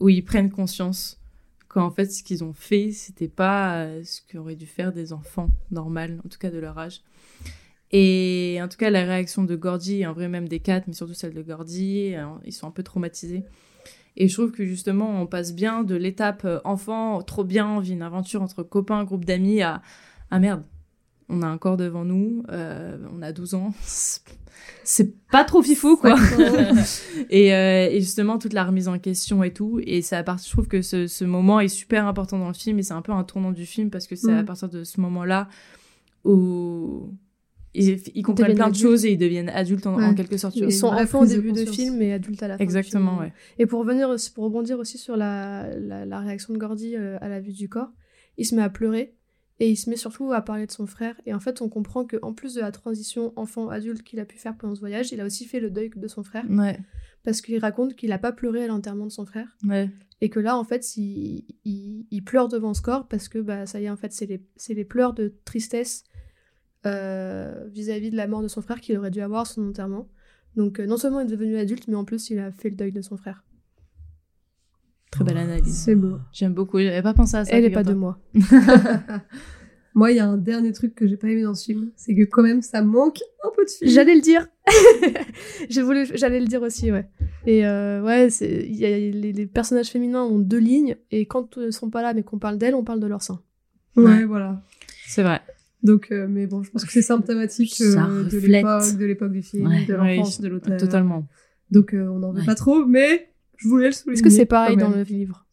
où 0.00 0.08
ils 0.08 0.24
prennent 0.24 0.50
conscience 0.50 1.20
qu'en 1.68 1.90
fait, 1.90 2.06
ce 2.06 2.22
qu'ils 2.22 2.42
ont 2.44 2.54
fait, 2.54 2.92
c'était 2.92 3.28
pas 3.28 3.82
euh, 3.82 4.02
ce 4.02 4.22
qu'auraient 4.30 4.56
dû 4.56 4.66
faire 4.66 4.92
des 4.92 5.12
enfants 5.12 5.50
normaux, 5.70 6.18
en 6.24 6.28
tout 6.28 6.38
cas 6.38 6.50
de 6.50 6.58
leur 6.58 6.78
âge. 6.78 7.02
Et 7.90 8.58
en 8.62 8.68
tout 8.68 8.76
cas, 8.76 8.90
la 8.90 9.04
réaction 9.04 9.44
de 9.44 9.56
Gordy, 9.56 10.00
et 10.00 10.06
en 10.06 10.12
vrai 10.12 10.28
même 10.28 10.48
des 10.48 10.60
quatre, 10.60 10.86
mais 10.88 10.94
surtout 10.94 11.14
celle 11.14 11.34
de 11.34 11.42
Gordy, 11.42 12.14
euh, 12.14 12.26
ils 12.44 12.52
sont 12.52 12.66
un 12.66 12.70
peu 12.70 12.82
traumatisés. 12.82 13.44
Et 14.20 14.26
je 14.26 14.34
trouve 14.34 14.50
que 14.50 14.66
justement, 14.66 15.22
on 15.22 15.26
passe 15.26 15.54
bien 15.54 15.84
de 15.84 15.94
l'étape 15.94 16.44
euh, 16.44 16.58
enfant, 16.64 17.22
trop 17.22 17.44
bien, 17.44 17.68
on 17.68 17.78
vit 17.78 17.92
une 17.92 18.02
aventure 18.02 18.42
entre 18.42 18.64
copains, 18.64 19.04
groupe 19.04 19.24
d'amis, 19.24 19.62
à 19.62 19.80
ah 20.32 20.40
merde, 20.40 20.64
on 21.28 21.40
a 21.42 21.46
un 21.46 21.56
corps 21.56 21.76
devant 21.76 22.04
nous, 22.04 22.42
euh, 22.50 22.98
on 23.16 23.22
a 23.22 23.32
12 23.32 23.54
ans, 23.54 23.72
c'est 24.82 25.14
pas 25.30 25.44
trop 25.44 25.62
fifou 25.62 25.96
quoi. 25.96 26.16
et, 27.30 27.54
euh, 27.54 27.88
et 27.90 28.00
justement 28.00 28.38
toute 28.38 28.54
la 28.54 28.64
remise 28.64 28.88
en 28.88 28.98
question 28.98 29.44
et 29.44 29.52
tout, 29.52 29.80
et 29.86 30.02
c'est 30.02 30.16
à 30.16 30.24
partir, 30.24 30.48
je 30.48 30.52
trouve 30.52 30.66
que 30.66 30.82
ce, 30.82 31.06
ce 31.06 31.24
moment 31.24 31.60
est 31.60 31.68
super 31.68 32.04
important 32.06 32.40
dans 32.40 32.48
le 32.48 32.54
film 32.54 32.80
et 32.80 32.82
c'est 32.82 32.94
un 32.94 33.02
peu 33.02 33.12
un 33.12 33.22
tournant 33.22 33.52
du 33.52 33.66
film 33.66 33.88
parce 33.88 34.08
que 34.08 34.16
c'est 34.16 34.32
à 34.32 34.42
Mm. 34.42 34.46
partir 34.46 34.68
de 34.68 34.82
ce 34.82 35.00
moment-là 35.00 35.48
où 36.24 37.14
ils, 37.78 38.02
ils 38.14 38.22
comprennent 38.22 38.54
plein 38.54 38.66
de 38.66 38.70
adultes. 38.70 38.82
choses 38.82 39.04
et 39.06 39.12
ils 39.12 39.18
deviennent 39.18 39.48
adultes 39.50 39.86
en, 39.86 40.14
quelque 40.14 40.36
sorte. 40.36 40.56
Ils 40.56 40.72
sont 40.72 40.88
enfants 40.88 41.20
au 41.22 41.24
de 41.26 41.30
début 41.30 41.52
de 41.52 41.64
film 41.64 42.00
et 42.02 42.12
adultes 42.12 42.42
à 42.42 42.48
la 42.48 42.54
fin. 42.54 42.58
du 42.58 42.62
Exactement, 42.64 43.12
film. 43.12 43.20
ouais. 43.22 43.32
Et 43.58 43.66
pour 43.66 43.80
revenir, 43.80 44.08
aussi- 44.08 44.32
pour 44.32 44.44
rebondir 44.44 44.78
aussi 44.78 44.98
sur 44.98 45.16
la, 45.16 45.68
la, 45.78 46.04
la 46.04 46.20
réaction 46.20 46.52
de 46.54 46.58
Gordy 46.58 46.96
euh, 46.96 47.18
à 47.20 47.28
la 47.28 47.40
vue 47.40 47.52
du 47.52 47.68
corps, 47.68 47.90
il 48.36 48.44
se 48.46 48.54
met 48.54 48.62
à 48.62 48.68
pleurer 48.70 49.14
et 49.60 49.68
il 49.70 49.76
se 49.76 49.90
met 49.90 49.96
surtout 49.96 50.32
à 50.32 50.40
parler 50.42 50.66
de 50.66 50.70
son 50.72 50.86
frère. 50.86 51.14
Et 51.26 51.34
en 51.34 51.40
fait, 51.40 51.60
on 51.62 51.68
comprend 51.68 52.04
que 52.04 52.16
en 52.22 52.32
plus 52.32 52.54
de 52.54 52.60
la 52.60 52.70
transition 52.70 53.32
enfant-adulte 53.36 54.02
qu'il 54.02 54.20
a 54.20 54.24
pu 54.24 54.36
faire 54.38 54.56
pendant 54.56 54.74
ce 54.74 54.80
voyage, 54.80 55.10
il 55.12 55.20
a 55.20 55.24
aussi 55.26 55.46
fait 55.46 55.58
le 55.60 55.70
deuil 55.70 55.90
de 55.94 56.06
son 56.08 56.22
frère 56.22 56.44
Ouais, 56.48 56.78
parce 57.24 57.40
qu'il 57.40 57.58
raconte 57.58 57.96
qu'il 57.96 58.10
n'a 58.10 58.18
pas 58.18 58.30
pleuré 58.32 58.62
à 58.64 58.66
l'enterrement 58.68 59.06
de 59.06 59.10
son 59.10 59.26
frère 59.26 59.48
ouais. 59.66 59.90
et 60.20 60.28
que 60.28 60.38
là, 60.38 60.56
en 60.56 60.62
fait, 60.62 60.96
il, 60.96 61.44
il, 61.64 62.06
il 62.12 62.22
pleure 62.22 62.46
devant 62.46 62.72
ce 62.72 62.82
corps 62.82 63.08
parce 63.08 63.28
que 63.28 63.40
bah 63.40 63.66
ça 63.66 63.80
y 63.80 63.86
est, 63.86 63.90
en 63.90 63.96
fait, 63.96 64.12
c'est 64.12 64.26
les, 64.26 64.40
c'est 64.54 64.74
les 64.74 64.84
pleurs 64.84 65.12
de 65.12 65.34
tristesse 65.44 66.04
euh, 66.86 67.64
vis-à-vis 67.72 68.10
de 68.10 68.16
la 68.16 68.26
mort 68.26 68.42
de 68.42 68.48
son 68.48 68.62
frère 68.62 68.80
qu'il 68.80 68.96
aurait 68.98 69.10
dû 69.10 69.20
avoir 69.20 69.46
son 69.46 69.68
enterrement. 69.68 70.08
Donc 70.56 70.80
euh, 70.80 70.86
non 70.86 70.96
seulement 70.96 71.20
il 71.20 71.26
est 71.26 71.30
devenu 71.30 71.56
adulte, 71.58 71.88
mais 71.88 71.94
en 71.96 72.04
plus 72.04 72.30
il 72.30 72.38
a 72.38 72.50
fait 72.52 72.70
le 72.70 72.76
deuil 72.76 72.92
de 72.92 73.02
son 73.02 73.16
frère. 73.16 73.44
Très 75.10 75.24
belle 75.24 75.38
analyse. 75.38 75.74
C'est 75.74 75.94
beau. 75.94 76.18
J'aime 76.32 76.52
beaucoup. 76.52 76.78
J'avais 76.78 77.02
pas 77.02 77.14
pensé 77.14 77.36
à 77.36 77.44
ça. 77.44 77.50
Elle 77.56 77.64
est 77.64 77.70
pas 77.70 77.82
de 77.82 77.94
moi. 77.94 78.18
Moi, 79.94 80.12
il 80.12 80.16
y 80.16 80.20
a 80.20 80.26
un 80.28 80.36
dernier 80.36 80.72
truc 80.72 80.94
que 80.94 81.08
j'ai 81.08 81.16
pas 81.16 81.28
aimé 81.28 81.42
dans 81.42 81.54
ce 81.54 81.64
film, 81.64 81.90
c'est 81.96 82.14
que 82.14 82.22
quand 82.22 82.42
même, 82.42 82.62
ça 82.62 82.82
manque 82.82 83.18
un 83.42 83.48
peu 83.56 83.64
de 83.64 83.70
film. 83.70 83.90
J'allais 83.90 84.14
le 84.14 84.20
dire. 84.20 84.46
J'ai 85.70 85.82
voulu, 85.82 86.06
j'allais 86.14 86.38
le 86.38 86.46
dire 86.46 86.62
aussi, 86.62 86.92
ouais. 86.92 87.08
Et 87.46 87.66
euh, 87.66 88.00
ouais, 88.04 88.30
c'est, 88.30 88.64
il 88.68 88.76
y 88.76 88.84
a, 88.84 88.90
les, 88.90 89.32
les 89.32 89.46
personnages 89.46 89.88
féminins 89.88 90.22
ont 90.22 90.38
deux 90.38 90.58
lignes, 90.58 90.96
et 91.10 91.26
quand 91.26 91.56
ils 91.56 91.72
sont 91.72 91.90
pas 91.90 92.02
là, 92.02 92.14
mais 92.14 92.22
qu'on 92.22 92.38
parle 92.38 92.58
d'elles, 92.58 92.74
on 92.76 92.84
parle 92.84 93.00
de 93.00 93.06
leur 93.08 93.22
sein. 93.22 93.40
Ouais, 93.96 94.04
Ouais. 94.04 94.24
voilà. 94.24 94.62
C'est 95.06 95.22
vrai. 95.24 95.40
Donc, 95.82 96.08
euh, 96.10 96.26
mais 96.28 96.46
bon, 96.46 96.62
je 96.62 96.70
pense 96.70 96.84
que 96.84 96.90
c'est 96.92 97.02
symptomatique 97.02 97.80
euh, 97.80 98.24
de 98.24 98.38
l'époque, 98.38 98.96
de 98.96 99.04
l'époque 99.04 99.32
du 99.32 99.42
film, 99.42 99.68
Ouais. 99.68 99.84
de 99.86 99.94
Oui, 99.94 100.16
l'enfance 100.16 100.40
de 100.40 100.48
l'auteur. 100.48 100.76
Totalement. 100.76 101.26
Donc, 101.70 101.94
euh, 101.94 102.08
on 102.08 102.18
n'en 102.18 102.32
veut 102.32 102.40
Ouais. 102.40 102.46
pas 102.46 102.54
trop, 102.56 102.84
mais 102.84 103.32
je 103.56 103.68
voulais 103.68 103.86
le 103.86 103.92
souligner. 103.92 104.14
Est-ce 104.14 104.22
que 104.22 104.30
c'est 104.30 104.46
pareil 104.46 104.76
dans 104.76 104.90
le 104.90 105.02
livre 105.02 105.46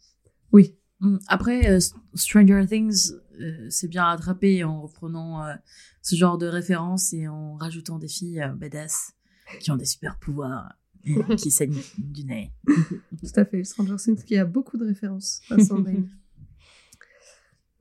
Oui. 0.52 0.76
Mm. 1.02 1.18
Après, 1.28 1.70
euh, 1.70 1.80
Stranger 2.16 2.66
Things, 2.68 3.12
euh, 3.40 3.70
s'est 3.70 3.88
bien 3.88 4.04
rattrapé 4.06 4.64
en 4.64 4.82
reprenant 4.82 5.44
euh, 5.46 5.54
ce 6.02 6.16
genre 6.16 6.38
de 6.38 6.48
références 6.48 7.14
et 7.14 7.28
en 7.28 7.56
rajoutant 7.56 8.00
des 8.00 8.08
filles 8.08 8.42
euh, 8.42 8.48
badass 8.48 9.12
qui 9.60 9.70
ont 9.72 9.76
des 9.76 9.86
super 9.86 10.18
pouvoirs 10.18 10.74
et 11.06 11.36
qui 11.36 11.52
saignent 11.52 11.82
du 12.00 12.24
nez. 12.24 12.52
Tout 12.68 13.28
à 13.40 13.46
fait. 13.46 13.64
Stranger 13.64 13.98
Things 13.98 14.24
qui 14.24 14.38
a 14.38 14.46
beaucoup 14.46 14.78
de 14.78 14.86
références 14.86 15.42
à 15.52 15.58
Me. 15.58 16.08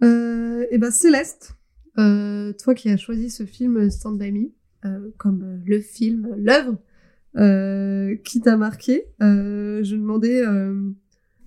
Euh, 0.02 0.66
et 0.70 0.78
ben 0.78 0.90
Céleste, 0.90 1.54
euh, 1.98 2.52
toi 2.52 2.74
qui 2.74 2.88
as 2.90 2.96
choisi 2.96 3.30
ce 3.30 3.44
film 3.46 3.90
Stand 3.90 4.18
By 4.18 4.32
Me 4.32 4.50
euh, 4.84 5.10
comme 5.16 5.42
euh, 5.42 5.58
le 5.66 5.80
film, 5.80 6.34
l'œuvre 6.36 6.76
euh, 7.36 8.16
qui 8.24 8.40
t'a 8.40 8.56
marqué, 8.56 9.06
euh, 9.22 9.82
je 9.82 9.96
me 9.96 10.00
demandais 10.02 10.44
euh, 10.46 10.90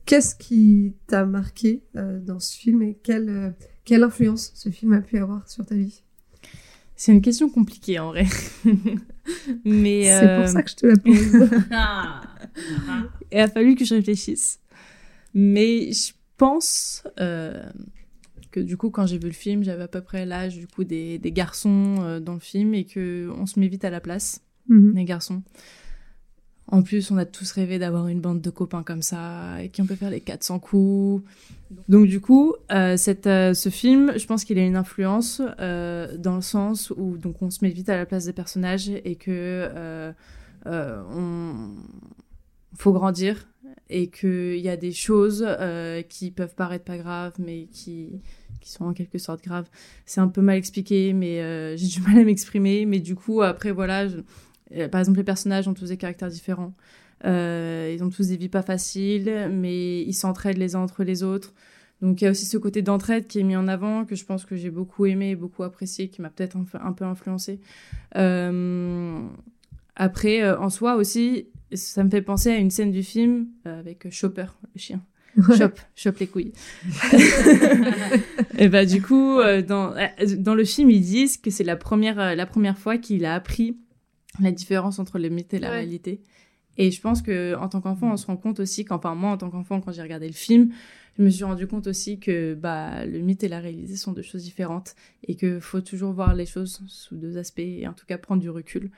qu'est-ce 0.05 0.35
qui 0.35 0.95
t'a 1.07 1.25
marqué 1.25 1.83
euh, 1.95 2.19
dans 2.19 2.39
ce 2.39 2.57
film 2.57 2.81
et 2.81 2.97
quelle, 3.03 3.29
euh, 3.29 3.49
quelle 3.85 4.03
influence 4.03 4.51
ce 4.55 4.69
film 4.69 4.93
a 4.93 5.01
pu 5.01 5.17
avoir 5.17 5.47
sur 5.47 5.65
ta 5.65 5.75
vie? 5.75 6.01
C'est 6.95 7.11
une 7.11 7.21
question 7.21 7.47
compliquée 7.49 7.99
en 7.99 8.07
vrai. 8.07 8.25
Mais 9.65 10.05
C'est 10.05 10.35
pour 10.39 10.47
ça 10.47 10.63
que 10.63 10.69
je 10.71 10.75
te 10.75 10.85
la 10.87 10.97
pose. 10.97 11.61
Ah. 11.71 12.21
il 13.31 13.39
a 13.39 13.47
fallu 13.47 13.75
que 13.75 13.85
je 13.85 13.93
réfléchisse. 13.93 14.59
Mais 15.35 15.91
je 15.91 16.13
pense 16.37 17.03
euh, 17.19 17.61
que 18.59 18.63
du 18.63 18.77
coup, 18.77 18.89
quand 18.89 19.05
j'ai 19.05 19.17
vu 19.17 19.27
le 19.27 19.33
film, 19.33 19.63
j'avais 19.63 19.83
à 19.83 19.87
peu 19.87 20.01
près 20.01 20.25
l'âge 20.25 20.55
du 20.57 20.67
coup 20.67 20.83
des, 20.83 21.17
des 21.19 21.31
garçons 21.31 21.97
euh, 21.99 22.19
dans 22.19 22.33
le 22.33 22.39
film 22.39 22.73
et 22.73 22.85
que 22.85 23.29
on 23.37 23.45
se 23.45 23.59
met 23.59 23.67
vite 23.67 23.85
à 23.85 23.89
la 23.89 23.99
place 24.01 24.41
Mhm. 24.69 24.93
des 24.93 25.05
garçons. 25.05 25.43
En 26.69 26.81
plus, 26.83 27.09
on 27.11 27.17
a 27.17 27.23
tous 27.25 27.49
rêvé 27.53 27.79
d'avoir 27.79 28.09
une 28.09 28.19
bande 28.19 28.41
de 28.41 28.49
copains 28.49 28.83
comme 28.83 29.01
ça 29.01 29.63
et 29.63 29.69
qui 29.69 29.81
on 29.81 29.85
peut 29.85 29.95
faire 29.95 30.09
les 30.09 30.19
400 30.19 30.59
coups. 30.59 31.23
Donc 31.87 32.07
du 32.07 32.19
coup, 32.19 32.53
euh, 32.73 32.97
cette, 32.97 33.27
euh, 33.27 33.53
ce 33.53 33.69
film, 33.69 34.11
je 34.17 34.25
pense 34.25 34.43
qu'il 34.43 34.59
a 34.59 34.65
une 34.65 34.75
influence 34.75 35.41
euh, 35.61 36.17
dans 36.17 36.35
le 36.35 36.41
sens 36.41 36.91
où 36.97 37.17
donc 37.17 37.41
on 37.41 37.49
se 37.49 37.63
met 37.63 37.69
vite 37.71 37.87
à 37.87 37.95
la 37.95 38.05
place 38.05 38.25
des 38.25 38.33
personnages 38.33 38.89
et 38.89 39.15
que 39.15 40.11
on 40.65 41.69
faut 42.75 42.91
grandir 42.91 43.47
et 43.89 44.09
qu'il 44.09 44.57
y 44.59 44.67
a 44.67 44.75
des 44.75 44.91
choses 44.91 45.47
qui 46.09 46.31
peuvent 46.31 46.55
paraître 46.55 46.83
pas 46.83 46.97
graves 46.97 47.35
mais 47.39 47.67
qui 47.71 48.19
qui 48.67 48.73
sont 48.73 48.85
en 48.85 48.93
quelque 48.93 49.17
sorte 49.17 49.43
graves. 49.43 49.69
C'est 50.05 50.19
un 50.19 50.27
peu 50.27 50.41
mal 50.41 50.57
expliqué, 50.57 51.13
mais 51.13 51.41
euh, 51.41 51.77
j'ai 51.77 51.87
du 51.87 52.01
mal 52.01 52.19
à 52.19 52.23
m'exprimer. 52.23 52.85
Mais 52.85 52.99
du 52.99 53.15
coup, 53.15 53.41
après 53.41 53.71
voilà, 53.71 54.07
euh, 54.75 54.87
par 54.89 54.99
exemple, 54.99 55.17
les 55.17 55.23
personnages 55.23 55.67
ont 55.67 55.73
tous 55.73 55.89
des 55.89 55.97
caractères 55.97 56.29
différents. 56.29 56.73
Euh, 57.25 57.91
ils 57.95 58.03
ont 58.03 58.09
tous 58.09 58.27
des 58.27 58.37
vies 58.37 58.49
pas 58.49 58.61
faciles, 58.61 59.49
mais 59.51 60.01
ils 60.01 60.13
s'entraident 60.13 60.57
les 60.57 60.75
uns 60.75 60.81
entre 60.81 61.03
les 61.03 61.23
autres. 61.23 61.53
Donc 62.01 62.21
il 62.21 62.25
y 62.25 62.27
a 62.27 62.31
aussi 62.31 62.45
ce 62.45 62.57
côté 62.57 62.83
d'entraide 62.83 63.25
qui 63.25 63.39
est 63.39 63.43
mis 63.43 63.55
en 63.55 63.67
avant, 63.67 64.05
que 64.05 64.15
je 64.15 64.23
pense 64.23 64.45
que 64.45 64.55
j'ai 64.55 64.69
beaucoup 64.69 65.07
aimé 65.07 65.31
et 65.31 65.35
beaucoup 65.35 65.63
apprécié, 65.63 66.09
qui 66.09 66.21
m'a 66.21 66.29
peut-être 66.29 66.55
un, 66.55 66.93
peu- 66.93 67.05
influencé. 67.05 67.59
Après, 69.95 70.47
en 70.47 70.69
soi 70.69 70.95
aussi, 70.95 71.47
ça 71.73 72.03
me 72.03 72.09
fait 72.11 72.21
penser 72.21 72.51
à 72.51 72.57
une 72.57 72.69
scène 72.69 72.91
du 72.91 73.01
film 73.01 73.47
avec 73.65 74.11
Chopper, 74.11 74.45
le 74.75 74.79
chien. 74.79 75.01
Chope, 75.57 75.79
chope 75.95 76.17
les 76.19 76.27
couilles. 76.27 76.51
et 78.57 78.69
bah 78.69 78.85
du 78.85 79.01
coup, 79.01 79.39
euh, 79.39 79.61
dans, 79.61 79.93
euh, 79.95 80.07
dans 80.37 80.55
le 80.55 80.63
film, 80.65 80.89
ils 80.89 81.01
disent 81.01 81.37
que 81.37 81.49
c'est 81.51 81.63
la 81.63 81.75
première, 81.75 82.19
euh, 82.19 82.35
la 82.35 82.45
première 82.45 82.77
fois 82.77 82.97
qu'il 82.97 83.25
a 83.25 83.33
appris 83.35 83.77
la 84.41 84.51
différence 84.51 84.99
entre 84.99 85.19
le 85.19 85.29
mythe 85.29 85.53
et 85.53 85.59
la 85.59 85.69
Ouais. 85.69 85.75
réalité. 85.77 86.21
Et 86.77 86.91
je 86.91 87.01
pense 87.01 87.21
que 87.21 87.55
en 87.55 87.69
tant 87.69 87.81
qu'enfant, 87.81 88.11
on 88.11 88.17
se 88.17 88.27
rend 88.27 88.37
compte 88.37 88.59
aussi 88.59 88.85
qu'enfin 88.85 89.15
moi, 89.15 89.31
en 89.31 89.37
tant 89.37 89.49
qu'enfant, 89.49 89.81
quand 89.81 89.91
j'ai 89.91 90.01
regardé 90.03 90.27
le 90.27 90.33
film, 90.33 90.69
je 91.17 91.23
me 91.23 91.29
suis 91.29 91.43
rendu 91.43 91.65
compte 91.67 91.87
aussi 91.87 92.19
que 92.19 92.53
bah 92.53 93.05
le 93.05 93.19
mythe 93.19 93.43
et 93.43 93.47
la 93.47 93.59
réalité 93.59 93.95
sont 93.95 94.11
deux 94.13 94.21
choses 94.21 94.43
différentes 94.43 94.95
et 95.27 95.35
que 95.35 95.59
faut 95.59 95.81
toujours 95.81 96.13
voir 96.13 96.35
les 96.35 96.45
choses 96.45 96.81
sous 96.87 97.15
deux 97.17 97.37
aspects 97.37 97.59
et 97.59 97.87
en 97.87 97.93
tout 97.93 98.05
cas 98.05 98.17
prendre 98.17 98.41
du 98.41 98.49
recul. 98.49 98.91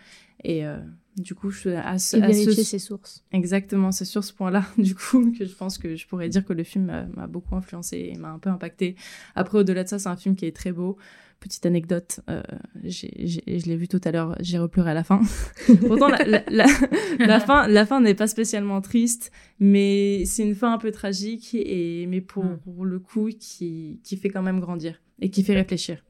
Et 0.44 0.66
euh, 0.66 0.78
du 1.18 1.36
coup, 1.36 1.50
je, 1.50 1.70
à, 1.70 1.98
ce- 2.00 2.18
Et 2.18 2.22
à 2.24 2.28
ce- 2.28 2.34
vérifier 2.34 2.64
ses 2.64 2.80
sources. 2.80 3.24
Exactement, 3.34 3.92
c'est 3.92 4.06
sur 4.06 4.24
ce 4.24 4.34
point-là, 4.34 4.66
du 4.78 4.96
coup, 4.96 5.32
que 5.32 5.46
je 5.46 5.54
pense 5.54 5.78
que 5.78 5.96
je 5.96 6.08
pourrais 6.08 6.30
dire 6.30 6.46
que 6.46 6.54
le 6.54 6.64
film 6.64 6.86
m'a 6.86 7.06
m'a 7.08 7.28
beaucoup 7.28 7.56
influencé 7.56 8.12
et 8.14 8.18
m'a 8.18 8.32
un 8.32 8.40
peu 8.40 8.50
impacté. 8.50 8.96
Après, 9.36 9.58
au-delà 9.60 9.84
de 9.84 9.90
ça, 9.90 10.00
c'est 10.00 10.10
un 10.10 10.16
film 10.18 10.36
qui 10.36 10.46
est 10.46 10.56
très 10.56 10.72
beau. 10.72 10.98
Petite 11.40 11.66
anecdote, 11.66 12.20
euh, 12.30 12.44
j'ai- 12.84 13.14
j'ai- 13.26 13.60
je 13.60 13.66
l'ai 13.68 13.78
vu 13.78 13.88
tout 13.88 14.02
à 14.04 14.12
l'heure, 14.12 14.36
j'ai 14.42 14.58
repleuré 14.58 14.92
à 14.92 14.94
la 14.94 15.06
fin. 15.06 15.22
Pourtant, 15.88 16.10
la, 16.10 16.18
la, 16.26 16.44
la, 16.50 16.66
la 17.20 17.40
fin, 17.40 17.66
la 17.68 17.86
fin 17.86 18.02
n'est 18.02 18.14
pas 18.14 18.28
spécialement 18.28 18.82
triste, 18.82 19.32
mais 19.60 20.26
c'est 20.26 20.44
une 20.44 20.54
fin 20.56 20.74
un 20.74 20.78
peu 20.78 20.92
tragique, 20.92 21.56
et, 21.56 22.06
mais 22.08 22.20
pour, 22.20 22.44
Mm. 22.44 22.60
pour 22.60 22.84
le 22.86 23.00
coup, 23.00 23.30
qui, 23.40 24.02
qui 24.04 24.18
fait 24.18 24.30
quand 24.30 24.42
même 24.42 24.60
grandir 24.60 25.02
et 25.20 25.30
qui 25.30 25.44
fait 25.44 25.56
réfléchir. 25.56 26.04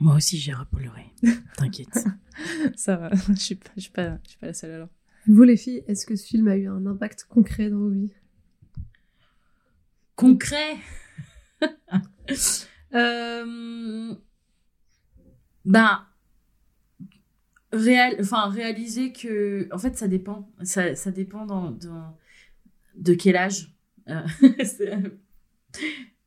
Moi 0.00 0.16
aussi, 0.16 0.36
j'ai 0.36 0.52
repleuré. 0.52 1.04
T'inquiète. 1.56 2.04
Ça 2.76 2.96
va, 2.96 3.10
je 3.30 3.34
suis 3.40 3.54
pas, 3.54 3.70
je 3.76 3.80
suis 3.82 3.90
pas, 3.92 4.18
je 4.24 4.28
suis 4.30 4.38
pas 4.38 4.46
la 4.48 4.52
seule 4.54 4.72
alors. 4.72 4.88
Vous 5.26 5.42
les 5.44 5.56
filles, 5.56 5.82
est-ce 5.88 6.04
que 6.04 6.16
ce 6.16 6.26
film 6.26 6.48
a 6.48 6.56
eu 6.58 6.68
un 6.68 6.84
impact 6.84 7.24
concret 7.30 7.70
dans 7.70 7.78
vos 7.78 7.88
vies? 7.90 8.12
Concret? 10.16 10.76
Euh, 12.94 14.14
Ben, 15.64 16.06
réel, 17.72 18.16
enfin 18.20 18.48
réaliser 18.48 19.12
que, 19.12 19.68
en 19.72 19.78
fait, 19.78 19.96
ça 19.96 20.08
dépend. 20.08 20.48
Ça, 20.62 20.94
ça 20.94 21.10
dépend 21.10 21.46
de 22.96 23.14
quel 23.14 23.36
âge. 23.36 23.70
Euh, 24.08 24.20
c'est- 24.64 25.00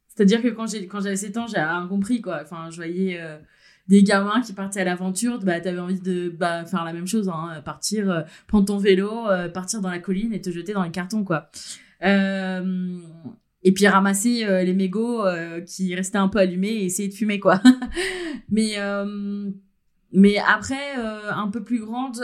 C'est-à-dire 0.08 0.42
que 0.42 0.48
quand 0.50 0.68
j'ai 0.68 0.88
quand 0.88 1.02
j'avais 1.02 1.16
7 1.16 1.38
ans, 1.38 1.48
j'avais 1.48 1.66
rien 1.66 1.88
compris 1.88 2.22
quoi. 2.22 2.40
Enfin, 2.44 2.70
je 2.72 2.78
voyais 2.78 3.20
euh, 3.22 3.38
des 3.88 4.04
gamins 4.04 4.42
qui 4.42 4.54
partaient 4.54 4.82
à 4.82 4.84
l'aventure, 4.84 5.40
bah 5.40 5.60
t'avais 5.62 5.80
envie 5.80 6.00
de 6.02 6.30
bah, 6.30 6.66
faire 6.66 6.84
la 6.84 6.94
même 6.94 7.08
chose, 7.08 7.30
hein, 7.30 7.62
partir, 7.64 8.10
euh, 8.10 8.22
prendre 8.48 8.66
ton 8.66 8.78
vélo, 8.78 9.26
partir 9.54 9.82
dans 9.82 9.90
la 9.90 10.00
colline 10.00 10.34
et 10.34 10.42
te 10.42 10.50
jeter 10.50 10.74
dans 10.74 10.84
les 10.84 10.92
cartons 10.92 11.24
quoi. 11.24 11.50
Euh, 12.04 12.98
et 13.68 13.74
puis 13.74 13.86
ramasser 13.88 14.46
euh, 14.46 14.64
les 14.64 14.74
mégots 14.74 15.26
euh, 15.26 15.60
qui 15.62 15.94
restaient 15.94 16.18
un 16.18 16.30
peu 16.30 16.40
allumés 16.40 16.70
et 16.70 16.86
essayer 16.86 17.10
de 17.10 17.14
fumer 17.14 17.38
quoi. 17.40 17.62
mais 18.50 18.78
euh, 18.78 19.52
mais 20.14 20.38
après 20.38 20.94
un 20.96 21.50
peu 21.50 21.64
plus 21.66 21.80
grande, 21.82 22.18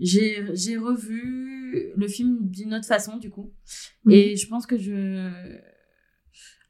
j'ai 0.00 0.44
j'ai 0.54 0.76
revu 0.76 1.92
le 1.96 2.08
film 2.08 2.50
d'une 2.50 2.74
autre 2.74 2.86
façon 2.86 3.16
du 3.16 3.30
coup. 3.30 3.52
Mhm. 4.04 4.12
Et 4.12 4.36
je 4.36 4.48
pense 4.48 4.66
que 4.66 4.76
je 4.76 5.30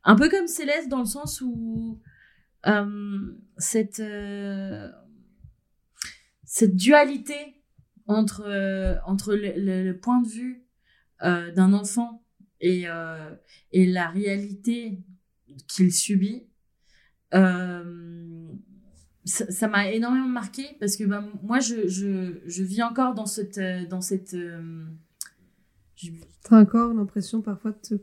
un 0.05 0.17
peu 0.17 0.29
comme 0.29 0.47
Céleste 0.47 0.89
dans 0.91 0.99
le 1.01 1.07
sens 1.07 1.41
où 1.41 2.01
cette 3.57 4.03
cette 6.45 6.77
dualité 6.77 7.63
entre 8.07 8.43
entre 9.07 9.35
le, 9.35 9.53
le- 9.57 9.85
le 9.85 9.99
point 9.99 10.21
de 10.21 10.29
vue 10.29 10.65
d'un 11.23 11.73
enfant 11.73 12.23
et 12.63 12.85
euh, 12.89 13.31
et 13.73 13.85
la 13.85 14.09
réalité 14.09 14.99
qu'il 15.69 15.93
subit 15.93 16.45
euh, 17.35 18.49
ça 19.25 19.69
m'a 19.69 19.91
énormément 19.91 20.29
marqué 20.29 20.65
parce 20.81 20.97
que 20.97 21.05
bah, 21.05 21.25
moi 21.43 21.61
je, 21.61 21.87
je, 21.89 22.41
je 22.47 22.63
vis 22.63 22.83
encore 22.83 23.15
dans 23.15 23.27
cette 23.27 23.59
euh, 23.59 23.87
dans 23.87 24.01
cette 24.01 24.35
euh, 24.35 24.85
je- 25.97 26.11
T'as 26.43 26.61
encore 26.61 26.93
l'impression 26.93 27.41
parfois 27.41 27.71
de 27.73 27.79
te 27.89 27.95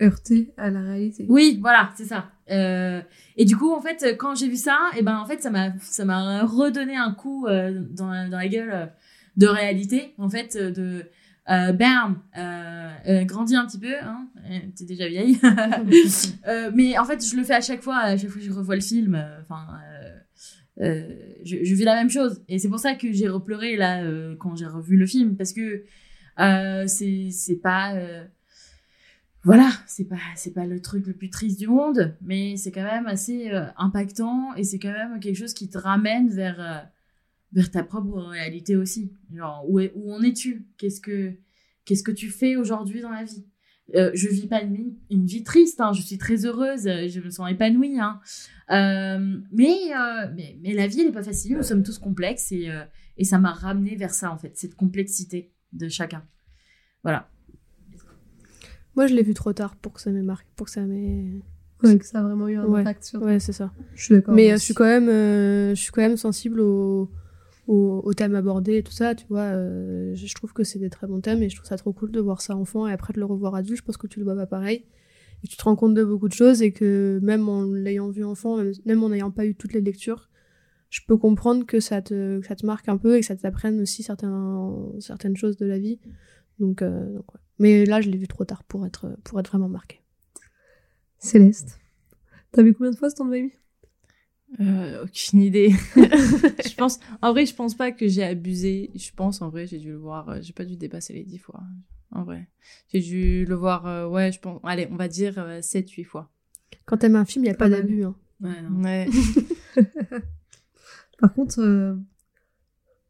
heurter 0.00 0.52
à 0.56 0.70
la 0.70 0.80
réalité. 0.80 1.26
oui, 1.28 1.58
voilà, 1.60 1.92
c'est 1.96 2.04
ça. 2.04 2.30
Euh, 2.50 3.00
et 3.36 3.44
du 3.44 3.56
coup, 3.56 3.72
en 3.72 3.80
fait, 3.80 4.16
quand 4.18 4.34
j'ai 4.34 4.48
vu 4.48 4.56
ça, 4.56 4.78
et 4.96 5.02
ben 5.02 5.16
en 5.18 5.26
fait, 5.26 5.40
ça 5.42 5.50
m'a 5.50 5.76
ça 5.80 6.04
m'a 6.04 6.44
redonné 6.44 6.96
un 6.96 7.12
coup 7.14 7.46
euh, 7.46 7.82
dans, 7.90 8.10
la, 8.10 8.28
dans 8.28 8.36
la 8.38 8.48
gueule 8.48 8.92
de 9.36 9.46
réalité, 9.46 10.14
en 10.18 10.28
fait, 10.28 10.56
de 10.56 11.04
euh, 11.52 11.72
bam, 11.72 12.18
euh, 12.36 12.90
euh, 13.08 13.24
grandis 13.24 13.54
un 13.54 13.66
petit 13.66 13.78
peu, 13.78 13.94
hein, 14.02 14.28
euh, 14.50 14.58
t'es 14.76 14.84
déjà 14.84 15.08
vieille. 15.08 15.38
Mais 16.74 16.98
en 16.98 17.04
fait, 17.04 17.24
je 17.24 17.36
le 17.36 17.44
fais 17.44 17.54
à 17.54 17.60
chaque 17.60 17.82
fois, 17.82 17.98
à 17.98 18.16
chaque 18.16 18.30
fois 18.30 18.40
que 18.40 18.46
je 18.46 18.52
revois 18.52 18.74
le 18.74 18.80
film. 18.80 19.22
Enfin, 19.42 19.66
je, 20.78 21.24
je 21.44 21.74
vis 21.74 21.84
la 21.84 21.94
même 21.94 22.10
chose, 22.10 22.42
et 22.48 22.58
c'est 22.58 22.68
pour 22.68 22.78
ça 22.78 22.94
que 22.94 23.12
j'ai 23.12 23.28
repleuré 23.28 23.76
là 23.76 24.02
quand 24.38 24.56
j'ai 24.56 24.66
revu 24.66 24.96
le 24.96 25.06
film, 25.06 25.36
parce 25.36 25.52
que 25.52 25.84
c'est 26.86 27.28
c'est 27.30 27.60
pas 27.62 27.94
voilà, 29.44 29.70
c'est 29.86 30.04
pas 30.04 30.16
c'est 30.36 30.52
pas 30.52 30.66
le 30.66 30.80
truc 30.80 31.06
le 31.06 31.14
plus 31.14 31.28
triste 31.28 31.58
du 31.58 31.66
monde, 31.66 32.16
mais 32.22 32.56
c'est 32.56 32.70
quand 32.70 32.84
même 32.84 33.08
assez 33.08 33.50
euh, 33.50 33.66
impactant 33.76 34.54
et 34.54 34.62
c'est 34.62 34.78
quand 34.78 34.92
même 34.92 35.18
quelque 35.18 35.36
chose 35.36 35.52
qui 35.52 35.68
te 35.68 35.78
ramène 35.78 36.28
vers 36.30 36.88
vers 37.52 37.70
ta 37.70 37.82
propre 37.82 38.18
réalité 38.18 38.76
aussi. 38.76 39.12
Genre 39.34 39.64
où 39.68 39.80
est, 39.80 39.92
où 39.94 40.12
en 40.12 40.22
es-tu? 40.22 40.66
Qu'est-ce 40.78 41.00
que 41.00 41.32
qu'est-ce 41.84 42.02
que 42.02 42.12
tu 42.12 42.28
fais 42.30 42.56
aujourd'hui 42.56 43.00
dans 43.00 43.10
la 43.10 43.24
vie? 43.24 43.44
Euh, 43.94 44.10
Je 44.14 44.28
vis 44.28 44.46
pas 44.46 44.62
une, 44.62 44.74
vie- 44.74 44.96
une 45.10 45.26
vie 45.26 45.42
triste, 45.42 45.80
hein, 45.80 45.92
je 45.92 46.00
suis 46.02 46.16
très 46.16 46.46
heureuse, 46.46 46.86
euh, 46.86 47.08
je 47.08 47.20
me 47.20 47.28
sens 47.30 47.50
épanouie, 47.50 47.98
hein. 47.98 48.20
Euh, 48.70 49.38
mais, 49.52 49.76
euh, 49.94 50.28
mais 50.34 50.56
mais 50.62 50.72
la 50.72 50.86
vie 50.86 51.00
elle 51.00 51.08
est 51.08 51.12
pas 51.12 51.22
facile, 51.24 51.56
nous 51.56 51.62
sommes 51.64 51.82
tous 51.82 51.98
complexes 51.98 52.52
et 52.52 52.70
euh, 52.70 52.84
et 53.18 53.24
ça 53.24 53.38
m'a 53.38 53.52
ramené 53.52 53.96
vers 53.96 54.14
ça 54.14 54.30
en 54.32 54.38
fait, 54.38 54.52
cette 54.56 54.74
complexité 54.76 55.52
de 55.72 55.88
chacun. 55.88 56.22
Voilà. 57.02 57.28
Moi, 58.94 59.06
je 59.06 59.14
l'ai 59.14 59.22
vu 59.22 59.32
trop 59.34 59.52
tard 59.52 59.74
pour 59.76 59.94
que 59.94 60.00
ça 60.00 60.10
m'ait 60.10 60.22
marqué, 60.22 60.46
pour 60.54 60.66
que 60.66 60.70
ça 60.72 60.82
m'ait. 60.82 61.40
Ouais, 61.82 61.98
que 61.98 62.04
ça 62.06 62.20
a 62.20 62.22
vraiment 62.22 62.46
eu 62.48 62.56
un 62.56 62.64
Ouais. 62.66 62.80
impact 62.82 63.04
sur. 63.04 63.22
Ouais, 63.22 63.40
c'est 63.40 63.52
ça. 63.52 63.72
Je 63.94 64.04
suis 64.04 64.14
d'accord. 64.14 64.34
Mais 64.34 64.50
je 64.50 64.56
suis 64.58 64.74
quand 64.74 64.84
même, 64.84 65.08
euh, 65.08 65.70
je 65.74 65.80
suis 65.80 65.90
quand 65.90 66.02
même 66.02 66.16
sensible 66.18 66.60
au, 66.60 67.10
au, 67.66 68.12
thème 68.14 68.34
abordé 68.34 68.78
et 68.78 68.82
tout 68.82 68.92
ça, 68.92 69.14
tu 69.14 69.26
vois. 69.28 69.40
euh, 69.40 70.14
je 70.14 70.34
trouve 70.34 70.52
que 70.52 70.64
c'est 70.64 70.78
des 70.78 70.90
très 70.90 71.06
bons 71.06 71.20
thèmes 71.20 71.42
et 71.42 71.48
je 71.48 71.56
trouve 71.56 71.68
ça 71.68 71.76
trop 71.76 71.92
cool 71.92 72.10
de 72.10 72.20
voir 72.20 72.40
ça 72.40 72.56
enfant 72.56 72.88
et 72.88 72.92
après 72.92 73.12
de 73.12 73.20
le 73.20 73.24
revoir 73.24 73.54
adulte. 73.54 73.78
Je 73.78 73.84
pense 73.84 73.96
que 73.96 74.06
tu 74.06 74.18
le 74.18 74.24
vois 74.24 74.34
pas 74.34 74.46
pareil. 74.46 74.84
Et 75.44 75.48
tu 75.48 75.56
te 75.56 75.64
rends 75.64 75.76
compte 75.76 75.94
de 75.94 76.04
beaucoup 76.04 76.28
de 76.28 76.34
choses 76.34 76.62
et 76.62 76.72
que 76.72 77.18
même 77.22 77.48
en 77.48 77.64
l'ayant 77.64 78.10
vu 78.10 78.24
enfant, 78.24 78.58
même, 78.84 79.02
en 79.02 79.08
n'ayant 79.08 79.30
pas 79.30 79.44
eu 79.44 79.54
toutes 79.54 79.72
les 79.72 79.80
lectures, 79.80 80.30
je 80.90 81.00
peux 81.06 81.16
comprendre 81.16 81.66
que 81.66 81.80
ça 81.80 82.02
te, 82.02 82.40
marque 82.64 82.88
un 82.88 82.96
peu 82.96 83.16
et 83.16 83.20
que 83.20 83.26
ça 83.26 83.34
t'apprenne 83.34 83.80
aussi 83.80 84.02
certaines 84.02 85.36
choses 85.36 85.56
de 85.56 85.66
la 85.66 85.78
vie. 85.78 85.98
Donc, 86.58 86.82
euh. 86.82 87.18
Mais 87.58 87.84
là, 87.86 88.00
je 88.00 88.10
l'ai 88.10 88.18
vu 88.18 88.28
trop 88.28 88.44
tard 88.44 88.64
pour 88.64 88.86
être, 88.86 89.06
vraiment 89.24 89.68
marqué. 89.68 90.00
Céleste. 91.18 91.78
T'as 92.50 92.62
vu 92.62 92.74
combien 92.74 92.90
de 92.90 92.96
fois 92.96 93.08
Stand 93.08 93.30
By 93.30 93.42
Me 93.42 93.61
Euh, 94.60 95.04
aucune 95.04 95.40
idée. 95.42 95.70
je 95.96 96.74
pense, 96.76 97.00
en 97.22 97.32
vrai, 97.32 97.46
je 97.46 97.54
pense 97.54 97.74
pas 97.74 97.90
que 97.92 98.06
j'ai 98.08 98.22
abusé. 98.22 98.90
Je 98.94 99.10
pense, 99.16 99.40
en 99.42 99.48
vrai, 99.48 99.66
j'ai 99.66 99.78
dû 99.78 99.90
le 99.90 99.96
voir. 99.96 100.28
euh, 100.28 100.38
J'ai 100.42 100.52
pas 100.52 100.64
dû 100.64 100.76
dépasser 100.76 101.12
les 101.14 101.24
10 101.24 101.38
fois. 101.38 101.60
En 102.10 102.24
vrai. 102.24 102.48
J'ai 102.92 103.00
dû 103.00 103.44
le 103.46 103.54
voir, 103.54 103.86
euh, 103.86 104.06
ouais, 104.08 104.30
je 104.32 104.38
pense. 104.40 104.60
Allez, 104.64 104.88
on 104.90 104.96
va 104.96 105.08
dire 105.08 105.34
7-8 105.62 106.04
fois. 106.04 106.30
Quand 106.84 106.98
t'aimes 106.98 107.16
un 107.16 107.24
film, 107.24 107.44
il 107.44 107.48
n'y 107.48 107.54
a 107.54 107.56
Pas 107.56 107.70
d'abus. 107.70 108.04
Hein. 108.04 108.14
Ouais, 108.40 108.60
non. 108.62 108.82
Ouais. 108.82 109.06
Par 111.18 111.32
contre, 111.32 111.60
euh, 111.60 111.94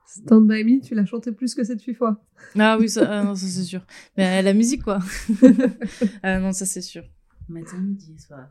Stand 0.07 0.47
By 0.47 0.63
Me, 0.65 0.81
tu 0.81 0.95
l'as 0.95 1.07
chanté 1.07 1.33
plus 1.33 1.55
que 1.55 1.63
7-8 1.65 1.95
fois. 1.95 2.23
Ah 2.59 2.77
oui, 2.79 2.89
ça, 2.89 3.09
ah 3.11 3.25
non, 3.25 3.35
ça 3.35 3.47
c'est 3.47 3.65
sûr. 3.65 3.85
Mais 4.17 4.39
euh, 4.41 4.43
la 4.43 4.53
musique, 4.53 4.83
quoi. 4.83 4.99
ah 6.23 6.39
non, 6.41 6.53
ça 6.53 6.67
c'est 6.67 6.83
sûr. 6.83 7.03
Matin, 7.49 7.79
midi 7.79 8.13
et 8.15 8.21
soir. 8.21 8.49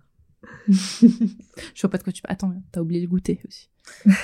Je 0.67 1.81
vois 1.81 1.89
pas 1.89 1.97
de 1.97 2.03
quoi 2.03 2.13
tu 2.13 2.21
parles. 2.21 2.33
Attends, 2.33 2.53
t'as 2.71 2.81
oublié 2.81 3.01
le 3.01 3.07
goûter 3.07 3.39
aussi. 3.47 3.69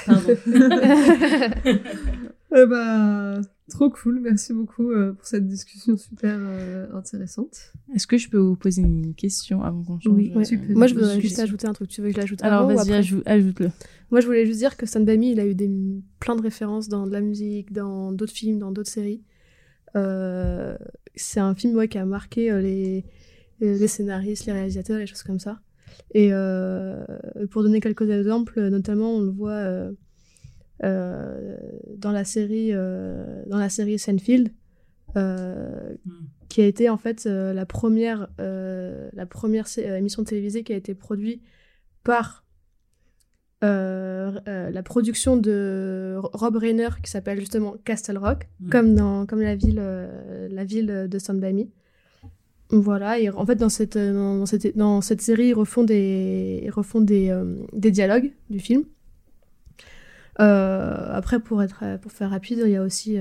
Pardon. 0.06 0.36
Eh 2.56 2.66
bah, 2.66 3.42
trop 3.70 3.90
cool. 3.90 4.22
Merci 4.22 4.54
beaucoup 4.54 4.92
euh, 4.92 5.12
pour 5.12 5.26
cette 5.28 5.46
discussion 5.46 5.98
super 5.98 6.38
euh, 6.40 6.88
intéressante. 6.94 7.74
Est-ce 7.94 8.08
que 8.08 8.18
je 8.18 8.30
peux 8.30 8.38
vous 8.38 8.56
poser 8.56 8.84
une 8.84 9.14
question 9.16 9.64
avant 9.64 9.84
qu'on 9.84 10.00
change 10.00 10.14
Oui, 10.14 10.32
euh, 10.34 10.44
tu 10.44 10.58
peux. 10.58 10.74
Moi, 10.74 10.88
je 10.88 10.94
voudrais 10.94 11.20
juste 11.20 11.40
ajouter 11.40 11.68
un 11.68 11.74
truc. 11.74 11.90
Tu 11.90 12.02
veux 12.02 12.08
que 12.08 12.16
je 12.16 12.22
l'ajoute 12.22 12.42
Alors 12.44 12.68
vas-y, 12.68 12.94
ajoute-le. 13.26 13.70
Moi, 14.12 14.22
je 14.22 14.26
voulais 14.26 14.46
juste 14.46 14.60
dire 14.60 14.78
que 14.78 14.86
Stand 14.86 15.06
By 15.06 15.18
Me, 15.18 15.26
il 15.26 15.40
a 15.42 15.46
eu 15.46 15.56
des, 15.56 15.70
plein 16.20 16.38
de 16.38 16.42
références 16.42 16.88
dans 16.88 17.06
de 17.06 17.12
la 17.12 17.22
musique, 17.22 17.74
dans 17.74 18.14
d'autres 18.14 18.34
films, 18.34 18.60
dans 18.60 18.72
d'autres 18.72 18.90
séries. 18.90 19.24
Euh, 19.96 20.78
c'est 21.16 21.40
un 21.40 21.56
film 21.56 21.76
ouais, 21.76 21.88
qui 21.88 21.98
a 21.98 22.06
marqué 22.06 22.52
euh, 22.52 22.62
les, 22.62 23.06
les 23.60 23.88
scénaristes, 23.88 24.46
les 24.46 24.54
réalisateurs, 24.54 25.00
les 25.00 25.08
choses 25.08 25.24
comme 25.24 25.40
ça. 25.40 25.60
Et 26.14 26.30
euh, 26.32 27.04
pour 27.52 27.64
donner 27.64 27.80
quelques 27.80 28.10
exemples, 28.10 28.60
notamment, 28.70 29.16
on 29.16 29.22
le 29.22 29.30
voit 29.30 29.52
euh, 29.52 29.92
euh, 30.84 31.58
dans 31.98 32.12
la 32.12 32.24
série, 32.24 32.72
dans 32.72 33.58
la 33.58 33.70
série 33.70 33.98
Seinfeld, 34.00 34.50
euh, 35.16 35.96
Mm. 36.06 36.12
qui 36.50 36.62
a 36.62 36.66
été 36.66 36.90
en 36.90 36.98
fait 36.98 37.26
euh, 37.26 37.54
la 37.54 37.66
première, 37.66 38.28
euh, 38.40 39.10
la 39.14 39.26
première 39.26 39.66
émission 39.78 40.24
télévisée 40.24 40.64
qui 40.64 40.74
a 40.74 40.76
été 40.76 40.94
produite 40.96 41.42
par 42.04 42.44
la 43.62 44.82
production 44.84 45.38
de 45.38 46.16
Rob 46.22 46.58
Reiner 46.58 46.90
qui 47.04 47.10
s'appelle 47.10 47.40
justement 47.40 47.76
Castle 47.86 48.18
Rock, 48.18 48.48
Mm. 48.60 48.70
comme 48.70 48.96
dans 48.96 49.26
comme 49.26 49.42
la 49.42 49.56
ville 49.56 49.82
la 50.50 50.64
ville 50.64 51.08
de 51.10 51.20
Stand 51.20 51.40
By 51.40 51.54
Me. 51.54 51.64
Voilà, 52.70 53.18
et 53.18 53.30
en 53.30 53.46
fait 53.46 53.56
dans 53.56 53.70
cette 53.70 53.96
euh, 53.96 54.12
dans, 54.40 54.46
cette 54.46 54.76
dans 54.76 55.00
cette 55.02 55.22
série 55.22 55.48
ils 55.48 55.54
refont 55.54 55.84
des 55.84 56.62
ils 56.64 56.70
refont 56.70 57.00
des 57.00 57.30
euh, 57.30 57.56
des 57.72 57.92
dialogues 57.92 58.34
du 58.50 58.60
film. 58.60 58.84
Euh, 60.40 61.10
après 61.14 61.40
pour 61.40 61.64
être 61.64 61.84
pour 62.02 62.12
faire 62.12 62.30
rapide, 62.30 62.62
il 62.66 62.72
y 62.72 62.76
a 62.76 62.84
aussi 62.84 63.18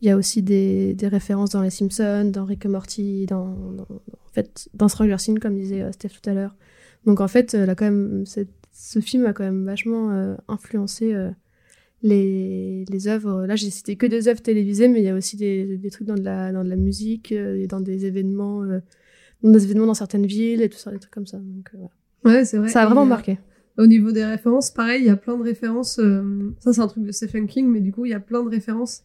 il 0.00 0.08
y 0.08 0.10
a 0.10 0.16
aussi 0.16 0.42
des, 0.42 0.92
des 0.94 1.08
références 1.08 1.50
dans 1.50 1.62
Les 1.62 1.70
Simpsons, 1.70 2.30
dans 2.30 2.44
Rick 2.44 2.66
et 2.66 2.68
Morty, 2.68 3.26
dans, 3.26 3.46
dans- 3.54 3.84
en 3.84 4.32
fait, 4.34 4.68
dans 4.74 4.88
Stranger 4.88 5.16
Things, 5.16 5.38
comme 5.38 5.54
disait 5.54 5.90
Steph 5.92 6.10
tout 6.20 6.28
à 6.28 6.34
l'heure. 6.34 6.56
Donc 7.06 7.20
en 7.20 7.28
fait, 7.28 7.56
quand 7.76 7.84
même, 7.86 8.24
ce 8.26 8.98
film 9.00 9.24
a 9.26 9.32
quand 9.32 9.44
même 9.44 9.64
vachement 9.64 10.36
influencé 10.48 11.14
les, 12.04 12.84
les 12.88 13.08
œuvres. 13.08 13.46
Là, 13.46 13.56
j'ai 13.56 13.70
cité 13.70 13.96
que 13.96 14.06
des 14.06 14.28
œuvres 14.28 14.42
télévisées, 14.42 14.86
mais 14.88 15.00
il 15.00 15.04
y 15.04 15.08
a 15.08 15.14
aussi 15.16 15.36
des, 15.36 15.76
des 15.78 15.90
trucs 15.90 16.06
dans 16.06 16.14
de 16.14 16.22
la, 16.22 16.52
dans 16.52 16.62
de 16.62 16.68
la 16.68 16.76
musique, 16.76 17.32
euh, 17.32 17.56
et 17.56 17.66
dans 17.66 17.80
des 17.80 18.06
événements, 18.06 18.62
euh, 18.62 18.78
dans 19.42 19.50
des 19.50 19.64
événements 19.64 19.86
dans 19.86 19.94
certaines 19.94 20.26
villes 20.26 20.62
et 20.62 20.68
tout 20.68 20.78
ça, 20.78 20.92
des 20.92 20.98
trucs 20.98 21.12
comme 21.12 21.26
ça. 21.26 21.38
Donc, 21.38 21.70
euh, 21.74 21.78
voilà. 21.78 22.38
Ouais, 22.38 22.44
c'est 22.44 22.58
vrai. 22.58 22.68
Ça 22.68 22.80
a 22.80 22.84
Et, 22.84 22.86
vraiment 22.86 23.02
euh, 23.02 23.06
marqué. 23.08 23.38
Au 23.78 23.86
niveau 23.86 24.12
des 24.12 24.24
références, 24.24 24.70
pareil, 24.70 25.02
il 25.02 25.06
y 25.06 25.10
a 25.10 25.16
plein 25.16 25.36
de 25.36 25.42
références. 25.42 25.98
euh, 25.98 26.22
ça, 26.60 26.72
c'est 26.72 26.80
un 26.80 26.86
truc 26.86 27.04
de 27.04 27.10
Stephen 27.10 27.46
King, 27.48 27.66
mais 27.68 27.80
du 27.80 27.90
coup, 27.90 28.04
il 28.04 28.10
y 28.10 28.14
a 28.14 28.20
plein 28.20 28.44
de 28.44 28.48
références 28.50 29.02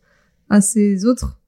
à 0.50 0.62
ses 0.62 1.06
autres 1.06 1.40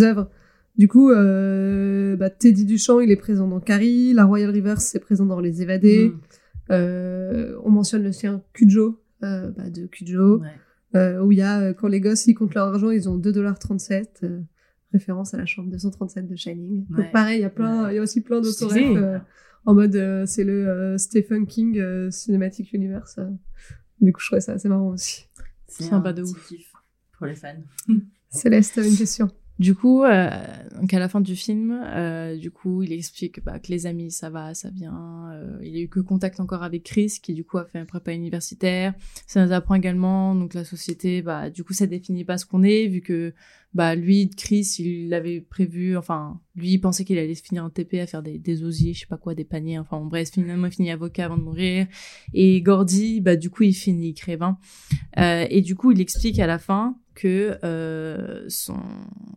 œuvres. 0.00 0.28
Du 0.76 0.88
coup, 0.88 1.10
euh, 1.10 2.16
bah, 2.16 2.30
Teddy 2.30 2.64
Duchamp, 2.64 2.98
il 3.00 3.10
est 3.12 3.16
présent 3.16 3.46
dans 3.46 3.60
Carrie. 3.60 4.12
La 4.12 4.24
Royal 4.24 4.50
Rivers, 4.50 4.80
c'est 4.80 4.98
présent 4.98 5.24
dans 5.26 5.38
Les 5.38 5.62
Évadés. 5.62 6.08
Mm. 6.08 6.20
Euh, 6.72 7.56
on 7.62 7.70
mentionne 7.70 8.02
le 8.02 8.10
chien 8.10 8.42
Cujo, 8.54 8.98
euh, 9.22 9.50
bah, 9.50 9.70
de 9.70 9.86
Cujo, 9.86 10.38
Ouais. 10.40 10.48
Euh, 10.94 11.20
où 11.22 11.32
il 11.32 11.38
y 11.38 11.42
a, 11.42 11.60
euh, 11.60 11.72
quand 11.74 11.88
les 11.88 12.00
gosses, 12.00 12.26
ils 12.26 12.34
comptent 12.34 12.54
leur 12.54 12.68
argent, 12.68 12.90
ils 12.90 13.08
ont 13.08 13.18
2,37$. 13.18 14.06
Euh, 14.24 14.40
référence 14.92 15.34
à 15.34 15.38
la 15.38 15.44
chambre 15.46 15.70
237 15.72 16.28
de 16.28 16.36
Shining. 16.36 16.86
Ouais. 16.90 17.02
Donc 17.02 17.10
pareil, 17.12 17.38
il 17.40 17.42
y 17.42 17.44
a 17.44 17.50
plein, 17.50 17.90
il 17.90 17.96
y 17.96 17.98
a 17.98 18.02
aussi 18.02 18.20
plein 18.20 18.40
d'autres 18.40 18.72
euh, 18.78 19.18
en 19.66 19.74
mode 19.74 19.96
euh, 19.96 20.24
c'est 20.24 20.44
le 20.44 20.68
euh, 20.68 20.98
Stephen 20.98 21.48
King 21.48 21.80
euh, 21.80 22.12
Cinematic 22.12 22.72
Universe. 22.72 23.16
euh. 23.18 23.28
Du 24.00 24.12
coup, 24.12 24.20
je 24.20 24.26
trouvais 24.26 24.40
ça 24.40 24.52
assez 24.52 24.68
marrant 24.68 24.90
aussi. 24.90 25.26
C'est 25.66 25.82
Sympa 25.82 26.10
un 26.10 26.12
de 26.12 26.22
petit 26.22 26.30
ouf. 26.54 26.72
pour 27.18 27.26
les 27.26 27.34
fans. 27.34 27.56
Céleste, 28.28 28.76
une 28.76 28.96
question? 28.96 29.28
Du 29.60 29.76
coup, 29.76 30.02
euh, 30.02 30.30
donc 30.80 30.92
à 30.92 30.98
la 30.98 31.08
fin 31.08 31.20
du 31.20 31.36
film, 31.36 31.80
euh, 31.84 32.36
du 32.36 32.50
coup, 32.50 32.82
il 32.82 32.92
explique 32.92 33.42
bah, 33.44 33.60
que 33.60 33.70
les 33.70 33.86
amis, 33.86 34.10
ça 34.10 34.28
va, 34.28 34.52
ça 34.52 34.68
vient. 34.70 35.30
Euh, 35.32 35.58
il 35.62 35.76
a 35.76 35.80
eu 35.80 35.88
que 35.88 36.00
contact 36.00 36.40
encore 36.40 36.64
avec 36.64 36.82
Chris, 36.82 37.20
qui 37.22 37.34
du 37.34 37.44
coup 37.44 37.58
a 37.58 37.64
fait 37.64 37.78
un 37.78 37.84
prépa 37.84 38.12
universitaire. 38.12 38.94
Ça 39.28 39.46
nous 39.46 39.52
apprend 39.52 39.76
également, 39.76 40.34
donc 40.34 40.54
la 40.54 40.64
société, 40.64 41.22
bah, 41.22 41.50
du 41.50 41.62
coup, 41.62 41.72
ça 41.72 41.86
définit 41.86 42.24
pas 42.24 42.36
ce 42.36 42.46
qu'on 42.46 42.64
est, 42.64 42.88
vu 42.88 43.00
que 43.00 43.32
bah 43.74 43.96
lui, 43.96 44.30
Chris, 44.30 44.76
il 44.78 45.12
avait 45.12 45.40
prévu, 45.40 45.96
enfin, 45.96 46.40
lui, 46.54 46.70
il 46.70 46.78
pensait 46.78 47.04
qu'il 47.04 47.18
allait 47.18 47.34
se 47.34 47.42
finir 47.42 47.64
en 47.64 47.70
TP 47.70 47.94
à 47.94 48.06
faire 48.06 48.22
des, 48.22 48.38
des 48.38 48.62
osiers, 48.62 48.94
je 48.94 49.00
sais 49.00 49.06
pas 49.06 49.16
quoi, 49.16 49.34
des 49.34 49.44
paniers, 49.44 49.80
enfin, 49.80 49.98
bon, 49.98 50.06
bref, 50.06 50.30
finalement, 50.32 50.68
il 50.68 50.72
finit 50.72 50.92
avocat 50.92 51.24
avant 51.24 51.36
de 51.36 51.42
mourir. 51.42 51.88
Et 52.32 52.62
Gordy, 52.62 53.20
bah, 53.20 53.34
du 53.34 53.50
coup, 53.50 53.64
il 53.64 53.74
finit 53.74 54.10
écrivain. 54.10 54.58
Euh, 55.18 55.46
et 55.50 55.60
du 55.60 55.74
coup, 55.74 55.90
il 55.90 56.00
explique 56.00 56.38
à 56.38 56.46
la 56.46 56.58
fin 56.58 56.96
que 57.16 57.58
euh, 57.64 58.44
son... 58.48 58.76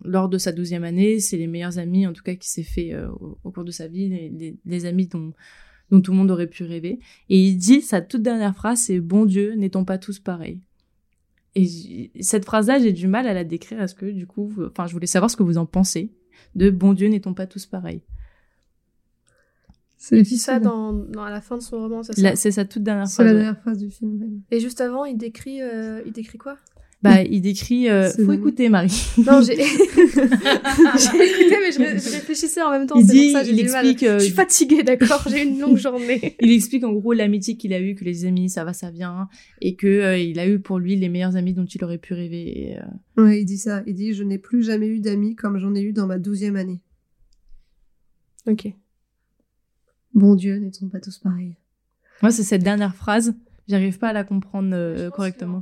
lors 0.04 0.30
de 0.30 0.38
sa 0.38 0.52
douzième 0.52 0.84
année, 0.84 1.20
c'est 1.20 1.38
les 1.38 1.48
meilleurs 1.48 1.80
amis, 1.80 2.06
en 2.06 2.14
tout 2.14 2.24
cas, 2.24 2.36
qui 2.36 2.50
s'est 2.50 2.64
fait 2.64 2.94
euh, 2.94 3.10
au, 3.44 3.52
cours 3.52 3.64
de 3.64 3.72
sa 3.72 3.88
vie, 3.88 4.08
les, 4.08 4.56
les- 4.64 4.86
amis 4.86 5.08
dont, 5.08 5.34
dont 5.90 6.00
tout 6.00 6.12
le 6.12 6.18
monde 6.18 6.30
aurait 6.30 6.48
pu 6.48 6.64
rêver. 6.64 7.00
Et 7.30 7.40
il 7.40 7.58
dit, 7.58 7.82
sa 7.82 8.02
toute 8.02 8.22
dernière 8.22 8.56
phrase, 8.56 8.82
c'est 8.82 9.00
«Bon 9.02 9.26
Dieu, 9.26 9.56
n'étant 9.56 9.84
pas 9.84 9.98
tous 9.98 10.20
pareils?» 10.20 10.62
Et 11.60 12.12
cette 12.22 12.46
phrase-là, 12.46 12.80
j'ai 12.80 12.94
du 12.94 13.08
mal 13.08 13.28
à 13.28 13.34
la 13.34 13.44
décrire. 13.44 13.82
Est-ce 13.82 13.96
que, 13.96 14.06
du 14.06 14.28
coup, 14.28 14.48
vous- 14.48 14.66
enfin, 14.66 14.86
je 14.88 14.94
voulais 14.94 15.08
savoir 15.08 15.30
ce 15.32 15.36
que 15.38 15.44
vous 15.44 15.58
en 15.58 15.66
pensez 15.66 16.12
de 16.56 16.70
«Bon 16.72 16.94
Dieu, 16.94 17.08
n'étant 17.08 17.34
pas 17.34 17.48
tous 17.48 17.66
pareils? 17.66 18.02
C'est 19.98 20.16
Il 20.18 20.20
dit 20.20 20.24
difficile. 20.30 20.46
ça 20.46 20.60
dans, 20.60 20.94
dans- 20.94 21.24
à 21.24 21.32
la 21.32 21.42
fin 21.42 21.58
de 21.58 21.62
son 21.64 21.80
roman, 21.80 22.04
c'est 22.04 22.14
ça? 22.18 22.36
C'est 22.36 22.52
sa 22.52 22.66
toute 22.66 22.84
dernière 22.84 23.08
C'est 23.08 23.16
phrase. 23.16 23.26
la 23.28 23.32
ouais. 23.34 23.40
dernière 23.40 23.62
phrase 23.62 23.78
du 23.80 23.90
film. 23.90 24.18
même. 24.20 24.42
Et 24.52 24.60
juste 24.60 24.80
avant, 24.80 25.06
il 25.06 25.18
décrit, 25.18 25.62
euh, 25.62 26.02
il 26.06 26.12
décrit 26.12 26.38
quoi? 26.38 26.58
Bah, 27.04 27.22
il 27.22 27.42
décrit... 27.42 27.90
euh, 27.90 28.10
faut 28.26 28.32
écouter, 28.34 28.70
Marie. 28.70 29.06
Non, 29.20 29.42
j'ai 29.42 29.56
j'ai 29.56 29.62
écouté, 29.62 31.56
mais 31.62 31.72
je, 31.72 31.78
ré- 31.78 32.00
je 32.00 32.10
réfléchissais 32.12 32.62
en 32.64 32.72
même 32.72 32.88
temps. 32.88 32.96
Il 33.00 33.06
dit, 33.06 33.32
pour 33.32 33.42
ça, 33.42 33.48
il 33.48 33.60
explique... 33.60 34.02
euh, 34.04 34.18
Je 34.18 34.26
suis 34.26 34.34
fatiguée, 34.34 34.82
d'accord, 34.84 35.24
j'ai 35.30 35.44
une 35.44 35.60
longue 35.60 35.78
journée. 35.78 36.36
Il 36.42 36.52
explique 36.52 36.84
en 36.84 36.94
gros 36.94 37.14
l'amitié 37.14 37.56
qu'il 37.56 37.72
a 37.74 37.80
eue, 37.80 37.94
que 37.94 38.04
les 38.04 38.26
amis, 38.26 38.50
ça 38.50 38.64
va, 38.64 38.74
ça 38.74 38.90
vient, 38.90 39.30
et 39.62 39.76
que 39.76 39.86
euh, 39.88 40.18
il 40.18 40.40
a 40.40 40.48
eu 40.48 40.60
pour 40.60 40.80
lui 40.80 40.96
les 40.96 41.08
meilleurs 41.10 41.36
amis 41.36 41.54
dont 41.54 41.66
il 41.66 41.84
aurait 41.84 42.00
pu 42.00 42.14
rêver. 42.16 42.72
Et, 42.72 42.78
euh, 42.80 43.24
Ouais, 43.24 43.42
il 43.42 43.46
dit 43.46 43.58
ça. 43.60 43.84
Il 43.86 43.94
dit 43.94 44.14
Je 44.14 44.24
n'ai 44.24 44.40
plus 44.40 44.64
jamais 44.64 44.88
eu 44.88 45.00
d'amis 45.00 45.36
comme 45.36 45.60
j'en 45.60 45.76
ai 45.76 45.82
eu 45.82 45.94
dans 45.94 46.08
ma 46.08 46.18
douzième 46.18 46.56
année. 46.56 46.80
Ok. 48.48 48.68
Bon 50.14 50.34
Dieu, 50.36 50.56
n'étant 50.58 50.88
pas 50.88 51.00
tous 51.00 51.20
pareils? 51.20 51.56
Moi, 52.24 52.32
c'est 52.32 52.44
cette 52.44 52.64
dernière 52.64 52.96
phrase. 52.96 53.36
J'arrive 53.68 53.98
pas 54.00 54.10
à 54.10 54.14
la 54.14 54.24
comprendre 54.24 54.70
euh, 54.74 55.10
correctement. 55.10 55.62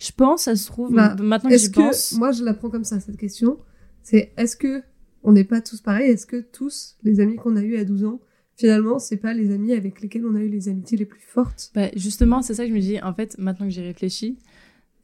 Je 0.00 0.10
pense, 0.12 0.42
ça 0.42 0.56
se 0.56 0.66
trouve, 0.66 0.92
Bah, 0.94 1.14
maintenant 1.20 1.50
que 1.50 1.56
j'y 1.58 1.70
pense. 1.70 2.12
moi 2.12 2.32
je 2.32 2.42
la 2.44 2.52
prends 2.54 2.70
comme 2.70 2.84
ça, 2.84 2.98
cette 3.00 3.16
question, 3.16 3.58
c'est 4.02 4.32
est-ce 4.36 4.56
que 4.56 4.82
on 5.22 5.32
n'est 5.32 5.44
pas 5.44 5.60
tous 5.60 5.80
pareils? 5.80 6.10
Est-ce 6.10 6.26
que 6.26 6.40
tous 6.40 6.96
les 7.02 7.20
amis 7.20 7.36
qu'on 7.36 7.56
a 7.56 7.62
eus 7.62 7.76
à 7.76 7.84
12 7.84 8.04
ans, 8.04 8.20
finalement, 8.56 8.98
c'est 8.98 9.16
pas 9.16 9.32
les 9.34 9.52
amis 9.52 9.72
avec 9.72 10.00
lesquels 10.02 10.26
on 10.26 10.34
a 10.34 10.40
eu 10.40 10.48
les 10.48 10.68
amitiés 10.68 10.98
les 10.98 11.06
plus 11.06 11.20
fortes? 11.22 11.70
Bah, 11.74 11.88
justement, 11.96 12.42
c'est 12.42 12.54
ça 12.54 12.64
que 12.64 12.68
je 12.70 12.74
me 12.74 12.80
dis. 12.80 13.00
En 13.00 13.14
fait, 13.14 13.36
maintenant 13.38 13.66
que 13.66 13.72
j'ai 13.72 13.82
réfléchi, 13.82 14.38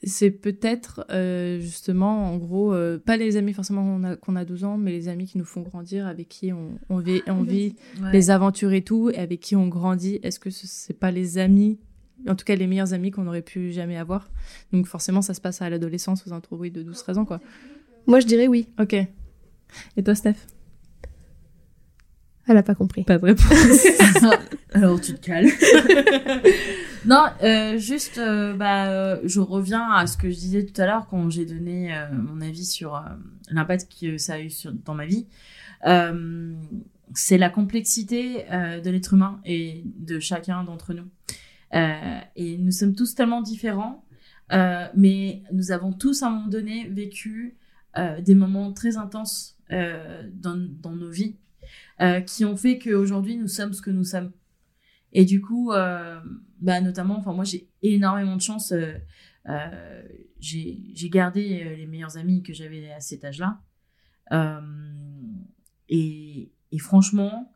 c'est 0.03 0.31
peut-être 0.31 1.05
euh, 1.11 1.59
justement, 1.61 2.33
en 2.33 2.37
gros, 2.37 2.73
euh, 2.75 2.99
pas 2.99 3.17
les 3.17 3.37
amis 3.37 3.53
forcément 3.53 3.83
qu'on 3.85 4.05
a, 4.05 4.17
qu'on 4.17 4.35
a 4.37 4.45
12 4.45 4.65
ans, 4.65 4.77
mais 4.77 4.93
les 4.93 5.09
amis 5.09 5.27
qui 5.27 5.39
nous 5.39 5.45
font 5.45 5.61
grandir, 5.63 6.07
avec 6.07 6.29
qui 6.29 6.53
on, 6.53 6.79
on 6.91 6.99
vit, 6.99 7.23
on 7.27 7.43
vit 7.43 7.77
Ouais. 8.03 8.13
les 8.13 8.31
aventures 8.31 8.73
et 8.73 8.83
tout, 8.83 9.11
et 9.11 9.17
avec 9.19 9.41
qui 9.41 9.57
on 9.57 9.69
grandit. 9.69 10.19
Est-ce 10.23 10.41
que 10.41 10.51
ce- 10.51 10.67
c'est 10.67 10.99
pas 10.99 11.11
les 11.11 11.39
amis, 11.39 11.79
en 12.29 12.35
tout 12.35 12.45
cas 12.45 12.55
les 12.55 12.67
meilleurs 12.67 12.93
amis 12.93 13.11
qu'on 13.11 13.27
aurait 13.27 13.43
pu 13.43 13.73
jamais 13.73 13.97
avoir 13.97 14.31
Donc 14.73 14.87
forcément, 14.87 15.23
ça 15.23 15.35
se 15.35 15.41
passe 15.41 15.63
à 15.63 15.71
l'adolescence, 15.71 16.27
aux 16.27 16.31
alentours 16.31 16.59
oui, 16.61 16.71
de 16.71 16.83
12-13 16.83 17.19
ans, 17.19 17.25
quoi. 17.25 17.41
Moi, 18.07 18.21
je 18.21 18.27
dirais 18.27 18.47
oui. 18.47 18.69
Ok. 18.79 18.95
Et 18.95 20.03
toi, 20.03 20.15
Steph? 20.15 20.37
Elle 22.47 22.57
a 22.57 22.63
pas 22.63 22.75
compris. 22.75 23.05
Pas 23.05 23.19
de 23.19 23.27
réponse. 23.27 23.87
Alors 24.73 25.01
tu 25.01 25.15
te 25.15 25.25
calmes. 25.25 25.49
non, 27.07 27.25
euh, 27.43 27.79
juste, 27.79 28.19
euh, 28.19 28.55
bah, 28.55 28.89
euh, 28.89 29.21
je 29.25 29.41
reviens 29.41 29.89
à 29.91 30.07
ce 30.07 30.17
que 30.17 30.31
je 30.31 30.35
disais 30.37 30.65
tout 30.65 30.81
à 30.81 30.87
l'heure 30.87 31.07
quand 31.09 31.31
j'ai 31.31 31.45
donné 31.45 31.95
euh, 31.95 32.07
mon 32.13 32.41
avis 32.41 32.65
sur 32.65 32.97
euh, 32.97 33.01
l'impact 33.51 33.89
que 34.01 34.19
ça 34.19 34.35
a 34.35 34.41
eu 34.41 34.51
sur, 34.51 34.73
dans 34.73 34.95
ma 34.95 35.07
vie. 35.07 35.27
Euh, 35.87 36.55
c'est 37.15 37.39
la 37.39 37.51
complexité 37.51 38.45
euh, 38.51 38.81
de 38.81 38.91
l'être 38.91 39.15
humain 39.15 39.41
et 39.45 39.83
de 39.85 40.21
chacun 40.21 40.65
d'entre 40.65 40.95
nous. 40.95 41.07
Euh, 41.75 42.21
et 42.37 42.59
nous 42.59 42.73
sommes 42.73 42.95
tous 42.95 43.15
tellement 43.15 43.43
différents, 43.43 44.05
euh, 44.53 44.87
mais 44.95 45.43
nous 45.53 45.71
avons 45.71 45.93
tous 45.93 46.23
à 46.23 46.27
un 46.27 46.31
moment 46.31 46.49
donné 46.49 46.89
vécu 46.89 47.57
euh, 47.97 48.21
des 48.21 48.35
moments 48.35 48.73
très 48.73 48.97
intenses 48.97 49.57
dans, 49.71 50.57
nos 50.97 51.11
vies 51.11 51.37
qui 52.27 52.45
ont 52.45 52.57
fait 52.57 52.81
qu'aujourd'hui 52.81 53.37
nous 53.37 53.47
sommes 53.47 53.73
ce 53.73 53.83
que 53.83 53.91
nous 53.91 54.03
sommes. 54.03 54.33
Et 55.13 55.25
du 55.25 55.41
coup, 55.41 55.71
bah 56.61 56.81
notamment, 56.81 57.17
enfin 57.19 57.33
moi 57.33 57.45
j'ai 57.45 57.69
énormément 57.81 58.35
de 58.35 58.41
chance. 58.41 58.75
j'ai 60.41 61.09
gardé 61.09 61.77
les 61.77 61.87
meilleurs 61.87 62.17
amis 62.17 62.43
que 62.43 62.53
j'avais 62.53 62.91
à 62.91 62.99
cet 62.99 63.25
âge-là. 63.25 63.61
Et, 65.89 66.51
franchement, 66.79 67.53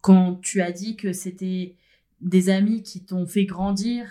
quand 0.00 0.36
tu 0.36 0.62
as 0.62 0.72
dit 0.72 0.96
que 0.96 1.12
c'était 1.12 1.76
des 2.20 2.50
amis 2.50 2.82
qui 2.82 3.04
t'ont 3.04 3.26
fait 3.26 3.44
grandir, 3.44 4.06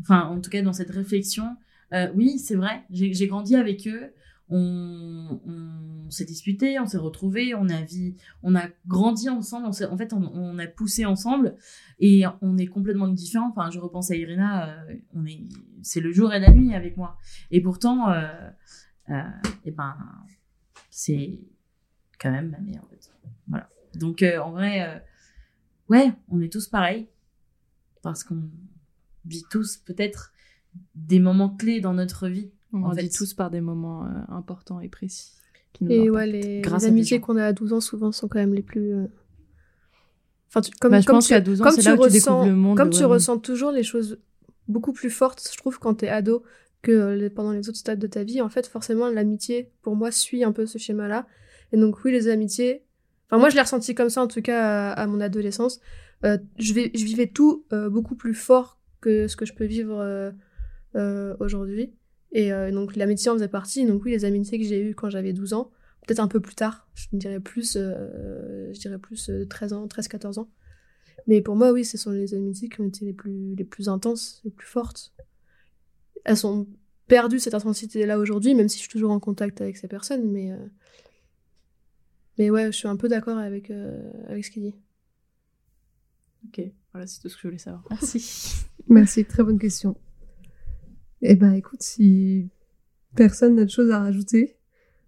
enfin 0.00 0.22
en 0.22 0.40
tout 0.40 0.50
cas 0.50 0.62
dans 0.62 0.72
cette 0.72 0.90
réflexion, 0.90 1.56
euh, 1.92 2.10
oui 2.14 2.38
c'est 2.38 2.54
vrai, 2.54 2.84
j'ai 2.90 3.26
grandi 3.26 3.56
avec 3.56 3.86
eux. 3.86 4.12
On, 4.54 5.40
s'est 6.10 6.26
disputé, 6.26 6.78
on 6.78 6.86
s'est 6.86 6.98
retrouvés, 6.98 7.54
on 7.54 7.70
a 7.70 7.80
vi- 7.80 8.16
on 8.42 8.54
a 8.54 8.68
grandi 8.86 9.30
ensemble, 9.30 9.66
en 9.66 9.72
fait 9.96 10.12
on, 10.12 10.58
a 10.58 10.66
poussé 10.66 11.06
ensemble 11.06 11.56
et 12.00 12.24
on 12.42 12.58
est 12.58 12.66
complètement 12.66 13.08
différents. 13.08 13.48
Enfin, 13.48 13.70
je 13.70 13.78
repense 13.78 14.10
à 14.10 14.16
Irina, 14.16 14.68
euh, 14.68 15.26
est, 15.26 15.40
c'est 15.80 16.00
le 16.00 16.12
jour 16.12 16.34
et 16.34 16.38
la 16.38 16.50
nuit 16.50 16.74
avec 16.74 16.98
moi. 16.98 17.16
Et 17.50 17.62
pourtant, 17.62 18.10
euh, 18.10 18.28
euh, 19.08 19.22
et 19.64 19.70
ben, 19.70 19.96
c'est 20.90 21.38
quand 22.18 22.30
même 22.30 22.50
ma 22.50 22.58
meilleure. 22.58 22.86
Voilà. 23.48 23.70
Donc 23.94 24.22
en 24.22 24.50
vrai, 24.50 25.02
ouais, 25.88 26.12
on 26.28 26.42
est 26.42 26.52
tous 26.52 26.68
pareils 26.68 27.08
parce 28.02 28.24
qu'on 28.24 28.42
vit 29.24 29.44
tous 29.50 29.76
peut-être 29.78 30.32
des 30.94 31.20
moments 31.20 31.50
clés 31.50 31.80
dans 31.80 31.94
notre 31.94 32.28
vie. 32.28 32.50
On 32.72 32.84
En 32.84 32.94
fait. 32.94 33.08
tous 33.08 33.34
par 33.34 33.50
des 33.50 33.60
moments 33.60 34.04
euh, 34.04 34.08
importants 34.28 34.80
et 34.80 34.88
précis. 34.88 35.32
qui 35.72 35.84
nous 35.84 35.90
Et 35.90 36.10
ouais, 36.10 36.26
les, 36.26 36.60
grâce 36.62 36.84
amitiés 36.84 37.20
qu'on 37.20 37.36
a 37.36 37.44
à 37.46 37.52
12 37.52 37.72
ans, 37.74 37.80
souvent, 37.80 38.12
sont 38.12 38.28
quand 38.28 38.38
même 38.38 38.54
les 38.54 38.62
plus. 38.62 38.94
euh, 38.94 39.06
Enfin, 40.48 40.60
tu- 40.60 40.70
comme, 40.80 40.90
Bah, 40.92 41.00
je 41.00 41.06
comme 41.06 41.16
pense 41.16 41.26
tu, 41.26 41.30
qu'à 41.30 41.40
12 41.40 41.60
ans, 41.60 41.64
comme 41.64 41.72
c'est 41.74 41.80
tu 41.82 41.88
là 41.88 41.94
où 41.94 41.98
tu 41.98 42.02
ressens, 42.04 42.12
découvres 42.40 42.46
le 42.46 42.56
monde, 42.56 42.76
Comme 42.76 42.90
tu 42.90 42.98
vraiment. 42.98 43.12
ressens 43.14 43.38
toujours 43.38 43.72
les 43.72 43.82
choses 43.82 44.18
beaucoup 44.68 44.92
plus 44.92 45.10
fortes, 45.10 45.46
je 45.50 45.56
trouve, 45.56 45.78
quand 45.78 45.94
t'es 45.94 46.08
ado, 46.08 46.42
que 46.82 46.92
euh, 46.92 47.30
pendant 47.30 47.52
les 47.52 47.68
autres 47.68 47.78
stades 47.78 47.98
de 47.98 48.06
ta 48.06 48.22
vie. 48.24 48.40
En 48.42 48.48
fait, 48.48 48.66
forcément, 48.66 49.08
l'amitié, 49.08 49.70
pour 49.82 49.96
moi, 49.96 50.10
suit 50.10 50.44
un 50.44 50.52
peu 50.52 50.66
ce 50.66 50.78
schéma-là. 50.78 51.26
Et 51.72 51.76
donc, 51.78 52.04
oui, 52.04 52.12
les 52.12 52.28
amitiés. 52.28 52.84
Enfin, 53.28 53.38
moi, 53.38 53.48
je 53.50 53.54
l'ai 53.54 53.62
ressenti 53.62 53.94
comme 53.94 54.10
ça, 54.10 54.22
en 54.22 54.28
tout 54.28 54.42
cas, 54.42 54.90
à, 54.90 55.02
à 55.02 55.06
mon 55.06 55.20
adolescence. 55.20 55.80
Euh, 56.24 56.38
je, 56.58 56.72
vais, 56.72 56.90
je 56.94 57.04
vivais 57.04 57.26
tout 57.26 57.64
euh, 57.72 57.90
beaucoup 57.90 58.14
plus 58.14 58.34
fort 58.34 58.78
que 59.00 59.26
ce 59.26 59.36
que 59.36 59.44
je 59.44 59.52
peux 59.52 59.64
vivre 59.64 60.32
euh, 60.94 61.36
aujourd'hui. 61.40 61.92
Et 62.34 62.50
donc, 62.70 62.96
l'amitié 62.96 63.30
en 63.30 63.34
faisait 63.34 63.48
partie. 63.48 63.84
Donc, 63.84 64.04
oui, 64.04 64.12
les 64.12 64.24
amitiés 64.24 64.58
que 64.58 64.64
j'ai 64.64 64.80
eues 64.80 64.94
quand 64.94 65.10
j'avais 65.10 65.34
12 65.34 65.52
ans, 65.52 65.70
peut-être 66.06 66.20
un 66.20 66.28
peu 66.28 66.40
plus 66.40 66.54
tard, 66.54 66.88
je 66.94 67.08
dirais 67.12 67.40
plus, 67.40 67.74
je 67.74 68.78
dirais 68.78 68.98
plus 68.98 69.28
euh, 69.28 69.44
13 69.44 69.74
ans, 69.74 69.86
13-14 69.86 70.38
ans. 70.38 70.48
Mais 71.26 71.42
pour 71.42 71.56
moi, 71.56 71.72
oui, 71.72 71.84
ce 71.84 71.98
sont 71.98 72.10
les 72.10 72.32
amitiés 72.32 72.70
qui 72.70 72.80
ont 72.80 72.86
été 72.86 73.04
les 73.04 73.12
plus, 73.12 73.54
les 73.54 73.64
plus 73.64 73.90
intenses, 73.90 74.40
les 74.44 74.50
plus 74.50 74.66
fortes. 74.66 75.12
Elles 76.24 76.38
sont 76.38 76.66
perdues, 77.06 77.38
cette 77.38 77.52
intensité-là, 77.52 78.18
aujourd'hui, 78.18 78.54
même 78.54 78.70
si 78.70 78.78
je 78.78 78.84
suis 78.84 78.90
toujours 78.90 79.10
en 79.10 79.20
contact 79.20 79.60
avec 79.60 79.76
ces 79.76 79.88
personnes. 79.88 80.30
Mais, 80.30 80.52
mais 82.38 82.48
ouais, 82.48 82.66
je 82.72 82.76
suis 82.78 82.88
un 82.88 82.96
peu 82.96 83.08
d'accord 83.08 83.36
avec, 83.36 83.70
avec 84.26 84.42
ce 84.42 84.50
qu'il 84.50 84.62
dit. 84.62 84.74
Ok, 86.46 86.60
voilà, 86.92 87.06
c'est 87.06 87.20
tout 87.20 87.28
ce 87.28 87.36
que 87.36 87.42
je 87.42 87.46
voulais 87.48 87.58
savoir. 87.58 87.84
Merci. 87.90 88.64
Merci, 88.88 89.24
très 89.24 89.42
bonne 89.44 89.58
question. 89.58 89.96
Eh 91.22 91.36
ben, 91.36 91.52
écoute, 91.52 91.82
si 91.82 92.48
personne 93.14 93.54
n'a 93.54 93.64
de 93.64 93.70
choses 93.70 93.90
à 93.90 94.00
rajouter, 94.00 94.56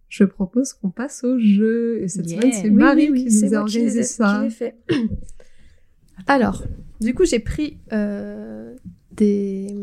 je 0.09 0.25
propose 0.25 0.73
qu'on 0.75 0.91
passe 0.91 1.25
au 1.25 1.39
jeu. 1.41 2.01
Et 2.03 2.09
cette 2.09 2.29
Yeah. 2.31 2.41
semaine, 2.41 2.53
c'est 2.53 2.69
Oui, 2.69 2.71
Marie 2.71 3.11
oui, 3.11 3.25
oui, 3.25 3.27
qui 3.27 3.45
nous 3.47 3.55
a 3.55 3.59
organisé 3.59 4.03
ça. 4.05 4.49
fait. 4.49 4.77
Alors, 6.29 6.65
du 7.01 7.15
coup, 7.15 7.25
j'ai 7.25 7.41
pris 7.41 7.79
euh, 7.93 8.75
des 9.13 9.75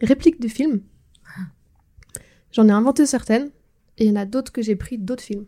répliques 0.00 0.40
de 0.40 0.48
films. 0.48 0.82
J'en 2.52 2.68
ai 2.68 2.72
inventé 2.72 3.06
certaines, 3.06 3.50
et 3.98 4.04
il 4.04 4.08
y 4.08 4.10
en 4.12 4.16
a 4.16 4.26
d'autres 4.26 4.52
que 4.52 4.62
j'ai 4.62 4.76
pris 4.76 4.98
d'autres 4.98 5.22
films. 5.22 5.46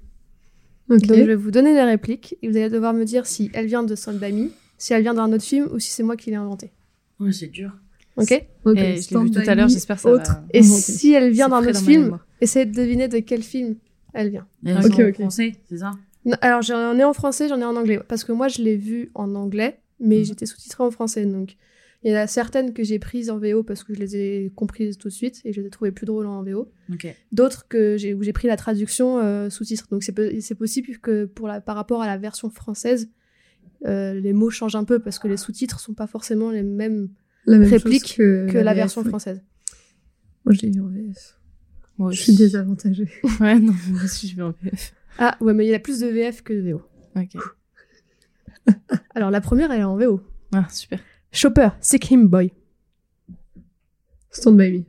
Donc, 0.89 1.05
je 1.05 1.13
vais 1.13 1.35
vous 1.37 1.51
donner 1.51 1.73
les 1.75 1.85
répliques, 1.85 2.37
et 2.43 2.49
vous 2.49 2.57
allez 2.57 2.71
devoir 2.71 2.95
me 2.95 3.05
dire 3.05 3.27
si 3.27 3.51
elle 3.53 3.67
vient 3.67 3.83
de 3.83 3.95
Me, 3.95 4.51
si 4.81 4.93
elle 4.95 5.03
vient 5.03 5.15
d'un 5.15 5.31
autre 5.33 5.45
film, 5.45 5.69
ou 5.73 5.79
si 5.79 5.91
c'est 5.91 6.03
moi 6.03 6.17
qui 6.17 6.31
l'ai 6.31 6.37
inventée. 6.37 6.73
Ouais, 7.21 7.33
c'est 7.33 7.49
dur. 7.49 7.71
Ok 8.17 8.33
Ok, 8.65 8.77
Et 8.77 9.01
je 9.01 9.15
l'ai 9.19 9.25
vu 9.25 9.31
tout 9.31 9.39
à 9.39 9.55
l'heure, 9.55 9.69
Me, 9.69 9.73
j'espère 9.73 9.97
que 9.97 10.03
ça 10.03 10.09
autre. 10.11 10.31
va... 10.33 10.45
Et 10.53 10.63
si 10.63 11.13
elle 11.13 11.31
vient 11.31 11.49
d'un 11.49 11.59
autre 11.65 11.79
film, 11.79 12.19
essayez 12.41 12.67
de 12.67 12.73
deviner 12.75 13.07
de 13.09 13.19
quel 13.19 13.43
film 13.43 13.77
elle 14.15 14.31
vient. 14.31 14.49
Elles 14.65 14.79
Ok, 14.85 14.99
en 14.99 15.13
français, 15.13 15.53
c'est 15.69 15.79
ça? 15.79 15.93
Non, 16.25 16.37
alors 16.41 16.63
j'en 16.63 16.99
ai 16.99 17.05
en 17.05 17.13
français, 17.13 17.49
j'en 17.49 17.61
ai 17.61 17.65
en 17.65 17.77
anglais. 17.77 18.01
Parce 18.09 18.25
que 18.25 18.33
moi, 18.33 18.49
je 18.49 18.63
l'ai 18.63 18.77
vu 18.77 19.11
en 19.15 19.35
anglais, 19.35 19.81
mais 20.01 20.19
Mhm. 20.19 20.25
j'étais 20.25 20.47
sous-titrée 20.47 20.83
en 20.83 20.91
français. 20.91 21.25
Donc, 21.25 21.57
il 22.03 22.11
y 22.11 22.15
en 22.15 22.19
a 22.19 22.27
certaines 22.27 22.73
que 22.73 22.83
j'ai 22.83 22.99
prises 22.99 23.31
en 23.31 23.39
VO 23.39 23.63
parce 23.63 23.85
que 23.85 23.95
je 23.95 24.01
les 24.01 24.17
ai 24.17 24.53
comprises 24.55 24.97
tout 24.99 25.09
de 25.09 25.13
suite 25.13 25.41
et 25.45 25.53
je 25.53 25.61
les 25.61 25.67
ai 25.67 25.71
trouvées 25.71 25.93
plus 25.93 26.07
drôles 26.07 26.27
en 26.27 26.43
VO. 26.43 26.71
D'autres 27.33 27.69
que 27.69 27.97
j'ai, 27.99 28.15
où 28.15 28.23
j'ai 28.23 28.33
pris 28.33 28.49
la 28.49 28.57
traduction 28.57 29.19
euh, 29.19 29.51
sous-titre. 29.51 29.87
Donc, 29.91 30.03
c'est, 30.03 30.55
possible 30.55 30.99
que 30.99 31.27
pour 31.27 31.47
la, 31.49 31.61
par 31.61 31.77
rapport 31.77 32.03
à 32.03 32.07
la 32.07 32.17
version 32.17 32.51
française, 32.51 33.09
euh, 33.87 34.15
les 34.15 34.33
mots 34.33 34.51
changent 34.51 34.77
un 34.77 34.85
peu 34.85 34.99
parce 34.99 35.19
que 35.19 35.29
les 35.29 35.37
sous-titres 35.37 35.81
sont 35.81 35.95
pas 35.95 36.07
forcément 36.07 36.51
les 36.51 36.63
mêmes 36.63 37.09
La 37.47 37.59
même 37.59 37.69
chose 37.69 37.83
répliques 37.83 38.17
que, 38.17 38.51
que 38.51 38.59
la 38.59 38.73
VF, 38.73 38.83
version 38.83 39.05
française. 39.05 39.43
Moi, 40.45 40.55
je 40.55 40.63
l'ai 40.63 40.71
vu 40.71 40.81
en 40.81 40.89
VF. 40.89 41.39
Moi 41.99 42.11
Je 42.13 42.21
suis 42.21 42.35
désavantagée. 42.35 43.09
Ouais, 43.41 43.59
non, 43.59 43.75
moi 43.91 44.05
aussi, 44.05 44.29
je 44.29 44.37
vais 44.37 44.43
en 44.43 44.55
VF. 44.63 44.95
Ah, 45.19 45.37
ouais, 45.41 45.53
mais 45.55 45.67
il 45.67 45.71
y 45.71 45.75
a 45.75 45.81
plus 45.81 46.01
de 46.01 46.07
VF 46.07 46.43
que 46.43 46.53
de 46.53 46.71
VO. 46.71 46.83
Ok. 47.17 47.37
Alors, 49.15 49.31
la 49.31 49.41
première, 49.41 49.71
elle 49.73 49.81
est 49.81 49.85
en 49.85 49.97
VO. 49.97 50.21
Ah, 50.53 50.67
super. 50.71 51.01
Chopper, 51.33 51.71
Sick 51.81 52.11
Him 52.11 52.27
Boy. 52.29 52.53
Stand 54.31 54.57
By 54.57 54.73
Me. 54.73 54.85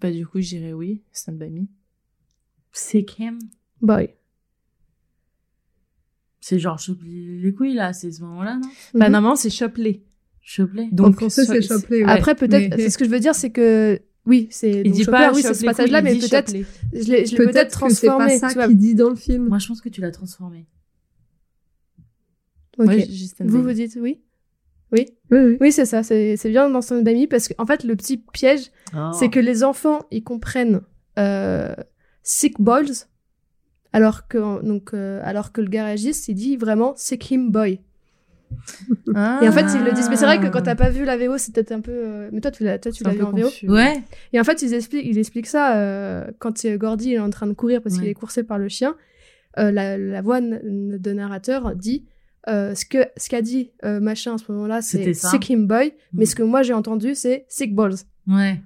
Bah, 0.00 0.10
du 0.10 0.26
coup, 0.26 0.40
j'irai 0.40 0.72
oui, 0.72 1.02
Stand 1.12 1.38
By 1.38 1.50
Me. 1.50 1.66
C'est 2.72 3.04
Kim. 3.04 3.38
Boy. 3.82 4.14
C'est 6.50 6.58
genre 6.58 6.80
chope 6.80 6.98
les 7.04 7.52
couilles 7.54 7.74
là, 7.74 7.92
c'est 7.92 8.10
ce 8.10 8.22
moment-là, 8.22 8.56
non? 8.56 8.68
Bah, 8.94 9.06
Mhm. 9.06 9.12
normalement, 9.12 9.36
c'est 9.36 9.50
Chopley. 9.50 10.02
Chopelet. 10.42 10.88
en 10.90 10.94
Donc, 10.96 11.14
français, 11.14 11.44
c'est 11.46 11.62
Chapelet. 11.62 12.04
ouais. 12.04 12.10
Après, 12.10 12.34
peut-être, 12.34 12.76
Mais- 12.76 12.82
c'est 12.82 12.90
ce 12.90 12.98
que 12.98 13.04
je 13.04 13.10
veux 13.10 13.20
dire, 13.20 13.36
c'est 13.36 13.50
que 13.50 14.00
oui, 14.26 14.48
c'est 14.50 14.70
Il 14.80 14.82
donc 14.84 14.92
dit 14.94 15.04
Chopper, 15.04 15.12
pas 15.18 15.32
oui, 15.32 15.42
c'est 15.42 15.54
ce 15.54 15.64
passage-là, 15.64 16.02
mais 16.02 16.16
peut-être, 16.18 16.50
je 16.52 16.56
l'ai, 16.56 17.24
je 17.24 17.30
l'ai 17.30 17.36
peut-être 17.36 17.52
Peut-être 17.52 17.80
que 17.86 17.94
c'est 17.94 18.06
pas 18.08 18.14
transformé. 18.16 18.38
ça 18.38 18.66
qu'il 18.66 18.76
dit 18.78 18.94
dans 18.96 19.10
le 19.10 19.14
film. 19.14 19.46
Moi, 19.46 19.58
je 19.58 19.68
pense 19.68 19.80
que 19.80 19.88
tu 19.88 20.00
l'as 20.00 20.10
transformé. 20.10 20.66
Ok. 22.78 22.86
Moi, 22.86 22.96
vous 23.40 23.62
vous 23.62 23.72
dites 23.72 23.96
oui, 24.00 24.20
oui, 24.92 25.06
Oui, 25.30 25.38
oui. 25.38 25.56
oui, 25.60 25.72
c'est 25.72 25.84
ça, 25.86 26.02
c'est 26.02 26.36
c'est 26.36 26.50
bien 26.50 26.68
dans 26.68 26.80
By 26.80 27.14
Me 27.14 27.26
parce 27.28 27.46
qu'en 27.48 27.66
fait, 27.66 27.84
le 27.84 27.94
petit 27.94 28.16
piège, 28.16 28.70
Oh. 28.96 29.10
c'est 29.12 29.28
que 29.30 29.38
les 29.40 29.62
enfants 29.62 30.00
ils 30.10 30.24
comprennent 30.24 30.80
euh, 31.18 31.74
sick 32.22 32.60
balls, 32.60 32.90
alors 33.92 34.28
que 34.28 34.62
donc 34.64 34.94
euh, 34.94 35.20
alors 35.24 35.52
que 35.52 35.60
le 35.60 35.68
garagiste 35.68 36.28
il 36.28 36.34
dit 36.34 36.56
vraiment 36.56 36.94
sick 36.96 37.30
him 37.30 37.50
boy. 37.50 37.80
Et 39.14 39.48
en 39.48 39.52
fait, 39.52 39.66
ils 39.76 39.84
le 39.84 39.92
disent. 39.92 40.08
Mais 40.10 40.16
c'est 40.16 40.24
vrai 40.24 40.40
que 40.40 40.48
quand 40.48 40.62
t'as 40.62 40.74
pas 40.74 40.90
vu 40.90 41.04
la 41.04 41.16
VO, 41.16 41.38
c'est 41.38 41.54
peut-être 41.54 41.70
un 41.72 41.80
peu. 41.80 41.92
euh, 41.92 42.28
Mais 42.32 42.40
toi, 42.40 42.50
tu 42.50 42.64
l'as, 42.64 42.78
toi, 42.80 42.90
tu 42.90 43.04
l'as 43.04 43.10
vu 43.12 43.22
en 43.22 43.30
VO. 43.30 43.48
Ouais. 43.68 44.02
Et 44.32 44.40
en 44.40 44.44
fait, 44.44 44.60
ils 44.62 44.74
expliquent, 44.74 45.06
il 45.06 45.18
explique 45.18 45.46
ça 45.46 45.76
euh, 45.76 46.26
quand 46.40 46.64
euh, 46.64 46.76
Gordy 46.76 47.14
est 47.14 47.18
en 47.20 47.30
train 47.30 47.46
de 47.46 47.52
courir 47.52 47.80
parce 47.80 47.94
qu'il 47.94 48.04
Ouais. 48.04 48.10
est 48.10 48.14
coursé 48.14 48.42
par 48.42 48.58
le 48.58 48.68
chien. 48.68 48.96
euh, 49.58 49.70
la, 49.70 49.96
la 49.98 50.20
voix 50.22 50.38
n- 50.38 50.60
de 50.98 51.12
narrateur 51.12 51.74
dit 51.76 52.04
euh, 52.48 52.74
ce 52.74 52.84
que 52.84 52.98
ce 53.16 53.28
qu'a 53.28 53.42
dit 53.42 53.70
euh, 53.84 54.00
machin 54.00 54.34
à 54.34 54.38
ce 54.38 54.50
moment-là, 54.50 54.82
c'est 54.82 54.98
C'était 54.98 55.14
ça. 55.14 55.28
Sick 55.30 55.48
Him 55.50 55.66
Boy, 55.66 55.92
mais 56.12 56.22
Mm. 56.24 56.26
ce 56.26 56.34
que 56.34 56.42
moi 56.42 56.62
j'ai 56.62 56.72
entendu, 56.74 57.14
c'est 57.14 57.44
Sick 57.48 57.74
Balls. 57.74 57.94
Ouais. 58.26 58.60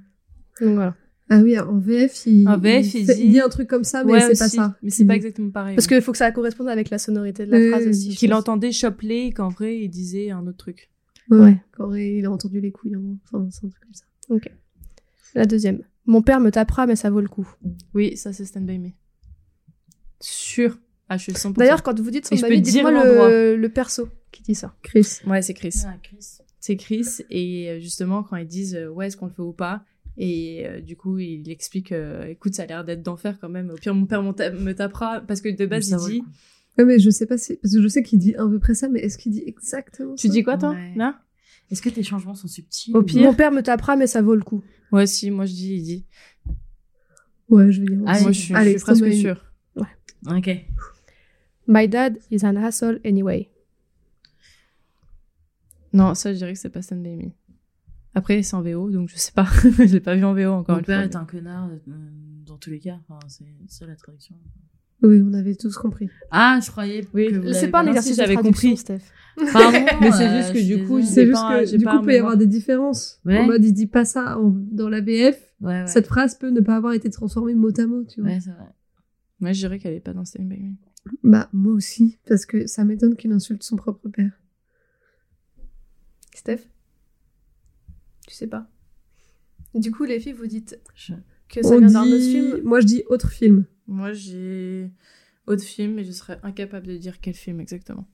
Donc 0.60 0.74
voilà. 0.76 0.94
Ah 1.30 1.38
oui, 1.40 1.58
en 1.58 1.78
VF, 1.78 2.26
il, 2.26 2.46
En 2.46 2.58
VF, 2.58 2.94
il 2.94 3.06
fait- 3.06 3.14
dit- 3.14 3.40
un 3.40 3.48
truc 3.48 3.66
comme 3.68 3.84
ça, 3.84 4.04
mais 4.04 4.12
Ouais, 4.12 4.20
c'est 4.34 4.38
pas 4.38 4.48
ça. 4.48 4.76
Mais 4.82 4.90
c'est 4.90 5.06
pas 5.06 5.14
Il- 5.14 5.16
exactement 5.16 5.50
pareil. 5.50 5.74
Parce 5.74 5.86
qu'il 5.86 6.00
faut 6.02 6.12
que 6.12 6.18
ça 6.18 6.30
corresponde 6.32 6.68
avec 6.68 6.90
la 6.90 6.98
sonorité 6.98 7.46
de 7.46 7.50
la 7.52 7.70
phrase 7.70 7.86
aussi. 7.88 8.10
Qu'il 8.14 8.34
entendait 8.34 8.72
Chopley 8.72 9.28
et 9.28 9.32
qu'en 9.32 9.48
vrai, 9.48 9.78
il 9.80 9.88
disait 9.88 10.30
un 10.30 10.46
autre 10.46 10.58
truc. 10.58 10.90
Ouais, 11.30 11.38
Ouais. 11.38 11.56
Quand 11.72 11.94
il 11.94 12.26
a 12.26 12.30
entendu 12.30 12.60
les 12.60 12.70
couilles, 12.72 12.94
en 12.96 13.00
gros. 13.00 13.16
Enfin, 13.32 13.48
c'est 13.50 13.64
un 13.66 13.70
truc 13.70 13.82
comme 13.82 13.94
ça. 13.94 14.50
La 15.34 15.46
deuxième. 15.46 15.80
Mon 16.06 16.20
père 16.20 16.40
me 16.40 16.50
tapera, 16.50 16.86
mais 16.86 16.96
ça 16.96 17.08
vaut 17.08 17.22
le 17.22 17.28
coup. 17.28 17.48
Oui, 17.94 18.16
ça 18.18 18.32
c'est 18.34 18.44
Stand 18.44 18.66
By 18.66 18.78
Me. 18.78 18.90
Sûr. 20.20 20.78
Ah, 21.08 21.16
je 21.16 21.22
suis 21.24 21.32
100%. 21.32 21.52
D'ailleurs, 21.58 21.82
quand 21.82 21.98
vous 21.98 22.10
dites 22.10 22.28
baby, 22.30 22.42
te 22.62 22.70
dire 22.70 22.84
dites-moi 22.84 23.28
le, 23.30 23.56
le 23.56 23.68
perso 23.68 24.08
qui 24.32 24.42
dit 24.42 24.54
ça. 24.54 24.74
Chris. 24.82 25.20
Ouais, 25.26 25.42
c'est 25.42 25.54
Chris. 25.54 25.74
Ah, 25.86 25.94
Chris. 26.02 26.38
C'est 26.60 26.76
Chris. 26.76 27.06
Et 27.30 27.70
euh, 27.70 27.80
justement, 27.80 28.22
quand 28.22 28.36
ils 28.36 28.46
disent 28.46 28.74
euh, 28.74 28.88
ouais, 28.88 29.06
est-ce 29.08 29.16
qu'on 29.16 29.26
le 29.26 29.32
fait 29.32 29.42
ou 29.42 29.52
pas 29.52 29.84
Et 30.16 30.66
euh, 30.66 30.80
du 30.80 30.96
coup, 30.96 31.18
il 31.18 31.50
explique 31.50 31.90
euh, 31.92 32.24
écoute, 32.26 32.54
ça 32.54 32.62
a 32.62 32.66
l'air 32.66 32.84
d'être 32.84 33.02
d'enfer 33.02 33.38
quand 33.40 33.48
même. 33.48 33.70
Au 33.70 33.74
pire, 33.74 33.94
mon 33.94 34.06
père 34.06 34.22
me 34.22 34.72
tapera. 34.72 35.20
Parce 35.20 35.40
que 35.40 35.48
de 35.48 35.66
base, 35.66 35.88
il 35.88 35.96
dit. 35.96 36.20
coup. 36.20 36.26
Ouais, 36.78 36.84
mais 36.84 36.98
je 36.98 37.10
sais 37.10 37.26
pas 37.26 37.38
si. 37.38 37.56
Parce 37.56 37.74
que 37.74 37.82
je 37.82 37.88
sais 37.88 38.02
qu'il 38.02 38.18
dit 38.18 38.34
à 38.36 38.46
peu 38.46 38.58
près 38.58 38.74
ça, 38.74 38.88
mais 38.88 39.00
est-ce 39.00 39.18
qu'il 39.18 39.32
dit 39.32 39.42
exactement 39.46 40.14
Tu 40.14 40.28
ça? 40.28 40.32
dis 40.32 40.42
quoi, 40.42 40.56
toi? 40.58 40.70
Ouais. 40.70 40.92
Là 40.96 41.20
Est-ce 41.70 41.82
que 41.82 41.88
tes 41.88 42.02
changements 42.02 42.34
sont 42.34 42.48
subtils 42.48 42.96
Au 42.96 43.02
pire. 43.02 43.22
Mon 43.22 43.34
père 43.34 43.52
me 43.52 43.62
tapera, 43.62 43.96
mais 43.96 44.06
ça 44.06 44.22
vaut 44.22 44.34
le 44.34 44.42
coup. 44.42 44.62
Ouais, 44.92 45.06
si, 45.06 45.30
moi 45.30 45.46
je 45.46 45.52
dis, 45.52 45.74
il 45.74 45.82
dit. 45.82 46.06
Ouais, 47.48 47.70
je 47.72 47.80
vais 47.80 47.86
dire. 47.88 48.02
Ah, 48.06 48.12
aussi. 48.14 48.22
moi, 48.22 48.32
je 48.32 48.38
suis, 48.40 48.54
je 48.54 48.58
Allez, 48.58 48.70
suis 48.72 48.80
presque 48.80 49.12
sûre. 49.12 49.44
Ok. 50.26 50.50
My 51.66 51.86
dad 51.88 52.18
is 52.30 52.44
an 52.44 52.56
asshole 52.56 53.00
anyway. 53.04 53.50
Non, 55.92 56.14
ça, 56.14 56.32
je 56.32 56.38
dirais 56.38 56.52
que 56.52 56.58
c'est 56.58 56.70
pas 56.70 56.82
Stand 56.82 57.02
By 57.02 57.16
Me. 57.16 57.30
Après, 58.14 58.42
c'est 58.42 58.54
en 58.54 58.62
VO, 58.62 58.90
donc 58.90 59.08
je 59.08 59.16
sais 59.16 59.32
pas. 59.32 59.46
je 59.64 59.92
l'ai 59.92 60.00
pas 60.00 60.14
vu 60.14 60.24
en 60.24 60.34
VO 60.34 60.50
encore 60.52 60.76
Mon 60.76 60.82
père 60.82 61.00
fois. 61.00 61.04
est 61.10 61.16
un 61.16 61.24
connard 61.24 61.68
euh, 61.68 61.92
dans 62.46 62.56
tous 62.56 62.70
les 62.70 62.78
cas. 62.78 62.98
Enfin, 63.08 63.18
c'est 63.28 63.44
ça 63.66 63.86
la 63.86 63.96
traduction. 63.96 64.36
Oui, 65.02 65.20
on 65.20 65.34
avait 65.34 65.56
tous 65.56 65.76
compris. 65.76 66.08
Ah, 66.30 66.60
je 66.64 66.70
croyais 66.70 67.06
Oui. 67.12 67.28
C'est 67.52 67.68
pas 67.68 67.80
un 67.80 67.86
exercice 67.88 68.16
j'avais 68.16 68.36
compris. 68.36 68.76
Steph. 68.76 69.00
Pardon, 69.52 69.78
Mais 70.00 70.12
c'est 70.12 70.28
euh, 70.28 70.38
juste 70.38 70.52
que 70.54 70.64
du 70.64 70.84
coup. 70.86 71.02
C'est 71.02 71.26
juste 71.26 71.42
que 71.42 71.76
du 71.76 71.84
coup, 71.84 71.98
il 72.00 72.04
peut 72.04 72.14
y 72.14 72.18
avoir 72.18 72.36
des 72.36 72.46
différences. 72.46 73.20
Ouais. 73.24 73.38
En 73.38 73.46
mode, 73.46 73.64
il 73.64 73.72
dit 73.72 73.88
pas 73.88 74.04
ça 74.04 74.38
en- 74.38 74.54
dans 74.70 74.88
la 74.88 75.00
VF. 75.00 75.36
Ouais, 75.60 75.80
ouais. 75.80 75.86
Cette 75.86 76.06
phrase 76.06 76.36
peut 76.36 76.50
ne 76.50 76.60
pas 76.60 76.76
avoir 76.76 76.92
été 76.92 77.10
transformée 77.10 77.54
mot 77.54 77.70
à 77.78 77.86
mot, 77.86 78.04
tu 78.04 78.20
vois. 78.20 78.30
Ouais, 78.30 78.40
c'est 78.40 78.50
vrai. 78.50 78.68
Moi, 79.40 79.52
je 79.52 79.58
dirais 79.58 79.78
qu'elle 79.78 79.94
est 79.94 80.00
pas 80.00 80.14
dans 80.14 80.24
Stand 80.24 80.48
By 80.48 80.62
Me. 80.62 80.72
Bah, 81.22 81.48
moi 81.52 81.72
aussi, 81.72 82.18
parce 82.26 82.46
que 82.46 82.66
ça 82.66 82.84
m'étonne 82.84 83.16
qu'il 83.16 83.32
insulte 83.32 83.62
son 83.62 83.76
propre 83.76 84.08
père. 84.08 84.40
Steph? 86.34 86.60
Tu 88.26 88.34
sais 88.34 88.46
pas. 88.46 88.66
Du 89.74 89.90
coup, 89.90 90.04
les 90.04 90.20
filles, 90.20 90.32
vous 90.32 90.46
dites 90.46 90.78
Je- 90.94 91.14
que 91.48 91.62
ça 91.62 91.74
On 91.74 91.78
vient 91.78 91.88
d'un 91.88 92.02
autre 92.02 92.18
film. 92.22 92.60
Moi, 92.64 92.80
je 92.80 92.86
dis 92.86 93.02
autre 93.08 93.30
film. 93.30 93.64
Moi, 93.86 94.12
j'ai 94.12 94.90
autre 95.46 95.62
film, 95.62 95.94
mais 95.94 96.04
je 96.04 96.12
serais 96.12 96.38
incapable 96.42 96.86
de 96.86 96.96
dire 96.96 97.20
quel 97.20 97.34
film 97.34 97.60
exactement. 97.60 98.06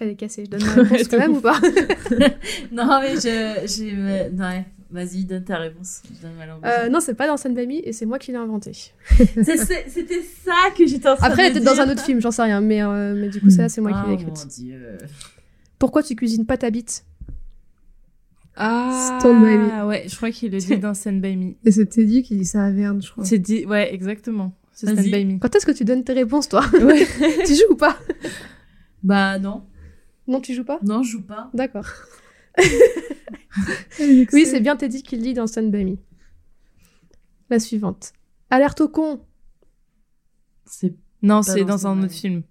Elle 0.00 0.08
est 0.08 0.16
cassée. 0.16 0.44
Je 0.44 0.50
donne 0.50 0.60
ma 0.64 0.74
réponse 0.82 1.08
quand 1.08 1.18
même 1.18 1.32
ou 1.36 1.40
pas 1.40 1.58
Non, 2.72 3.00
mais 3.00 3.14
je. 3.14 3.62
j'ai- 3.66 3.94
ouais, 3.96 4.30
Ouais, 4.38 4.64
vas-y, 4.90 5.24
donne 5.24 5.44
ta 5.44 5.56
réponse. 5.58 6.02
Je 6.14 6.20
donne 6.20 6.34
ma. 6.36 6.68
Euh, 6.68 6.88
Non, 6.90 7.00
c'est 7.00 7.14
pas 7.14 7.26
dans 7.26 7.36
Stand 7.38 7.54
By 7.54 7.66
Me 7.66 7.88
et 7.88 7.92
c'est 7.92 8.04
moi 8.04 8.18
qui 8.18 8.30
l'ai 8.32 8.36
inventé. 8.36 8.72
C'était 9.16 9.56
ça 9.56 10.52
que 10.76 10.86
j'étais 10.86 11.08
en 11.08 11.16
train 11.16 11.28
Après, 11.28 11.46
elle 11.46 11.54
de 11.54 11.58
était 11.58 11.64
dans 11.64 11.80
un 11.80 11.90
autre 11.90 12.04
film, 12.04 12.20
j'en 12.20 12.30
sais 12.30 12.42
rien. 12.42 12.60
Mais, 12.60 12.82
euh, 12.82 13.14
mais 13.14 13.28
du 13.30 13.40
coup, 13.40 13.48
celle-là, 13.50 13.68
c'est 13.70 13.80
moi 13.80 13.92
qui 13.92 13.98
Ah, 14.02 14.06
l'ai 14.10 14.16
mon 14.24 14.32
écrite. 14.32 14.46
Dieu. 14.48 14.98
Pourquoi 15.78 16.02
tu 16.02 16.14
cuisines 16.16 16.44
pas 16.44 16.58
ta 16.58 16.70
bite? 16.70 17.04
Ah, 18.60 19.18
Stand 19.20 19.40
By 19.44 19.56
Me. 19.56 19.86
ouais, 19.86 20.04
je 20.08 20.16
crois 20.16 20.32
qu'il 20.32 20.50
le 20.50 20.58
dit 20.58 20.76
dans 20.78 20.92
Stand 20.92 21.20
By 21.20 21.36
Me. 21.36 21.54
Et 21.64 21.70
c'est 21.70 21.86
Teddy 21.86 22.24
qui 22.24 22.36
dit 22.36 22.44
ça 22.44 22.64
à 22.64 22.70
Verne, 22.72 23.00
je 23.00 23.10
crois. 23.12 23.24
C'est 23.24 23.38
dit, 23.38 23.64
ouais, 23.64 23.94
exactement. 23.94 24.52
C'est 24.72 24.88
Stand. 24.88 25.04
By 25.04 25.24
Me. 25.24 25.38
Quand 25.38 25.54
est-ce 25.54 25.64
que 25.64 25.70
tu 25.70 25.84
donnes 25.84 26.02
tes 26.02 26.12
réponses, 26.12 26.48
toi 26.48 26.64
Ouais. 26.82 27.06
Tu 27.46 27.54
joues 27.54 27.70
ou 27.72 27.76
pas 27.76 27.96
Bah, 29.04 29.38
non. 29.38 29.64
Non, 30.26 30.40
tu 30.40 30.54
joues 30.54 30.64
pas 30.64 30.80
Non, 30.82 31.04
je 31.04 31.12
joue 31.12 31.22
pas. 31.22 31.50
D'accord. 31.54 31.86
Oui, 34.00 34.44
c'est 34.44 34.60
bien 34.60 34.76
Teddy 34.76 35.02
qui 35.04 35.16
le 35.16 35.22
dit 35.22 35.34
dans 35.34 35.46
Stand 35.46 35.70
By 35.70 35.84
Me. 35.84 35.96
La 37.50 37.60
suivante. 37.60 38.12
Alerte 38.50 38.80
au 38.80 38.88
con 38.88 39.20
C'est. 40.64 40.94
Non, 41.22 41.42
c'est 41.42 41.64
dans 41.64 41.86
un 41.86 42.02
autre 42.02 42.12
film. 42.12 42.42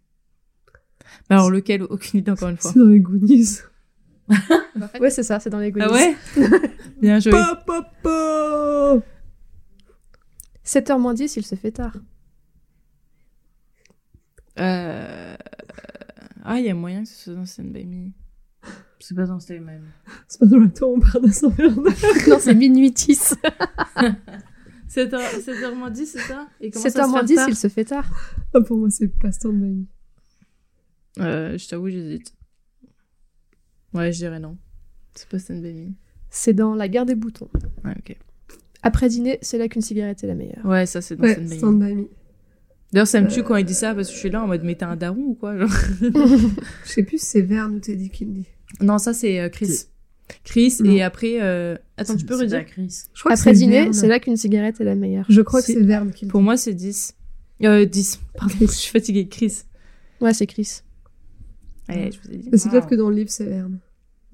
Mais 1.29 1.35
alors 1.35 1.51
lequel? 1.51 1.83
Aucune 1.83 2.19
idée 2.21 2.31
encore 2.31 2.49
une 2.49 2.57
fois. 2.57 2.71
C'est 2.71 2.79
dans 2.79 2.85
les 2.85 2.99
Goonies. 2.99 3.59
Ouais, 4.99 5.09
c'est 5.09 5.23
ça, 5.23 5.39
c'est 5.39 5.49
dans 5.49 5.59
les 5.59 5.71
Goonies. 5.71 5.87
Ah 5.89 5.93
ouais 5.93 6.15
Bien 7.01 7.19
joué. 7.19 7.31
Pa, 7.31 7.63
pa, 7.65 7.91
pa 8.03 8.97
7h 10.65 10.99
moins 10.99 11.13
10, 11.13 11.37
il 11.37 11.45
se 11.45 11.55
fait 11.55 11.71
tard. 11.71 11.95
Euh... 14.59 15.35
Ah, 16.43 16.59
il 16.59 16.65
y 16.65 16.69
a 16.69 16.73
moyen 16.73 17.03
que 17.03 17.09
ce 17.09 17.15
soit 17.15 17.33
dans 17.33 17.45
Stand 17.45 17.71
By 17.71 17.85
Me. 17.85 18.11
C'est 18.99 19.15
pas 19.15 19.25
dans 19.25 19.39
Stay 19.39 19.59
même. 19.59 19.85
C'est 20.27 20.39
pas 20.39 20.45
dans 20.47 20.57
le 20.57 20.71
temps, 20.71 20.87
on 20.89 20.99
parle 20.99 21.21
de 21.23 22.29
non, 22.29 22.39
c'est 22.39 22.55
minuit 22.55 22.91
10. 22.91 23.35
7h, 24.89 25.19
7h 25.39 25.91
10, 25.91 26.05
c'est 26.05 26.19
ça? 26.19 26.47
Et 26.59 26.71
comment 26.71 26.83
ça 26.83 26.89
7h 26.89 27.03
se 27.05 27.09
moins 27.09 27.19
fait 27.21 27.25
10, 27.25 27.35
tard? 27.35 27.49
il 27.49 27.55
se 27.55 27.67
fait 27.67 27.85
tard. 27.85 28.09
Ah, 28.53 28.61
pour 28.61 28.77
moi, 28.77 28.89
c'est 28.89 29.07
pas 29.07 29.31
Stand 29.31 29.61
By 29.61 29.69
Me. 29.69 29.85
Euh, 31.19 31.57
je 31.57 31.67
t'avoue, 31.67 31.89
j'hésite. 31.89 32.33
Ouais, 33.97 34.11
je 34.11 34.17
dirais 34.17 34.39
non. 34.39 34.57
C'est 35.15 35.27
pas 35.29 35.39
Stand 35.39 35.61
By 35.61 35.73
Me. 35.73 35.91
C'est 36.29 36.53
dans 36.53 36.75
La 36.75 36.87
guerre 36.87 37.05
des 37.05 37.15
boutons. 37.15 37.49
Ouais, 37.83 37.93
ok. 37.97 38.15
Après 38.83 39.09
dîner, 39.09 39.39
c'est 39.41 39.57
là 39.57 39.67
qu'une 39.67 39.81
cigarette 39.81 40.23
est 40.23 40.27
la 40.27 40.35
meilleure. 40.35 40.63
Ouais, 40.65 40.85
ça 40.85 41.01
c'est 41.01 41.15
dans 41.15 41.23
Ouais, 41.23 41.33
Stand 41.33 41.45
By 41.47 41.53
Me. 41.53 41.57
Stand 41.57 41.79
By 41.79 41.93
Me. 41.95 42.07
D'ailleurs, 42.93 43.07
ça 43.07 43.19
me 43.21 43.25
Euh. 43.27 43.29
tue 43.29 43.43
quand 43.43 43.55
il 43.57 43.65
dit 43.65 43.73
ça 43.73 43.93
parce 43.95 44.07
que 44.07 44.13
je 44.13 44.19
suis 44.19 44.29
là 44.29 44.43
en 44.43 44.47
mode, 44.47 44.63
mais 44.63 44.75
t'es 44.75 44.85
un 44.85 44.95
daron 44.95 45.21
ou 45.21 45.33
quoi 45.33 45.57
genre? 45.57 45.69
Je 46.85 46.89
sais 46.91 47.03
plus 47.03 47.17
si 47.17 47.25
c'est 47.25 47.41
Verne 47.41 47.75
ou 47.75 47.79
Teddy 47.79 48.09
qui 48.09 48.25
le 48.25 48.31
dit. 48.31 48.45
Non, 48.81 48.97
ça 48.97 49.13
c'est 49.13 49.39
euh, 49.39 49.49
Chris. 49.49 49.85
Chris, 50.43 50.75
Non. 50.81 50.91
et 50.91 51.01
après. 51.01 51.41
euh, 51.41 51.77
Attends, 51.97 52.15
tu 52.15 52.25
peux 52.25 52.35
C'est 52.35 52.41
redire? 52.43 52.65
Chris. 52.65 53.03
Je 53.13 53.19
crois 53.21 53.33
Après 53.33 53.53
dîner, 53.53 53.91
c'est 53.93 54.07
là 54.07 54.19
qu'une 54.19 54.37
cigarette 54.37 54.79
est 54.79 54.83
la 54.85 54.95
meilleure. 54.95 55.25
Je 55.29 55.41
crois 55.41 55.61
que 55.61 55.67
C'est- 55.67 55.81
Verne 55.81 56.11
qui 56.11 56.25
le 56.25 56.31
Pour 56.31 56.41
dit. 56.41 56.45
moi, 56.45 56.57
c'est 56.57 56.73
10. 56.73 57.15
Euh, 57.63 57.85
10. 57.85 58.19
Pardon, 58.37 58.53
je 58.61 58.65
suis 58.67 58.91
fatiguée. 58.91 59.27
Chris. 59.27 59.63
Ouais, 60.21 60.33
c'est 60.33 60.45
Chris. 60.47 60.81
Ouais, 61.89 62.09
je 62.11 62.19
vous 62.21 62.33
ai 62.33 62.37
dit. 62.37 62.49
Mais 62.51 62.57
c'est 62.57 62.65
Wow. 62.67 62.71
peut-être 62.73 62.87
que 62.87 62.95
dans 62.95 63.09
le 63.09 63.15
livre, 63.15 63.29
c'est 63.29 63.45
Verne. 63.45 63.79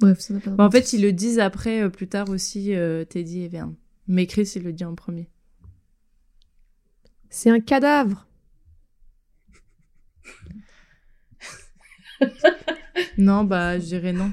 Bref, 0.04 0.20
ça 0.20 0.34
n'a 0.34 0.40
pas 0.40 0.52
Bah, 0.52 0.66
en 0.66 0.72
fait, 0.72 0.94
ils 0.94 1.02
le 1.02 1.12
disent 1.14 1.40
après, 1.40 1.82
euh, 1.84 1.90
plus 1.90 2.08
tard 2.08 2.30
aussi, 2.30 2.74
euh, 2.76 3.04
Teddy 3.06 3.44
et 3.44 3.48
Verne. 3.48 3.76
Mais 4.08 4.28
Chris, 4.28 4.52
il 4.56 4.64
le 4.64 4.74
dit 4.74 4.86
en 4.86 4.96
premier. 4.96 5.30
C'est 7.30 7.50
un 7.50 7.60
cadavre. 7.60 8.28
Non, 13.18 13.44
bah, 13.44 13.80
je 13.80 13.86
dirais 13.86 14.14
non. 14.14 14.32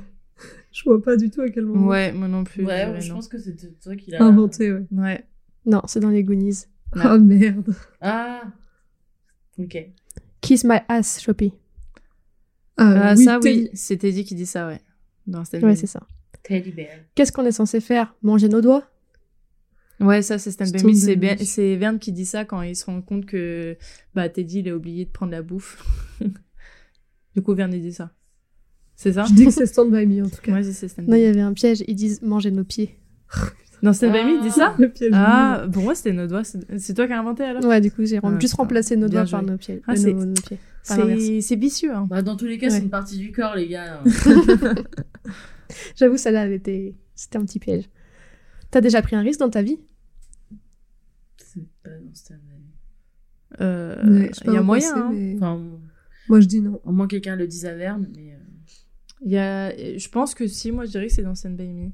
Je 0.73 0.85
vois 0.85 1.03
pas 1.03 1.17
du 1.17 1.31
tout 1.31 1.41
à 1.41 1.49
quel 1.51 1.65
moment. 1.65 1.87
Ouais, 1.89 2.13
moi 2.13 2.29
non 2.29 2.45
plus. 2.45 2.63
je 2.63 2.69
Ouais, 2.69 3.01
je 3.01 3.09
non. 3.09 3.17
pense 3.17 3.29
que 3.29 3.39
c'est 3.39 3.57
toi 3.81 3.97
qui 3.97 4.11
l'as. 4.11 4.23
Inventé, 4.23 4.73
ouais. 4.73 4.85
Ouais. 4.93 5.27
Non, 5.67 5.83
c'est 5.87 6.01
dans 6.01 6.09
les 6.11 6.23
Goonies. 6.23 6.67
Ouais. 6.95 7.03
Ah 7.05 7.19
merde. 7.19 7.75
Ah. 8.01 8.43
Ok. 9.59 9.77
Kiss 10.41 10.65
my 10.65 10.79
ass, 10.89 11.21
Choppy. 11.21 11.53
Ah, 12.77 13.15
oui, 13.17 13.25
ça, 13.25 13.39
oui. 13.43 13.69
C'est 13.75 13.99
Teddy 13.99 14.25
qui 14.25 14.35
dit 14.35 14.47
ça, 14.47 14.67
ouais. 14.69 14.81
Dans 15.31 15.43
Ouais, 15.63 15.77
c'est 15.77 15.87
ça. 15.87 16.01
Teddy 16.43 16.73
Bear. 16.73 16.89
Qu'est-ce 17.15 17.33
qu'on 17.33 17.45
est 17.47 17.53
censé 17.53 17.81
faire? 17.81 18.15
Manger 18.23 18.49
nos 18.49 18.61
doigts? 18.61 18.85
Ouais, 20.01 20.23
ça, 20.23 20.39
c'est 20.39 20.51
Stand 20.51 20.73
By 20.73 20.79
Stand 20.79 20.91
Me. 20.91 20.95
By 20.95 20.99
C'est. 21.01 21.17
Be- 21.17 21.45
C'est 21.45 21.77
Verne 21.77 21.99
qui 21.99 22.11
dit 22.13 22.25
ça 22.27 22.45
quand 22.45 22.63
il 22.63 22.75
se 22.75 22.87
rend 22.87 23.03
compte 23.03 23.27
que 23.27 23.77
bah, 24.15 24.29
Teddy, 24.29 24.61
il 24.61 24.69
a 24.71 24.75
oublié 24.77 25.05
de 25.05 25.11
prendre 25.11 25.33
la 25.33 25.43
bouffe. 25.43 25.85
du 27.37 27.43
coup, 27.43 27.55
Verne, 27.55 27.73
il 27.75 27.83
dit 27.83 27.93
ça. 27.93 28.11
C'est 28.97 29.13
ça? 29.13 29.25
Je 29.25 29.33
dis 29.35 29.45
que 29.47 29.51
c'est 29.51 29.67
Stand 29.67 29.91
By 29.91 30.07
Me 30.07 30.25
en 30.25 30.29
tout 30.29 30.41
cas. 30.43 30.53
Ouais, 30.53 30.63
c'est 30.63 30.89
Stand 30.89 31.07
Non, 31.09 31.17
il 31.17 31.23
y 31.23 31.27
avait 31.27 31.41
un 31.41 31.53
piège. 31.53 31.85
Ils 31.87 31.95
disent 31.95 32.21
manger 32.23 32.51
nos 32.51 32.65
pieds. 32.65 32.99
Dans 33.83 33.93
Stand 33.95 34.13
By 34.13 34.25
Me, 34.25 34.37
il 34.37 34.43
dit 34.43 34.51
ça? 34.51 34.75
Le 34.79 34.89
piège. 34.91 35.11
Ah, 35.15 35.67
pour 35.73 35.83
moi, 35.83 35.95
c'était 35.95 36.13
nos 36.13 36.27
doigts. 36.27 36.45
C'est 36.45 36.61
c'est 36.79 36.93
toi 36.95 37.07
qui 37.07 37.13
as 37.13 37.21
inventé 37.21 37.45
alors? 37.45 37.65
Ouais, 37.65 37.81
du 37.81 37.91
coup, 37.91 38.05
j'ai 38.05 38.21
Ah, 38.23 38.39
juste 38.41 38.55
remplacé 38.55 38.97
nos 38.97 39.09
doigts 39.09 39.25
par 39.27 39.43
nos 39.43 39.57
pieds. 39.59 39.83
Ah, 39.87 39.93
euh, 39.93 39.97
c'est- 39.97 40.13
nos, 40.13 40.25
nos 40.27 40.35
pieds. 40.35 40.59
Par 40.89 40.97
l'inverse. 40.99 41.21
C'est 41.23 41.41
c'est 41.43 41.57
vicieux, 41.57 41.95
hein. 41.95 42.07
Bah, 42.09 42.23
dans 42.23 42.37
tous 42.37 42.47
les 42.47 42.57
cas, 42.57 42.67
Ouais. 42.69 42.73
c'est 42.73 42.83
une 42.83 42.89
partie 42.91 43.19
du 43.19 43.33
corps, 43.33 43.55
les 43.55 43.69
gars. 43.69 44.03
J'avoue, 45.97 46.17
celle-là, 46.17 46.47
elle 46.47 46.53
était... 46.53 46.95
c'était 47.15 47.39
un 47.39 47.45
petit 47.45 47.59
piège. 47.59 47.85
T'as 48.71 48.81
déjà 48.81 49.03
pris 49.03 49.17
un 49.17 49.21
risque 49.23 49.41
dans 49.41 49.51
ta 49.51 49.63
vie? 49.63 49.79
C'est 51.39 51.67
pas 51.83 51.91
dans 51.91 52.15
Stand 52.15 52.39
By 52.49 52.55
Me. 52.55 53.61
Euh, 53.61 54.29
il 54.47 54.53
y 54.53 54.57
a 54.57 54.63
moyen. 54.63 54.97
hein. 54.97 55.11
mais- 55.13 55.35
Enfin, 55.37 55.61
Moi 56.29 56.41
je 56.41 56.47
dis 56.47 56.61
non. 56.61 56.81
au 56.85 56.93
moins 56.93 57.09
quelqu'un 57.09 57.35
le 57.37 57.47
dise 57.49 57.67
à 57.67 57.75
Verne, 57.75 58.09
mais. 58.15 58.33
euh, 58.33 58.37
Il 59.23 59.33
y 59.33 59.39
a... 59.39 59.71
Je 59.99 60.09
pense 60.09 60.35
que 60.35 60.47
si, 60.47 60.71
moi, 60.73 60.85
je 60.85 60.91
dirais 60.93 61.09
que 61.09 61.13
c'est 61.13 61.23
dans 61.23 61.35
Stand 61.35 61.57
By 61.57 61.69
Me. 61.69 61.91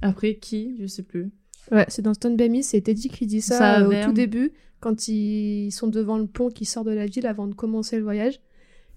Après, 0.00 0.34
qui 0.36 0.76
Je 0.80 0.86
sais 0.86 1.02
plus. 1.04 1.30
Ouais, 1.70 1.86
c'est 1.88 2.02
dans 2.02 2.12
Stone 2.14 2.36
By 2.36 2.50
Me, 2.50 2.60
c'est 2.62 2.80
Teddy 2.80 3.08
qui 3.08 3.26
dit 3.26 3.40
ça, 3.40 3.56
Ça, 3.56 3.80
euh, 3.82 4.02
au 4.02 4.04
tout 4.06 4.12
début, 4.12 4.50
quand 4.80 5.06
ils 5.06 5.70
sont 5.70 5.86
devant 5.86 6.18
le 6.18 6.26
pont 6.26 6.48
qui 6.50 6.64
sort 6.64 6.82
de 6.82 6.90
la 6.90 7.06
ville 7.06 7.26
avant 7.26 7.46
de 7.46 7.54
commencer 7.54 7.96
le 7.96 8.02
voyage. 8.02 8.40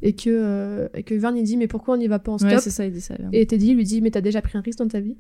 Et 0.01 0.13
que, 0.13 0.30
euh, 0.30 0.88
et 0.93 1.03
que 1.03 1.15
Vern 1.15 1.35
il 1.35 1.43
dit 1.43 1.57
mais 1.57 1.67
pourquoi 1.67 1.95
on 1.95 1.97
n'y 1.97 2.07
va 2.07 2.19
pas 2.19 2.31
en 2.31 2.38
stop 2.38 2.51
Ouais, 2.51 2.59
c'est 2.59 2.69
ça, 2.69 2.85
il 2.85 2.91
dit 2.91 3.01
ça. 3.01 3.15
Verne. 3.15 3.30
Et 3.34 3.45
Teddy 3.45 3.73
lui 3.73 3.84
dit 3.84 4.01
mais 4.01 4.11
t'as 4.11 4.22
déjà 4.22 4.41
pris 4.41 4.57
un 4.57 4.61
risque 4.61 4.80
dans 4.80 4.88
ta 4.88 4.99
vie. 4.99 5.15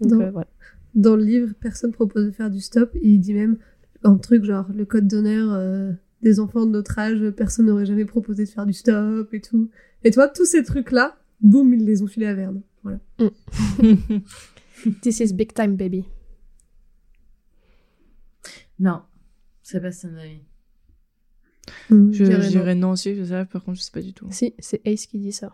Donc 0.00 0.20
euh, 0.20 0.30
voilà. 0.30 0.48
Dans 0.94 1.16
le 1.16 1.24
livre, 1.24 1.54
personne 1.60 1.92
propose 1.92 2.26
de 2.26 2.30
faire 2.30 2.50
du 2.50 2.60
stop. 2.60 2.94
Et 2.96 3.08
il 3.08 3.18
dit 3.18 3.34
même 3.34 3.58
un 4.04 4.16
truc 4.16 4.44
genre 4.44 4.66
le 4.74 4.84
code 4.84 5.06
d'honneur 5.06 5.52
euh, 5.52 5.92
des 6.22 6.40
enfants 6.40 6.66
de 6.66 6.70
notre 6.70 6.98
âge, 6.98 7.30
personne 7.30 7.66
n'aurait 7.66 7.86
jamais 7.86 8.04
proposé 8.04 8.44
de 8.44 8.48
faire 8.48 8.66
du 8.66 8.72
stop 8.72 9.32
et 9.32 9.40
tout. 9.40 9.70
Et 10.04 10.10
toi, 10.10 10.28
tous 10.28 10.44
ces 10.44 10.62
trucs-là, 10.62 11.16
boum, 11.40 11.72
ils 11.74 11.84
les 11.84 12.02
ont 12.02 12.06
filés 12.06 12.26
à 12.26 12.34
Verne. 12.34 12.62
Voilà. 12.82 12.98
This 15.02 15.20
is 15.20 15.32
big 15.32 15.52
time 15.54 15.76
baby. 15.76 16.04
Non, 18.78 19.02
c'est 19.62 19.80
pas 19.80 19.92
Stand 19.92 20.14
By 20.14 20.42
Mm, 21.90 22.12
Je, 22.12 22.24
dirais 22.48 22.74
non. 22.74 22.88
non 22.88 22.92
aussi, 22.92 23.14
je 23.16 23.24
sais 23.24 23.30
pas, 23.30 23.44
par 23.44 23.64
contre, 23.64 23.78
je 23.78 23.82
sais 23.84 23.90
pas 23.90 24.02
du 24.02 24.12
tout. 24.12 24.26
Si, 24.30 24.54
c'est 24.58 24.80
Ace 24.86 25.06
qui 25.06 25.18
dit 25.18 25.32
ça. 25.32 25.52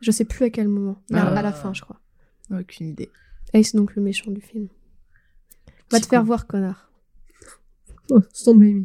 Je 0.00 0.10
sais 0.10 0.24
plus 0.24 0.44
à 0.46 0.50
quel 0.50 0.68
moment. 0.68 1.00
Mais 1.10 1.18
Ah. 1.18 1.28
à 1.34 1.42
la 1.42 1.52
fin, 1.52 1.72
je 1.74 1.82
crois. 1.82 2.00
Aucune 2.50 2.88
idée. 2.88 3.10
Ace, 3.54 3.74
donc 3.74 3.94
le 3.94 4.02
méchant 4.02 4.30
du 4.30 4.40
film. 4.40 4.68
Va 5.90 6.00
te 6.00 6.06
faire 6.06 6.24
voir, 6.24 6.46
connard. 6.46 6.90
Oh, 8.10 8.20
Stand 8.32 8.58
by 8.58 8.74
me. 8.74 8.84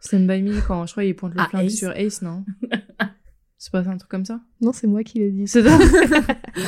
Stand 0.00 0.26
by 0.26 0.42
me, 0.42 0.60
quand 0.66 0.86
je 0.86 0.92
crois 0.92 1.04
qu'il 1.04 1.14
pointe 1.16 1.34
le 1.34 1.40
Ah, 1.40 1.48
flingue 1.48 1.66
Ace. 1.66 1.76
sur 1.78 1.90
Ace, 1.92 2.22
non? 2.22 2.44
C'est 3.58 3.72
pas 3.72 3.78
un 3.88 3.96
truc 3.96 4.10
comme 4.10 4.24
ça 4.26 4.40
Non, 4.60 4.72
c'est 4.74 4.86
moi 4.86 5.02
qui 5.02 5.18
l'ai 5.18 5.30
dit. 5.30 5.46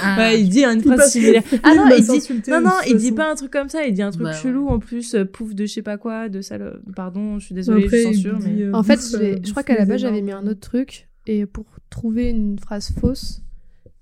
Ah, 0.02 0.16
Ouais, 0.18 0.40
il 0.40 0.48
dit 0.48 0.64
une 0.64 0.80
phrase 0.82 1.12
similaire. 1.12 1.42
Ah 1.62 1.74
non, 1.74 1.84
il 1.96 2.02
dit. 2.06 2.20
Non, 2.48 2.60
non, 2.62 2.70
il 2.86 2.96
dit 2.96 3.12
pas 3.12 3.30
un 3.30 3.34
truc 3.34 3.50
comme 3.52 3.68
ça, 3.68 3.84
il 3.84 3.92
dit 3.94 4.02
un 4.02 4.10
truc 4.10 4.24
Bah, 4.24 4.32
chelou 4.32 4.68
en 4.68 4.78
plus, 4.78 5.14
euh, 5.14 5.24
pouf 5.24 5.54
de 5.54 5.66
je 5.66 5.72
sais 5.72 5.82
pas 5.82 5.98
quoi, 5.98 6.28
de 6.28 6.40
sale. 6.40 6.80
Pardon, 6.96 7.38
je 7.38 7.44
suis 7.46 7.54
désolée, 7.54 7.84
Après, 7.84 7.98
je 7.98 8.02
censure, 8.04 8.38
dit, 8.38 8.48
mais. 8.48 8.62
euh, 8.64 8.72
En 8.72 8.82
fait, 8.82 9.00
je, 9.00 9.16
euh, 9.16 9.36
crois 9.50 9.62
qu'à 9.62 9.74
la 9.74 9.84
base, 9.86 10.00
j'avais 10.00 10.22
mis 10.22 10.32
un 10.32 10.46
autre 10.46 10.60
truc. 10.60 11.08
Et 11.26 11.44
pour 11.46 11.66
trouver 11.90 12.30
une 12.30 12.58
phrase 12.58 12.90
fausse, 12.98 13.42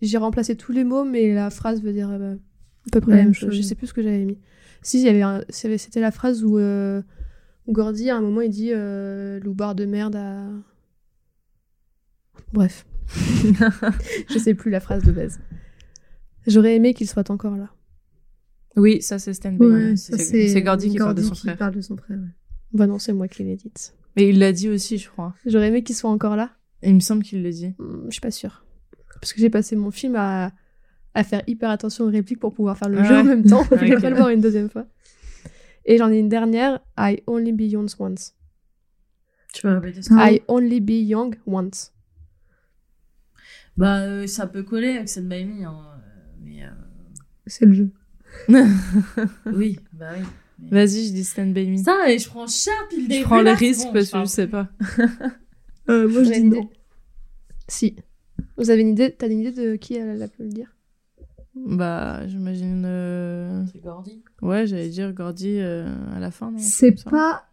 j'ai 0.00 0.18
remplacé 0.18 0.54
tous 0.56 0.70
les 0.72 0.84
mots, 0.84 1.04
mais 1.04 1.34
la 1.34 1.50
phrase 1.50 1.82
veut 1.82 1.92
dire 1.92 2.10
euh, 2.10 2.34
à 2.34 2.90
peu 2.92 3.00
près 3.00 3.10
La 3.12 3.16
la 3.18 3.24
même 3.24 3.34
chose. 3.34 3.50
Je 3.52 3.62
sais 3.62 3.74
plus 3.74 3.88
ce 3.88 3.94
que 3.94 4.02
j'avais 4.02 4.24
mis. 4.24 4.38
Si, 4.82 5.00
il 5.00 5.06
y 5.06 5.08
avait 5.08 5.22
un- 5.22 5.42
c'était 5.48 6.00
la 6.00 6.12
phrase 6.12 6.44
où, 6.44 6.58
euh, 6.58 7.02
où 7.66 7.72
Gordy, 7.72 8.10
à 8.10 8.16
un 8.16 8.20
moment, 8.20 8.42
il 8.42 8.50
dit 8.50 8.70
euh, 8.72 9.40
loubar 9.40 9.74
de 9.74 9.84
merde 9.86 10.14
à. 10.16 10.44
Bref. 12.52 12.86
je 14.30 14.38
sais 14.38 14.54
plus 14.54 14.70
la 14.70 14.80
phrase 14.80 15.04
de 15.04 15.12
base. 15.12 15.38
J'aurais 16.46 16.76
aimé 16.76 16.94
qu'il 16.94 17.08
soit 17.08 17.30
encore 17.30 17.56
là. 17.56 17.70
Oui, 18.76 19.00
ça 19.02 19.18
c'est 19.18 19.32
Stand 19.34 19.58
by 19.58 19.64
Ouais, 19.66 19.96
C'est 19.96 20.62
Gordy 20.62 20.90
qui 20.90 20.98
parle 20.98 21.14
de 21.14 21.22
son 21.22 21.34
qui 21.34 21.40
frère. 21.42 21.56
parle 21.56 21.74
de 21.74 21.80
son 21.80 21.96
frère. 21.96 22.18
ouais. 22.18 22.24
Bah 22.72 22.86
non, 22.86 22.98
c'est 22.98 23.12
moi 23.12 23.26
qui 23.28 23.42
l'ai 23.42 23.56
dite. 23.56 23.94
Mais 24.16 24.28
il 24.28 24.38
l'a 24.38 24.52
dit 24.52 24.68
aussi, 24.68 24.98
je 24.98 25.08
crois. 25.08 25.34
J'aurais 25.46 25.68
aimé 25.68 25.82
qu'il 25.82 25.94
soit 25.96 26.10
encore 26.10 26.36
là. 26.36 26.50
Il 26.82 26.94
me 26.94 27.00
semble 27.00 27.22
qu'il 27.22 27.42
l'a 27.42 27.50
dit. 27.50 27.68
Hmm, 27.78 28.04
Je 28.06 28.12
suis 28.12 28.20
pas 28.20 28.30
sûre. 28.30 28.64
Parce 29.20 29.32
que 29.32 29.40
j'ai 29.40 29.48
passé 29.50 29.76
mon 29.76 29.90
film 29.90 30.14
à, 30.16 30.52
à 31.14 31.24
faire 31.24 31.42
hyper 31.46 31.70
attention 31.70 32.04
aux 32.04 32.10
répliques 32.10 32.38
pour 32.40 32.52
pouvoir 32.52 32.76
faire 32.76 32.88
le 32.88 32.98
Ah 32.98 33.04
jeu 33.04 33.14
ouais. 33.14 33.20
en 33.20 33.24
même 33.24 33.44
temps. 33.44 33.64
Je 33.70 33.76
vais 33.76 33.92
Ok. 33.96 34.02
pas 34.02 34.10
le 34.10 34.16
voir 34.16 34.28
une 34.28 34.40
deuxième 34.40 34.68
fois. 34.68 34.86
Et 35.86 35.96
j'en 35.96 36.10
ai 36.10 36.18
une 36.18 36.28
dernière. 36.28 36.80
I 36.98 37.22
only 37.26 37.52
be 37.52 37.62
young 37.62 37.88
once. 37.98 38.34
Tu 39.54 39.62
peux 39.62 39.72
répéter 39.72 40.02
ça. 40.02 40.30
I 40.30 40.42
only 40.48 40.80
be 40.80 40.90
young 41.08 41.34
once. 41.46 41.92
Bah, 43.76 44.00
euh, 44.00 44.26
ça 44.26 44.46
peut 44.46 44.62
coller 44.62 44.96
avec 44.96 45.08
Stand 45.08 45.28
By 45.28 45.44
Me, 45.44 45.64
hein, 45.64 45.76
euh, 45.98 46.00
mais 46.42 46.62
euh, 46.64 46.68
C'est 47.46 47.66
le 47.66 47.72
jeu. 47.72 47.90
oui, 49.52 49.78
bah 49.92 50.10
oui. 50.16 50.24
Mais- 50.58 50.70
Vas-y, 50.86 51.08
je 51.08 51.12
dis 51.12 51.24
Stand 51.24 51.52
by 51.52 51.68
me. 51.70 51.76
Ça, 51.76 52.10
et 52.10 52.18
je 52.18 52.28
prends 52.28 52.46
cher 52.46 52.72
puis 52.88 53.06
le 53.06 53.14
Je 53.14 53.22
prends 53.22 53.40
le 53.42 53.50
risque 53.52 53.86
bon, 53.86 53.92
parce 53.92 54.10
que 54.10 54.18
je 54.20 54.24
sais 54.24 54.46
pas. 54.46 54.68
Euh, 55.88 56.08
moi, 56.08 56.24
je 56.24 56.30
dis 56.32 56.38
une 56.40 56.48
non. 56.50 56.56
idée 56.62 56.68
Si. 57.68 57.96
Vous 58.56 58.70
avez 58.70 58.80
une 58.80 58.88
idée 58.88 59.14
T'as 59.16 59.28
une 59.28 59.38
idée 59.38 59.52
de 59.52 59.76
qui 59.76 59.94
elle 59.94 60.20
a 60.20 60.26
pu 60.26 60.42
le 60.42 60.48
dire? 60.48 60.74
Bah, 61.54 62.26
j'imagine. 62.26 62.82
euh, 62.84 63.64
C'est 63.72 63.80
Gordy. 63.82 64.20
Ouais, 64.42 64.66
j'allais 64.66 64.88
dire 64.88 65.12
Gordy 65.12 65.58
euh, 65.60 65.86
à 66.14 66.18
la 66.18 66.32
fin, 66.32 66.50
non? 66.50 66.58
C'est 66.58 67.04
pas. 67.08 67.46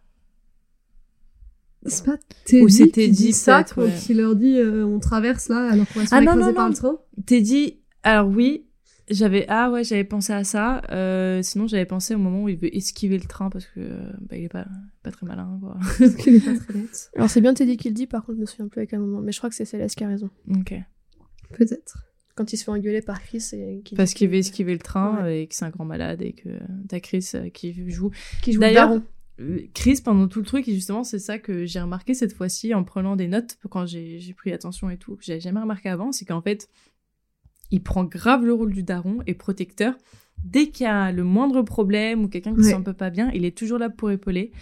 C'est 1.86 2.04
pas 2.04 2.16
Teddy 2.44 2.62
Ou 2.62 2.68
c'est 2.68 2.84
qui 2.84 2.90
Teddy, 2.92 3.10
dit 3.26 3.32
ça 3.32 3.64
ouais. 3.76 3.90
il 4.08 4.16
leur 4.16 4.36
dit 4.36 4.58
euh, 4.58 4.84
on 4.86 4.98
traverse 5.00 5.48
là 5.48 5.70
alors 5.72 5.86
qu'on 5.92 6.00
va 6.00 6.06
se 6.06 6.14
Ah, 6.14 6.22
faire 6.22 6.36
non, 6.36 6.52
par 6.54 6.64
non. 6.64 6.70
le 6.70 6.74
train. 6.74 6.98
Teddy, 7.26 7.80
alors 8.02 8.28
oui, 8.28 8.66
j'avais 9.10 9.44
ah 9.48 9.70
ouais, 9.70 9.84
j'avais 9.84 10.04
pensé 10.04 10.32
à 10.32 10.44
ça. 10.44 10.80
Euh, 10.90 11.42
sinon, 11.42 11.66
j'avais 11.66 11.84
pensé 11.84 12.14
au 12.14 12.18
moment 12.18 12.44
où 12.44 12.48
il 12.48 12.56
veut 12.56 12.74
esquiver 12.74 13.18
le 13.18 13.26
train 13.26 13.50
parce 13.50 13.66
que 13.66 13.80
euh, 13.80 14.10
bah, 14.20 14.36
il 14.36 14.44
est 14.44 14.48
pas 14.48 14.66
pas 15.02 15.10
très 15.10 15.26
malin 15.26 15.58
quoi. 15.60 15.76
Parce 15.98 16.14
qu'il 16.14 16.36
est 16.36 16.40
pas 16.44 16.56
très 16.56 16.72
net. 16.78 17.10
Alors 17.16 17.28
c'est 17.28 17.42
bien 17.42 17.52
Teddy 17.52 17.76
qui 17.76 17.88
le 17.88 17.94
dit, 17.94 18.06
par 18.06 18.24
contre 18.24 18.36
je 18.36 18.40
me 18.42 18.46
souviens 18.46 18.68
plus 18.68 18.80
à 18.80 18.86
quel 18.86 19.00
moment. 19.00 19.20
Mais 19.20 19.32
je 19.32 19.38
crois 19.38 19.50
que 19.50 19.56
c'est 19.56 19.66
Céleste 19.66 19.96
qui 19.96 20.04
a 20.04 20.08
raison. 20.08 20.30
ok. 20.50 20.74
Peut-être. 21.52 21.98
Quand 22.34 22.52
il 22.52 22.56
se 22.56 22.64
fait 22.64 22.70
engueuler 22.72 23.00
par 23.02 23.22
Chris 23.22 23.44
et 23.52 23.82
qui 23.84 23.94
Parce 23.94 24.12
qu'il 24.12 24.28
veut 24.28 24.36
esquiver 24.36 24.72
le 24.72 24.80
train 24.80 25.22
Ouais. 25.22 25.42
et 25.42 25.46
que 25.46 25.54
c'est 25.54 25.64
un 25.64 25.70
grand 25.70 25.84
malade 25.84 26.20
et 26.20 26.32
que 26.32 26.48
t'as 26.88 26.98
Chris 26.98 27.30
qui 27.52 27.72
joue. 27.90 28.10
qui 28.42 28.52
joue 28.52 28.60
le 28.60 28.66
D'ailleurs, 28.66 29.00
Euh, 29.40 29.62
Chris 29.74 30.00
pendant 30.04 30.28
tout 30.28 30.38
le 30.40 30.44
truc. 30.44 30.68
Et 30.68 30.74
justement 30.74 31.02
c'est 31.04 31.18
ça 31.18 31.38
que 31.38 31.64
j'ai 31.66 31.80
remarqué 31.80 32.14
cette 32.14 32.32
fois-ci 32.32 32.72
en 32.74 32.84
prenant 32.84 33.16
des 33.16 33.26
notes 33.28 33.56
quand 33.68 33.84
j'ai 33.86 34.34
pris 34.36 34.52
attention 34.52 34.90
et 34.90 34.96
tout. 34.96 35.16
Que 35.16 35.24
j'avais 35.24 35.40
jamais 35.40 35.60
remarqué 35.60 35.88
avant 35.88 36.12
c'est 36.12 36.24
qu'en 36.24 36.40
fait 36.42 36.68
il 37.70 37.82
prend 37.82 38.04
grave 38.04 38.44
le 38.44 38.52
rôle 38.52 38.72
du 38.72 38.82
daron 38.82 39.18
et 39.26 39.34
protecteur. 39.34 39.96
Dès 40.44 40.68
qu'il 40.68 40.84
y 40.84 40.88
a 40.88 41.10
le 41.10 41.24
moindre 41.24 41.62
problème 41.62 42.24
ou 42.24 42.28
quelqu'un 42.28 42.54
qui 42.54 42.60
se 42.62 42.66
Ouais. 42.66 42.70
sent 42.72 42.76
un 42.78 42.82
peu 42.82 42.92
pas 42.92 43.10
bien 43.10 43.30
il 43.34 43.44
est 43.44 43.56
toujours 43.56 43.78
là 43.78 43.90
pour 43.90 44.10
épauler. 44.10 44.52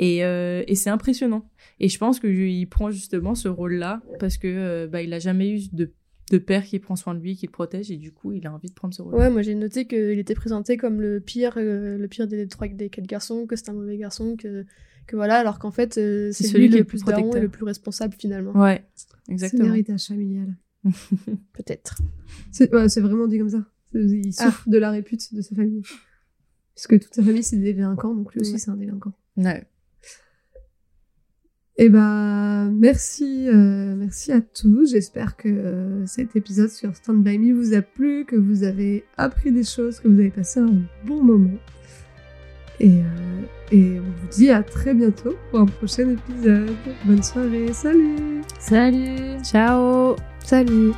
Et, 0.00 0.24
euh, 0.24 0.62
et 0.68 0.74
c'est 0.76 0.90
impressionnant. 0.90 1.48
Et 1.80 1.88
je 1.88 1.98
pense 1.98 2.20
que 2.20 2.32
je- 2.32 2.42
il 2.42 2.66
prend 2.66 2.90
justement 2.90 3.34
ce 3.34 3.48
rôle 3.48 3.74
là 3.74 4.00
parce 4.20 4.36
que 4.38 4.46
euh, 4.46 4.86
bah, 4.86 5.02
il 5.02 5.12
a 5.12 5.18
jamais 5.18 5.50
eu 5.50 5.60
de, 5.72 5.92
de 6.30 6.38
père 6.38 6.62
qui 6.64 6.78
prend 6.78 6.94
soin 6.96 7.14
de 7.14 7.20
lui 7.20 7.36
qui 7.36 7.46
le 7.46 7.52
protège 7.52 7.90
et 7.90 7.96
du 7.96 8.12
coup 8.12 8.32
il 8.32 8.46
a 8.46 8.52
envie 8.52 8.68
de 8.68 8.74
prendre 8.74 8.92
ce 8.94 9.00
rôle 9.02 9.14
Ouais, 9.14 9.30
moi 9.30 9.40
j'ai 9.42 9.54
noté 9.54 9.86
qu'il 9.86 10.18
était 10.18 10.34
présenté 10.34 10.76
comme 10.76 11.00
le 11.00 11.20
pire, 11.20 11.54
euh, 11.56 11.96
le 11.96 12.08
pire 12.08 12.26
des 12.28 12.46
trois, 12.48 12.68
des 12.68 12.90
quatre 12.90 13.06
garçons, 13.06 13.46
que 13.46 13.56
c'est 13.56 13.70
un 13.70 13.72
mauvais 13.72 13.96
garçon, 13.96 14.36
que, 14.36 14.66
que 15.06 15.16
voilà, 15.16 15.38
alors 15.38 15.58
qu'en 15.58 15.70
fait 15.70 15.96
euh, 15.96 16.30
C'est 16.32 16.44
c'est 16.44 16.50
celui 16.50 16.64
lui 16.64 16.68
qui 16.70 16.74
est 16.74 16.78
le 16.80 16.82
le 16.84 16.86
plus 16.88 17.04
daron 17.04 17.32
et 17.34 17.40
le 17.40 17.48
plus 17.48 17.64
responsable 17.64 18.14
finalement. 18.18 18.52
ouais 18.60 18.84
C'est 18.94 19.32
exactement 19.32 19.64
l'héritage 19.64 20.06
familial. 20.06 20.54
Peut-être. 21.54 21.96
C'est 22.52 22.72
ouais, 22.74 22.88
c'est 22.88 23.00
vraiment 23.00 23.26
dit 23.26 23.38
comme 23.38 23.50
ça. 23.50 23.64
C'est- 23.92 23.98
Il 24.04 24.32
Ah. 24.38 24.44
souffre 24.46 24.68
de 24.68 24.78
la 24.78 24.90
répute 24.90 25.34
de 25.34 25.40
sa 25.40 25.54
famille. 25.56 25.82
Puisque 26.74 27.00
toute 27.00 27.14
sa 27.14 27.22
famille 27.22 27.42
c'est 27.42 27.56
des 27.56 27.72
délinquants, 27.72 28.14
donc 28.14 28.32
lui 28.34 28.40
aussi 28.42 28.52
Ouais. 28.52 28.58
c'est 28.58 28.70
un 28.70 28.76
délinquant. 28.76 29.12
ouais. 29.38 29.66
Et 31.80 31.88
ben 31.88 32.72
merci, 32.72 33.46
euh, 33.48 33.94
merci 33.96 34.32
à 34.32 34.40
tous. 34.40 34.90
J'espère 34.90 35.36
que 35.36 35.48
euh, 35.48 36.06
cet 36.06 36.34
épisode 36.34 36.70
sur 36.70 36.94
Stand 36.96 37.22
By 37.22 37.38
Me 37.38 37.54
vous 37.54 37.72
a 37.72 37.82
plu, 37.82 38.24
que 38.24 38.34
vous 38.34 38.64
avez 38.64 39.04
appris 39.16 39.52
des 39.52 39.62
choses, 39.62 40.00
que 40.00 40.08
vous 40.08 40.18
avez 40.18 40.30
passé 40.30 40.58
un 40.58 40.82
bon 41.06 41.22
moment. 41.22 41.56
Et, 42.80 42.90
euh, 42.90 43.42
et 43.70 44.00
on 44.00 44.02
vous 44.02 44.28
dit 44.28 44.50
à 44.50 44.64
très 44.64 44.92
bientôt 44.92 45.36
pour 45.50 45.60
un 45.60 45.66
prochain 45.66 46.10
épisode. 46.10 46.74
Bonne 47.04 47.22
soirée, 47.22 47.72
salut 47.72 48.42
Salut 48.58 49.40
ciao 49.44 50.16
Salut 50.44 50.92